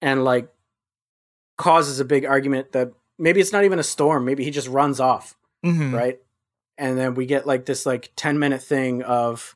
and 0.00 0.24
like 0.24 0.48
causes 1.60 2.00
a 2.00 2.04
big 2.04 2.24
argument 2.24 2.72
that 2.72 2.92
maybe 3.18 3.40
it's 3.40 3.52
not 3.52 3.64
even 3.64 3.78
a 3.78 3.82
storm 3.84 4.24
maybe 4.24 4.42
he 4.44 4.50
just 4.50 4.68
runs 4.68 4.98
off 5.00 5.36
Mhm. 5.64 5.92
right? 5.94 6.18
And 6.78 6.96
then 6.98 7.14
we 7.14 7.26
get 7.26 7.46
like 7.46 7.66
this 7.66 7.84
like 7.84 8.10
10 8.16 8.38
minute 8.38 8.62
thing 8.62 9.02
of 9.02 9.54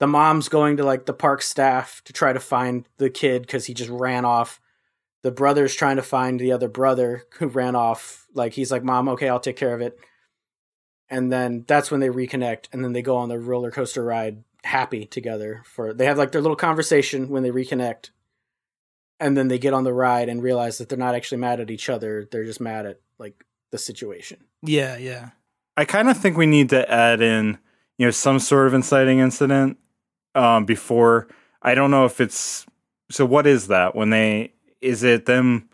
the 0.00 0.06
mom's 0.06 0.48
going 0.48 0.78
to 0.78 0.84
like 0.84 1.04
the 1.06 1.12
park 1.12 1.42
staff 1.42 2.00
to 2.04 2.12
try 2.12 2.32
to 2.32 2.40
find 2.40 2.88
the 2.96 3.10
kid 3.10 3.42
because 3.42 3.66
he 3.66 3.74
just 3.74 3.90
ran 3.90 4.24
off. 4.24 4.58
The 5.22 5.30
brother's 5.30 5.74
trying 5.74 5.96
to 5.96 6.02
find 6.02 6.40
the 6.40 6.52
other 6.52 6.68
brother 6.68 7.24
who 7.38 7.48
ran 7.48 7.74
off. 7.74 8.26
Like 8.34 8.54
he's 8.54 8.70
like, 8.72 8.82
Mom, 8.84 9.08
okay, 9.10 9.28
I'll 9.28 9.40
take 9.40 9.56
care 9.56 9.74
of 9.74 9.80
it. 9.82 9.98
And 11.10 11.30
then 11.32 11.64
that's 11.68 11.90
when 11.90 12.00
they 12.00 12.08
reconnect 12.08 12.66
and 12.72 12.82
then 12.82 12.92
they 12.92 13.02
go 13.02 13.16
on 13.16 13.28
the 13.28 13.38
roller 13.38 13.70
coaster 13.70 14.02
ride 14.04 14.44
happy 14.64 15.04
together 15.04 15.62
for 15.64 15.92
they 15.94 16.06
have 16.06 16.18
like 16.18 16.32
their 16.32 16.40
little 16.42 16.56
conversation 16.56 17.28
when 17.28 17.42
they 17.42 17.50
reconnect. 17.50 18.10
And 19.18 19.36
then 19.36 19.48
they 19.48 19.58
get 19.58 19.72
on 19.72 19.84
the 19.84 19.94
ride 19.94 20.28
and 20.28 20.42
realize 20.42 20.78
that 20.78 20.88
they're 20.88 20.98
not 20.98 21.14
actually 21.14 21.38
mad 21.38 21.58
at 21.60 21.70
each 21.70 21.88
other. 21.88 22.28
They're 22.30 22.44
just 22.44 22.60
mad 22.60 22.84
at 22.86 23.00
like 23.18 23.44
the 23.72 23.78
situation. 23.78 24.44
Yeah, 24.62 24.96
yeah. 24.96 25.30
I 25.76 25.84
kind 25.84 26.08
of 26.10 26.16
think 26.18 26.36
we 26.36 26.46
need 26.46 26.68
to 26.70 26.90
add 26.90 27.20
in, 27.22 27.58
you 27.98 28.06
know, 28.06 28.10
some 28.10 28.38
sort 28.38 28.66
of 28.66 28.74
inciting 28.74 29.18
incident 29.20 29.78
um, 30.34 30.64
before. 30.66 31.28
I 31.62 31.74
don't 31.74 31.90
know 31.90 32.04
if 32.04 32.20
it's 32.20 32.66
so. 33.10 33.24
What 33.24 33.46
is 33.46 33.68
that? 33.68 33.94
When 33.94 34.10
they 34.10 34.52
is 34.80 35.02
it 35.02 35.26
them? 35.26 35.68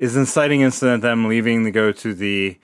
Is 0.00 0.16
inciting 0.16 0.62
incident 0.62 1.02
them 1.02 1.28
leaving 1.28 1.64
to 1.64 1.70
go 1.70 1.92
to 1.92 2.14
the 2.14 2.58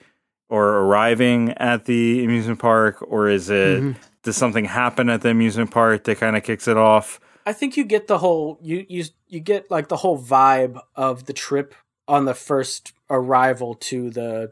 or 0.49 0.63
arriving 0.79 1.51
at 1.53 1.85
the 1.85 2.23
amusement 2.23 2.59
park, 2.59 2.97
or 3.07 3.29
is 3.29 3.49
it 3.49 3.81
Mhm. 3.83 3.95
does 4.23 4.35
something 4.37 4.65
happen 4.65 5.09
at 5.09 5.21
the 5.21 5.29
amusement 5.29 5.71
park 5.71 6.03
that 6.05 6.17
kind 6.17 6.35
of 6.35 6.43
kicks 6.43 6.67
it 6.67 6.77
off? 6.77 7.19
I 7.47 7.53
think 7.53 7.77
you 7.77 7.85
get 7.85 8.07
the 8.07 8.17
whole 8.17 8.59
you 8.61 8.85
you 8.89 9.05
you 9.27 9.39
get 9.39 9.71
like 9.71 9.87
the 9.87 9.95
whole 10.03 10.19
vibe 10.21 10.79
of 10.95 11.25
the 11.27 11.33
trip 11.33 11.73
on 12.07 12.25
the 12.25 12.33
first 12.33 12.93
arrival 13.09 13.75
to 13.89 14.09
the 14.09 14.51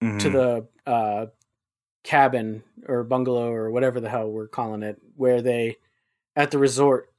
to 0.00 0.06
Mhm. 0.30 0.32
the 0.32 0.90
uh 0.90 1.26
cabin 2.02 2.62
or 2.88 3.04
bungalow 3.04 3.50
or 3.52 3.70
whatever 3.70 4.00
the 4.00 4.08
hell 4.08 4.30
we're 4.30 4.48
calling 4.48 4.82
it 4.82 4.96
where 5.16 5.42
they 5.42 5.76
at 6.34 6.50
the 6.50 6.58
resort 6.58 7.12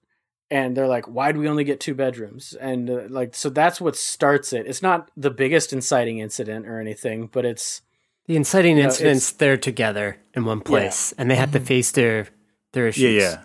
and 0.50 0.76
they're 0.76 0.88
like 0.88 1.06
why 1.08 1.32
do 1.32 1.40
we 1.40 1.48
only 1.48 1.64
get 1.64 1.80
two 1.80 1.94
bedrooms 1.94 2.54
and 2.60 2.90
uh, 2.90 3.04
like 3.10 3.36
so 3.36 3.50
that's 3.50 3.80
what 3.80 3.96
starts 3.96 4.52
it 4.52 4.66
it's 4.66 4.82
not 4.82 5.12
the 5.16 5.30
biggest 5.30 5.72
inciting 5.72 6.18
incident 6.18 6.66
or 6.68 6.80
anything 6.80 7.28
but 7.32 7.46
it's 7.46 7.82
The 8.26 8.36
inciting 8.36 8.78
Yeah, 8.78 8.86
incidents, 8.86 9.32
they're 9.32 9.58
together 9.58 10.18
in 10.36 10.46
one 10.46 10.62
place, 10.62 11.14
and 11.18 11.30
they 11.30 11.36
have 11.36 11.52
to 11.52 11.60
face 11.60 11.92
their 11.92 12.28
their 12.74 12.88
issues. 12.88 13.04
yeah, 13.04 13.30
yeah. 13.30 13.38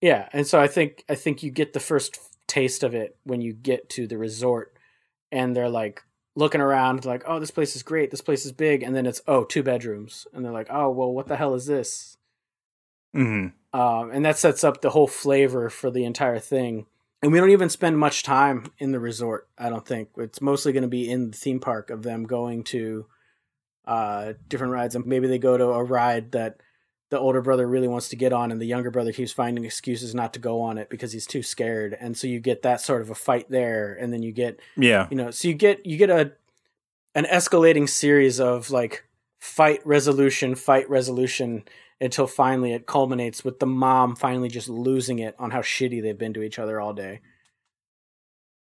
Yeah, 0.00 0.28
and 0.32 0.46
so 0.46 0.58
I 0.60 0.66
think 0.66 1.04
I 1.08 1.14
think 1.14 1.42
you 1.42 1.50
get 1.50 1.72
the 1.72 1.80
first 1.80 2.18
taste 2.46 2.82
of 2.82 2.94
it 2.94 3.16
when 3.24 3.40
you 3.40 3.52
get 3.52 3.88
to 3.90 4.06
the 4.06 4.18
resort, 4.18 4.74
and 5.30 5.54
they're 5.54 5.68
like 5.68 6.02
looking 6.34 6.60
around, 6.60 7.04
like, 7.04 7.22
"Oh, 7.26 7.38
this 7.38 7.50
place 7.50 7.76
is 7.76 7.82
great. 7.82 8.10
This 8.10 8.22
place 8.22 8.46
is 8.46 8.52
big," 8.52 8.82
and 8.82 8.94
then 8.96 9.06
it's 9.06 9.20
oh, 9.26 9.44
two 9.44 9.62
bedrooms, 9.62 10.26
and 10.32 10.44
they're 10.44 10.52
like, 10.52 10.68
"Oh, 10.70 10.90
well, 10.90 11.12
what 11.12 11.26
the 11.26 11.36
hell 11.36 11.54
is 11.54 11.66
this?" 11.66 12.16
hmm 13.14 13.48
Um, 13.72 14.10
and 14.12 14.24
that 14.24 14.38
sets 14.38 14.64
up 14.64 14.80
the 14.80 14.90
whole 14.90 15.06
flavor 15.06 15.68
for 15.70 15.90
the 15.90 16.04
entire 16.04 16.38
thing. 16.38 16.86
And 17.22 17.32
we 17.32 17.38
don't 17.38 17.50
even 17.50 17.68
spend 17.68 17.98
much 17.98 18.22
time 18.22 18.72
in 18.78 18.92
the 18.92 19.00
resort. 19.00 19.48
I 19.58 19.68
don't 19.68 19.86
think 19.86 20.08
it's 20.16 20.40
mostly 20.40 20.72
going 20.72 20.82
to 20.82 20.88
be 20.88 21.10
in 21.10 21.30
the 21.30 21.36
theme 21.36 21.60
park 21.60 21.90
of 21.90 22.02
them 22.02 22.24
going 22.24 22.64
to 22.64 23.06
uh, 23.86 24.32
different 24.48 24.72
rides, 24.72 24.94
and 24.94 25.06
maybe 25.06 25.28
they 25.28 25.38
go 25.38 25.56
to 25.58 25.66
a 25.66 25.84
ride 25.84 26.32
that 26.32 26.60
the 27.10 27.18
older 27.18 27.42
brother 27.42 27.66
really 27.66 27.88
wants 27.88 28.08
to 28.10 28.16
get 28.16 28.32
on, 28.32 28.50
and 28.52 28.60
the 28.60 28.66
younger 28.66 28.90
brother 28.90 29.12
keeps 29.12 29.32
finding 29.32 29.64
excuses 29.64 30.14
not 30.14 30.32
to 30.34 30.38
go 30.40 30.60
on 30.62 30.78
it 30.78 30.88
because 30.88 31.12
he's 31.12 31.26
too 31.26 31.42
scared. 31.42 31.96
And 32.00 32.16
so 32.16 32.26
you 32.26 32.40
get 32.40 32.62
that 32.62 32.80
sort 32.80 33.02
of 33.02 33.10
a 33.10 33.14
fight 33.14 33.50
there, 33.50 33.94
and 34.00 34.12
then 34.12 34.22
you 34.22 34.32
get 34.32 34.60
Yeah. 34.76 35.06
you 35.10 35.16
know 35.16 35.30
so 35.30 35.48
you 35.48 35.54
get 35.54 35.84
you 35.84 35.96
get 35.96 36.10
a 36.10 36.32
an 37.14 37.24
escalating 37.24 37.88
series 37.88 38.38
of 38.40 38.70
like 38.70 39.04
fight 39.40 39.84
resolution 39.86 40.54
fight 40.54 40.88
resolution 40.88 41.64
until 42.00 42.26
finally 42.26 42.72
it 42.72 42.86
culminates 42.86 43.42
with 43.44 43.58
the 43.58 43.66
mom 43.66 44.14
finally 44.14 44.48
just 44.48 44.68
losing 44.68 45.18
it 45.18 45.34
on 45.38 45.50
how 45.50 45.60
shitty 45.60 46.00
they've 46.02 46.16
been 46.18 46.32
to 46.34 46.42
each 46.42 46.58
other 46.58 46.80
all 46.80 46.92
day 46.92 47.20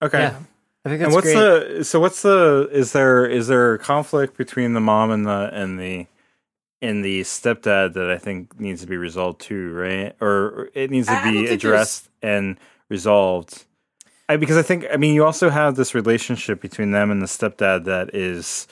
Okay. 0.02 0.20
Yeah. 0.20 0.38
I 0.84 0.88
think 0.88 1.00
that's 1.00 1.06
and 1.08 1.14
what's 1.14 1.32
great. 1.32 1.76
the 1.78 1.84
so 1.84 1.98
what's 2.00 2.22
the 2.22 2.68
is 2.72 2.92
there 2.92 3.26
is 3.26 3.48
there 3.48 3.74
a 3.74 3.78
conflict 3.78 4.36
between 4.38 4.72
the 4.72 4.80
mom 4.80 5.10
and 5.10 5.26
the 5.26 5.50
and 5.52 5.78
the 5.78 6.06
and 6.80 7.04
the 7.04 7.22
stepdad 7.22 7.94
that 7.94 8.10
I 8.10 8.18
think 8.18 8.58
needs 8.60 8.80
to 8.82 8.86
be 8.86 8.96
resolved 8.96 9.40
too, 9.40 9.72
right? 9.72 10.14
Or 10.20 10.68
it 10.74 10.90
needs 10.90 11.08
to 11.08 11.14
I- 11.14 11.20
I 11.20 11.24
don't 11.24 11.44
be 11.44 11.46
addressed 11.48 12.08
and 12.22 12.58
resolved. 12.88 13.64
I, 14.28 14.36
because 14.36 14.56
I 14.56 14.62
think 14.62 14.86
I 14.92 14.96
mean 14.96 15.14
you 15.14 15.24
also 15.24 15.48
have 15.50 15.74
this 15.76 15.94
relationship 15.94 16.60
between 16.60 16.90
them 16.90 17.10
and 17.10 17.22
the 17.22 17.26
stepdad 17.26 17.84
that 17.84 18.14
is 18.14 18.68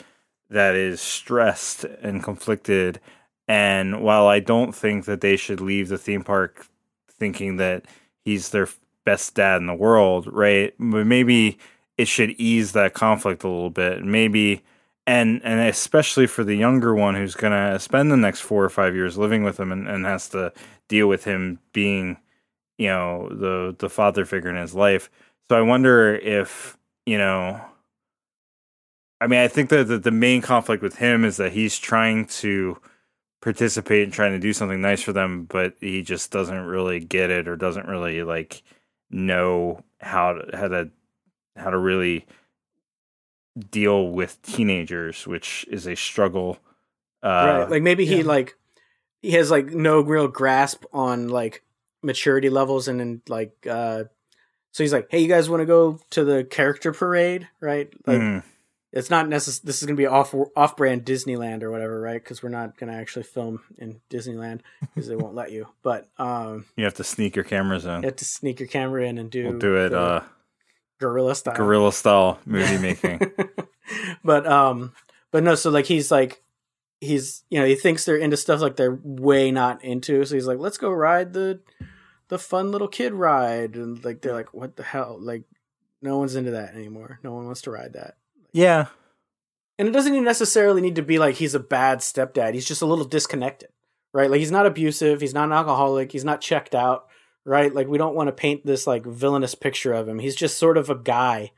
that 0.51 0.75
is 0.75 1.01
stressed 1.01 1.85
and 1.85 2.23
conflicted. 2.23 3.01
And 3.49 4.03
while 4.03 4.27
I 4.27 4.41
don't 4.41 4.75
think 4.75 5.05
that 5.07 5.21
they 5.21 5.37
should 5.37 5.61
leave 5.61 5.89
the 5.89 5.99
theme 5.99 6.23
park 6.25 6.67
thinking 7.09 7.57
that 7.57 7.85
he's 8.25 8.51
their 8.51 8.69
best 9.05 9.35
dad 9.35 9.61
in 9.61 9.67
the 9.67 9.75
world, 9.75 10.27
right? 10.33 10.75
But 10.79 11.07
maybe 11.07 11.59
it 11.97 12.07
should 12.09 12.31
ease 12.33 12.73
that 12.73 12.93
conflict 12.93 13.43
a 13.45 13.49
little 13.49 13.71
bit. 13.71 14.05
Maybe 14.05 14.63
and 15.07 15.41
and 15.45 15.61
especially 15.61 16.27
for 16.27 16.45
the 16.45 16.57
younger 16.57 16.95
one 16.95 17.15
who's 17.15 17.35
gonna 17.35 17.79
spend 17.79 18.11
the 18.11 18.17
next 18.17 18.41
four 18.41 18.65
or 18.65 18.71
five 18.71 18.95
years 18.95 19.19
living 19.19 19.45
with 19.45 19.59
him 19.59 19.73
and, 19.73 19.89
and 19.89 20.05
has 20.05 20.29
to 20.31 20.53
deal 20.89 21.09
with 21.09 21.25
him 21.25 21.59
being, 21.73 22.19
you 22.79 22.89
know, 22.89 23.29
the 23.31 23.77
the 23.79 23.91
father 23.91 24.25
figure 24.25 24.51
in 24.51 24.57
his 24.57 24.75
life. 24.75 25.11
So 25.49 25.57
I 25.57 25.63
wonder 25.63 26.15
if, 26.17 26.77
you 27.07 27.19
know 27.19 27.61
I 29.21 29.27
mean, 29.27 29.41
I 29.41 29.49
think 29.49 29.71
that 29.71 29.89
the, 29.89 29.99
the 29.99 30.11
main 30.11 30.43
conflict 30.43 30.83
with 30.83 30.97
him 30.97 31.25
is 31.25 31.39
that 31.39 31.53
he's 31.53 31.79
trying 31.79 32.27
to 32.27 32.79
participate 33.41 34.05
and 34.05 34.13
trying 34.13 34.33
to 34.33 34.39
do 34.39 34.53
something 34.53 34.81
nice 34.81 35.03
for 35.03 35.13
them, 35.13 35.45
but 35.45 35.75
he 35.81 36.03
just 36.03 36.31
doesn't 36.31 36.67
really 36.67 37.01
get 37.01 37.31
it 37.31 37.49
or 37.49 37.57
doesn't 37.57 37.87
really 37.89 38.23
like 38.23 38.63
know 39.11 39.83
how 40.01 40.35
to 40.35 40.57
how 40.57 40.69
to 40.69 40.91
how 41.57 41.71
to 41.71 41.79
really 41.79 42.27
deal 43.57 44.09
with 44.09 44.41
teenagers, 44.43 45.27
which 45.27 45.67
is 45.71 45.87
a 45.87 45.95
struggle. 45.95 46.59
Uh, 47.23 47.29
right 47.29 47.71
like 47.71 47.83
maybe 47.83 48.05
he 48.05 48.19
yeah. 48.19 48.25
like 48.25 48.57
he 49.23 49.33
has 49.33 49.51
like 49.51 49.67
no 49.67 50.01
real 50.01 50.29
grasp 50.29 50.85
on 50.93 51.29
like 51.29 51.65
maturity 52.03 52.51
levels 52.51 52.87
and 52.89 53.01
then 53.01 53.23
like 53.29 53.67
uh 53.69 54.05
so 54.71 54.85
he's 54.85 54.93
like 54.93 55.09
hey 55.11 55.19
you 55.19 55.29
guys 55.29 55.49
want 55.49 55.61
to 55.61 55.67
go 55.67 55.99
to 56.11 56.25
the 56.25 56.45
character 56.45 56.93
parade 56.93 57.49
right 57.61 57.93
like 58.07 58.21
mhm. 58.21 58.43
it's 58.93 59.11
not 59.11 59.27
necess- 59.27 59.63
this 59.63 59.83
is 59.83 59.87
going 59.87 59.97
to 59.97 60.01
be 60.01 60.07
off 60.07 60.35
off 60.55 60.77
brand 60.77 61.05
Disneyland 61.05 61.63
or 61.63 61.71
whatever, 61.71 62.01
right? 62.01 62.23
Because 62.23 62.43
we're 62.43 62.51
not 62.51 62.79
going 62.79 62.93
to 62.93 62.99
actually 62.99 63.25
film 63.25 63.61
in 63.79 64.01
Disneyland 64.09 64.61
because 64.81 65.09
they 65.09 65.17
won't 65.17 65.35
let 65.35 65.51
you. 65.51 65.67
But 65.83 66.09
um, 66.19 66.67
you 66.77 66.85
have 66.85 66.95
to 66.95 67.05
sneak 67.05 67.35
your 67.35 67.45
cameras 67.45 67.85
in. 67.85 68.03
you 68.03 68.09
have 68.09 68.17
to 68.17 68.25
sneak 68.25 68.61
your 68.61 68.69
camera 68.69 69.05
in 69.07 69.19
and 69.19 69.31
do 69.31 69.49
we'll 69.49 69.59
do 69.59 69.77
it 69.77 69.89
the 69.89 69.99
uh, 69.99 70.25
guerrilla 70.99 71.35
style. 71.35 71.55
guerrilla 71.57 71.93
style 71.93 72.39
movie 72.47 72.79
making. 72.83 73.21
but 74.25 74.47
um, 74.47 74.93
but 75.31 75.43
no. 75.43 75.55
So 75.55 75.71
like 75.71 75.87
he's 75.87 76.11
like 76.11 76.43
he's 77.01 77.45
you 77.51 77.61
know 77.61 77.67
he 77.67 77.75
thinks 77.75 78.05
they're 78.05 78.17
into 78.17 78.37
stuff 78.37 78.61
like 78.61 78.77
they're 78.77 78.99
way 79.03 79.51
not 79.51 79.85
into. 79.85 80.25
So 80.25 80.35
he's 80.35 80.47
like, 80.47 80.59
let's 80.59 80.79
go 80.79 80.91
ride 80.91 81.33
the 81.33 81.61
the 82.29 82.39
fun 82.39 82.73
little 82.73 82.89
kid 82.89 83.13
ride, 83.13 83.77
and 83.77 84.05
like 84.05 84.21
they're 84.23 84.33
like, 84.35 84.53
what 84.53 84.77
the 84.77 84.83
hell? 84.83 85.17
Like 85.21 85.45
no 86.03 86.19
one's 86.19 86.37
into 86.37 86.51
that 86.53 86.75
anymore. 86.75 87.21
No 87.23 87.33
one 87.33 87.47
wants 87.47 87.63
to 87.63 87.71
ride 87.71 87.93
that. 87.95 88.17
yeah, 88.53 88.87
and 89.79 89.89
it 89.89 89.93
doesn't 89.93 90.13
even 90.13 90.25
necessarily 90.25 90.81
need 90.81 90.97
to 90.97 91.03
be 91.03 91.19
like 91.19 91.37
he's 91.37 91.55
a 91.55 91.61
bad 91.61 91.99
stepdad. 91.99 92.55
He's 92.55 92.67
just 92.67 92.83
a 92.83 92.87
little 92.87 93.05
disconnected, 93.05 93.69
right? 94.13 94.31
Like 94.31 94.41
he's 94.41 94.51
not 94.51 94.67
abusive. 94.67 95.21
He's 95.21 95.35
not 95.35 95.45
an 95.47 95.53
alcoholic. 95.53 96.13
He's 96.13 96.25
not 96.25 96.41
checked 96.41 96.75
out, 96.75 97.07
right? 97.47 97.73
Like 97.73 97.87
we 97.87 97.97
don't 97.97 98.17
want 98.17 98.27
to 98.27 98.33
paint 98.33 98.67
this 98.67 98.87
like 98.87 99.07
villainous 99.07 99.55
picture 99.55 99.93
of 99.93 100.07
him. 100.07 100.19
He's 100.19 100.37
just 100.37 100.59
sort 100.59 100.77
of 100.77 100.91
a 100.91 100.95
guy 100.97 101.53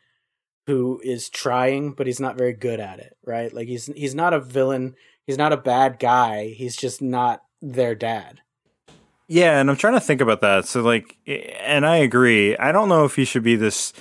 who 0.67 1.01
is 1.03 1.31
trying, 1.31 1.93
but 1.93 2.07
he's 2.07 2.21
not 2.21 2.37
very 2.37 2.53
good 2.53 2.79
at 2.79 3.01
it, 3.01 3.17
right? 3.25 3.53
Like 3.53 3.67
he's 3.67 3.87
he's 3.87 4.15
not 4.15 4.35
a 4.35 4.41
villain. 4.41 4.95
He's 5.27 5.39
not 5.39 5.53
a 5.53 5.57
bad 5.57 5.99
guy. 5.99 6.49
He's 6.49 6.77
just 6.77 7.03
not 7.03 7.43
their 7.63 7.95
dad. 7.95 8.43
Yeah, 9.27 9.59
and 9.61 9.69
I'm 9.69 9.77
trying 9.77 9.95
to 9.95 10.01
think 10.01 10.21
about 10.21 10.43
that. 10.43 10.67
So 10.67 10.83
like 10.83 11.17
and 11.27 11.87
I 11.87 11.97
agree. 11.97 12.57
I 12.57 12.71
don't 12.71 12.91
know 12.91 13.07
if 13.07 13.17
he 13.17 13.25
should 13.25 13.43
be 13.43 13.57
this 13.57 13.95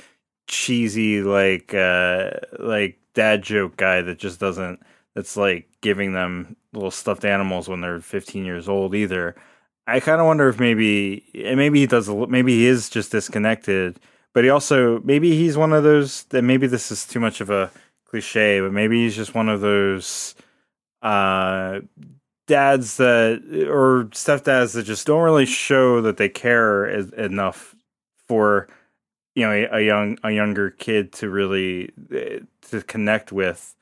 cheesy 0.48 1.22
like 1.22 1.74
uh 1.74 2.32
like 2.60 3.00
dad 3.14 3.42
joke 3.44 3.76
guy 3.76 4.02
that 4.02 4.18
just 4.18 4.40
doesn't 4.40 4.80
that's 5.14 5.36
like 5.36 5.68
giving 5.82 6.14
them 6.14 6.56
little 6.74 6.92
stuffed 6.92 7.26
animals 7.26 7.68
when 7.68 7.82
they're 7.82 8.00
15 8.00 8.46
years 8.46 8.68
old 8.68 8.94
either. 8.94 9.36
I 9.88 10.00
kind 10.02 10.20
of 10.20 10.28
wonder 10.28 10.50
if 10.50 10.60
maybe 10.60 11.24
maybe 11.34 11.80
he 11.80 11.88
does 11.88 12.10
maybe 12.10 12.54
he 12.56 12.68
is 12.68 12.90
just 12.90 13.12
disconnected, 13.12 14.00
but 14.34 14.44
he 14.44 14.50
also 14.50 15.00
maybe 15.02 15.36
he's 15.38 15.58
one 15.58 15.74
of 15.74 15.84
those 15.84 16.24
that 16.26 16.44
maybe 16.44 16.68
this 16.68 16.92
is 16.92 17.08
too 17.08 17.20
much 17.22 17.42
of 17.42 17.50
a 17.50 17.72
cliche, 18.06 18.60
but 18.60 18.74
maybe 18.74 19.04
he's 19.04 19.16
just 19.16 19.34
one 19.34 19.50
of 19.50 19.62
those 19.62 20.36
uh 21.04 21.80
dads 22.48 22.98
that 22.98 23.42
or 23.70 24.06
stepdads 24.12 24.74
that 24.74 24.84
just 24.84 25.08
don't 25.08 25.24
really 25.24 25.46
show 25.46 26.02
that 26.02 26.18
they 26.18 26.30
care 26.30 26.90
as, 26.90 27.12
enough 27.14 27.76
for 28.28 28.68
you 29.36 29.46
know 29.46 29.54
a, 29.54 29.68
a 29.78 29.82
young 29.82 30.18
a 30.24 30.32
younger 30.32 30.72
kid 30.72 31.14
to 31.14 31.30
really 31.30 31.92
eh, 32.14 32.40
to 32.70 32.82
connect 32.84 33.32
with 33.32 33.76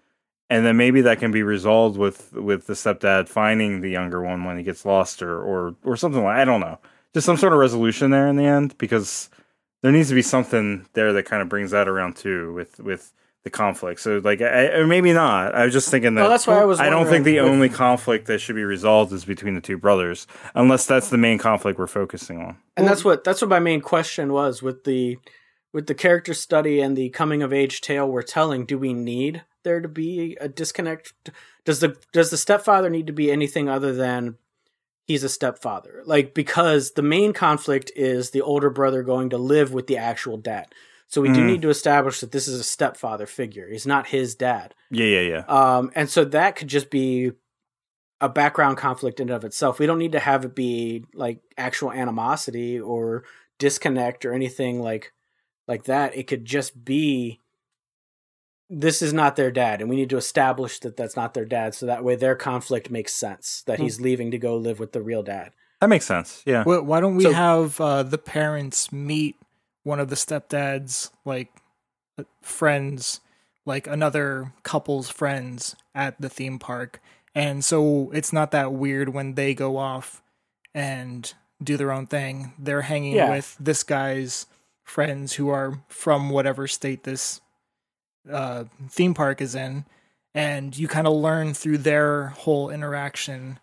and 0.50 0.66
then 0.66 0.78
maybe 0.78 1.02
that 1.02 1.20
can 1.20 1.32
be 1.32 1.44
resolved 1.44 1.98
with 1.98 2.34
with 2.34 2.68
the 2.68 2.74
stepdad 2.74 3.28
finding 3.28 3.82
the 3.82 3.90
younger 3.90 4.22
one 4.22 4.44
when 4.44 4.58
he 4.58 4.64
gets 4.64 4.86
lost 4.86 5.22
or 5.22 5.42
or 5.42 5.76
or 5.84 5.98
something 5.98 6.24
like 6.24 6.38
I 6.38 6.46
don't 6.46 6.62
know, 6.62 6.80
just 7.14 7.26
some 7.26 7.38
sort 7.38 7.54
of 7.54 7.60
resolution 7.60 8.12
there 8.12 8.28
in 8.28 8.36
the 8.36 8.46
end 8.46 8.78
because 8.78 9.30
there 9.82 9.92
needs 9.92 10.10
to 10.10 10.16
be 10.16 10.22
something 10.22 10.86
there 10.94 11.14
that 11.14 11.24
kind 11.26 11.42
of 11.42 11.50
brings 11.50 11.72
that 11.72 11.88
around 11.88 12.16
too 12.16 12.54
with 12.54 12.80
with 12.80 13.12
the 13.44 13.52
conflict. 13.52 14.00
So 14.02 14.20
like, 14.24 14.42
I, 14.42 14.70
or 14.70 14.88
maybe 14.88 15.14
not. 15.14 15.54
I 15.54 15.66
was 15.66 15.74
just 15.74 15.90
thinking 15.92 16.16
that. 16.16 16.22
Well, 16.22 16.32
that's 16.32 16.48
why 16.48 16.60
I 16.60 16.66
was 16.66 16.80
I 16.80 16.90
don't 16.90 17.06
think 17.06 17.26
the 17.26 17.40
with- 17.42 17.52
only 17.52 17.70
conflict 17.70 18.26
that 18.26 18.40
should 18.40 18.56
be 18.56 18.64
resolved 18.64 19.14
is 19.14 19.24
between 19.24 19.54
the 19.54 19.62
two 19.62 19.78
brothers, 19.78 20.26
unless 20.56 20.88
that's 20.88 21.10
the 21.10 21.18
main 21.20 21.38
conflict 21.38 21.78
we're 21.78 21.86
focusing 21.86 22.42
on. 22.42 22.58
and 22.76 22.88
that's 22.88 23.06
what 23.06 23.24
that's 23.24 23.42
what 23.42 23.50
my 23.50 23.60
main 23.60 23.82
question 23.82 24.34
was 24.34 24.64
with 24.64 24.84
the 24.84 25.20
with 25.76 25.88
the 25.88 25.94
character 25.94 26.34
study 26.34 26.80
and 26.80 26.96
the 26.96 27.10
coming 27.10 27.44
of 27.44 27.52
age 27.52 27.82
tale 27.82 28.08
we're 28.10 28.22
telling 28.22 28.66
do 28.66 28.78
we 28.80 28.94
need 28.94 29.44
there 29.64 29.82
to 29.82 29.90
be 29.90 30.38
a 30.40 30.48
disconnect 30.48 31.14
does 31.66 31.82
the 31.82 31.98
does 32.14 32.30
the 32.30 32.38
stepfather 32.38 32.90
need 32.90 33.06
to 33.08 33.14
be 33.14 33.30
anything 33.30 33.68
other 33.68 33.94
than 33.94 34.38
he's 35.06 35.24
a 35.24 35.30
stepfather 35.30 36.02
like 36.06 36.34
because 36.34 36.92
the 36.92 37.02
main 37.02 37.34
conflict 37.34 37.92
is 37.94 38.30
the 38.32 38.42
older 38.42 38.70
brother 38.70 39.04
going 39.04 39.30
to 39.30 39.38
live 39.38 39.74
with 39.74 39.88
the 39.88 39.98
actual 39.98 40.38
dad 40.38 40.66
so 41.08 41.22
we 41.22 41.28
do 41.28 41.42
Mm. 41.42 41.48
need 41.48 41.62
to 41.62 41.70
establish 41.70 42.22
that 42.22 42.32
this 42.32 42.48
is 42.48 42.58
a 42.58 42.64
stepfather 42.64 43.26
figure 43.26 43.68
he's 43.70 43.86
not 43.86 44.08
his 44.08 44.34
dad 44.34 44.74
Yeah, 44.90 45.06
yeah, 45.06 45.22
yeah. 45.22 45.44
um, 45.78 45.92
and 45.94 46.10
so 46.10 46.24
that 46.24 46.56
could 46.56 46.70
just 46.70 46.90
be 46.90 47.34
a 48.22 48.30
background 48.30 48.78
conflict 48.78 49.20
in 49.20 49.28
and 49.28 49.36
of 49.36 49.44
itself. 49.44 49.78
We 49.78 49.88
don't 49.88 50.00
need 50.00 50.14
to 50.14 50.20
have 50.20 50.46
it 50.46 50.56
be 50.56 51.04
like 51.14 51.42
actual 51.58 51.92
animosity 51.92 52.80
or 52.80 53.26
disconnect 53.60 54.26
or 54.26 54.34
anything 54.34 54.82
like 54.82 55.12
like 55.68 55.86
that. 55.86 56.16
It 56.16 56.28
could 56.28 56.46
just 56.46 56.84
be 56.86 57.40
this 58.70 59.02
is 59.02 59.14
not 59.14 59.36
their 59.36 59.52
dad, 59.52 59.80
and 59.82 59.90
we 59.90 59.96
need 59.96 60.10
to 60.10 60.18
establish 60.18 60.80
that 60.80 60.98
that's 60.98 61.16
not 61.16 61.34
their 61.36 61.46
dad, 61.46 61.76
so 61.76 61.86
that 61.86 62.04
way 62.04 62.16
their 62.16 62.36
conflict 62.36 62.90
makes 62.90 63.14
sense. 63.14 63.64
That 63.68 63.80
he's 63.80 64.02
leaving 64.02 64.32
to 64.32 64.38
go 64.40 64.58
live 64.58 64.80
with 64.80 64.92
the 64.92 65.02
real 65.04 65.22
dad. 65.24 65.52
That 65.82 65.90
makes 65.90 66.06
sense. 66.06 66.42
Yeah. 66.46 66.64
Why, 66.64 66.80
why 66.80 67.00
don't 67.00 67.16
we 67.16 67.24
So- 67.26 67.34
have 67.34 67.80
uh, 67.80 68.04
the 68.04 68.18
parents 68.18 68.92
meet 68.92 69.36
one 69.84 70.00
of 70.00 70.10
the 70.10 70.16
stepdads, 70.16 71.12
like 71.26 71.50
uh, 72.18 72.24
friends, 72.42 73.20
like 73.66 73.86
another 73.86 74.52
couple's 74.64 75.10
friends 75.12 75.76
at 75.94 76.20
the 76.20 76.30
theme 76.30 76.58
park, 76.58 77.00
and 77.36 77.64
so 77.64 78.10
it's 78.14 78.34
not 78.34 78.50
that 78.52 78.74
weird 78.74 79.10
when 79.10 79.36
they 79.36 79.54
go 79.54 79.78
off 79.78 80.24
and 80.74 81.36
do 81.64 81.78
their 81.78 81.92
own 81.92 82.08
thing. 82.08 82.54
They're 82.58 82.82
hanging 82.82 83.14
Yeah. 83.16 83.30
with 83.30 83.56
this 83.60 83.84
guy's 83.84 84.48
friends 84.86 85.34
who 85.34 85.50
are 85.50 85.80
from 85.90 86.30
whatever 86.30 86.68
state 86.68 87.04
this 87.04 87.42
uh, 88.32 88.64
theme 88.90 89.14
park 89.14 89.42
is 89.42 89.54
in, 89.54 89.84
and 90.34 90.78
you 90.78 90.88
kind 90.88 91.08
of 91.08 91.14
learn 91.14 91.54
through 91.54 91.80
their 91.80 92.28
whole 92.28 92.70
interaction. 92.70 93.60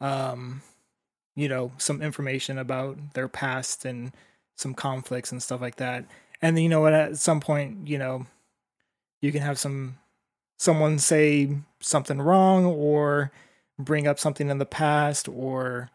Um, 0.00 0.60
you 1.36 1.48
know 1.48 1.72
some 1.78 2.02
information 2.02 2.58
about 2.58 3.14
their 3.14 3.28
past 3.28 3.84
and 3.84 4.12
some 4.56 4.74
conflicts 4.74 5.32
and 5.32 5.42
stuff 5.42 5.60
like 5.60 5.76
that 5.76 6.04
and 6.40 6.58
you 6.58 6.68
know 6.68 6.80
what 6.80 6.92
at 6.92 7.16
some 7.18 7.40
point 7.40 7.88
you 7.88 7.98
know 7.98 8.26
you 9.20 9.32
can 9.32 9.42
have 9.42 9.58
some 9.58 9.98
someone 10.56 10.98
say 10.98 11.56
something 11.80 12.20
wrong 12.20 12.64
or 12.64 13.32
bring 13.78 14.06
up 14.06 14.18
something 14.18 14.48
in 14.48 14.58
the 14.58 14.66
past 14.66 15.28
or 15.28 15.90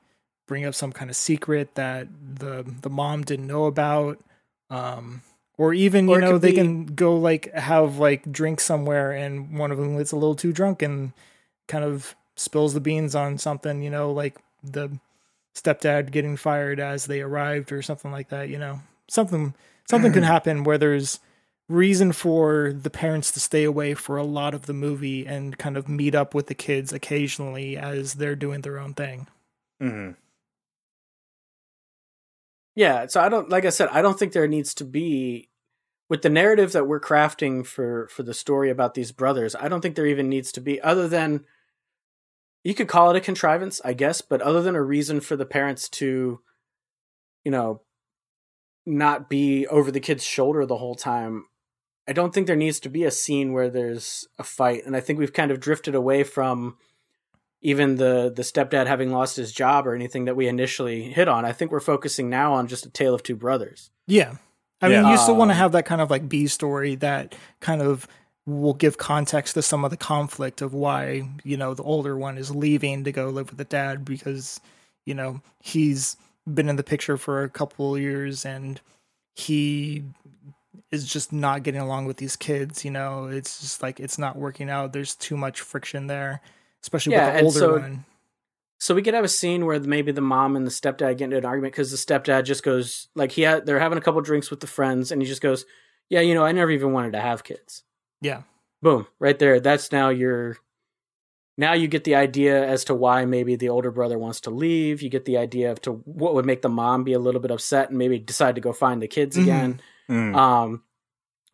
bring 0.48 0.66
up 0.66 0.76
some 0.76 0.92
kind 0.92 1.10
of 1.10 1.16
secret 1.16 1.76
that 1.76 2.08
the 2.22 2.66
the 2.82 2.90
mom 2.90 3.24
didn't 3.24 3.48
know 3.48 3.66
about 3.66 4.20
um 4.70 5.22
or 5.58 5.74
even 5.74 6.08
you 6.08 6.16
Or 6.16 6.22
know 6.22 6.38
they 6.38 6.52
be- 6.52 6.58
can 6.58 6.86
go 6.86 7.18
like 7.18 7.54
have 7.54 7.98
like 7.98 8.32
drink 8.32 8.60
somewhere 8.60 9.12
and 9.12 9.58
one 9.58 9.72
of 9.72 9.78
them 9.78 9.98
gets 9.98 10.12
a 10.12 10.16
little 10.16 10.36
too 10.36 10.54
drunk 10.54 10.82
and 10.82 11.12
kind 11.68 11.84
of 11.84 12.16
spills 12.36 12.74
the 12.74 12.80
beans 12.80 13.16
on 13.16 13.38
something 13.38 13.82
you 13.82 13.90
know 13.90 14.12
like 14.12 14.38
the 14.64 14.90
stepdad 15.56 16.12
getting 16.12 16.38
fired 16.38 16.80
as 16.80 17.06
they 17.06 17.22
arrived 17.22 17.72
or 17.72 17.82
something 17.82 18.12
like 18.12 18.30
that 18.30 18.50
you 18.50 18.58
know. 18.58 18.80
Something 19.10 19.54
something 19.90 20.14
can 20.14 20.24
happen 20.24 20.64
where 20.64 20.78
there's 20.78 21.20
reason 21.68 22.12
for 22.12 22.72
the 22.74 22.90
parents 22.92 23.32
to 23.32 23.40
stay 23.40 23.64
away 23.64 23.94
for 23.96 24.18
a 24.18 24.24
lot 24.24 24.54
of 24.54 24.68
the 24.68 24.74
movie 24.74 25.26
and 25.28 25.58
kind 25.58 25.76
of 25.78 25.90
meet 25.90 26.14
up 26.16 26.34
with 26.34 26.48
the 26.48 26.56
kids 26.56 26.94
occasionally 26.94 27.76
as 27.76 28.14
they're 28.16 28.36
doing 28.36 28.62
their 28.62 28.80
own 28.80 28.94
thing. 28.94 29.28
Hmm 29.82 30.12
Yeah, 32.80 33.08
so 33.08 33.20
I 33.20 33.28
don't 33.28 33.50
like 33.50 33.66
I 33.66 33.72
said 33.72 33.90
I 33.92 34.02
don't 34.02 34.18
think 34.18 34.32
there 34.32 34.48
needs 34.48 34.74
to 34.76 34.86
be 34.86 35.50
with 36.08 36.22
the 36.22 36.30
narrative 36.30 36.72
that 36.72 36.88
we're 36.88 37.02
crafting 37.02 37.68
for 37.68 38.08
for 38.08 38.24
the 38.24 38.34
story 38.34 38.70
about 38.70 38.94
these 38.94 39.12
brothers. 39.12 39.54
I 39.54 39.68
don't 39.68 39.82
think 39.82 39.96
there 39.98 40.06
even 40.06 40.30
needs 40.30 40.54
to 40.54 40.62
be 40.62 40.80
other 40.80 41.06
than 41.10 41.44
you 42.64 42.74
could 42.74 42.88
call 42.88 43.10
it 43.10 43.18
a 43.18 43.20
contrivance, 43.20 43.82
I 43.84 43.92
guess, 43.92 44.22
but 44.22 44.42
other 44.42 44.62
than 44.62 44.76
a 44.76 44.82
reason 44.82 45.20
for 45.20 45.36
the 45.36 45.46
parents 45.46 45.90
to 45.90 46.40
you 47.44 47.52
know 47.52 47.82
not 48.86 49.30
be 49.30 49.68
over 49.68 49.92
the 49.92 50.00
kid's 50.00 50.24
shoulder 50.24 50.66
the 50.66 50.78
whole 50.78 50.96
time. 50.96 51.48
I 52.08 52.14
don't 52.14 52.34
think 52.34 52.48
there 52.48 52.56
needs 52.56 52.80
to 52.80 52.90
be 52.90 53.04
a 53.04 53.12
scene 53.12 53.52
where 53.52 53.70
there's 53.70 54.26
a 54.38 54.44
fight 54.46 54.86
and 54.86 54.96
I 54.96 55.02
think 55.02 55.20
we've 55.20 55.34
kind 55.34 55.52
of 55.52 55.60
drifted 55.60 55.96
away 55.96 56.24
from 56.24 56.78
even 57.62 57.96
the 57.98 58.32
the 58.36 58.42
stepdad 58.44 58.88
having 58.88 59.12
lost 59.12 59.36
his 59.36 59.52
job 59.52 59.86
or 59.88 59.94
anything 59.96 60.26
that 60.26 60.36
we 60.36 60.48
initially 60.48 61.04
hit 61.04 61.28
on. 61.28 61.44
I 61.46 61.52
think 61.52 61.72
we're 61.72 61.80
focusing 61.80 62.30
now 62.30 62.54
on 62.54 62.68
just 62.68 62.86
a 62.86 62.90
tale 62.90 63.14
of 63.14 63.24
two 63.24 63.36
brothers. 63.36 63.90
yeah 64.08 64.36
i 64.82 64.88
mean 64.88 65.06
you 65.08 65.18
still 65.18 65.36
want 65.36 65.50
to 65.50 65.56
Um, 65.56 65.60
have 65.60 65.72
that 65.74 65.86
kind 65.86 66.00
of 66.00 66.10
like 66.10 66.30
b 66.30 66.48
story 66.48 66.96
that 66.96 67.36
kind 67.60 67.82
of 67.82 68.08
will 68.46 68.74
give 68.74 68.98
context 68.98 69.54
to 69.56 69.62
some 69.62 69.84
of 69.84 69.92
the 69.92 69.98
conflict 69.98 70.62
of 70.62 70.74
why 70.74 71.28
you 71.44 71.58
know 71.58 71.74
the 71.74 71.84
older 71.84 72.18
one 72.18 72.38
is 72.38 72.56
leaving 72.56 73.04
to 73.04 73.12
go 73.12 73.28
live 73.30 73.50
with 73.50 73.58
the 73.58 73.66
dad 73.66 74.06
because 74.06 74.62
you 75.06 75.14
know 75.14 75.42
he's 75.60 76.16
been 76.52 76.70
in 76.70 76.78
the 76.78 76.84
picture 76.84 77.18
for 77.18 77.44
a 77.44 77.50
couple 77.50 77.94
of 77.96 78.02
years 78.02 78.46
and 78.46 78.80
he 79.36 80.04
is 80.92 81.06
just 81.06 81.32
not 81.34 81.62
getting 81.64 81.82
along 81.82 82.06
with 82.06 82.16
these 82.18 82.36
kids 82.38 82.86
you 82.86 82.92
know 82.92 83.26
it's 83.26 83.60
just 83.60 83.84
like 83.84 84.00
it's 84.00 84.18
not 84.18 84.38
working 84.38 84.70
out 84.70 84.94
there's 84.94 85.14
too 85.16 85.36
much 85.38 85.60
friction 85.60 86.08
there 86.08 86.42
especially 86.84 87.14
Yeah, 87.14 87.28
with 87.28 87.36
the 87.40 87.46
older 87.46 87.60
so- 87.60 87.72
one 87.80 88.06
So 88.82 88.96
we 88.96 89.02
could 89.02 89.14
have 89.14 89.26
a 89.26 89.30
scene 89.30 89.66
where 89.66 89.80
maybe 89.80 90.12
the 90.14 90.22
mom 90.22 90.56
and 90.56 90.66
the 90.66 90.72
stepdad 90.72 91.18
get 91.18 91.26
into 91.26 91.38
an 91.38 91.46
argument 91.46 91.74
because 91.74 91.92
the 91.92 91.98
stepdad 91.98 92.46
just 92.46 92.64
goes 92.64 93.10
like 93.14 93.32
he 93.34 93.42
had 93.42 93.66
they're 93.66 93.80
having 93.80 93.98
a 93.98 94.02
couple 94.02 94.22
drinks 94.22 94.50
with 94.50 94.62
the 94.62 94.68
friends 94.68 95.12
and 95.12 95.22
he 95.22 95.28
just 95.28 95.42
goes, 95.42 95.66
"Yeah, 96.10 96.22
you 96.22 96.34
know, 96.34 96.46
I 96.46 96.54
never 96.54 96.72
even 96.72 96.94
wanted 96.94 97.12
to 97.14 97.20
have 97.20 97.44
kids." 97.44 97.84
yeah 98.22 98.44
Boom, 98.82 99.06
right 99.20 99.38
there. 99.38 99.60
That's 99.60 99.92
now 99.92 100.08
your 100.08 100.58
now 101.58 101.74
you 101.74 101.90
get 101.90 102.06
the 102.06 102.16
idea 102.16 102.66
as 102.66 102.86
to 102.86 102.96
why 102.96 103.26
maybe 103.26 103.58
the 103.58 103.68
older 103.68 103.92
brother 103.92 104.18
wants 104.18 104.40
to 104.42 104.50
leave. 104.50 105.02
You 105.02 105.10
get 105.10 105.26
the 105.26 105.36
idea 105.38 105.72
of 105.74 105.82
to 105.82 105.92
what 106.06 106.34
would 106.34 106.46
make 106.46 106.62
the 106.62 106.70
mom 106.70 107.04
be 107.04 107.12
a 107.12 107.20
little 107.20 107.42
bit 107.42 107.52
upset 107.52 107.90
and 107.90 107.98
maybe 107.98 108.18
decide 108.18 108.56
to 108.56 108.62
go 108.62 108.72
find 108.72 109.02
the 109.02 109.08
kids 109.10 109.36
Mhm. 109.36 109.42
again. 109.44 109.82
Mm. 110.10 110.36
Um, 110.38 110.84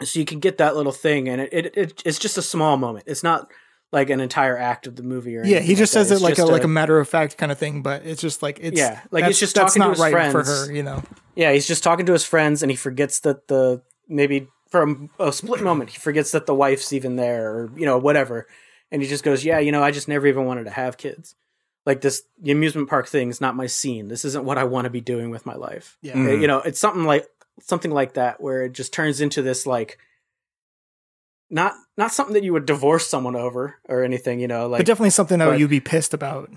so 0.04 0.20
you 0.20 0.26
can 0.26 0.40
get 0.40 0.60
that 0.60 0.76
little 0.76 0.92
thing, 0.92 1.28
and 1.28 1.42
it, 1.42 1.50
it, 1.52 1.78
it 1.78 2.04
it's 2.06 2.20
just 2.20 2.38
a 2.38 2.44
small 2.44 2.78
moment. 2.78 3.06
It's 3.08 3.24
not 3.24 3.50
like 3.92 4.10
an 4.10 4.20
entire 4.20 4.58
act 4.58 4.88
of 4.88 4.96
the 4.96 5.04
movie 5.04 5.38
or 5.38 5.46
yeah 5.46 5.60
he 5.60 5.74
just 5.76 5.94
that. 5.94 6.06
says 6.06 6.12
it 6.12 6.22
like 6.24 6.34
a 6.34 6.38
just 6.38 6.52
like 6.52 6.64
a 6.64 6.68
matter 6.68 7.00
of 7.00 7.08
fact 7.08 7.38
kind 7.38 7.52
of 7.52 7.58
thing 7.58 7.82
but 7.82 8.06
it's 8.06 8.22
just 8.22 8.42
like 8.44 8.60
it's 8.62 8.78
Yeah, 8.78 9.00
like 9.12 9.22
that's- 9.22 9.28
he's 9.28 9.40
just 9.40 9.56
that's 9.56 9.74
talking 9.76 9.82
to 9.82 9.88
not 10.00 10.06
his 10.08 10.14
right 10.14 10.32
for 10.32 10.44
her 10.44 10.72
you 10.74 10.84
know 10.84 11.02
yeah. 11.36 11.52
He's 11.52 11.68
just 11.68 11.84
talking 11.84 12.06
to 12.06 12.14
his 12.14 12.24
friends, 12.24 12.64
and 12.64 12.72
he 12.72 12.78
forgets 12.78 13.20
that 13.22 13.50
the 13.50 13.82
maybe 14.08 14.48
for 14.70 14.84
a, 15.20 15.28
a 15.28 15.34
split 15.34 15.62
moment 15.62 15.90
he 15.90 15.98
forgets 16.00 16.32
that 16.32 16.46
the 16.46 16.56
wife's 16.56 16.94
even 16.94 17.18
there, 17.18 17.52
or 17.52 17.72
you 17.76 17.86
know 17.86 17.98
whatever, 17.98 18.48
and 18.90 19.02
he 19.02 19.08
just 19.10 19.22
goes, 19.24 19.44
"Yeah, 19.44 19.60
you 19.60 19.74
know, 19.74 19.84
I 19.84 19.92
just 19.92 20.08
never 20.08 20.28
even 20.28 20.46
wanted 20.46 20.64
to 20.64 20.70
have 20.72 20.96
kids." 20.98 21.36
Like 21.86 22.00
this, 22.00 22.24
the 22.42 22.52
amusement 22.52 22.90
park 22.90 23.08
thing 23.08 23.30
is 23.30 23.42
not 23.42 23.54
my 23.56 23.68
scene. 23.68 24.08
This 24.08 24.24
isn't 24.24 24.46
what 24.46 24.58
I 24.58 24.64
want 24.64 24.86
to 24.86 24.90
be 24.90 25.02
doing 25.02 25.30
with 25.30 25.46
my 25.46 25.56
life. 25.56 25.98
yeah 26.02 26.14
Mhm. 26.16 26.40
you 26.42 26.48
know 26.48 26.60
it's 26.60 26.80
something 26.80 27.04
like 27.04 27.28
something 27.62 27.92
like 27.92 28.14
that 28.14 28.40
where 28.40 28.64
it 28.64 28.72
just 28.72 28.94
turns 28.94 29.20
into 29.20 29.42
this 29.42 29.68
like 29.68 29.98
not 31.50 31.74
not 31.98 32.12
something 32.12 32.34
that 32.34 32.44
you 32.44 32.54
would 32.54 32.66
divorce 32.66 33.08
someone 33.08 33.36
over 33.36 33.76
or 33.88 34.04
anything 34.04 34.40
you 34.40 34.48
know 34.48 34.68
like 34.68 34.80
but 34.80 34.86
definitely 34.86 35.10
something 35.10 35.40
that 35.40 35.46
but- 35.46 35.60
you'd 35.60 35.70
be 35.70 35.80
pissed 35.80 36.14
about 36.14 36.50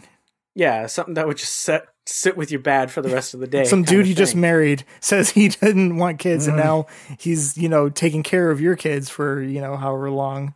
yeah 0.54 0.86
something 0.86 1.14
that 1.14 1.26
would 1.26 1.36
just 1.36 1.54
set 1.56 1.86
sit 2.06 2.36
with 2.38 2.50
you 2.50 2.58
bad 2.58 2.90
for 2.90 3.02
the 3.02 3.10
rest 3.10 3.34
of 3.34 3.40
the 3.40 3.46
day 3.46 3.64
some 3.64 3.82
dude 3.82 4.06
you 4.06 4.14
just 4.14 4.34
married 4.34 4.82
says 5.00 5.28
he 5.30 5.48
didn't 5.60 5.96
want 5.98 6.18
kids 6.18 6.46
and 6.46 6.56
Mhm. 6.58 6.64
now 6.64 6.86
he's 7.18 7.56
you 7.58 7.68
know 7.68 7.88
taking 7.90 8.22
care 8.22 8.50
of 8.50 8.60
your 8.60 8.76
kids 8.76 9.10
for 9.10 9.42
you 9.42 9.60
know 9.60 9.76
however 9.76 10.10
long 10.10 10.54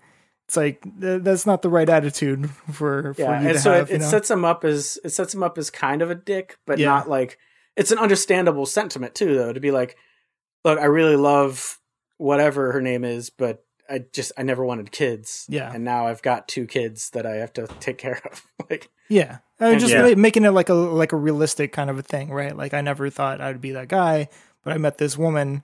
it's 0.48 0.56
like 0.56 0.82
th- 1.00 1.22
that's 1.22 1.44
not 1.46 1.60
the 1.62 1.68
right 1.68 1.88
attitude 1.90 2.48
for 2.72 3.12
for 3.12 3.20
yeah 3.22 3.40
you 3.42 3.48
and 3.48 3.56
to 3.56 3.60
so 3.60 3.72
have 3.74 3.90
it 3.90 4.00
know? 4.00 4.06
sets 4.08 4.30
him 4.30 4.44
up 4.46 4.64
as 4.64 4.98
it 5.04 5.10
sets 5.10 5.34
him 5.34 5.42
up 5.42 5.58
as 5.58 5.68
kind 5.70 6.00
of 6.00 6.10
a 6.10 6.14
dick 6.14 6.56
but 6.66 6.78
Yeah. 6.78 6.86
not 6.88 7.08
like 7.08 7.38
it's 7.76 7.92
an 7.92 7.98
understandable 7.98 8.64
sentiment 8.66 9.14
too 9.14 9.34
though 9.34 9.52
to 9.52 9.60
be 9.60 9.70
like 9.70 9.96
look 10.64 10.78
i 10.78 10.84
really 10.86 11.16
love 11.16 11.78
whatever 12.16 12.72
her 12.72 12.80
name 12.80 13.04
is 13.04 13.28
but 13.30 13.62
i 13.92 14.04
just 14.12 14.32
i 14.38 14.42
never 14.42 14.64
wanted 14.64 14.90
kids 14.90 15.46
Yeah. 15.48 15.70
and 15.72 15.84
now 15.84 16.06
i've 16.08 16.22
got 16.22 16.48
two 16.48 16.66
kids 16.66 17.10
that 17.10 17.26
i 17.26 17.36
have 17.36 17.52
to 17.54 17.66
take 17.80 17.98
care 17.98 18.20
of 18.30 18.42
like 18.70 18.88
yeah 19.08 19.38
Uh, 19.60 19.66
And- 19.66 19.80
just 19.80 19.92
Yeah. 19.92 20.08
ma- 20.08 20.14
making 20.20 20.44
it 20.44 20.50
like 20.50 20.68
a 20.70 20.74
like 20.74 21.12
a 21.12 21.16
realistic 21.16 21.72
kind 21.72 21.90
of 21.90 21.98
a 21.98 22.02
thing 22.02 22.30
right 22.30 22.56
like 22.56 22.74
i 22.74 22.80
never 22.80 23.10
thought 23.10 23.40
i'd 23.40 23.60
be 23.60 23.72
that 23.72 23.88
guy 23.88 24.28
but 24.64 24.72
i 24.72 24.78
met 24.78 24.98
this 24.98 25.16
woman 25.18 25.62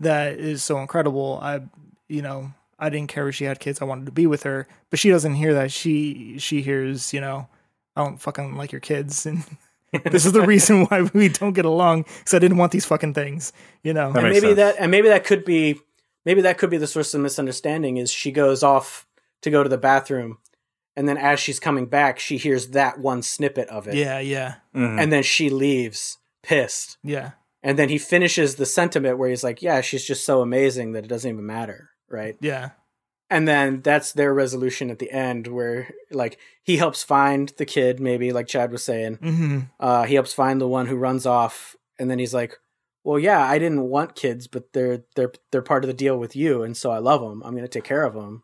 that 0.00 0.38
is 0.38 0.62
so 0.62 0.78
incredible 0.78 1.38
i 1.42 1.60
you 2.08 2.22
know 2.22 2.52
I 2.76 2.90
didn't 2.90 3.08
care 3.08 3.28
if 3.28 3.36
she 3.36 3.44
had 3.44 3.60
kids. 3.60 3.80
I 3.80 3.84
wanted 3.84 4.06
to 4.06 4.12
be 4.12 4.26
with 4.26 4.42
her. 4.42 4.66
But 4.90 4.98
she 4.98 5.08
doesn't 5.08 5.36
hear 5.36 5.54
that. 5.54 5.70
She 5.70 6.36
she 6.38 6.60
hears, 6.60 7.14
you 7.14 7.20
know, 7.20 7.46
I 7.94 8.02
don't 8.04 8.20
fucking 8.20 8.56
like 8.56 8.72
your 8.72 8.80
kids, 8.80 9.24
and 9.28 9.44
this 10.10 10.26
is 10.26 10.32
the 10.32 10.42
reason 10.42 10.84
why 10.86 11.02
we 11.14 11.28
don't 11.28 11.52
get 11.54 11.64
along 11.64 12.02
because 12.02 12.34
I 12.34 12.40
didn't 12.40 12.58
want 12.58 12.72
these 12.72 12.84
fucking 12.84 13.14
things. 13.14 13.52
You 13.84 13.94
know. 13.94 14.12
That 14.12 14.24
and 14.24 14.32
maybe 14.34 14.40
sense. 14.48 14.56
that 14.56 14.74
and 14.80 14.90
maybe 14.90 15.08
that 15.08 15.24
could 15.24 15.44
be 15.44 15.80
maybe 16.24 16.40
that 16.42 16.58
could 16.58 16.70
be 16.70 16.76
the 16.78 16.86
source 16.86 17.12
of 17.14 17.20
misunderstanding 17.20 17.96
is 17.96 18.10
she 18.10 18.30
goes 18.32 18.62
off 18.62 19.06
to 19.42 19.50
go 19.50 19.62
to 19.62 19.68
the 19.68 19.78
bathroom 19.78 20.38
and 20.96 21.08
then 21.08 21.16
as 21.18 21.40
she's 21.40 21.60
coming 21.60 21.86
back 21.86 22.18
she 22.18 22.36
hears 22.36 22.68
that 22.68 22.98
one 22.98 23.22
snippet 23.22 23.68
of 23.68 23.88
it. 23.88 23.94
Yeah, 23.94 24.18
yeah, 24.20 24.54
Mhm. 24.74 25.00
and 25.02 25.12
then 25.12 25.22
she 25.22 25.50
leaves 25.50 26.18
pissed. 26.42 26.98
Yeah, 27.02 27.32
and 27.62 27.78
then 27.78 27.88
he 27.88 27.98
finishes 27.98 28.56
the 28.56 28.66
sentiment 28.66 29.18
where 29.18 29.28
he's 29.30 29.44
like 29.44 29.60
yeah 29.62 29.80
she's 29.80 30.04
just 30.04 30.24
so 30.24 30.40
amazing 30.42 30.92
that 30.92 31.04
it 31.04 31.08
doesn't 31.08 31.30
even 31.30 31.46
matter 31.46 31.90
right? 32.08 32.36
Yeah, 32.40 32.70
and 33.30 33.48
then 33.48 33.80
that's 33.82 34.12
their 34.12 34.32
resolution 34.32 34.88
at 34.90 34.98
the 35.00 35.10
end 35.10 35.48
where 35.48 35.88
like 36.12 36.38
he 36.62 36.76
helps 36.76 37.02
find 37.02 37.48
the 37.56 37.64
kid 37.66 37.98
maybe 37.98 38.32
like 38.32 38.46
chad 38.46 38.70
was 38.70 38.84
saying. 38.84 39.16
Hmm 39.16 39.60
uh, 39.80 40.04
he 40.04 40.14
helps 40.14 40.32
find 40.32 40.60
the 40.60 40.68
one 40.68 40.86
who 40.86 40.96
runs 40.96 41.26
off, 41.26 41.74
and 41.98 42.08
then 42.10 42.18
he's 42.18 42.34
like, 42.34 42.58
"Well, 43.04 43.18
yeah, 43.18 43.40
I 43.40 43.58
didn't 43.58 43.82
want 43.88 44.16
kids, 44.16 44.46
but 44.48 44.72
they're 44.72 45.04
they're 45.14 45.32
they're 45.52 45.62
part 45.62 45.84
of 45.84 45.88
the 45.88 45.94
deal 45.94 46.18
with 46.18 46.34
you, 46.34 46.62
and 46.62 46.76
so 46.76 46.90
I 46.90 46.98
love 46.98 47.20
them. 47.20 47.42
I'm 47.44 47.52
going 47.52 47.62
to 47.64 47.68
take 47.68 47.84
care 47.84 48.04
of 48.04 48.14
them." 48.14 48.42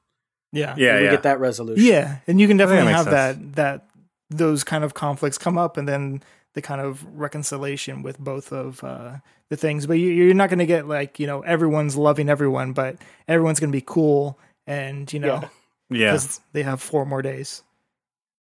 yeah, 0.52 0.74
yeah, 0.76 0.98
we 0.98 1.04
yeah. 1.04 1.10
get 1.10 1.22
that 1.22 1.40
resolution. 1.40 1.84
Yeah, 1.84 2.18
and 2.26 2.40
you 2.40 2.48
can 2.48 2.60
I 2.60 2.66
think 2.66 2.70
definitely 2.70 2.92
that 2.92 2.96
have 2.96 3.06
makes 3.06 3.56
that 3.56 3.56
that 3.56 3.86
those 4.30 4.64
kind 4.64 4.84
of 4.84 4.94
conflicts 4.94 5.38
come 5.38 5.58
up, 5.58 5.76
and 5.76 5.88
then 5.88 6.22
the 6.54 6.62
kind 6.62 6.80
of 6.80 7.04
reconciliation 7.18 8.02
with 8.02 8.18
both 8.18 8.52
of 8.52 8.82
uh, 8.82 9.18
the 9.48 9.56
things. 9.56 9.86
But 9.86 9.94
you, 9.94 10.08
you're 10.10 10.34
not 10.34 10.48
going 10.48 10.58
to 10.58 10.66
get 10.66 10.88
like 10.88 11.18
you 11.20 11.26
know 11.26 11.40
everyone's 11.42 11.96
loving 11.96 12.28
everyone, 12.28 12.72
but 12.72 12.96
everyone's 13.28 13.60
going 13.60 13.70
to 13.70 13.76
be 13.76 13.84
cool, 13.86 14.38
and 14.66 15.12
you 15.12 15.20
know 15.20 15.26
Yeah. 15.26 15.48
yeah. 15.90 16.12
because 16.12 16.40
they 16.52 16.62
have 16.64 16.82
four 16.82 17.06
more 17.06 17.22
days. 17.22 17.62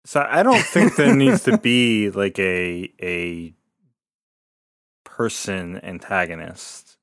So 0.06 0.26
I 0.30 0.44
don't 0.44 0.64
think 0.64 0.95
there 0.98 1.15
needs 1.15 1.44
to 1.44 1.57
be 1.57 2.11
like 2.11 2.38
a 2.40 2.91
a 3.02 3.53
person 5.16 5.80
antagonist, 5.84 6.98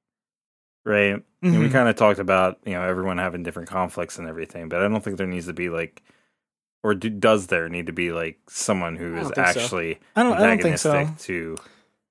right? 0.84 1.22
And 1.42 1.58
we 1.58 1.68
Mhm. 1.68 1.72
kind 1.72 1.88
of 1.88 1.96
talked 1.96 2.18
about 2.18 2.58
you 2.64 2.72
know 2.72 2.82
everyone 2.82 3.18
having 3.18 3.42
different 3.42 3.68
conflicts 3.68 4.18
and 4.18 4.28
everything, 4.28 4.68
but 4.68 4.80
I 4.82 4.88
don't 4.88 5.02
think 5.02 5.16
there 5.16 5.26
needs 5.26 5.46
to 5.46 5.52
be 5.52 5.68
like, 5.70 6.02
or 6.82 6.94
do, 6.94 7.08
does 7.10 7.46
there 7.48 7.68
need 7.68 7.86
to 7.86 7.92
be 7.92 8.12
like 8.12 8.38
someone 8.48 8.96
who 8.96 9.16
is 9.16 9.18
I 9.18 9.20
is 9.20 9.28
don't 9.30 9.34
think 9.34 9.46
so. 9.54 9.60
actually 9.62 9.98
I 10.16 10.22
don't. 10.22 10.32
I 10.34 10.46
don't 10.46 10.62
think 10.62 10.78
so. 10.78 10.92
antagonistic 10.92 11.26
to, 11.26 11.56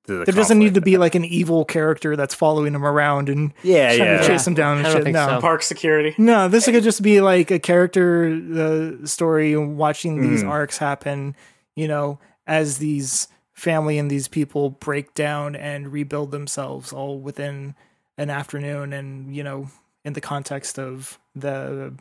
to 0.08 0.18
the 0.20 0.26
There 0.26 0.34
doesn't 0.34 0.58
need 0.60 0.74
to 0.74 0.82
be 0.82 0.98
like 0.98 1.14
an 1.16 1.24
evil 1.26 1.64
character 1.66 2.16
that's 2.16 2.34
following 2.34 2.74
him 2.74 2.84
around 2.86 3.30
and 3.30 3.54
yeah, 3.64 3.96
trying 3.96 4.10
yeah. 4.10 4.18
to 4.22 4.28
chase 4.28 4.48
him 4.48 4.54
down 4.56 4.80
and 4.80 4.88
shit. 4.88 5.08
no. 5.14 5.28
so. 5.28 5.40
Park 5.42 5.62
security. 5.62 6.16
No, 6.18 6.48
this 6.48 6.66
could 6.66 6.84
just 6.84 7.02
be 7.04 7.22
like 7.22 7.52
a 7.52 7.60
character 7.60 8.26
uh, 8.56 9.06
story 9.06 9.56
watching 9.56 10.22
these 10.22 10.44
Mhm. 10.44 10.50
arcs 10.50 10.78
happen, 10.80 11.36
you 11.76 11.88
know, 11.88 12.20
as 12.48 12.80
these 12.80 13.28
family 13.62 14.00
and 14.00 14.10
these 14.10 14.28
people 14.28 14.72
break 14.72 15.14
down 15.14 15.56
and 15.56 15.92
rebuild 15.94 16.32
themselves 16.32 16.92
all 16.92 17.20
within 17.20 17.76
an 18.18 18.30
afternoon 18.30 18.92
and, 18.92 19.36
you 19.36 19.44
know, 19.44 19.70
in 20.04 20.14
the 20.14 20.22
context 20.22 20.80
of 20.80 21.20
the 21.36 21.94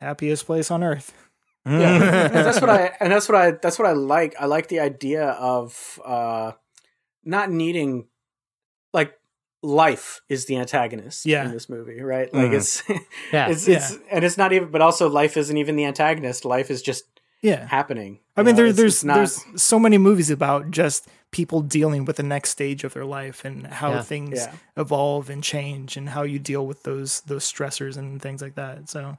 happiest 0.00 0.44
place 0.44 0.70
on 0.70 0.82
earth. 0.84 1.14
Yeah, 1.66 2.26
and 2.26 2.34
that's 2.34 2.60
what 2.60 2.68
I 2.70 2.92
and 3.00 3.10
that's 3.12 3.28
what 3.28 3.36
I 3.36 3.50
that's 3.52 3.78
what 3.78 3.88
I 3.88 3.92
like. 3.92 4.34
I 4.38 4.46
like 4.46 4.68
the 4.68 4.80
idea 4.80 5.28
of 5.30 5.98
uh 6.04 6.52
not 7.24 7.50
needing 7.50 8.08
like 8.92 9.12
life 9.62 10.20
is 10.28 10.46
the 10.46 10.56
antagonist 10.56 11.26
Yeah. 11.26 11.44
in 11.44 11.52
this 11.52 11.68
movie, 11.68 12.00
right? 12.00 12.32
Like 12.32 12.50
Mhm. 12.50 12.56
it's 12.56 12.82
Yeah. 13.32 13.48
it's, 13.50 13.68
Yeah. 13.68 13.76
it's 13.76 13.98
and 14.10 14.24
it's 14.24 14.36
not 14.38 14.52
even 14.52 14.70
but 14.70 14.80
also 14.82 15.08
life 15.08 15.36
isn't 15.36 15.56
even 15.56 15.76
the 15.76 15.84
antagonist. 15.84 16.44
Life 16.44 16.70
is 16.70 16.82
just 16.82 17.04
Yeah. 17.42 17.66
happening. 17.66 18.20
I 18.36 18.40
You 18.40 18.44
mean, 18.46 18.54
know, 18.54 18.56
there, 18.56 18.66
it's- 18.66 18.76
there's 18.76 18.94
it's 18.96 19.04
not- 19.04 19.14
there's 19.16 19.44
so 19.62 19.78
many 19.78 19.98
movies 19.98 20.30
about 20.30 20.70
just 20.70 21.08
people 21.30 21.60
dealing 21.62 22.04
with 22.04 22.16
the 22.16 22.22
next 22.22 22.50
stage 22.50 22.84
of 22.84 22.92
their 22.94 23.04
life 23.04 23.44
and 23.44 23.66
how 23.66 23.90
Yeah. 23.92 24.02
things 24.02 24.38
Yeah. 24.40 24.52
evolve 24.76 25.30
and 25.30 25.42
change 25.42 25.96
and 25.96 26.10
how 26.10 26.22
you 26.22 26.38
deal 26.38 26.66
with 26.66 26.82
those 26.82 27.20
those 27.22 27.44
stressors 27.50 27.96
and 27.96 28.20
things 28.20 28.42
like 28.42 28.56
that. 28.56 28.88
So, 28.88 29.16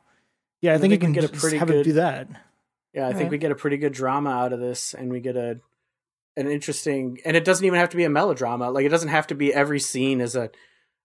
yeah, 0.62 0.72
I 0.72 0.76
I 0.76 0.78
think, 0.78 0.92
think 0.92 0.92
you 1.04 1.10
we 1.10 1.14
can 1.16 1.22
get 1.22 1.24
a 1.36 1.40
pretty 1.40 1.58
have 1.58 1.70
it 1.70 1.74
good- 1.74 1.84
do 1.86 1.94
that. 1.94 2.28
Yeah, 2.94 3.04
I 3.06 3.10
think 3.10 3.16
Alright. 3.20 3.32
we 3.32 3.38
get 3.38 3.52
a 3.52 3.56
pretty 3.56 3.78
good 3.78 3.94
drama 3.94 4.30
out 4.32 4.52
of 4.54 4.60
this, 4.60 4.94
and 4.94 5.10
we 5.12 5.20
get 5.22 5.36
a 5.38 5.60
an 6.38 6.48
interesting, 6.50 7.20
and 7.26 7.36
it 7.36 7.44
doesn't 7.44 7.66
even 7.66 7.78
have 7.80 7.90
to 7.90 7.98
be 7.98 8.06
a 8.06 8.10
melodrama. 8.10 8.70
Like 8.72 8.86
it 8.86 8.90
doesn't 8.90 9.10
have 9.10 9.28
to 9.28 9.36
be 9.36 9.54
every 9.54 9.80
scene 9.80 10.22
is 10.22 10.36
a 10.36 10.50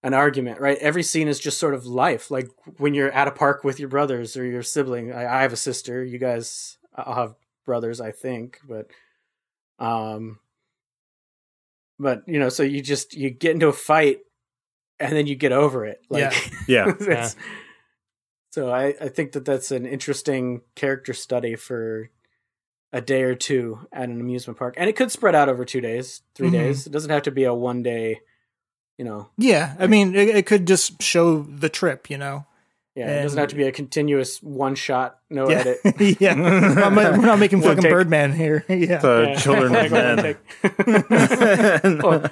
an 0.03 0.15
argument, 0.15 0.61
right? 0.61 0.79
Every 0.79 1.03
scene 1.03 1.27
is 1.27 1.41
just 1.41 1.59
sort 1.59 1.75
of 1.75 1.85
life. 1.87 2.31
Like 2.31 2.49
when 2.79 2.95
you're 2.95 3.11
at 3.11 3.27
a 3.27 3.33
park 3.33 3.65
with 3.65 3.81
your 3.81 3.89
brothers 3.89 4.37
or 4.37 4.45
your 4.45 4.63
sibling. 4.63 5.13
I, 5.13 5.39
I 5.39 5.43
have 5.43 5.53
a 5.53 5.57
sister. 5.57 6.05
You 6.05 6.19
guys, 6.19 6.79
I'll 6.97 7.15
have 7.15 7.35
brothers, 7.65 8.01
I 8.01 8.11
think, 8.13 8.61
but 8.69 8.91
um, 9.79 10.39
but 11.99 12.23
you 12.27 12.39
know, 12.39 12.49
so 12.49 12.63
you 12.63 12.83
just 12.83 13.15
you 13.15 13.31
get 13.31 13.53
into 13.53 13.69
a 13.69 13.73
fight, 13.73 14.21
and 15.01 15.13
then 15.17 15.27
you 15.27 15.35
get 15.35 15.53
over 15.53 15.85
it. 15.85 16.01
Like, 16.09 16.33
Yeah. 16.69 16.87
yeah. 16.91 16.91
it's- 16.91 17.37
So 18.51 18.71
I, 18.71 18.95
I 19.01 19.09
think 19.09 19.33
that 19.33 19.45
that's 19.45 19.71
an 19.71 19.85
interesting 19.87 20.63
character 20.75 21.13
study 21.13 21.57
for 21.57 22.11
a 22.93 23.01
day 23.03 23.23
or 23.23 23.35
two 23.35 23.81
at 23.93 24.09
an 24.09 24.21
amusement 24.21 24.59
park, 24.59 24.75
and 24.79 24.89
it 24.89 24.97
could 24.97 25.11
spread 25.13 25.35
out 25.35 25.49
over 25.51 25.65
two 25.67 25.81
days, 25.83 26.23
3 26.35 26.49
Mhm. 26.49 26.53
days. 26.53 26.87
It 26.87 26.91
doesn't 26.93 27.11
have 27.11 27.23
to 27.25 27.31
be 27.31 27.45
a 27.45 27.53
one 27.55 27.83
day. 27.83 28.21
You 28.97 29.05
know, 29.05 29.29
Yeah, 29.37 29.77
I 29.79 29.89
mean, 29.89 30.15
it, 30.15 30.29
it 30.31 30.47
could 30.47 30.67
just 30.67 31.03
show 31.03 31.43
the 31.43 31.69
trip, 31.69 32.09
you 32.09 32.17
know. 32.17 32.47
Yeah, 32.97 33.21
it 33.21 33.23
doesn't 33.23 33.39
have 33.39 33.49
to 33.51 33.55
be 33.55 33.65
a 33.65 33.73
continuous 33.73 34.43
one 34.43 34.75
shot, 34.75 35.19
no 35.31 35.49
Yeah, 35.51 35.59
edit. 35.59 35.79
yeah. 36.21 36.35
We're 36.35 36.75
not, 36.75 36.93
we're 37.19 37.27
not 37.27 37.39
making 37.39 37.61
One 37.63 37.69
fucking 37.69 37.83
take. 37.83 37.93
Birdman 37.93 38.33
here. 38.33 38.65
yeah, 38.69 38.99
The 38.99 39.27
Yeah. 39.29 39.35
children 39.39 39.73
Like 39.73 39.87
of 39.87 39.93
men. 39.93 40.19
take. 40.23 42.03
well, 42.03 42.31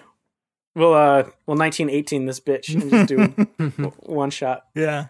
well, 0.75 0.95
uh, 0.95 1.31
well, 1.47 1.57
nineteen 1.57 1.89
eighteen 1.91 2.27
this 2.27 2.41
bitch 2.41 2.75
and 2.75 2.91
just 2.91 3.07
do 3.09 3.95
one 4.07 4.31
shot. 4.31 4.65
yeah. 4.75 5.07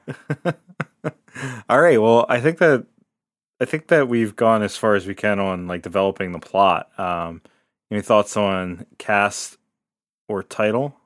All 1.68 1.80
right. 1.80 2.00
Well, 2.00 2.26
I 2.28 2.40
think 2.40 2.58
that 2.58 2.86
I 3.60 3.64
think 3.64 3.86
that 3.88 4.08
we've 4.08 4.34
gone 4.36 4.62
as 4.62 4.76
far 4.76 4.94
as 4.94 5.06
we 5.06 5.14
can 5.14 5.38
on 5.40 5.66
like 5.66 5.82
developing 5.82 6.32
the 6.32 6.38
plot. 6.38 6.90
Um, 6.98 7.40
any 7.90 8.02
thoughts 8.02 8.36
on 8.36 8.86
cast 8.98 9.56
or 10.28 10.42
title? 10.42 10.96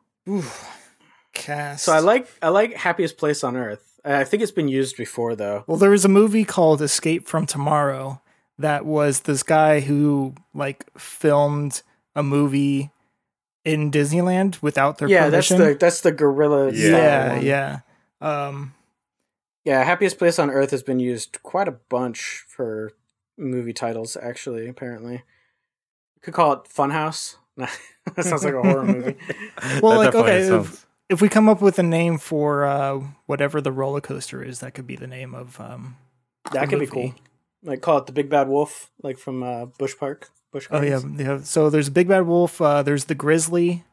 Cast. 1.34 1.84
So 1.84 1.92
I 1.92 2.00
like 2.00 2.28
I 2.42 2.48
like 2.48 2.74
happiest 2.74 3.16
place 3.16 3.44
on 3.44 3.56
earth. 3.56 3.87
I 4.04 4.24
think 4.24 4.42
it's 4.42 4.52
been 4.52 4.68
used 4.68 4.96
before 4.96 5.34
though. 5.36 5.64
Well, 5.66 5.76
there 5.76 5.90
was 5.90 6.04
a 6.04 6.08
movie 6.08 6.44
called 6.44 6.80
Escape 6.82 7.26
from 7.26 7.46
Tomorrow 7.46 8.20
that 8.58 8.84
was 8.84 9.20
this 9.20 9.42
guy 9.42 9.80
who 9.80 10.34
like 10.54 10.86
filmed 10.98 11.82
a 12.14 12.22
movie 12.22 12.90
in 13.64 13.90
Disneyland 13.90 14.60
without 14.62 14.98
their 14.98 15.08
yeah, 15.08 15.28
that's 15.28 15.48
permission. 15.48 15.72
the 15.72 15.78
that's 15.78 16.00
the 16.00 16.12
gorilla. 16.12 16.72
Yeah. 16.72 17.40
yeah, 17.40 17.80
yeah. 18.20 18.46
Um, 18.46 18.74
yeah. 19.64 19.84
Happiest 19.84 20.18
place 20.18 20.38
on 20.38 20.50
earth 20.50 20.70
has 20.70 20.82
been 20.82 21.00
used 21.00 21.42
quite 21.42 21.68
a 21.68 21.72
bunch 21.72 22.44
for 22.48 22.92
movie 23.36 23.72
titles. 23.72 24.16
Actually, 24.20 24.68
apparently, 24.68 25.14
you 25.14 26.20
could 26.22 26.34
call 26.34 26.52
it 26.54 26.64
Funhouse. 26.64 27.36
that 27.56 28.24
sounds 28.24 28.44
like 28.44 28.54
a 28.54 28.62
horror 28.62 28.84
movie. 28.84 29.16
Well, 29.82 30.00
That 30.00 30.14
like, 30.14 30.14
okay, 30.14 30.48
sounds- 30.48 30.86
if 31.08 31.20
we 31.22 31.28
come 31.28 31.48
up 31.48 31.60
with 31.62 31.78
a 31.78 31.82
name 31.82 32.18
for 32.18 32.64
uh, 32.66 33.00
whatever 33.26 33.60
the 33.60 33.72
roller 33.72 34.00
coaster 34.00 34.42
is, 34.42 34.60
that 34.60 34.74
could 34.74 34.86
be 34.86 34.96
the 34.96 35.06
name 35.06 35.34
of 35.34 35.60
um, 35.60 35.96
That 36.52 36.68
could 36.68 36.80
be 36.80 36.86
cool. 36.86 37.14
Like 37.62 37.80
call 37.80 37.98
it 37.98 38.06
the 38.06 38.12
Big 38.12 38.28
Bad 38.30 38.48
Wolf, 38.48 38.90
like 39.02 39.18
from 39.18 39.42
uh, 39.42 39.66
Busch 39.66 39.96
Park. 39.98 40.30
Busch. 40.52 40.68
Oh 40.70 40.80
yeah, 40.82 41.00
yeah. 41.16 41.40
So 41.42 41.70
there's 41.70 41.90
Big 41.90 42.08
Bad 42.08 42.26
Wolf. 42.26 42.60
Uh, 42.60 42.82
there's 42.82 43.06
the 43.06 43.14
Grizzly. 43.14 43.84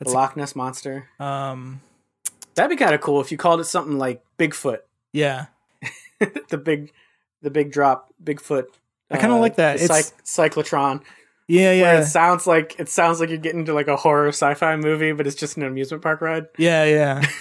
the 0.00 0.10
Loch 0.10 0.36
Ness 0.36 0.54
monster. 0.54 1.08
Um, 1.18 1.80
That'd 2.54 2.70
be 2.70 2.76
kind 2.82 2.94
of 2.94 3.00
cool 3.00 3.20
if 3.20 3.30
you 3.32 3.38
called 3.38 3.60
it 3.60 3.64
something 3.64 3.98
like 3.98 4.22
Bigfoot. 4.38 4.78
yeah, 5.12 5.46
the 6.48 6.58
big, 6.58 6.92
the 7.42 7.50
big 7.50 7.70
drop, 7.72 8.12
Bigfoot. 8.22 8.64
uh, 8.64 9.14
I 9.14 9.18
kinda 9.18 9.36
like 9.36 9.56
that. 9.56 9.80
It's- 9.80 10.12
cyc- 10.24 10.52
cyclotron. 10.52 11.02
Yeah, 11.48 11.66
Where 11.70 11.74
yeah, 11.76 12.00
it 12.00 12.06
sounds 12.06 12.46
like 12.46 12.74
it 12.78 12.88
sounds 12.88 13.20
like 13.20 13.28
you're 13.28 13.38
getting 13.38 13.64
to 13.66 13.74
like 13.74 13.88
a 13.88 13.96
horror 13.96 14.28
sci-fi 14.28 14.76
movie, 14.76 15.12
but 15.12 15.26
it's 15.26 15.36
just 15.36 15.56
an 15.56 15.62
amusement 15.62 16.02
park 16.02 16.20
ride. 16.20 16.46
yeah, 16.58 16.84
yeah. 16.84 17.24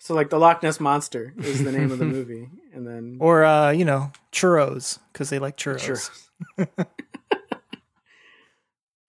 So 0.00 0.14
like 0.14 0.30
the 0.30 0.38
Loch 0.38 0.62
Ness 0.62 0.80
monster 0.80 1.34
is 1.38 1.62
the 1.64 1.72
name 1.72 1.90
of 1.90 1.98
the 1.98 2.04
movie, 2.16 2.48
and 2.72 2.86
then 2.86 3.18
Or 3.20 3.44
uh, 3.44 3.70
you 3.72 3.84
know, 3.84 4.12
churros 4.32 4.98
because 5.12 5.28
they 5.28 5.38
like 5.38 5.56
churros. 5.58 6.10
Sure. 6.56 6.68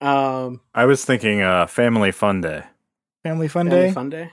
um, 0.00 0.60
I 0.74 0.84
was 0.86 1.04
thinking 1.04 1.40
uh, 1.42 1.66
Family 1.66 2.10
Fun 2.12 2.40
Day. 2.40 2.64
Family 3.22 3.48
Fun 3.48 3.68
Family 3.70 3.86
Day. 3.88 3.92
Fun 3.92 4.10
Day. 4.10 4.30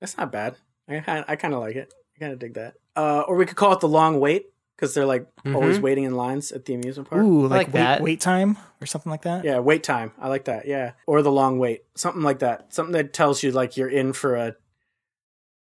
That's 0.00 0.16
not 0.16 0.32
bad. 0.32 0.56
I 0.88 1.00
kind 1.00 1.24
I 1.28 1.36
kind 1.36 1.54
of 1.54 1.60
like 1.60 1.76
it. 1.76 1.92
I 2.16 2.18
kind 2.20 2.32
of 2.32 2.38
dig 2.38 2.54
that. 2.54 2.74
Uh, 2.96 3.20
or 3.28 3.36
we 3.36 3.46
could 3.46 3.56
call 3.56 3.72
it 3.74 3.80
the 3.80 3.88
long 3.88 4.18
wait 4.18 4.46
because 4.78 4.94
they're 4.94 5.04
like 5.06 5.26
always 5.44 5.78
Mhm. 5.78 5.82
waiting 5.82 6.04
in 6.04 6.14
lines 6.14 6.52
at 6.52 6.64
the 6.66 6.74
amusement 6.74 7.10
park. 7.10 7.22
Ooh, 7.24 7.42
like, 7.48 7.66
like 7.66 7.66
wait, 7.74 7.80
that. 7.80 8.00
wait 8.02 8.20
time 8.20 8.56
or 8.80 8.86
something 8.86 9.10
like 9.10 9.22
that. 9.22 9.44
Yeah, 9.44 9.58
wait 9.58 9.82
time. 9.82 10.12
I 10.20 10.28
like 10.28 10.44
that. 10.44 10.66
Yeah, 10.68 10.92
or 11.06 11.20
the 11.22 11.32
long 11.32 11.58
wait, 11.58 11.82
something 11.96 12.22
like 12.22 12.38
that. 12.38 12.72
Something 12.72 12.92
that 12.92 13.12
tells 13.12 13.42
you 13.42 13.50
like 13.50 13.76
you're 13.76 13.88
in 13.90 14.12
for 14.12 14.36
a 14.36 14.54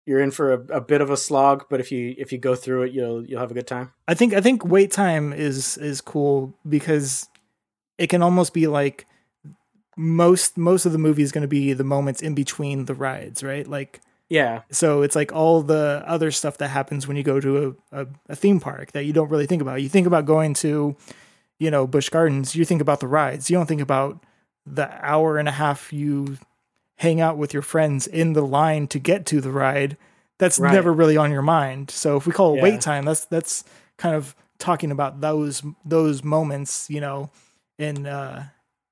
you're 0.06 0.20
in 0.20 0.30
for 0.32 0.52
a, 0.52 0.58
a 0.76 0.80
bit 0.80 1.00
of 1.00 1.10
a 1.10 1.16
slog, 1.16 1.66
but 1.70 1.78
if 1.78 1.92
you 1.92 2.14
if 2.18 2.32
you 2.32 2.38
go 2.38 2.54
through 2.54 2.82
it, 2.84 2.92
you'll 2.92 3.24
you'll 3.26 3.38
have 3.40 3.50
a 3.50 3.54
good 3.54 3.66
time. 3.66 3.92
I 4.08 4.14
think 4.14 4.32
I 4.34 4.40
think 4.40 4.64
wait 4.64 4.90
time 4.90 5.32
is 5.32 5.76
is 5.78 6.00
cool 6.00 6.54
because 6.68 7.28
it 7.98 8.08
can 8.08 8.22
almost 8.22 8.52
be 8.54 8.66
like 8.66 9.06
most 9.96 10.56
most 10.56 10.86
of 10.86 10.92
the 10.92 10.98
movie 10.98 11.22
is 11.22 11.32
going 11.32 11.42
to 11.42 11.48
be 11.48 11.72
the 11.72 11.84
moments 11.84 12.20
in 12.22 12.34
between 12.34 12.86
the 12.86 12.94
rides, 12.94 13.42
right? 13.44 13.66
Like 13.68 14.00
Yeah, 14.32 14.62
so 14.70 15.02
it's 15.02 15.14
like 15.14 15.30
all 15.32 15.60
the 15.62 16.02
other 16.06 16.30
stuff 16.30 16.56
that 16.58 16.68
happens 16.68 17.06
when 17.06 17.18
you 17.18 17.22
go 17.22 17.38
to 17.38 17.76
a, 17.92 18.02
a, 18.02 18.06
a 18.30 18.34
theme 18.36 18.60
park 18.60 18.92
that 18.92 19.04
you 19.04 19.12
don't 19.12 19.28
really 19.28 19.46
think 19.46 19.60
about. 19.60 19.82
You 19.82 19.90
think 19.90 20.06
about 20.06 20.24
going 20.24 20.54
to, 20.54 20.96
you 21.58 21.70
know, 21.70 21.86
Busch 21.86 22.08
Gardens. 22.08 22.56
You 22.56 22.64
think 22.64 22.80
about 22.80 23.00
the 23.00 23.06
rides. 23.08 23.50
You 23.50 23.58
don't 23.58 23.66
think 23.66 23.82
about 23.82 24.24
the 24.64 24.88
hour 25.04 25.36
and 25.36 25.48
a 25.48 25.52
half 25.52 25.92
you 25.92 26.38
hang 26.96 27.20
out 27.20 27.36
with 27.36 27.52
your 27.52 27.62
friends 27.62 28.06
in 28.06 28.32
the 28.32 28.40
line 28.42 28.86
to 28.88 28.98
get 28.98 29.26
to 29.26 29.40
the 29.42 29.50
ride. 29.50 29.98
That's 30.38 30.58
Right. 30.58 30.72
never 30.72 30.92
really 30.94 31.16
on 31.18 31.30
your 31.30 31.42
mind. 31.42 31.90
So 31.90 32.16
if 32.16 32.26
we 32.26 32.32
call 32.32 32.54
it 32.54 32.56
Yeah. 32.56 32.62
wait 32.62 32.80
time, 32.80 33.04
that's 33.04 33.26
that's 33.26 33.64
kind 33.98 34.14
of 34.14 34.34
talking 34.58 34.90
about 34.90 35.20
those 35.20 35.62
those 35.84 36.24
moments, 36.24 36.88
you 36.88 37.00
know, 37.02 37.30
in 37.78 38.06
uh 38.06 38.46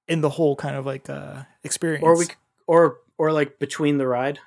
in 0.06 0.20
the 0.20 0.30
whole 0.30 0.54
kind 0.56 0.76
of 0.76 0.84
like 0.84 1.08
uh 1.08 1.44
experience. 1.64 2.04
or 2.04 2.18
we 2.18 2.26
or 2.66 2.98
or 3.16 3.32
like 3.32 3.58
between 3.58 3.96
the 3.98 4.06
ride, 4.06 4.38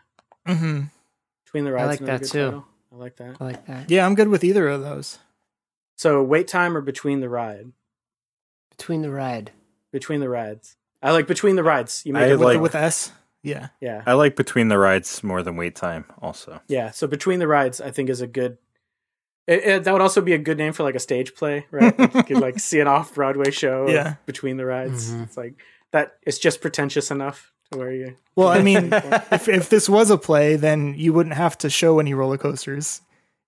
hmm 0.45 0.81
between 1.45 1.65
the 1.65 1.71
rides. 1.71 1.83
I 1.83 1.87
like 1.87 1.99
that 2.21 2.23
too. 2.27 2.45
title. 2.45 2.65
I 2.91 2.95
like 2.95 3.15
that. 3.17 3.35
I 3.39 3.43
like 3.43 3.65
that. 3.67 3.89
Yeah, 3.91 4.05
I'm 4.05 4.15
good 4.15 4.27
with 4.29 4.43
either 4.43 4.67
of 4.67 4.81
those. 4.81 5.19
So 5.97 6.23
wait 6.23 6.47
time 6.47 6.75
or 6.75 6.81
between 6.81 7.19
the 7.19 7.29
ride, 7.29 7.71
Between 8.77 9.01
the 9.03 9.11
ride. 9.11 9.51
between 9.91 10.19
the 10.19 10.29
rides. 10.29 10.75
I 11.01 11.11
like 11.11 11.27
between 11.27 11.55
the 11.55 11.63
rides. 11.63 12.03
You 12.05 12.13
make 12.13 12.23
I 12.23 12.27
it 12.27 12.31
With, 12.39 12.41
like- 12.41 12.59
with 12.61 12.75
S. 12.75 13.11
Yeah. 13.43 13.67
yeah. 13.81 14.01
I 14.05 14.13
like 14.13 14.35
between 14.37 14.69
the 14.69 14.77
rides 14.77 15.21
more 15.23 15.43
than 15.43 15.57
wait 15.57 15.75
time. 15.75 16.05
Also, 16.21 16.61
Yeah, 16.69 16.91
so 16.91 17.07
between 17.07 17.39
the 17.39 17.47
rides, 17.47 17.81
I 17.81 17.91
think 17.91 18.09
is 18.09 18.21
a 18.21 18.27
good. 18.27 18.57
It, 19.47 19.63
it- 19.65 19.83
that 19.83 19.91
would 19.91 20.01
also 20.01 20.21
be 20.21 20.33
a 20.33 20.37
good 20.37 20.57
name 20.57 20.71
for 20.73 20.83
like 20.83 20.95
a 20.95 20.99
stage 20.99 21.35
play, 21.35 21.67
right? 21.69 21.97
Like, 21.99 22.13
you 22.15 22.23
could 22.23 22.39
like 22.41 22.59
see 22.59 22.79
an 22.79 22.87
off 22.87 23.13
Broadway 23.13 23.51
show. 23.51 23.87
Yeah. 23.89 24.15
between 24.25 24.57
the 24.57 24.65
rides, 24.65 25.11
Mhm. 25.11 25.23
it's 25.23 25.37
like 25.37 25.55
that. 25.91 26.15
It's 26.23 26.39
just 26.39 26.61
pretentious 26.61 27.11
enough 27.11 27.51
to 27.51 27.52
where 27.75 27.91
you. 27.91 28.15
Well, 28.35 28.47
I 28.47 28.61
mean, 28.61 28.89
if 28.93 29.47
if 29.47 29.69
this 29.69 29.87
was 29.87 30.09
a 30.09 30.17
play, 30.17 30.55
then 30.55 30.93
you 30.97 31.13
wouldn't 31.13 31.35
have 31.35 31.57
to 31.59 31.69
show 31.69 31.99
any 31.99 32.13
roller 32.13 32.37
coasters. 32.37 33.01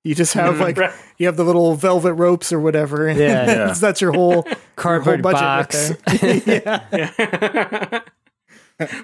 You 0.03 0.13
just 0.13 0.33
have 0.33 0.59
like 0.59 0.77
Right. 0.77 0.93
you 1.17 1.25
have 1.25 1.35
the 1.35 1.43
little 1.43 1.73
velvet 1.75 2.13
ropes 2.13 2.53
or 2.53 2.59
whatever. 2.59 3.09
Yeah. 3.09 3.15
Yeah. 3.17 3.73
that's 3.79 4.01
your 4.01 4.11
whole 4.13 4.47
Cardboard 4.75 5.23
budget 5.23 5.39
box. 5.41 5.91
right 6.21 6.45
yeah. 6.47 6.85
Yeah. 6.93 8.01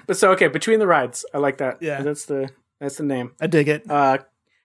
but 0.06 0.16
so 0.16 0.30
okay, 0.32 0.48
between 0.48 0.78
the 0.78 0.86
rides, 0.86 1.24
I 1.34 1.38
like 1.38 1.58
that. 1.58 1.78
Yeah. 1.82 2.02
that's 2.02 2.26
the 2.26 2.50
that's 2.80 2.96
the 2.96 3.04
name. 3.04 3.32
I 3.40 3.46
dig 3.48 3.68
it. 3.68 3.90
Uh, 3.90 4.18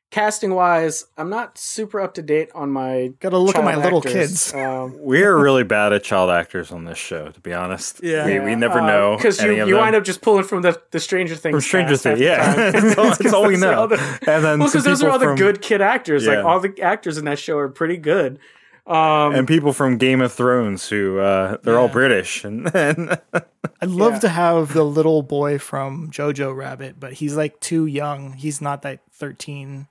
casting 0.10 0.54
wise, 0.54 1.06
I'm 1.18 1.30
not 1.30 1.58
super 1.58 2.00
up 2.00 2.14
to 2.16 2.22
date 2.22 2.50
on 2.56 2.70
my. 2.72 3.14
Got 3.20 3.30
to 3.30 3.38
look 3.38 3.56
at 3.56 3.62
child 3.64 3.66
my 3.78 3.84
little 3.84 4.02
kids. 4.02 4.54
Um, 4.54 4.98
we 5.02 5.24
are 5.24 5.38
really 5.38 5.64
bad 5.64 5.94
at 5.94 6.04
child 6.04 6.30
actors 6.30 6.72
on 6.72 6.86
this 6.86 6.98
show. 6.98 7.30
To 7.30 7.40
be 7.42 7.54
honest, 7.54 8.00
Yeah. 8.04 8.26
we, 8.26 8.40
we 8.40 8.56
never 8.56 8.82
know 8.82 9.16
because 9.18 9.42
you, 9.42 9.52
you 9.66 9.76
wind 9.76 9.96
up 9.96 10.04
just 10.04 10.22
pulling 10.22 10.44
from 10.46 10.62
the, 10.62 10.82
the 10.92 11.00
Stranger 11.00 11.36
Things 11.36 11.54
from 11.54 11.62
Stranger 11.62 11.98
Things. 11.98 12.20
Yeah, 12.20 12.54
time. 12.54 12.72
that's 12.72 12.98
all, 12.98 13.06
that's 13.10 13.34
all 13.34 13.48
we 13.48 13.58
know. 13.58 13.74
all 13.82 13.88
the- 13.88 14.00
and 14.28 14.44
then 14.44 14.60
well, 14.60 14.68
because 14.70 14.84
those 14.84 15.02
are 15.04 15.12
people 15.12 15.30
all 15.30 15.36
the 15.36 15.42
good 15.42 15.62
kid 15.62 15.82
actors. 15.82 16.26
Like 16.26 16.44
all 16.44 16.60
the 16.60 16.80
actors 16.82 17.18
in 17.18 17.26
that 17.26 17.40
show 17.40 17.58
are 17.58 17.70
pretty 17.70 17.98
good. 17.98 18.40
Um, 18.86 19.36
and 19.36 19.46
people 19.46 19.74
from 19.74 19.98
Game 19.98 20.22
of 20.22 20.32
Thrones 20.32 20.88
who 20.88 21.20
uh, 21.20 21.58
they're 21.62 21.78
all 21.78 21.90
British 21.90 22.46
and, 22.46 22.74
and 22.74 23.20
I'd 23.82 23.90
love 23.90 24.14
Yeah. 24.14 24.20
to 24.20 24.30
have 24.30 24.72
the 24.72 24.86
little 24.86 25.22
boy 25.24 25.60
from 25.60 26.10
Jojo 26.10 26.56
Rabbit, 26.56 26.98
but 26.98 27.12
he's 27.12 27.36
like 27.36 27.60
too 27.60 27.86
young. 27.86 28.32
He's 28.32 28.62
not 28.62 28.84
that 28.84 29.02
13 29.12 29.88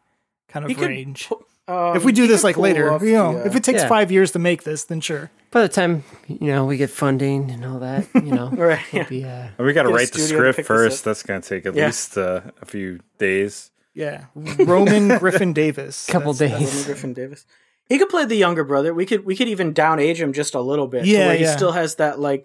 kind 0.57 0.65
of 0.65 0.69
He 0.71 0.75
could 0.75 0.89
range. 0.89 1.29
um, 1.69 1.97
if 1.97 2.05
we 2.05 2.13
do 2.13 2.27
this 2.27 2.43
like 2.45 2.57
later, 2.57 2.91
off 2.93 3.03
you 3.03 3.13
know, 3.13 3.33
the, 3.35 3.43
uh, 3.43 3.47
if 3.47 3.57
it 3.57 3.65
takes 3.65 3.83
Yeah. 3.83 3.89
5 3.89 4.11
years 4.13 4.31
to 4.33 4.39
make 4.39 4.63
this, 4.63 4.85
then 4.85 5.01
sure. 5.01 5.31
By 5.51 5.63
the 5.63 5.69
time 5.69 6.05
you 6.29 6.49
know 6.53 6.65
we 6.67 6.77
get 6.77 6.91
funding 6.91 7.51
and 7.51 7.65
all 7.65 7.79
that, 7.81 8.07
you 8.15 8.33
know, 8.39 8.49
Right, 8.53 8.81
we'll 8.93 9.03
yeah. 9.03 9.09
be, 9.09 9.25
uh, 9.25 9.49
we 9.65 9.73
got 9.73 9.85
to 9.85 9.91
write 9.91 10.13
the 10.13 10.21
script 10.21 10.63
first. 10.67 11.05
That's 11.05 11.23
going 11.23 11.41
to 11.43 11.49
take 11.49 11.67
at 11.67 11.75
Yeah. 11.75 11.87
least 11.87 12.17
uh, 12.19 12.41
a 12.63 12.67
few 12.67 13.01
days. 13.19 13.71
Yeah. 13.95 14.27
Roman 14.35 15.19
Griffin 15.23 15.53
Davis. 15.53 16.07
couple 16.07 16.33
That's- 16.35 16.61
Roman. 16.61 16.85
Griffin 16.85 17.13
Davis. 17.15 17.47
He 17.89 17.99
could 17.99 18.09
play 18.11 18.25
the 18.27 18.37
younger 18.37 18.65
brother. 18.65 18.93
We 18.93 19.07
could 19.07 19.25
we 19.25 19.35
could 19.37 19.49
even 19.49 19.73
down 19.73 19.99
age 20.01 20.21
him 20.21 20.33
just 20.33 20.55
a 20.55 20.61
little 20.61 20.89
bit. 20.89 21.05
to 21.05 21.09
Yeah, 21.09 21.29
where 21.29 21.37
he 21.39 21.47
still 21.47 21.73
has 21.73 21.95
that 21.97 22.19
like, 22.19 22.45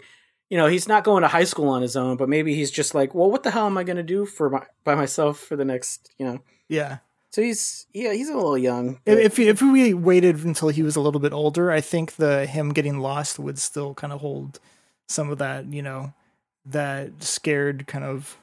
you 0.51 0.57
know, 0.57 0.67
he's 0.67 0.88
not 0.88 1.03
going 1.03 1.23
to 1.23 1.27
high 1.27 1.45
school 1.45 1.67
on 1.69 1.81
his 1.81 1.95
own, 1.95 2.15
but 2.15 2.29
maybe 2.29 2.53
he's 2.53 2.69
just 2.71 2.93
like, 2.93 3.13
well, 3.15 3.29
what 3.31 3.41
the 3.43 3.49
hell 3.51 3.65
am 3.65 3.75
I 3.77 3.83
going 3.83 3.97
to 3.97 4.03
do 4.03 4.25
for 4.25 4.49
my 4.51 4.63
by 4.83 4.93
myself 4.95 5.39
for 5.39 5.55
the 5.55 5.65
next, 5.65 6.11
you 6.19 6.25
know? 6.27 6.39
Yeah. 6.69 6.97
So 7.32 7.41
he's 7.41 7.88
yeah, 7.94 8.14
he's 8.14 8.30
a 8.30 8.36
little 8.36 8.58
young. 8.58 8.99
but- 9.06 9.18
If 9.18 9.40
if 9.40 9.62
we 9.62 9.94
waited 9.94 10.44
until 10.44 10.70
he 10.70 10.84
was 10.84 10.95
a 10.95 11.02
little 11.02 11.22
bit 11.22 11.34
older, 11.34 11.72
I 11.72 11.82
think 11.82 12.16
the 12.18 12.45
him 12.45 12.70
getting 12.74 12.99
lost 12.99 13.40
would 13.40 13.58
still 13.58 13.94
kind 13.94 14.12
of 14.14 14.20
hold 14.22 14.60
some 15.08 15.30
of 15.30 15.38
that, 15.40 15.72
you 15.74 15.82
know, 15.82 16.14
that 16.66 17.24
scared 17.24 17.88
kind 17.88 18.03
of. 18.06 18.38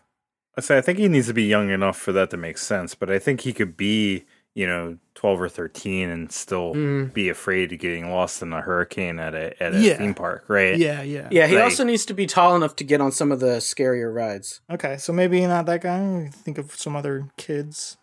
I 0.56 0.60
say 0.60 0.78
I 0.78 0.80
think 0.80 0.98
he 0.98 1.06
needs 1.08 1.28
to 1.28 1.34
be 1.34 1.44
young 1.44 1.70
enough 1.70 1.96
for 1.98 2.12
that 2.12 2.30
to 2.30 2.36
make 2.36 2.58
sense, 2.58 2.94
but 2.94 3.10
I 3.10 3.18
think 3.18 3.42
he 3.42 3.52
could 3.52 3.76
be, 3.76 4.24
you 4.54 4.66
know, 4.66 4.96
twelve 5.14 5.40
or 5.40 5.48
thirteen 5.48 6.08
and 6.08 6.32
still 6.32 6.74
Mm. 6.74 7.12
be 7.12 7.28
afraid 7.28 7.72
of 7.72 7.78
getting 7.78 8.10
lost 8.10 8.42
in 8.42 8.52
a 8.52 8.60
hurricane 8.62 9.18
at 9.20 9.34
a 9.34 9.62
at 9.62 9.74
a 9.74 9.80
Yeah. 9.80 9.98
theme 9.98 10.14
park, 10.14 10.44
right? 10.48 10.76
Yeah, 10.78 11.02
yeah, 11.02 11.28
yeah, 11.30 11.46
he 11.46 11.54
like- 11.56 11.64
also 11.64 11.84
needs 11.84 12.04
to 12.06 12.14
be 12.14 12.26
tall 12.26 12.56
enough 12.56 12.74
to 12.76 12.84
get 12.84 13.00
on 13.02 13.12
some 13.12 13.30
of 13.32 13.38
the 13.40 13.58
scarier 13.58 14.12
rides. 14.12 14.60
Okay, 14.70 14.96
so 14.96 15.12
maybe 15.12 15.44
not 15.46 15.66
that 15.66 15.82
guy. 15.82 16.30
Think 16.32 16.56
of 16.58 16.74
some 16.74 16.96
other 16.96 17.28
kids. 17.36 17.98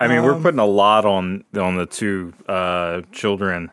I 0.00 0.08
mean, 0.08 0.22
we're 0.22 0.34
Um, 0.34 0.42
putting 0.42 0.60
a 0.60 0.66
lot 0.66 1.04
on 1.04 1.44
on 1.56 1.76
the 1.76 1.86
two 1.86 2.34
uh, 2.48 3.02
children 3.12 3.70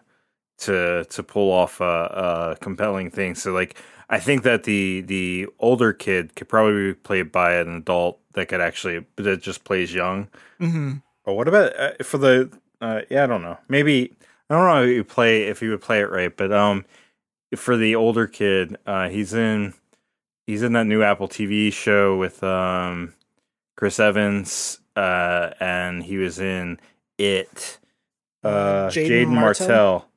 to 0.59 1.05
to 1.09 1.23
pull 1.23 1.51
off 1.51 1.81
a, 1.81 2.55
a 2.55 2.57
compelling 2.61 3.11
thing. 3.11 3.35
So, 3.35 3.53
like, 3.53 3.77
I 4.09 4.19
think 4.19 4.43
that 4.43 4.63
the 4.63 5.01
the 5.01 5.47
older 5.59 5.93
kid 5.93 6.35
could 6.35 6.49
probably 6.49 6.89
be 6.89 6.95
played 6.95 7.31
by 7.31 7.55
an 7.55 7.75
adult 7.77 8.19
that 8.33 8.47
could 8.47 8.61
actually 8.61 9.05
that 9.17 9.41
just 9.41 9.63
plays 9.65 9.93
young. 9.93 10.29
hmm 10.59 11.01
Or 11.25 11.37
what 11.37 11.47
about 11.47 11.77
uh, 11.79 12.03
for 12.03 12.17
the? 12.17 12.51
Uh, 12.81 13.01
yeah, 13.09 13.23
I 13.23 13.27
don't 13.27 13.41
know. 13.43 13.57
Maybe 13.69 14.13
I 14.49 14.55
don't 14.55 14.67
know 14.67 14.83
if 14.83 14.89
you 14.89 15.03
play 15.03 15.43
if 15.43 15.61
you 15.61 15.71
would 15.71 15.81
play 15.81 16.01
it 16.01 16.11
right, 16.11 16.35
but 16.35 16.51
um, 16.53 16.85
for 17.55 17.77
the 17.77 17.95
older 17.95 18.27
kid, 18.27 18.77
uh, 18.87 19.09
he's 19.09 19.33
in 19.33 19.73
he's 20.47 20.63
in 20.63 20.73
that 20.73 20.85
new 20.87 21.03
Apple 21.03 21.27
TV 21.27 21.71
show 21.71 22.17
with 22.17 22.43
um 22.43 23.13
Chris 23.77 23.99
Evans, 23.99 24.79
uh, 24.95 25.51
and 25.59 26.03
he 26.03 26.17
was 26.17 26.39
in 26.39 26.79
it. 27.17 27.79
Uh, 28.43 28.89
Jaeden 28.89 29.07
Jaeden 29.09 29.27
Martell? 29.29 29.67
Martell. 29.67 30.07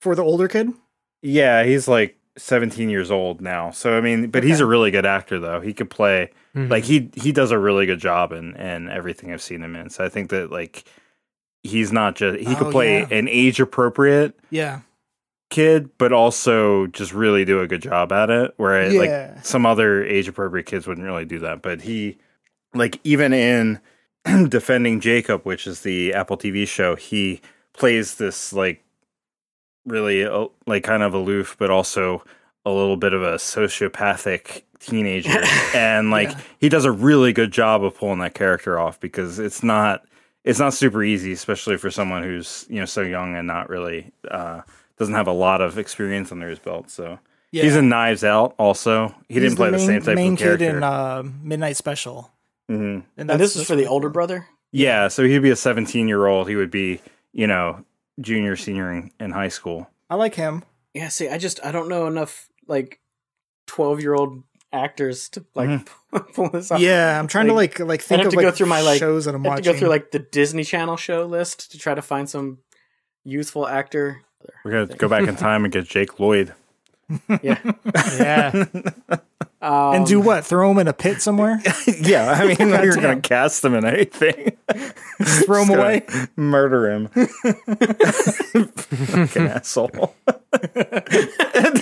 For 0.00 0.14
the 0.14 0.22
older 0.22 0.48
kid, 0.48 0.72
Yeah, 1.22 1.64
he's 1.64 1.88
like 1.88 2.16
17 2.36 2.90
years 2.90 3.10
old 3.10 3.40
now. 3.40 3.70
So 3.70 3.96
I 3.96 4.00
mean, 4.00 4.28
but 4.30 4.44
he's 4.44 4.60
a 4.60 4.66
really 4.66 4.90
good 4.90 5.06
actor 5.06 5.38
though. 5.40 5.60
He 5.60 5.72
could 5.72 5.88
play 5.90 6.30
Mhm. 6.54 6.70
like 6.70 6.84
he 6.84 7.10
he 7.14 7.32
does 7.32 7.50
a 7.50 7.58
really 7.58 7.86
good 7.86 7.98
job 8.00 8.32
in 8.32 8.54
in 8.56 8.88
everything 8.88 9.32
I've 9.32 9.42
seen 9.42 9.62
him 9.62 9.74
in. 9.76 9.88
So 9.90 10.04
I 10.04 10.08
think 10.08 10.30
that 10.30 10.50
like 10.50 10.84
he's 11.62 11.92
not 11.92 12.16
just 12.16 12.38
he 12.38 12.54
could 12.54 12.68
Oh, 12.68 12.70
play 12.72 13.00
yeah. 13.00 13.06
an 13.10 13.28
age 13.28 13.58
appropriate 13.60 14.38
yeah, 14.50 14.80
kid, 15.50 15.90
but 15.98 16.12
also 16.12 16.86
just 16.88 17.12
really 17.14 17.44
do 17.44 17.60
a 17.60 17.66
good 17.66 17.82
job 17.82 18.12
at 18.12 18.30
it. 18.30 18.52
Where 18.58 18.90
Yeah. 18.90 19.00
like 19.34 19.44
some 19.44 19.64
other 19.66 20.04
age 20.04 20.28
appropriate 20.28 20.66
kids 20.66 20.86
wouldn't 20.86 21.06
really 21.06 21.24
do 21.24 21.38
that, 21.40 21.62
but 21.62 21.80
he 21.82 22.18
like 22.74 23.00
even 23.04 23.32
in 23.32 23.80
defending 24.48 25.00
Jacob, 25.00 25.42
which 25.44 25.66
is 25.66 25.80
the 25.82 26.12
Apple 26.14 26.36
TV 26.36 26.66
show, 26.66 26.96
he 26.96 27.40
plays 27.72 28.16
this 28.16 28.52
like 28.52 28.82
really 29.84 30.24
uh, 30.24 30.46
like 30.66 30.84
kind 30.84 31.02
of 31.02 31.14
aloof, 31.14 31.56
but 31.58 31.70
also 31.70 32.24
a 32.64 32.70
little 32.70 32.96
bit 32.96 33.12
of 33.12 33.22
a 33.22 33.34
sociopathic 33.34 34.62
teenager, 34.80 35.42
and 35.74 36.10
like 36.10 36.30
Yeah. 36.30 36.40
he 36.58 36.68
does 36.68 36.84
a 36.84 36.92
really 36.92 37.32
good 37.32 37.52
job 37.52 37.84
of 37.84 37.96
pulling 37.96 38.18
that 38.20 38.34
character 38.34 38.78
off 38.78 38.98
because 39.00 39.38
it's 39.38 39.62
not 39.62 40.04
it's 40.44 40.58
not 40.58 40.74
super 40.74 41.02
easy, 41.02 41.32
especially 41.32 41.76
for 41.76 41.90
someone 41.90 42.22
who's 42.22 42.66
you 42.68 42.78
know 42.80 42.84
so 42.86 43.02
young 43.02 43.34
and 43.36 43.46
not 43.46 43.68
really 43.68 44.12
uh, 44.30 44.62
doesn't 44.98 45.14
have 45.14 45.26
a 45.28 45.32
lot 45.32 45.60
of 45.60 45.78
experience 45.78 46.32
under 46.32 46.48
his 46.48 46.58
belt. 46.58 46.90
So 46.90 47.18
yeah. 47.52 47.62
he's 47.64 47.76
in 47.76 47.88
Knives 47.88 48.24
Out. 48.24 48.54
Also, 48.58 49.14
he 49.28 49.34
He's 49.34 49.42
didn't 49.44 49.56
play 49.56 49.70
the, 49.70 49.76
main, 49.78 49.86
same 49.86 50.02
type 50.02 50.14
main 50.16 50.32
of 50.34 50.38
character. 50.38 50.66
kid 50.66 50.76
in 50.76 50.82
uh, 50.82 51.22
Midnight 51.42 51.76
Special, 51.76 52.30
Mhm. 52.70 53.04
and, 53.16 53.30
And 53.30 53.40
this 53.40 53.54
is 53.56 53.66
for 53.66 53.76
the 53.76 53.86
older 53.86 54.08
cool. 54.08 54.12
brother. 54.14 54.46
Yeah, 54.72 55.08
so 55.08 55.22
he'd 55.24 55.38
be 55.42 55.50
a 55.50 55.56
17 55.56 56.08
year 56.08 56.26
old. 56.26 56.48
He 56.48 56.56
would 56.56 56.70
be 56.70 57.00
you 57.32 57.46
know 57.46 57.84
junior, 58.20 58.56
senior 58.56 58.92
in, 58.92 59.10
in 59.20 59.30
high 59.30 59.48
school. 59.48 59.88
I 60.10 60.14
like 60.16 60.34
him. 60.34 60.64
Yeah, 60.94 61.08
see, 61.08 61.28
I 61.28 61.38
just 61.38 61.64
I 61.64 61.72
don't 61.72 61.88
know 61.88 62.06
enough 62.06 62.48
like 62.66 63.00
twelve 63.66 64.00
year 64.00 64.14
old 64.14 64.42
actors 64.72 65.28
to 65.30 65.44
like 65.54 65.88
pull 66.34 66.48
this 66.50 66.70
off. 66.70 66.80
Yeah, 66.80 67.18
I'm 67.18 67.28
trying 67.28 67.48
Like, 67.48 67.76
to 67.76 67.84
like 67.84 67.88
like 67.88 68.00
I'd 68.00 68.04
think 68.04 68.18
have 68.20 68.26
of 68.26 68.32
to 68.32 68.36
like 68.38 68.46
go 68.46 68.50
through 68.50 68.66
my 68.66 68.80
like 68.80 68.98
shows 68.98 69.24
that 69.26 69.34
I'm 69.34 69.42
I 69.46 69.48
have 69.50 69.58
watching. 69.58 69.64
to 69.64 69.72
go 69.72 69.78
through 69.78 69.88
like 69.88 70.10
the 70.10 70.18
Disney 70.18 70.64
Channel 70.64 70.96
show 70.96 71.24
list 71.26 71.70
to 71.72 71.78
try 71.78 71.94
to 71.94 72.02
find 72.02 72.28
some 72.28 72.58
youthful 73.24 73.66
actor. 73.68 74.22
We're 74.64 74.70
gonna 74.86 74.96
go 74.98 75.08
back 75.08 75.26
in 75.28 75.36
time 75.36 75.64
and 75.64 75.72
get 75.72 75.86
Jake 75.86 76.18
Lloyd. 76.20 76.52
Yeah, 77.42 77.60
yeah, 78.18 78.64
Um, 79.62 79.94
and 79.94 80.06
do 80.06 80.20
what? 80.20 80.44
Throw 80.44 80.70
him 80.70 80.78
in 80.78 80.86
a 80.86 80.92
pit 80.92 81.22
somewhere? 81.22 81.62
yeah, 82.00 82.32
I 82.32 82.46
mean, 82.46 82.68
you're 82.84 82.94
gonna 82.94 83.20
cast 83.20 83.64
him 83.64 83.74
in 83.74 83.86
anything. 83.86 84.56
Throw 85.22 85.62
him 85.62 85.70
away? 85.78 86.06
murder 86.36 86.90
him. 86.90 87.08
Fucking 89.16 89.46
asshole. 89.46 90.14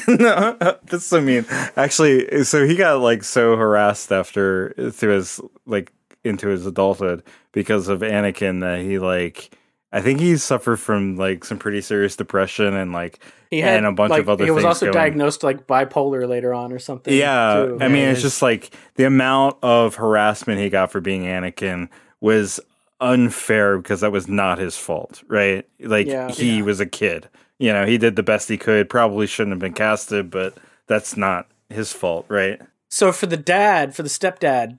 no, 0.08 0.56
that's 0.84 1.06
so 1.06 1.20
mean. 1.20 1.44
Actually, 1.76 2.44
so 2.44 2.64
he 2.64 2.76
got 2.76 3.00
like 3.00 3.24
so 3.24 3.56
harassed 3.56 4.12
after 4.12 4.72
through 4.92 5.16
his 5.16 5.40
like 5.66 5.92
into 6.22 6.48
his 6.48 6.66
adulthood 6.66 7.24
because 7.52 7.88
of 7.88 8.00
Anakin 8.00 8.60
that 8.60 8.80
he 8.80 8.98
like. 9.00 9.50
I 9.94 10.00
think 10.00 10.18
he 10.18 10.36
suffered 10.36 10.78
from 10.78 11.16
like 11.16 11.44
some 11.44 11.56
pretty 11.58 11.80
serious 11.80 12.16
depression 12.16 12.74
and 12.74 12.92
like 12.92 13.20
he 13.48 13.60
had 13.60 13.76
and 13.76 13.86
a 13.86 13.92
bunch 13.92 14.10
like, 14.10 14.22
of 14.22 14.28
other 14.28 14.44
He 14.44 14.50
was 14.50 14.64
things 14.64 14.68
also 14.68 14.86
going. 14.86 14.94
diagnosed 14.94 15.44
like 15.44 15.68
bipolar 15.68 16.28
later 16.28 16.52
on 16.52 16.72
or 16.72 16.80
something. 16.80 17.14
Yeah, 17.14 17.64
too. 17.66 17.78
I 17.80 17.86
mean, 17.86 18.08
it's 18.08 18.18
it's- 18.18 18.22
just 18.22 18.42
like 18.42 18.74
the 18.96 19.04
amount 19.04 19.56
of 19.62 19.94
harassment 19.94 20.60
he 20.60 20.68
got 20.68 20.90
for 20.90 21.00
being 21.00 21.22
Anakin 21.22 21.88
was 22.20 22.58
unfair 23.00 23.78
because 23.78 24.00
that 24.00 24.10
was 24.10 24.26
not 24.26 24.58
his 24.58 24.76
fault, 24.76 25.22
right? 25.28 25.64
Like 25.78 26.08
Yeah. 26.08 26.28
he 26.30 26.60
was 26.60 26.80
a 26.80 26.86
kid. 26.86 27.28
You 27.60 27.72
know, 27.72 27.86
he 27.86 27.96
did 27.96 28.16
the 28.16 28.22
best 28.24 28.48
he 28.48 28.58
could. 28.58 28.88
Probably 28.90 29.28
shouldn't 29.28 29.52
have 29.52 29.60
been 29.60 29.74
casted, 29.74 30.28
but 30.28 30.56
that's 30.88 31.16
not 31.16 31.46
his 31.70 31.92
fault, 31.92 32.26
right? 32.28 32.60
So 32.90 33.12
for 33.12 33.26
the 33.26 33.36
dad, 33.36 33.94
for 33.94 34.02
the 34.02 34.08
stepdad, 34.08 34.78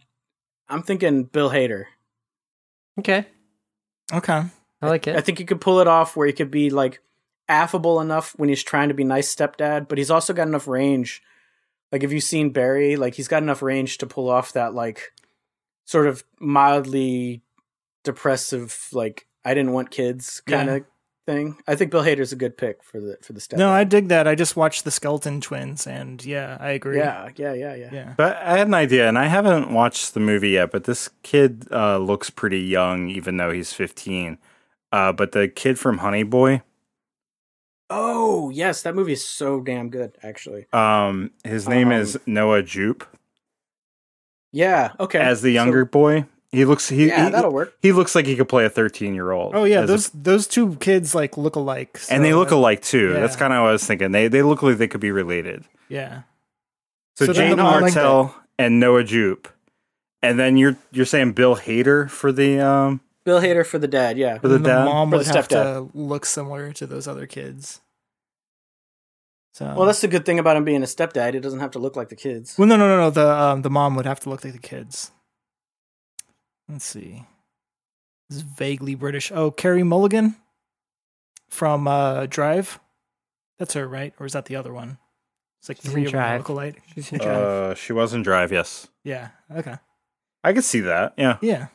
I'm 0.67 0.81
thinking 0.83 1.23
Bill 1.23 1.51
Hader. 1.51 1.85
Okay. 2.99 3.25
Okay. 4.13 4.43
I 4.81 4.88
like 4.88 5.07
it. 5.07 5.15
I 5.15 5.19
it. 5.19 5.26
think 5.26 5.38
he 5.38 5.45
could 5.45 5.61
pull 5.61 5.80
it 5.80 5.88
off 5.88 6.15
where 6.15 6.27
he 6.27 6.34
could 6.34 6.52
be 6.52 6.69
like 6.69 7.02
affable 7.47 8.02
enough 8.02 8.34
when 8.38 8.49
he's 8.49 8.64
trying 8.64 8.89
to 8.89 8.95
be 8.95 9.03
nice 9.03 9.34
stepdad, 9.34 9.88
but 9.88 9.97
he's 9.97 10.11
also 10.11 10.34
got 10.34 10.47
enough 10.47 10.68
range. 10.68 11.22
Like 11.91 12.03
if 12.03 12.11
you've 12.11 12.23
seen 12.23 12.49
Barry, 12.49 12.95
like 12.95 13.15
he's 13.15 13.27
got 13.27 13.43
enough 13.43 13.61
range 13.61 13.99
to 13.99 14.07
pull 14.07 14.30
off 14.30 14.53
that 14.53 14.73
like 14.73 15.14
sort 15.85 16.07
of 16.07 16.23
mildly 16.39 17.41
depressive, 18.03 18.88
like 18.91 19.27
I 19.43 19.53
didn't 19.53 19.73
want 19.73 19.91
kids 19.91 20.41
kind 20.45 20.69
of 20.69 20.85
thing. 21.26 21.57
I 21.68 21.76
think 21.76 21.91
Bill 21.91 22.03
Hader's 22.03 22.31
a 22.31 22.35
good 22.35 22.57
pick 22.57 22.84
for 22.84 22.99
the 22.99 23.18
for 23.22 23.34
the 23.34 23.39
stepdad. 23.39 23.57
No, 23.57 23.69
I 23.69 23.84
dig 23.84 24.10
that. 24.10 24.27
I 24.27 24.35
just 24.35 24.56
watched 24.56 24.84
the 24.84 24.91
Skeleton 24.91 25.41
Twins, 25.41 25.88
and 25.88 26.23
yeah, 26.23 26.57
I 26.60 26.72
agree. 26.72 26.97
yeah, 26.97 27.30
yeah, 27.35 27.53
yeah, 27.53 27.76
yeah. 27.76 27.89
Yeah. 27.91 28.14
But 28.18 28.38
I 28.38 28.57
had 28.57 28.68
an 28.68 28.73
idea, 28.73 29.07
and 29.07 29.18
I 29.18 29.26
haven't 29.27 29.72
watched 29.72 30.14
the 30.14 30.19
movie 30.19 30.52
yet. 30.52 30.72
But 30.72 30.85
this 30.85 31.10
kid 31.23 31.68
uh, 31.72 31.97
looks 31.97 32.30
pretty 32.30 32.61
young, 32.61 33.10
even 33.10 33.38
though 33.38 33.52
he's 33.52 33.73
15. 33.73 34.38
Uh, 34.95 35.11
but 35.11 35.34
the 35.34 35.47
kid 35.49 35.77
from 35.77 35.97
Honey 35.97 36.23
Boy, 36.23 36.61
Oh 37.89 38.49
yes, 38.49 38.81
that 38.84 38.95
movie 38.95 39.11
is 39.13 39.23
so 39.26 39.59
damn 39.61 39.89
good, 39.89 40.17
actually. 40.23 40.65
um, 40.73 41.31
his 41.43 41.67
name 41.67 41.88
Um, 41.89 41.93
is 41.99 42.17
Noah 42.26 42.63
Jupe. 42.63 43.03
Yeah, 44.51 44.93
okay. 44.99 45.19
As 45.19 45.41
the 45.41 45.49
So- 45.49 45.53
younger 45.63 45.84
boy, 45.85 46.26
he 46.51 46.63
looks 46.65 46.88
he, 46.89 47.07
yeah, 47.07 47.26
he- 47.26 47.31
that'll 47.31 47.51
work. 47.51 47.73
he 47.81 47.91
looks 47.91 48.15
like 48.15 48.26
he 48.26 48.35
could 48.38 48.47
play 48.47 48.63
a 48.65 48.69
13 48.69 49.13
year 49.13 49.31
old. 49.31 49.53
Oh 49.53 49.65
yeah, 49.65 49.81
as 49.81 49.89
a- 49.89 49.93
those 49.93 50.09
those 50.11 50.47
two 50.47 50.76
kids 50.77 51.13
like 51.13 51.38
look 51.38 51.55
alike, 51.57 51.99
and 52.09 52.23
they 52.23 52.34
look 52.34 52.51
alike 52.51 52.81
too. 52.81 53.11
yeah. 53.13 53.19
That's 53.19 53.35
kind 53.35 53.51
of 53.53 53.61
what 53.61 53.69
I 53.69 53.72
was 53.73 53.85
thinking. 53.85 54.11
They 54.13 54.30
they 54.30 54.41
look 54.43 54.63
like 54.63 54.77
they 54.77 54.88
could 54.88 55.01
be 55.01 55.11
related. 55.11 55.65
Yeah. 55.89 56.22
So, 57.17 57.26
So 57.26 57.34
Jane 57.34 57.57
then- 57.57 57.59
I 57.59 57.80
like 57.80 58.31
and 58.57 58.80
Noah 58.80 59.03
Jupe, 59.03 59.49
and 60.23 60.39
then 60.39 60.55
you're 60.57 60.77
you're 60.91 61.05
saying 61.05 61.34
Bill 61.34 61.57
Hader 61.57 62.09
for 62.09 62.31
the 62.31 62.59
um 62.61 63.01
Bill 63.26 63.41
Hader 63.41 63.65
for 63.65 63.80
the 63.80 63.88
dad. 63.88 64.18
Yeah. 64.18 64.38
for 64.38 64.47
the 64.47 64.57
the 64.60 64.69
dad. 64.69 64.85
mom 64.85 65.10
For 65.10 65.18
would 65.18 65.26
the 65.26 65.34
have 65.34 65.47
stepdad. 65.47 65.91
to 65.91 65.97
look 65.97 66.26
similar 66.26 66.72
to 66.73 66.85
those 66.88 67.07
other 67.07 67.26
kids. 67.27 67.81
So 69.53 69.73
Well, 69.76 69.85
that's 69.85 70.02
the 70.02 70.07
good 70.07 70.26
thing 70.26 70.38
about 70.39 70.57
him 70.57 70.64
being 70.65 70.84
a 70.84 70.85
stepdad. 70.85 71.34
He 71.34 71.39
doesn't 71.39 71.60
have 71.61 71.72
to 71.72 71.80
look 71.80 71.95
like 71.95 72.10
the 72.10 72.15
kids. 72.15 72.56
well, 72.57 72.68
no, 72.68 72.76
no, 72.77 72.88
no, 72.88 72.97
no. 72.97 73.10
The 73.10 73.27
um, 73.27 73.61
the 73.64 73.69
mom 73.69 73.95
would 73.95 74.06
have 74.06 74.19
to 74.22 74.30
look 74.30 74.43
like 74.43 74.53
the 74.53 74.60
kids. 74.60 75.11
Let's 76.69 76.85
see. 76.85 77.26
This 78.30 78.38
is 78.38 78.43
vaguely 78.43 78.95
British. 78.95 79.31
Oh, 79.31 79.52
Carey 79.52 79.84
Mulligan 79.84 80.35
from 81.49 81.88
uh, 81.88 82.26
Drive. 82.26 82.80
That's 83.60 83.73
her, 83.76 83.88
right? 83.88 84.14
Or 84.19 84.26
is 84.26 84.34
that 84.34 84.45
the 84.45 84.56
other 84.56 84.73
one? 84.73 84.97
It's 85.61 85.69
like 85.69 85.77
She's 85.81 85.91
three 85.91 86.02
in 86.02 86.07
of 86.07 86.11
them 86.14 86.22
Drive. 86.22 86.39
look 86.41 86.47
alike. 86.49 86.81
She's 86.93 87.11
in 87.11 87.22
Uh, 87.22 87.76
she 87.76 87.93
was 87.93 88.14
in 88.14 88.23
Drive. 88.23 88.52
Yes, 88.52 88.88
Yeah. 89.03 89.30
Okay. 89.56 89.76
I 90.43 90.53
could 90.53 90.64
see 90.64 90.81
that. 90.81 91.14
Yeah, 91.18 91.38
Yeah. 91.41 91.68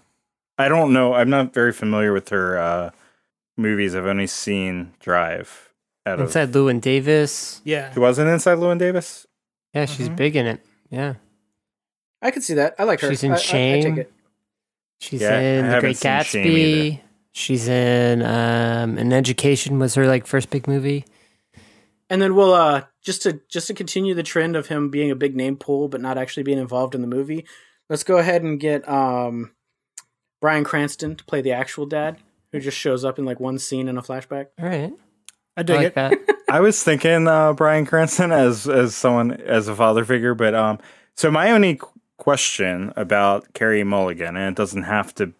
I 0.61 0.69
don't 0.69 0.93
know. 0.93 1.15
I'm 1.15 1.31
not 1.31 1.53
very 1.55 1.73
familiar 1.73 2.13
with 2.13 2.29
her 2.31 2.59
uh 2.59 2.91
movies. 3.57 3.95
I've 3.95 4.07
only 4.07 4.27
seen 4.27 4.93
Drive. 5.01 5.71
Out 6.07 6.15
of 6.21 6.27
Inside 6.27 6.53
Llewyn 6.53 6.81
Davis. 6.81 7.61
Yeah. 7.65 7.93
she 7.93 7.99
wasn't 8.01 8.29
inside 8.31 8.59
Llewyn 8.59 8.79
Davis. 8.79 9.27
Yeah, 9.75 9.85
she's 9.87 10.09
Mhm. 10.09 10.17
big 10.17 10.37
in 10.37 10.47
it. 10.47 10.61
Yeah. 10.91 11.15
I 12.23 12.31
can 12.31 12.43
see 12.43 12.55
that. 12.55 12.75
I 12.79 12.85
like 12.85 13.01
her. 13.01 13.09
She's 13.11 13.23
in 13.23 13.33
I- 13.33 13.35
I- 13.35 13.39
I 13.39 13.41
Shame. 13.43 13.83
take 13.83 13.97
it. 14.07 14.13
She's 15.01 15.21
Yeah, 15.23 15.31
I 15.37 15.41
in 15.41 15.69
The 15.71 15.81
Great 15.81 15.97
Gatsby. 15.97 17.01
She's 17.33 17.69
in 17.69 18.23
um 18.23 18.99
An 18.99 19.13
Education 19.13 19.79
was 19.79 19.95
her 19.95 20.07
like 20.07 20.27
first 20.27 20.51
big 20.51 20.67
movie. 20.69 21.05
And 22.09 22.21
then 22.21 22.35
we'll 22.35 22.55
uh 22.55 22.83
just 23.03 23.23
to 23.23 23.41
just 23.49 23.69
to 23.69 23.75
continue 23.75 24.15
the 24.15 24.23
trend 24.23 24.57
of 24.57 24.67
him 24.67 24.91
being 24.91 25.11
a 25.11 25.17
big 25.17 25.37
name 25.37 25.57
pool 25.57 25.89
but 25.89 26.01
not 26.01 26.19
actually 26.19 26.43
being 26.43 26.59
involved 26.59 26.95
in 26.95 27.01
the 27.03 27.07
movie. 27.07 27.47
Let's 27.89 28.03
go 28.05 28.19
ahead 28.19 28.43
and 28.43 28.59
get 28.61 28.87
um 28.89 29.53
Bryan 30.41 30.65
Cranston 30.65 31.17
to 31.17 31.25
play 31.25 31.41
the 31.41 31.53
actual 31.53 31.87
dad, 31.87 32.19
who 32.53 32.61
just 32.61 32.77
shows 32.77 33.05
up 33.05 33.19
in 33.19 33.25
like 33.25 33.41
one 33.41 33.59
scene 33.59 33.89
in 33.89 33.99
a 33.99 34.03
flashback. 34.03 34.49
All 34.59 34.67
right. 34.67 34.93
I 35.57 35.61
I 35.61 35.63
dig 35.63 35.77
like 35.77 35.87
it. 35.89 35.95
that. 35.95 36.19
I 36.49 36.61
was 36.61 36.83
thinking 36.83 37.29
uh, 37.29 37.53
Bryan 37.53 37.87
Cranston 37.87 38.33
as 38.33 38.69
as 38.69 38.95
someone 38.95 39.33
as 39.33 39.69
a 39.69 39.75
father 39.77 40.05
figure, 40.05 40.35
but 40.35 40.55
um, 40.55 40.79
so 41.17 41.31
my 41.31 41.51
only 41.51 41.81
question 42.17 42.93
about 42.97 43.53
Carey 43.55 43.85
Mulligan, 43.85 44.37
and 44.37 44.53
it 44.53 44.57
doesn't 44.57 44.83
have 44.85 45.15
to 45.17 45.33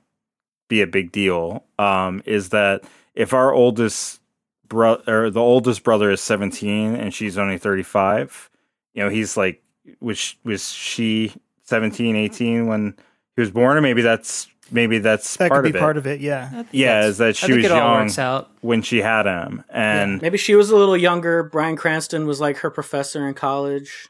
be 0.69 0.83
a 0.83 0.87
big 0.87 1.11
deal, 1.11 1.65
um, 1.79 2.23
is 2.27 2.51
that 2.51 2.85
if 3.15 3.33
our 3.33 3.53
oldest 3.53 4.21
brother 4.69 5.25
or 5.25 5.31
the 5.31 5.41
oldest 5.41 5.83
brother 5.83 6.11
is 6.11 6.21
seventeen 6.21 6.95
and 6.95 7.13
she's 7.13 7.39
only 7.39 7.59
thirty 7.59 7.83
five, 7.83 8.51
you 8.95 9.03
know, 9.03 9.09
he's 9.09 9.37
like, 9.37 9.63
was 10.01 10.37
was 10.45 10.71
she 10.71 11.33
17, 11.71 12.17
18 12.17 12.67
when 12.67 12.97
he 13.37 13.41
was 13.41 13.51
born, 13.53 13.77
or 13.77 13.81
maybe 13.81 14.03
that's 14.03 14.49
maybe 14.71 14.99
that's 14.99 15.37
That 15.37 15.49
part 15.51 15.65
could 15.65 15.73
be 15.73 15.77
of 15.77 15.77
it. 15.77 15.81
part 15.81 15.97
of 15.97 16.07
it. 16.07 16.21
Yeah. 16.21 16.65
yeah, 16.73 17.05
is 17.07 17.19
that 17.19 17.37
she 17.37 17.53
was 17.53 17.65
young 17.65 18.11
out. 18.19 18.51
when 18.61 18.83
she 18.83 18.99
had 19.03 19.27
him, 19.27 19.65
and 19.71 20.21
Maybe 20.23 20.39
she 20.39 20.55
was 20.55 20.71
a 20.71 20.77
little 20.77 20.97
younger. 20.97 21.43
Bryan 21.43 21.77
Cranston 21.77 22.27
was 22.27 22.41
like 22.41 22.59
her 22.59 22.71
professor 22.71 23.27
in 23.29 23.35
college 23.35 24.09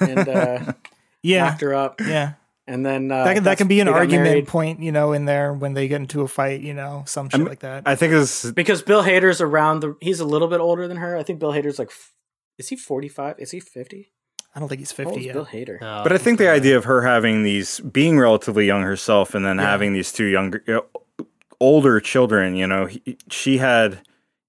and 0.00 0.28
uh 0.28 0.72
Yeah. 1.22 1.46
knocked 1.50 1.60
her 1.60 1.74
up. 1.74 2.00
Yeah. 2.00 2.32
And 2.66 2.86
then 2.86 3.10
uh, 3.10 3.24
that 3.24 3.34
can, 3.34 3.44
that 3.44 3.58
can 3.58 3.66
be 3.68 3.80
an 3.80 3.88
argument 3.88 4.28
married. 4.28 4.46
point, 4.48 4.80
you 4.80 4.92
know, 4.92 5.12
in 5.12 5.24
there 5.24 5.52
when 5.52 5.74
they 5.74 5.88
get 5.88 6.00
into 6.00 6.22
a 6.22 6.28
fight, 6.28 6.60
you 6.60 6.74
know, 6.74 7.02
some 7.06 7.28
shit 7.28 7.40
I'm- 7.40 7.48
like 7.48 7.60
that. 7.60 7.82
I 7.86 7.96
think 7.96 8.12
this 8.12 8.50
because 8.52 8.82
Bill 8.82 9.02
Hader's 9.02 9.40
around 9.40 9.80
the. 9.80 9.96
He's 10.00 10.20
a 10.20 10.24
little 10.24 10.46
bit 10.48 10.60
older 10.60 10.86
than 10.88 10.96
her. 10.98 11.16
I 11.16 11.22
think 11.24 11.38
Bill 11.40 11.50
Hader's 11.52 11.78
like. 11.78 11.90
Is 12.58 12.68
he 12.68 12.76
forty 12.76 13.08
five? 13.08 13.36
Is 13.38 13.50
he 13.50 13.58
fifty? 13.60 14.12
I 14.54 14.60
don't 14.60 14.68
think 14.68 14.80
he's 14.80 14.92
How 14.92 15.04
50 15.04 15.20
yet. 15.22 15.32
Bill 15.34 15.46
Hader? 15.46 15.80
No. 15.80 16.00
But 16.02 16.12
I 16.12 16.18
think 16.18 16.38
the 16.38 16.50
idea 16.50 16.76
of 16.76 16.84
her 16.84 17.02
having 17.02 17.42
these, 17.42 17.80
being 17.80 18.18
relatively 18.18 18.66
young 18.66 18.82
herself, 18.82 19.34
and 19.34 19.44
then 19.46 19.56
Yeah. 19.56 19.70
having 19.70 19.92
these 19.94 20.12
two 20.12 20.24
younger, 20.26 20.62
you 20.66 20.74
know, 20.74 21.26
older 21.60 22.00
children, 22.00 22.54
you 22.56 22.66
know, 22.66 22.86
he, 22.86 23.16
she 23.30 23.58
had, 23.58 24.00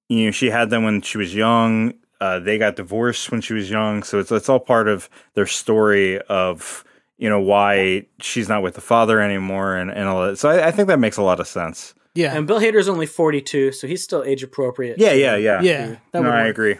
you 0.09 0.25
know, 0.25 0.31
she 0.31 0.49
had 0.49 0.69
them 0.69 0.83
when 0.83 1.01
she 1.01 1.17
was 1.17 1.33
young. 1.33 1.93
Uh, 2.19 2.39
they 2.39 2.57
got 2.57 2.75
divorced 2.75 3.31
when 3.31 3.41
she 3.41 3.53
was 3.53 3.69
young, 3.69 4.01
so 4.03 4.17
it's 4.19 4.31
it's 4.31 4.47
all 4.47 4.59
part 4.59 4.87
of 4.87 5.09
their 5.33 5.45
story 5.45 6.19
of 6.29 6.85
you 7.17 7.27
know 7.29 7.39
why 7.39 8.05
she's 8.21 8.47
not 8.47 8.63
with 8.63 8.75
the 8.75 8.81
father 8.81 9.19
anymore, 9.19 9.75
and 9.75 9.91
and 9.91 10.07
all 10.07 10.25
that. 10.25 10.37
So 10.37 10.49
I, 10.49 10.67
I 10.67 10.71
think 10.71 10.87
that 10.87 10.99
makes 10.99 11.17
a 11.17 11.21
lot 11.21 11.39
of 11.41 11.47
sense. 11.47 11.93
Yeah. 12.15 12.33
And 12.37 12.47
Bill 12.47 12.59
Hader's 12.61 12.87
only 12.87 13.07
forty 13.07 13.41
two, 13.41 13.73
so 13.73 13.87
he's 13.87 14.01
still 14.03 14.23
age 14.23 14.41
appropriate. 14.41 14.99
Yeah, 14.99 15.11
yeah, 15.11 15.35
yeah, 15.35 15.61
yeah. 15.61 15.87
That 16.13 16.21
no, 16.21 16.29
would 16.29 16.29
I 16.29 16.43
work. 16.43 16.49
agree. 16.51 16.75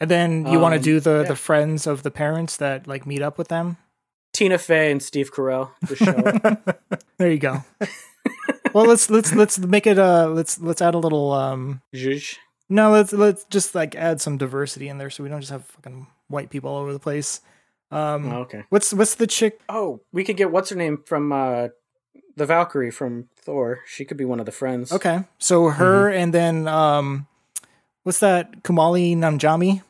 And 0.00 0.10
then 0.10 0.46
you 0.46 0.60
want 0.60 0.74
to 0.74 0.78
Um, 0.78 0.82
do 0.84 1.00
the 1.00 1.22
yeah. 1.22 1.28
the 1.28 1.36
friends 1.36 1.86
of 1.86 2.02
the 2.02 2.10
parents 2.10 2.56
that 2.58 2.86
like 2.86 3.04
meet 3.06 3.20
up 3.22 3.36
with 3.38 3.48
them. 3.48 3.76
Tina 4.32 4.58
Fey 4.58 4.92
and 4.92 5.02
Steve 5.02 5.32
Carell. 5.32 5.70
There 7.18 7.30
you 7.32 7.38
go. 7.38 7.64
well, 8.72 8.86
let's 8.86 9.10
let's 9.10 9.34
let's 9.34 9.58
make 9.58 9.86
it 9.88 9.98
uh 9.98 10.28
let's 10.28 10.60
let's 10.60 10.80
add 10.80 10.94
a 10.94 10.98
little 10.98 11.32
um 11.32 11.82
Zhuzh. 11.94 12.36
no, 12.68 12.92
let's 12.92 13.12
let's 13.12 13.44
just 13.50 13.74
like 13.74 13.96
add 13.96 14.20
some 14.20 14.38
diversity 14.38 14.88
in 14.88 14.98
there 14.98 15.10
so 15.10 15.24
we 15.24 15.28
don't 15.28 15.40
just 15.40 15.50
have 15.50 15.64
fucking 15.64 16.06
white 16.28 16.50
people 16.50 16.70
all 16.70 16.78
over 16.78 16.92
the 16.92 17.00
place. 17.00 17.40
Um 17.90 18.30
Oh, 18.32 18.40
okay. 18.42 18.62
what's 18.68 18.92
what's 18.94 19.16
the 19.16 19.26
chick 19.26 19.60
Oh, 19.68 20.00
we 20.12 20.22
could 20.22 20.36
get 20.36 20.52
what's 20.52 20.70
her 20.70 20.76
name 20.76 21.02
from 21.04 21.32
uh 21.32 21.68
the 22.36 22.46
Valkyrie 22.46 22.92
from 22.92 23.28
Thor. 23.36 23.80
She 23.86 24.04
could 24.04 24.16
be 24.16 24.24
one 24.24 24.38
of 24.38 24.46
the 24.46 24.52
friends. 24.52 24.92
Okay. 24.92 25.24
So 25.38 25.70
her 25.70 26.08
and 26.08 26.32
then 26.32 26.68
um 26.68 27.26
what's 28.04 28.20
that 28.20 28.62
Kumail 28.62 29.16
Nanjiani? 29.16 29.82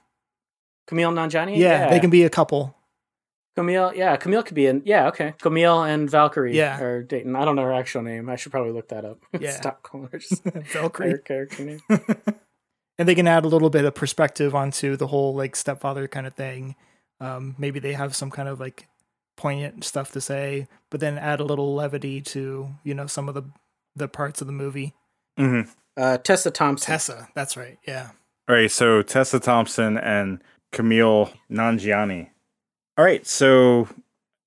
Kumail 0.89 1.09
and 1.09 1.19
Nanjiani. 1.19 1.56
Yeah, 1.56 1.90
they 1.90 2.01
can 2.01 2.10
be 2.10 2.24
a 2.24 2.31
couple. 2.31 2.74
Kumail. 3.56 3.94
Yeah, 3.94 4.16
Kumail 4.16 4.44
could 4.44 4.55
be 4.55 4.66
in. 4.66 4.82
Yeah, 4.85 5.09
okay. 5.09 5.35
Kumail 5.40 5.89
and 5.89 6.09
Valkyrie. 6.09 6.56
Yeah. 6.56 6.81
are 6.81 7.02
dating. 7.02 7.35
I 7.35 7.44
don't 7.44 7.56
know 7.56 7.62
her 7.65 7.73
actual 7.74 8.02
name. 8.02 8.28
I 8.28 8.36
should 8.36 8.52
probably 8.52 8.73
look 8.73 8.89
that 8.89 9.05
up. 9.05 9.19
Yeah. 9.40 9.51
Stop 9.51 9.82
calling 9.82 10.09
her 10.12 10.19
just 10.19 10.44
her 10.44 10.60
Valkyrie. 10.73 11.19
character 11.24 11.65
name. 11.65 11.81
and 12.98 13.09
they 13.09 13.15
can 13.15 13.27
add 13.27 13.44
a 13.44 13.48
little 13.48 13.70
bit 13.70 13.85
of 13.85 13.94
perspective 13.94 14.55
onto 14.55 14.97
the 14.97 15.06
whole 15.09 15.35
like 15.35 15.56
stepfather 15.56 16.06
kind 16.09 16.27
of 16.27 16.35
thing. 16.35 16.77
Um, 17.20 17.56
maybe 17.59 17.81
they 17.81 17.94
have 17.94 18.15
some 18.15 18.31
kind 18.31 18.48
of 18.48 18.60
like 18.60 18.86
poignant 19.36 19.85
stuff 19.85 20.12
to 20.12 20.20
say, 20.20 20.69
but 20.90 21.01
then 21.01 21.19
add 21.19 21.40
a 21.40 21.44
little 21.44 21.74
levity 21.74 22.20
to 22.20 22.69
you 22.85 22.94
know 22.94 23.06
some 23.09 23.28
of 23.28 23.35
the 23.35 23.43
the 23.97 24.09
parts 24.09 24.40
of 24.40 24.47
the 24.47 24.52
movie. 24.52 24.94
hmm 25.36 25.62
Uh, 25.97 26.19
Tessa 26.19 26.52
Thompson. 26.52 26.86
Tessa, 26.93 27.28
that's 27.35 27.56
right. 27.56 27.78
Yeah. 27.86 28.10
All 28.48 28.55
right, 28.55 28.70
so 28.70 29.02
Tessa 29.02 29.40
Thompson 29.40 29.98
and 29.98 30.40
Kumail 30.73 31.32
Nanjiani. 31.51 32.31
All 32.97 33.05
right, 33.05 33.27
so 33.27 33.89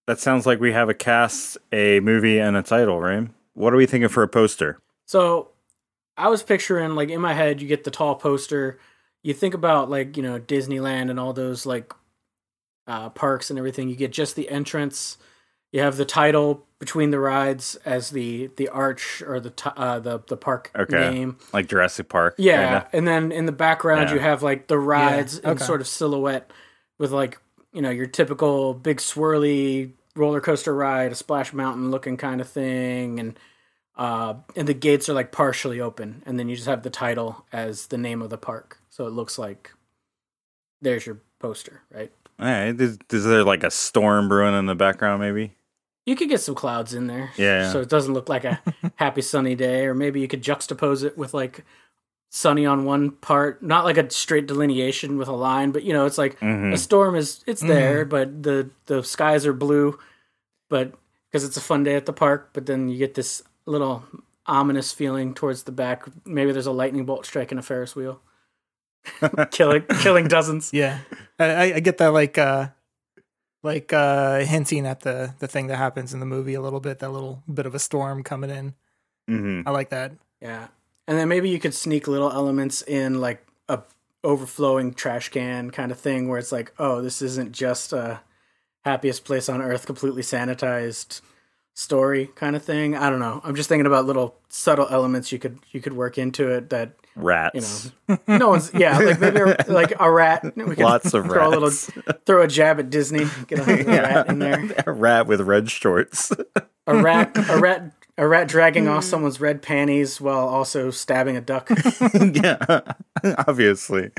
that 0.07 0.19
sounds 0.19 0.45
like 0.45 0.60
we 0.60 0.73
have 0.73 0.89
a 0.89 0.93
cast, 0.93 1.57
a 1.72 1.99
movie, 2.02 2.39
and 2.39 2.57
a 2.57 2.64
title, 2.64 2.99
right? 2.99 3.27
What 3.53 3.73
are 3.73 3.77
we 3.77 3.85
thinking 3.85 4.10
for 4.10 4.23
a 4.23 4.27
poster? 4.27 4.80
So 5.06 5.49
I 6.18 6.27
was 6.27 6.43
picturing 6.43 6.95
like 6.95 7.10
in 7.10 7.22
my 7.22 7.34
head, 7.34 7.61
you 7.61 7.68
get 7.68 7.84
the 7.84 7.91
tall 7.91 8.15
poster. 8.15 8.80
You 9.23 9.34
think 9.34 9.53
about 9.53 9.89
like 9.89 10.18
you 10.18 10.23
know 10.23 10.39
Disneyland 10.39 11.10
and 11.10 11.19
all 11.19 11.34
those 11.34 11.65
like 11.65 11.93
uh, 12.88 13.10
parks 13.10 13.49
and 13.49 13.57
everything. 13.57 13.89
You 13.89 13.95
get 13.95 14.11
just 14.11 14.35
the 14.35 14.49
entrance. 14.49 15.18
You 15.72 15.81
have 15.81 15.98
the 15.98 16.06
title 16.06 16.65
between 16.80 17.11
the 17.11 17.19
rides 17.19 17.76
as 17.85 18.10
the 18.10 18.49
the 18.57 18.68
arch 18.69 19.22
or 19.26 19.39
the 19.39 19.52
ti- 19.52 19.69
uh, 19.77 19.99
the 19.99 20.19
the 20.27 20.35
park 20.38 20.72
Okay. 20.77 21.11
name. 21.11 21.38
Like 21.53 21.68
Jurassic 21.68 22.10
Park? 22.10 22.35
Yeah, 22.38 22.64
kinda? 22.81 22.88
and 22.93 23.07
then 23.07 23.31
in 23.31 23.45
the 23.45 23.52
background 23.52 24.10
Yeah. 24.10 24.15
you 24.15 24.19
have 24.22 24.43
like 24.43 24.68
the 24.68 24.77
rides 24.80 25.38
in 25.39 25.52
okay. 25.52 25.64
sort 25.64 25.80
of 25.81 25.88
silhouette 25.88 26.52
with 26.98 27.11
like 27.11 27.39
you 27.72 27.81
know 27.81 27.89
your 27.89 28.07
typical 28.07 28.73
big 28.73 28.98
swirly 28.98 29.91
roller 30.15 30.41
coaster 30.41 30.76
ride, 30.76 31.11
a 31.11 31.15
splash 31.15 31.53
mountain 31.53 31.89
looking 31.91 32.18
kind 32.18 32.41
of 32.41 32.49
thing, 32.49 33.19
and 33.19 33.39
uh, 33.95 34.34
and 34.56 34.68
the 34.68 34.73
gates 34.73 35.07
are 35.07 35.14
like 35.14 35.31
partially 35.31 35.80
open, 35.80 36.23
and 36.26 36.38
then 36.39 36.49
you 36.49 36.56
just 36.56 36.68
have 36.68 36.84
the 36.84 36.89
title 36.89 37.45
as 37.53 37.88
the 37.88 37.98
name 37.98 38.22
of 38.22 38.30
the 38.30 38.38
park, 38.38 38.80
so 38.89 39.06
it 39.07 39.11
looks 39.11 39.38
like 39.38 39.72
there's 40.81 41.06
your 41.06 41.19
poster, 41.39 41.81
right? 41.93 42.11
All 42.39 42.48
right. 42.48 42.80
Is, 42.81 42.98
is 43.11 43.23
there 43.26 43.43
like 43.43 43.64
a 43.64 43.69
storm 43.72 44.27
brewing 44.27 44.57
in 44.57 44.65
the 44.65 44.73
background, 44.76 45.22
maybe? 45.22 45.53
You 46.06 46.15
could 46.15 46.30
get 46.30 46.41
some 46.41 46.56
clouds 46.56 46.94
in 46.94 47.07
there, 47.07 47.30
Yeah. 47.38 47.72
so 47.72 47.80
it 47.82 47.90
doesn't 47.90 48.14
look 48.14 48.28
like 48.28 48.44
a 48.44 48.60
happy 48.95 49.22
sunny 49.22 49.56
day, 49.56 49.86
or 49.86 49.94
maybe 49.94 50.19
you 50.19 50.28
could 50.28 50.41
juxtapose 50.44 51.03
it 51.03 51.18
with 51.18 51.34
like 51.34 51.64
sunny 52.32 52.65
on 52.65 52.86
one 52.86 53.11
part, 53.11 53.61
not 53.61 53.84
like 53.86 53.98
a 53.98 54.10
straight 54.10 54.48
delineation 54.48 55.18
with 55.18 55.28
a 55.28 55.34
line, 55.36 55.72
but 55.72 55.84
you 55.84 55.94
know, 55.94 56.06
it's 56.06 56.18
like 56.18 56.40
Mhm. 56.40 56.73
a 56.73 56.78
storm 56.78 57.15
is 57.15 57.44
it's 57.45 57.61
there, 57.61 58.03
but 58.06 58.41
the 58.44 58.69
the 58.88 59.03
skies 59.03 59.45
are 59.45 59.53
blue, 59.53 59.99
but 60.69 60.94
because 61.30 61.44
it's 61.44 61.57
a 61.57 61.61
fun 61.61 61.84
day 61.84 61.95
at 61.95 62.06
the 62.06 62.14
park, 62.14 62.49
but 62.53 62.65
then 62.65 62.88
you 62.90 62.98
get 62.98 63.14
this 63.14 63.44
little 63.65 64.03
ominous 64.48 64.91
feeling 64.91 65.34
towards 65.36 65.64
the 65.64 65.72
back. 65.72 66.03
Maybe 66.26 66.52
there's 66.52 66.65
a 66.65 66.72
lightning 66.72 67.06
bolt 67.06 67.26
striking 67.28 67.57
a 67.57 67.61
Ferris 67.61 67.95
wheel, 67.95 68.22
killing 69.52 69.84
killing 69.99 70.28
dozens. 70.28 70.72
Yeah, 70.73 70.99
I- 71.38 71.73
I 71.73 71.80
get 71.80 71.98
that 71.99 72.07
like 72.14 72.38
uh 72.38 72.69
like 73.63 73.93
uh 73.93 74.39
hinting 74.39 74.85
at 74.88 75.01
the 75.01 75.33
the 75.39 75.47
thing 75.47 75.67
that 75.67 75.77
happens 75.77 76.13
in 76.13 76.19
the 76.19 76.25
movie 76.25 76.53
a 76.53 76.61
little 76.61 76.79
bit. 76.79 76.99
That 76.99 77.09
little 77.11 77.43
bit 77.51 77.65
of 77.65 77.75
a 77.75 77.79
storm 77.79 78.23
coming 78.23 78.49
in. 78.49 78.73
Mhm. 79.29 79.63
I 79.65 79.71
like 79.71 79.89
that. 79.89 80.13
Yeah, 80.41 80.67
and 81.07 81.17
then 81.17 81.27
maybe 81.29 81.49
you 81.49 81.59
could 81.59 81.73
sneak 81.73 82.07
little 82.07 82.31
elements 82.31 82.81
in, 82.81 83.21
like 83.21 83.45
a 83.69 83.81
overflowing 84.23 84.93
trash 84.93 85.29
can 85.29 85.69
kind 85.71 85.91
of 85.91 85.99
thing, 85.99 86.27
where 86.27 86.39
it's 86.39 86.51
like, 86.51 86.73
oh, 86.79 87.01
this 87.01 87.21
isn't 87.21 87.51
just 87.51 87.93
a 87.93 88.21
happiest 88.83 89.23
place 89.25 89.47
on 89.49 89.61
earth, 89.61 89.85
completely 89.85 90.23
sanitized 90.23 91.21
story 91.73 92.30
kind 92.35 92.56
of 92.56 92.64
thing. 92.64 92.95
I 92.95 93.10
don't 93.10 93.19
know. 93.19 93.41
I'm 93.43 93.56
just 93.56 93.69
thinking 93.69 93.85
about 93.85 94.06
little 94.06 94.35
subtle 94.49 94.88
elements 94.89 95.31
you 95.31 95.39
could 95.39 95.60
you 95.72 95.81
could 95.81 95.93
work 95.93 96.18
into 96.18 96.49
it 96.49 96.69
that 96.69 96.93
rats. 97.15 97.91
you 98.07 98.18
know 98.27 98.38
no 98.38 98.49
one's 98.49 98.73
yeah 98.73 98.98
like 98.98 99.19
maybe 99.19 99.39
a, 99.39 99.56
like 99.68 99.93
a 99.99 100.11
rat. 100.11 100.43
We 100.56 100.76
could 100.76 100.80
Lots 100.80 101.14
of 101.14 101.26
throw 101.26 101.49
rats. 101.49 101.89
a 101.89 101.93
little 101.99 102.19
throw 102.26 102.41
a 102.43 102.48
jab 102.48 102.80
at 102.80 102.89
Disney. 102.89 103.26
Get 103.48 103.60
a 103.60 103.64
little 103.64 103.85
rat 103.85 104.27
in 104.30 104.39
there. 104.39 104.84
a 104.88 104.91
rat 104.91 105.27
with 105.27 105.41
red 105.41 105.69
shorts. 105.69 106.31
A 106.88 106.95
rat 107.02 107.31
a 107.49 107.60
rat 107.60 107.93
a 108.18 108.27
rat 108.27 108.48
dragging 108.48 108.88
off 108.88 109.03
someone's 109.03 109.39
red 109.39 109.61
panties 109.61 110.19
while 110.19 110.48
also 110.48 110.91
stabbing 110.91 111.38
a 111.38 111.41
duck. 111.41 111.69
yeah. 112.14 112.81
Obviously. 113.48 114.11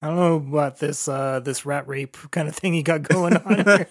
I 0.00 0.08
don't 0.08 0.16
know 0.16 0.36
about 0.36 0.78
this 0.78 1.08
uh 1.08 1.40
this 1.40 1.66
rat 1.66 1.86
rape 1.88 2.16
kind 2.30 2.48
of 2.48 2.54
thing 2.56 2.74
you 2.74 2.82
got 2.82 3.02
going 3.02 3.36
on. 3.36 3.64
here. 3.64 3.88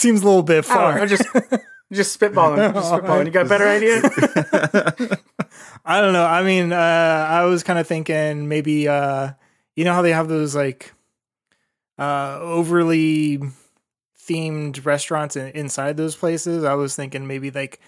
Seems 0.00 0.22
a 0.22 0.24
little 0.24 0.42
bit 0.42 0.64
I 0.64 0.74
far. 0.74 0.98
I'm 0.98 1.08
just 1.08 1.24
just 1.92 2.18
spitballing. 2.18 2.72
Just 2.72 2.90
spitballing. 2.90 3.26
You 3.26 3.30
got 3.30 3.44
a 3.44 3.48
better 3.50 3.68
idea? 3.68 4.00
I 5.84 6.00
don't 6.00 6.14
know. 6.14 6.24
I 6.24 6.42
mean, 6.42 6.72
uh, 6.72 6.76
I 6.76 7.44
was 7.44 7.62
kind 7.62 7.78
of 7.78 7.86
thinking 7.86 8.48
maybe, 8.48 8.88
uh, 8.88 9.32
you 9.76 9.84
know 9.84 9.92
how 9.92 10.00
they 10.00 10.12
have 10.12 10.28
those 10.28 10.56
like 10.56 10.94
uh, 11.98 12.38
overly 12.40 13.40
themed 14.18 14.86
restaurants 14.86 15.36
in, 15.36 15.48
inside 15.48 15.98
those 15.98 16.16
places. 16.16 16.64
I 16.64 16.72
was 16.72 16.96
thinking 16.96 17.26
maybe 17.26 17.50
like 17.50 17.78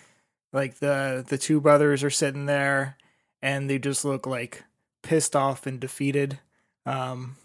like 0.52 0.80
the 0.80 1.24
the 1.26 1.39
two 1.39 1.62
brothers 1.62 2.05
are 2.05 2.10
sitting 2.10 2.44
there 2.44 2.98
and 3.40 3.70
they 3.70 3.78
just 3.78 4.05
look 4.05 4.26
like 4.26 4.64
pissed 5.02 5.34
off 5.34 5.66
and 5.66 5.80
defeated. 5.80 6.40
Um, 6.84 7.36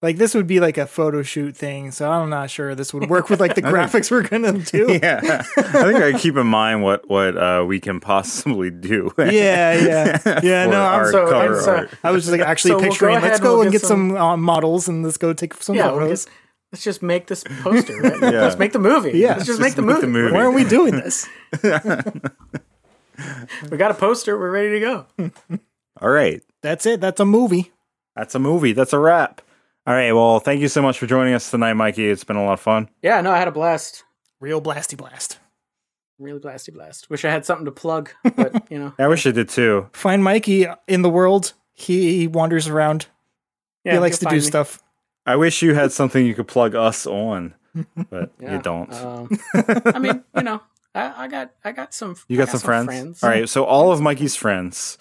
like 0.00 0.16
this 0.16 0.32
would 0.34 0.46
be 0.46 0.60
like 0.60 0.78
a 0.78 0.86
photo 0.86 1.22
shoot 1.22 1.56
thing, 1.56 1.90
so 1.90 2.10
I'm 2.10 2.30
not 2.30 2.50
sure 2.50 2.74
this 2.74 2.94
would 2.94 3.10
work 3.10 3.28
with 3.30 3.40
like 3.40 3.54
the 3.56 3.62
graphics 3.72 4.10
we're 4.10 4.22
gonna 4.22 4.52
do. 4.58 4.98
yeah. 5.02 5.42
I 5.56 5.62
think 5.62 5.96
I 5.96 6.12
keep 6.18 6.36
in 6.36 6.46
mind 6.46 6.82
what 6.82 7.08
what 7.10 7.36
uh, 7.36 7.64
we 7.66 7.80
can 7.80 7.98
possibly 8.00 8.70
do. 8.70 9.12
Yeah, 9.18 9.74
yeah, 9.74 10.40
yeah. 10.42 10.66
no, 10.66 10.80
I'm 10.82 11.00
our 11.00 11.10
so- 11.12 11.26
I'm 11.36 11.60
so- 11.60 11.88
I 12.04 12.10
was 12.12 12.24
just 12.24 12.32
like 12.32 12.46
actually 12.46 12.70
So 12.70 12.78
we'll 12.78 12.94
go 12.96 13.26
let's 13.26 13.40
go 13.40 13.52
we'll 13.54 13.62
and 13.62 13.72
get 13.72 13.80
get 13.82 13.88
some, 13.88 14.16
uh, 14.16 14.36
models 14.36 14.88
and 14.88 15.02
let's 15.02 15.16
go 15.16 15.32
take 15.32 15.54
some 15.54 15.74
Yeah, 15.76 15.90
we'll 15.90 16.00
photos. 16.00 16.26
let's 16.72 16.84
just 16.84 17.02
make 17.02 17.26
this 17.26 17.42
poster. 17.62 17.96
Right? 17.98 18.20
Yeah. 18.22 18.42
Let's 18.42 18.58
make 18.58 18.72
the 18.72 18.78
movie. 18.78 19.18
Yeah. 19.18 19.34
let's 19.34 19.46
just, 19.46 19.60
make, 19.60 19.74
the, 19.74 19.82
movie. 19.82 20.06
movie. 20.06 20.32
Why 20.32 20.42
are 20.42 20.50
we 20.52 20.64
doing 20.64 20.92
this? 20.92 21.28
We 23.70 23.76
got 23.76 23.90
a 23.90 23.94
poster. 23.94 24.38
We're 24.38 24.50
ready 24.52 24.78
to 24.78 24.80
go. 24.80 25.06
All 26.00 26.08
right. 26.10 26.40
That's 26.62 26.86
it. 26.86 27.00
That's 27.00 27.18
a 27.20 27.24
movie. 27.24 27.72
That's 28.14 28.34
a 28.34 28.38
movie. 28.38 28.72
That's 28.72 28.92
a 28.92 28.98
wrap. 28.98 29.40
All 29.88 29.94
right. 29.94 30.12
Well, 30.12 30.38
thank 30.38 30.60
you 30.60 30.68
so 30.68 30.82
much 30.82 30.98
for 30.98 31.06
joining 31.06 31.32
us 31.32 31.50
tonight, 31.50 31.72
Mikey. 31.72 32.10
It's 32.10 32.22
been 32.22 32.36
a 32.36 32.44
lot 32.44 32.52
of 32.52 32.60
fun. 32.60 32.90
Yeah, 33.00 33.22
no, 33.22 33.30
I 33.30 33.38
had 33.38 33.48
a 33.48 33.52
blast. 33.52 34.04
Real 34.38 34.60
blasty 34.60 34.98
blast. 34.98 35.38
Really 36.18 36.40
blasty 36.40 36.74
blast. 36.74 37.08
Wish 37.08 37.24
I 37.24 37.30
had 37.30 37.46
something 37.46 37.64
to 37.64 37.70
plug, 37.72 38.10
but 38.36 38.66
you 38.70 38.78
know, 38.78 38.92
I 38.98 39.06
wish 39.06 39.26
I 39.26 39.30
did 39.30 39.48
too. 39.48 39.88
Find 39.94 40.22
Mikey 40.22 40.66
in 40.88 41.00
the 41.00 41.08
world. 41.08 41.54
He, 41.72 42.18
he 42.18 42.26
wanders 42.26 42.68
around. 42.68 43.06
yeah, 43.82 43.94
he 43.94 43.98
likes 43.98 44.18
to 44.18 44.26
do 44.26 44.34
me. 44.34 44.40
stuff. 44.42 44.82
I 45.24 45.36
wish 45.36 45.62
you 45.62 45.72
had 45.72 45.90
something 45.90 46.26
you 46.26 46.34
could 46.34 46.48
plug 46.48 46.74
us 46.74 47.06
on, 47.06 47.54
but 48.10 48.30
Yeah, 48.42 48.56
you 48.56 48.60
don't. 48.60 48.92
Um, 48.92 49.30
I 49.86 49.98
mean, 49.98 50.22
you 50.36 50.42
know, 50.42 50.60
I, 50.94 51.24
I 51.24 51.28
got, 51.28 51.52
I 51.64 51.72
got 51.72 51.94
some. 51.94 52.14
you 52.28 52.36
I 52.36 52.44
got, 52.44 52.50
some, 52.50 52.60
friends? 52.60 53.24
All 53.24 53.30
right. 53.30 53.48
So 53.48 53.64
all 53.64 53.90
of 53.90 54.02
Mikey's 54.02 54.36
friends, 54.36 54.98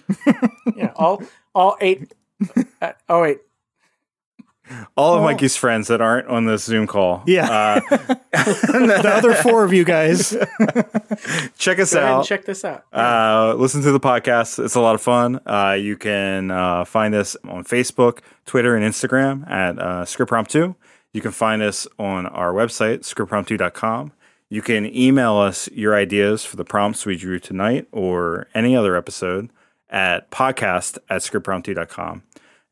Yeah, 0.78 0.94
all, 0.96 1.22
all 1.54 1.76
eight. 1.82 2.14
Uh, 2.82 2.94
oh 3.10 3.24
wait, 3.24 3.40
all 4.96 5.16
of 5.16 5.22
Oh. 5.22 5.24
Mikey's 5.24 5.56
friends 5.56 5.88
that 5.88 6.02
aren't 6.02 6.28
on 6.28 6.46
this 6.46 6.64
Zoom 6.64 6.88
call. 6.88 7.24
Yeah. 7.26 7.50
Uh, 7.50 8.16
The 8.32 9.12
other 9.14 9.34
four 9.34 9.64
of 9.64 9.74
you 9.74 9.84
guys. 9.84 10.30
check 11.58 11.80
us 11.80 11.94
go 11.94 12.00
ahead 12.00 12.10
and 12.12 12.20
out. 12.20 12.26
check 12.26 12.46
this 12.46 12.64
out. 12.64 12.84
Uh, 12.94 13.54
listen 13.56 13.82
to 13.82 13.92
the 13.92 14.00
podcast. 14.00 14.64
It's 14.64 14.76
a 14.76 14.82
lot 14.82 14.96
of 14.96 15.02
fun. 15.02 15.40
Uh, 15.46 15.78
you 15.80 15.98
can 15.98 16.52
uh, 16.52 16.86
find 16.86 17.16
us 17.16 17.36
on 17.48 17.64
Facebook, 17.64 18.20
Twitter, 18.46 18.76
and 18.76 18.86
Instagram 18.86 19.50
at 19.50 19.80
uh, 19.80 20.06
scriptpromptu. 20.06 20.76
You 21.14 21.22
can 21.22 21.32
find 21.32 21.62
us 21.62 21.88
on 21.98 22.26
our 22.28 22.54
website, 22.54 23.00
scriptpromptu.com. 23.00 24.12
You 24.50 24.62
can 24.62 24.86
email 24.96 25.36
us 25.38 25.68
your 25.72 25.96
ideas 25.96 26.46
for 26.46 26.56
the 26.56 26.64
prompts 26.66 27.06
we 27.06 27.18
drew 27.18 27.40
tonight 27.40 27.88
or 27.92 28.48
any 28.54 28.76
other 28.76 28.96
episode 28.96 29.50
at 29.90 30.30
podcast 30.32 30.98
at 31.10 31.22
scriptpromptu.com. 31.22 32.24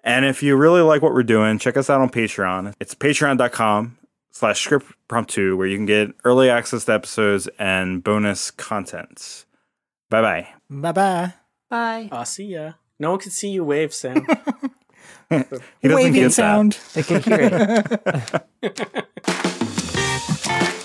And 0.06 0.24
if 0.24 0.42
you 0.44 0.56
really 0.56 0.82
like 0.82 1.02
what 1.02 1.14
we're 1.14 1.24
doing, 1.24 1.58
check 1.60 1.76
us 1.76 1.90
out 1.90 2.00
on 2.00 2.10
Patreon. 2.10 2.74
It's 2.80 2.94
patreon.com 2.96 3.98
slash 4.32 4.66
scriptpromptu 4.68 5.58
where 5.58 5.66
you 5.68 5.76
can 5.78 5.86
get 5.88 6.12
early 6.24 6.50
access 6.50 6.86
to 6.86 6.94
episodes 6.94 7.50
and 7.58 8.04
bonus 8.04 8.52
content. 8.52 9.46
Bye 10.10 10.22
bye. 10.22 10.48
bye 10.70 10.92
bye. 10.92 11.34
Bye. 11.70 12.10
I'll 12.12 12.26
see 12.26 12.46
ya. 12.46 12.74
No 13.00 13.10
one 13.12 13.20
can 13.20 13.32
see 13.32 13.50
you 13.50 13.64
wave, 13.66 13.94
Sam. 13.94 14.26
He 15.28 15.38
doesn't 15.40 15.60
Waving 15.84 16.14
get 16.14 16.24
that. 16.26 16.32
sound. 16.34 16.78
I 16.96 17.02
can 17.02 17.24
hear 17.24 17.84
it. 18.62 19.06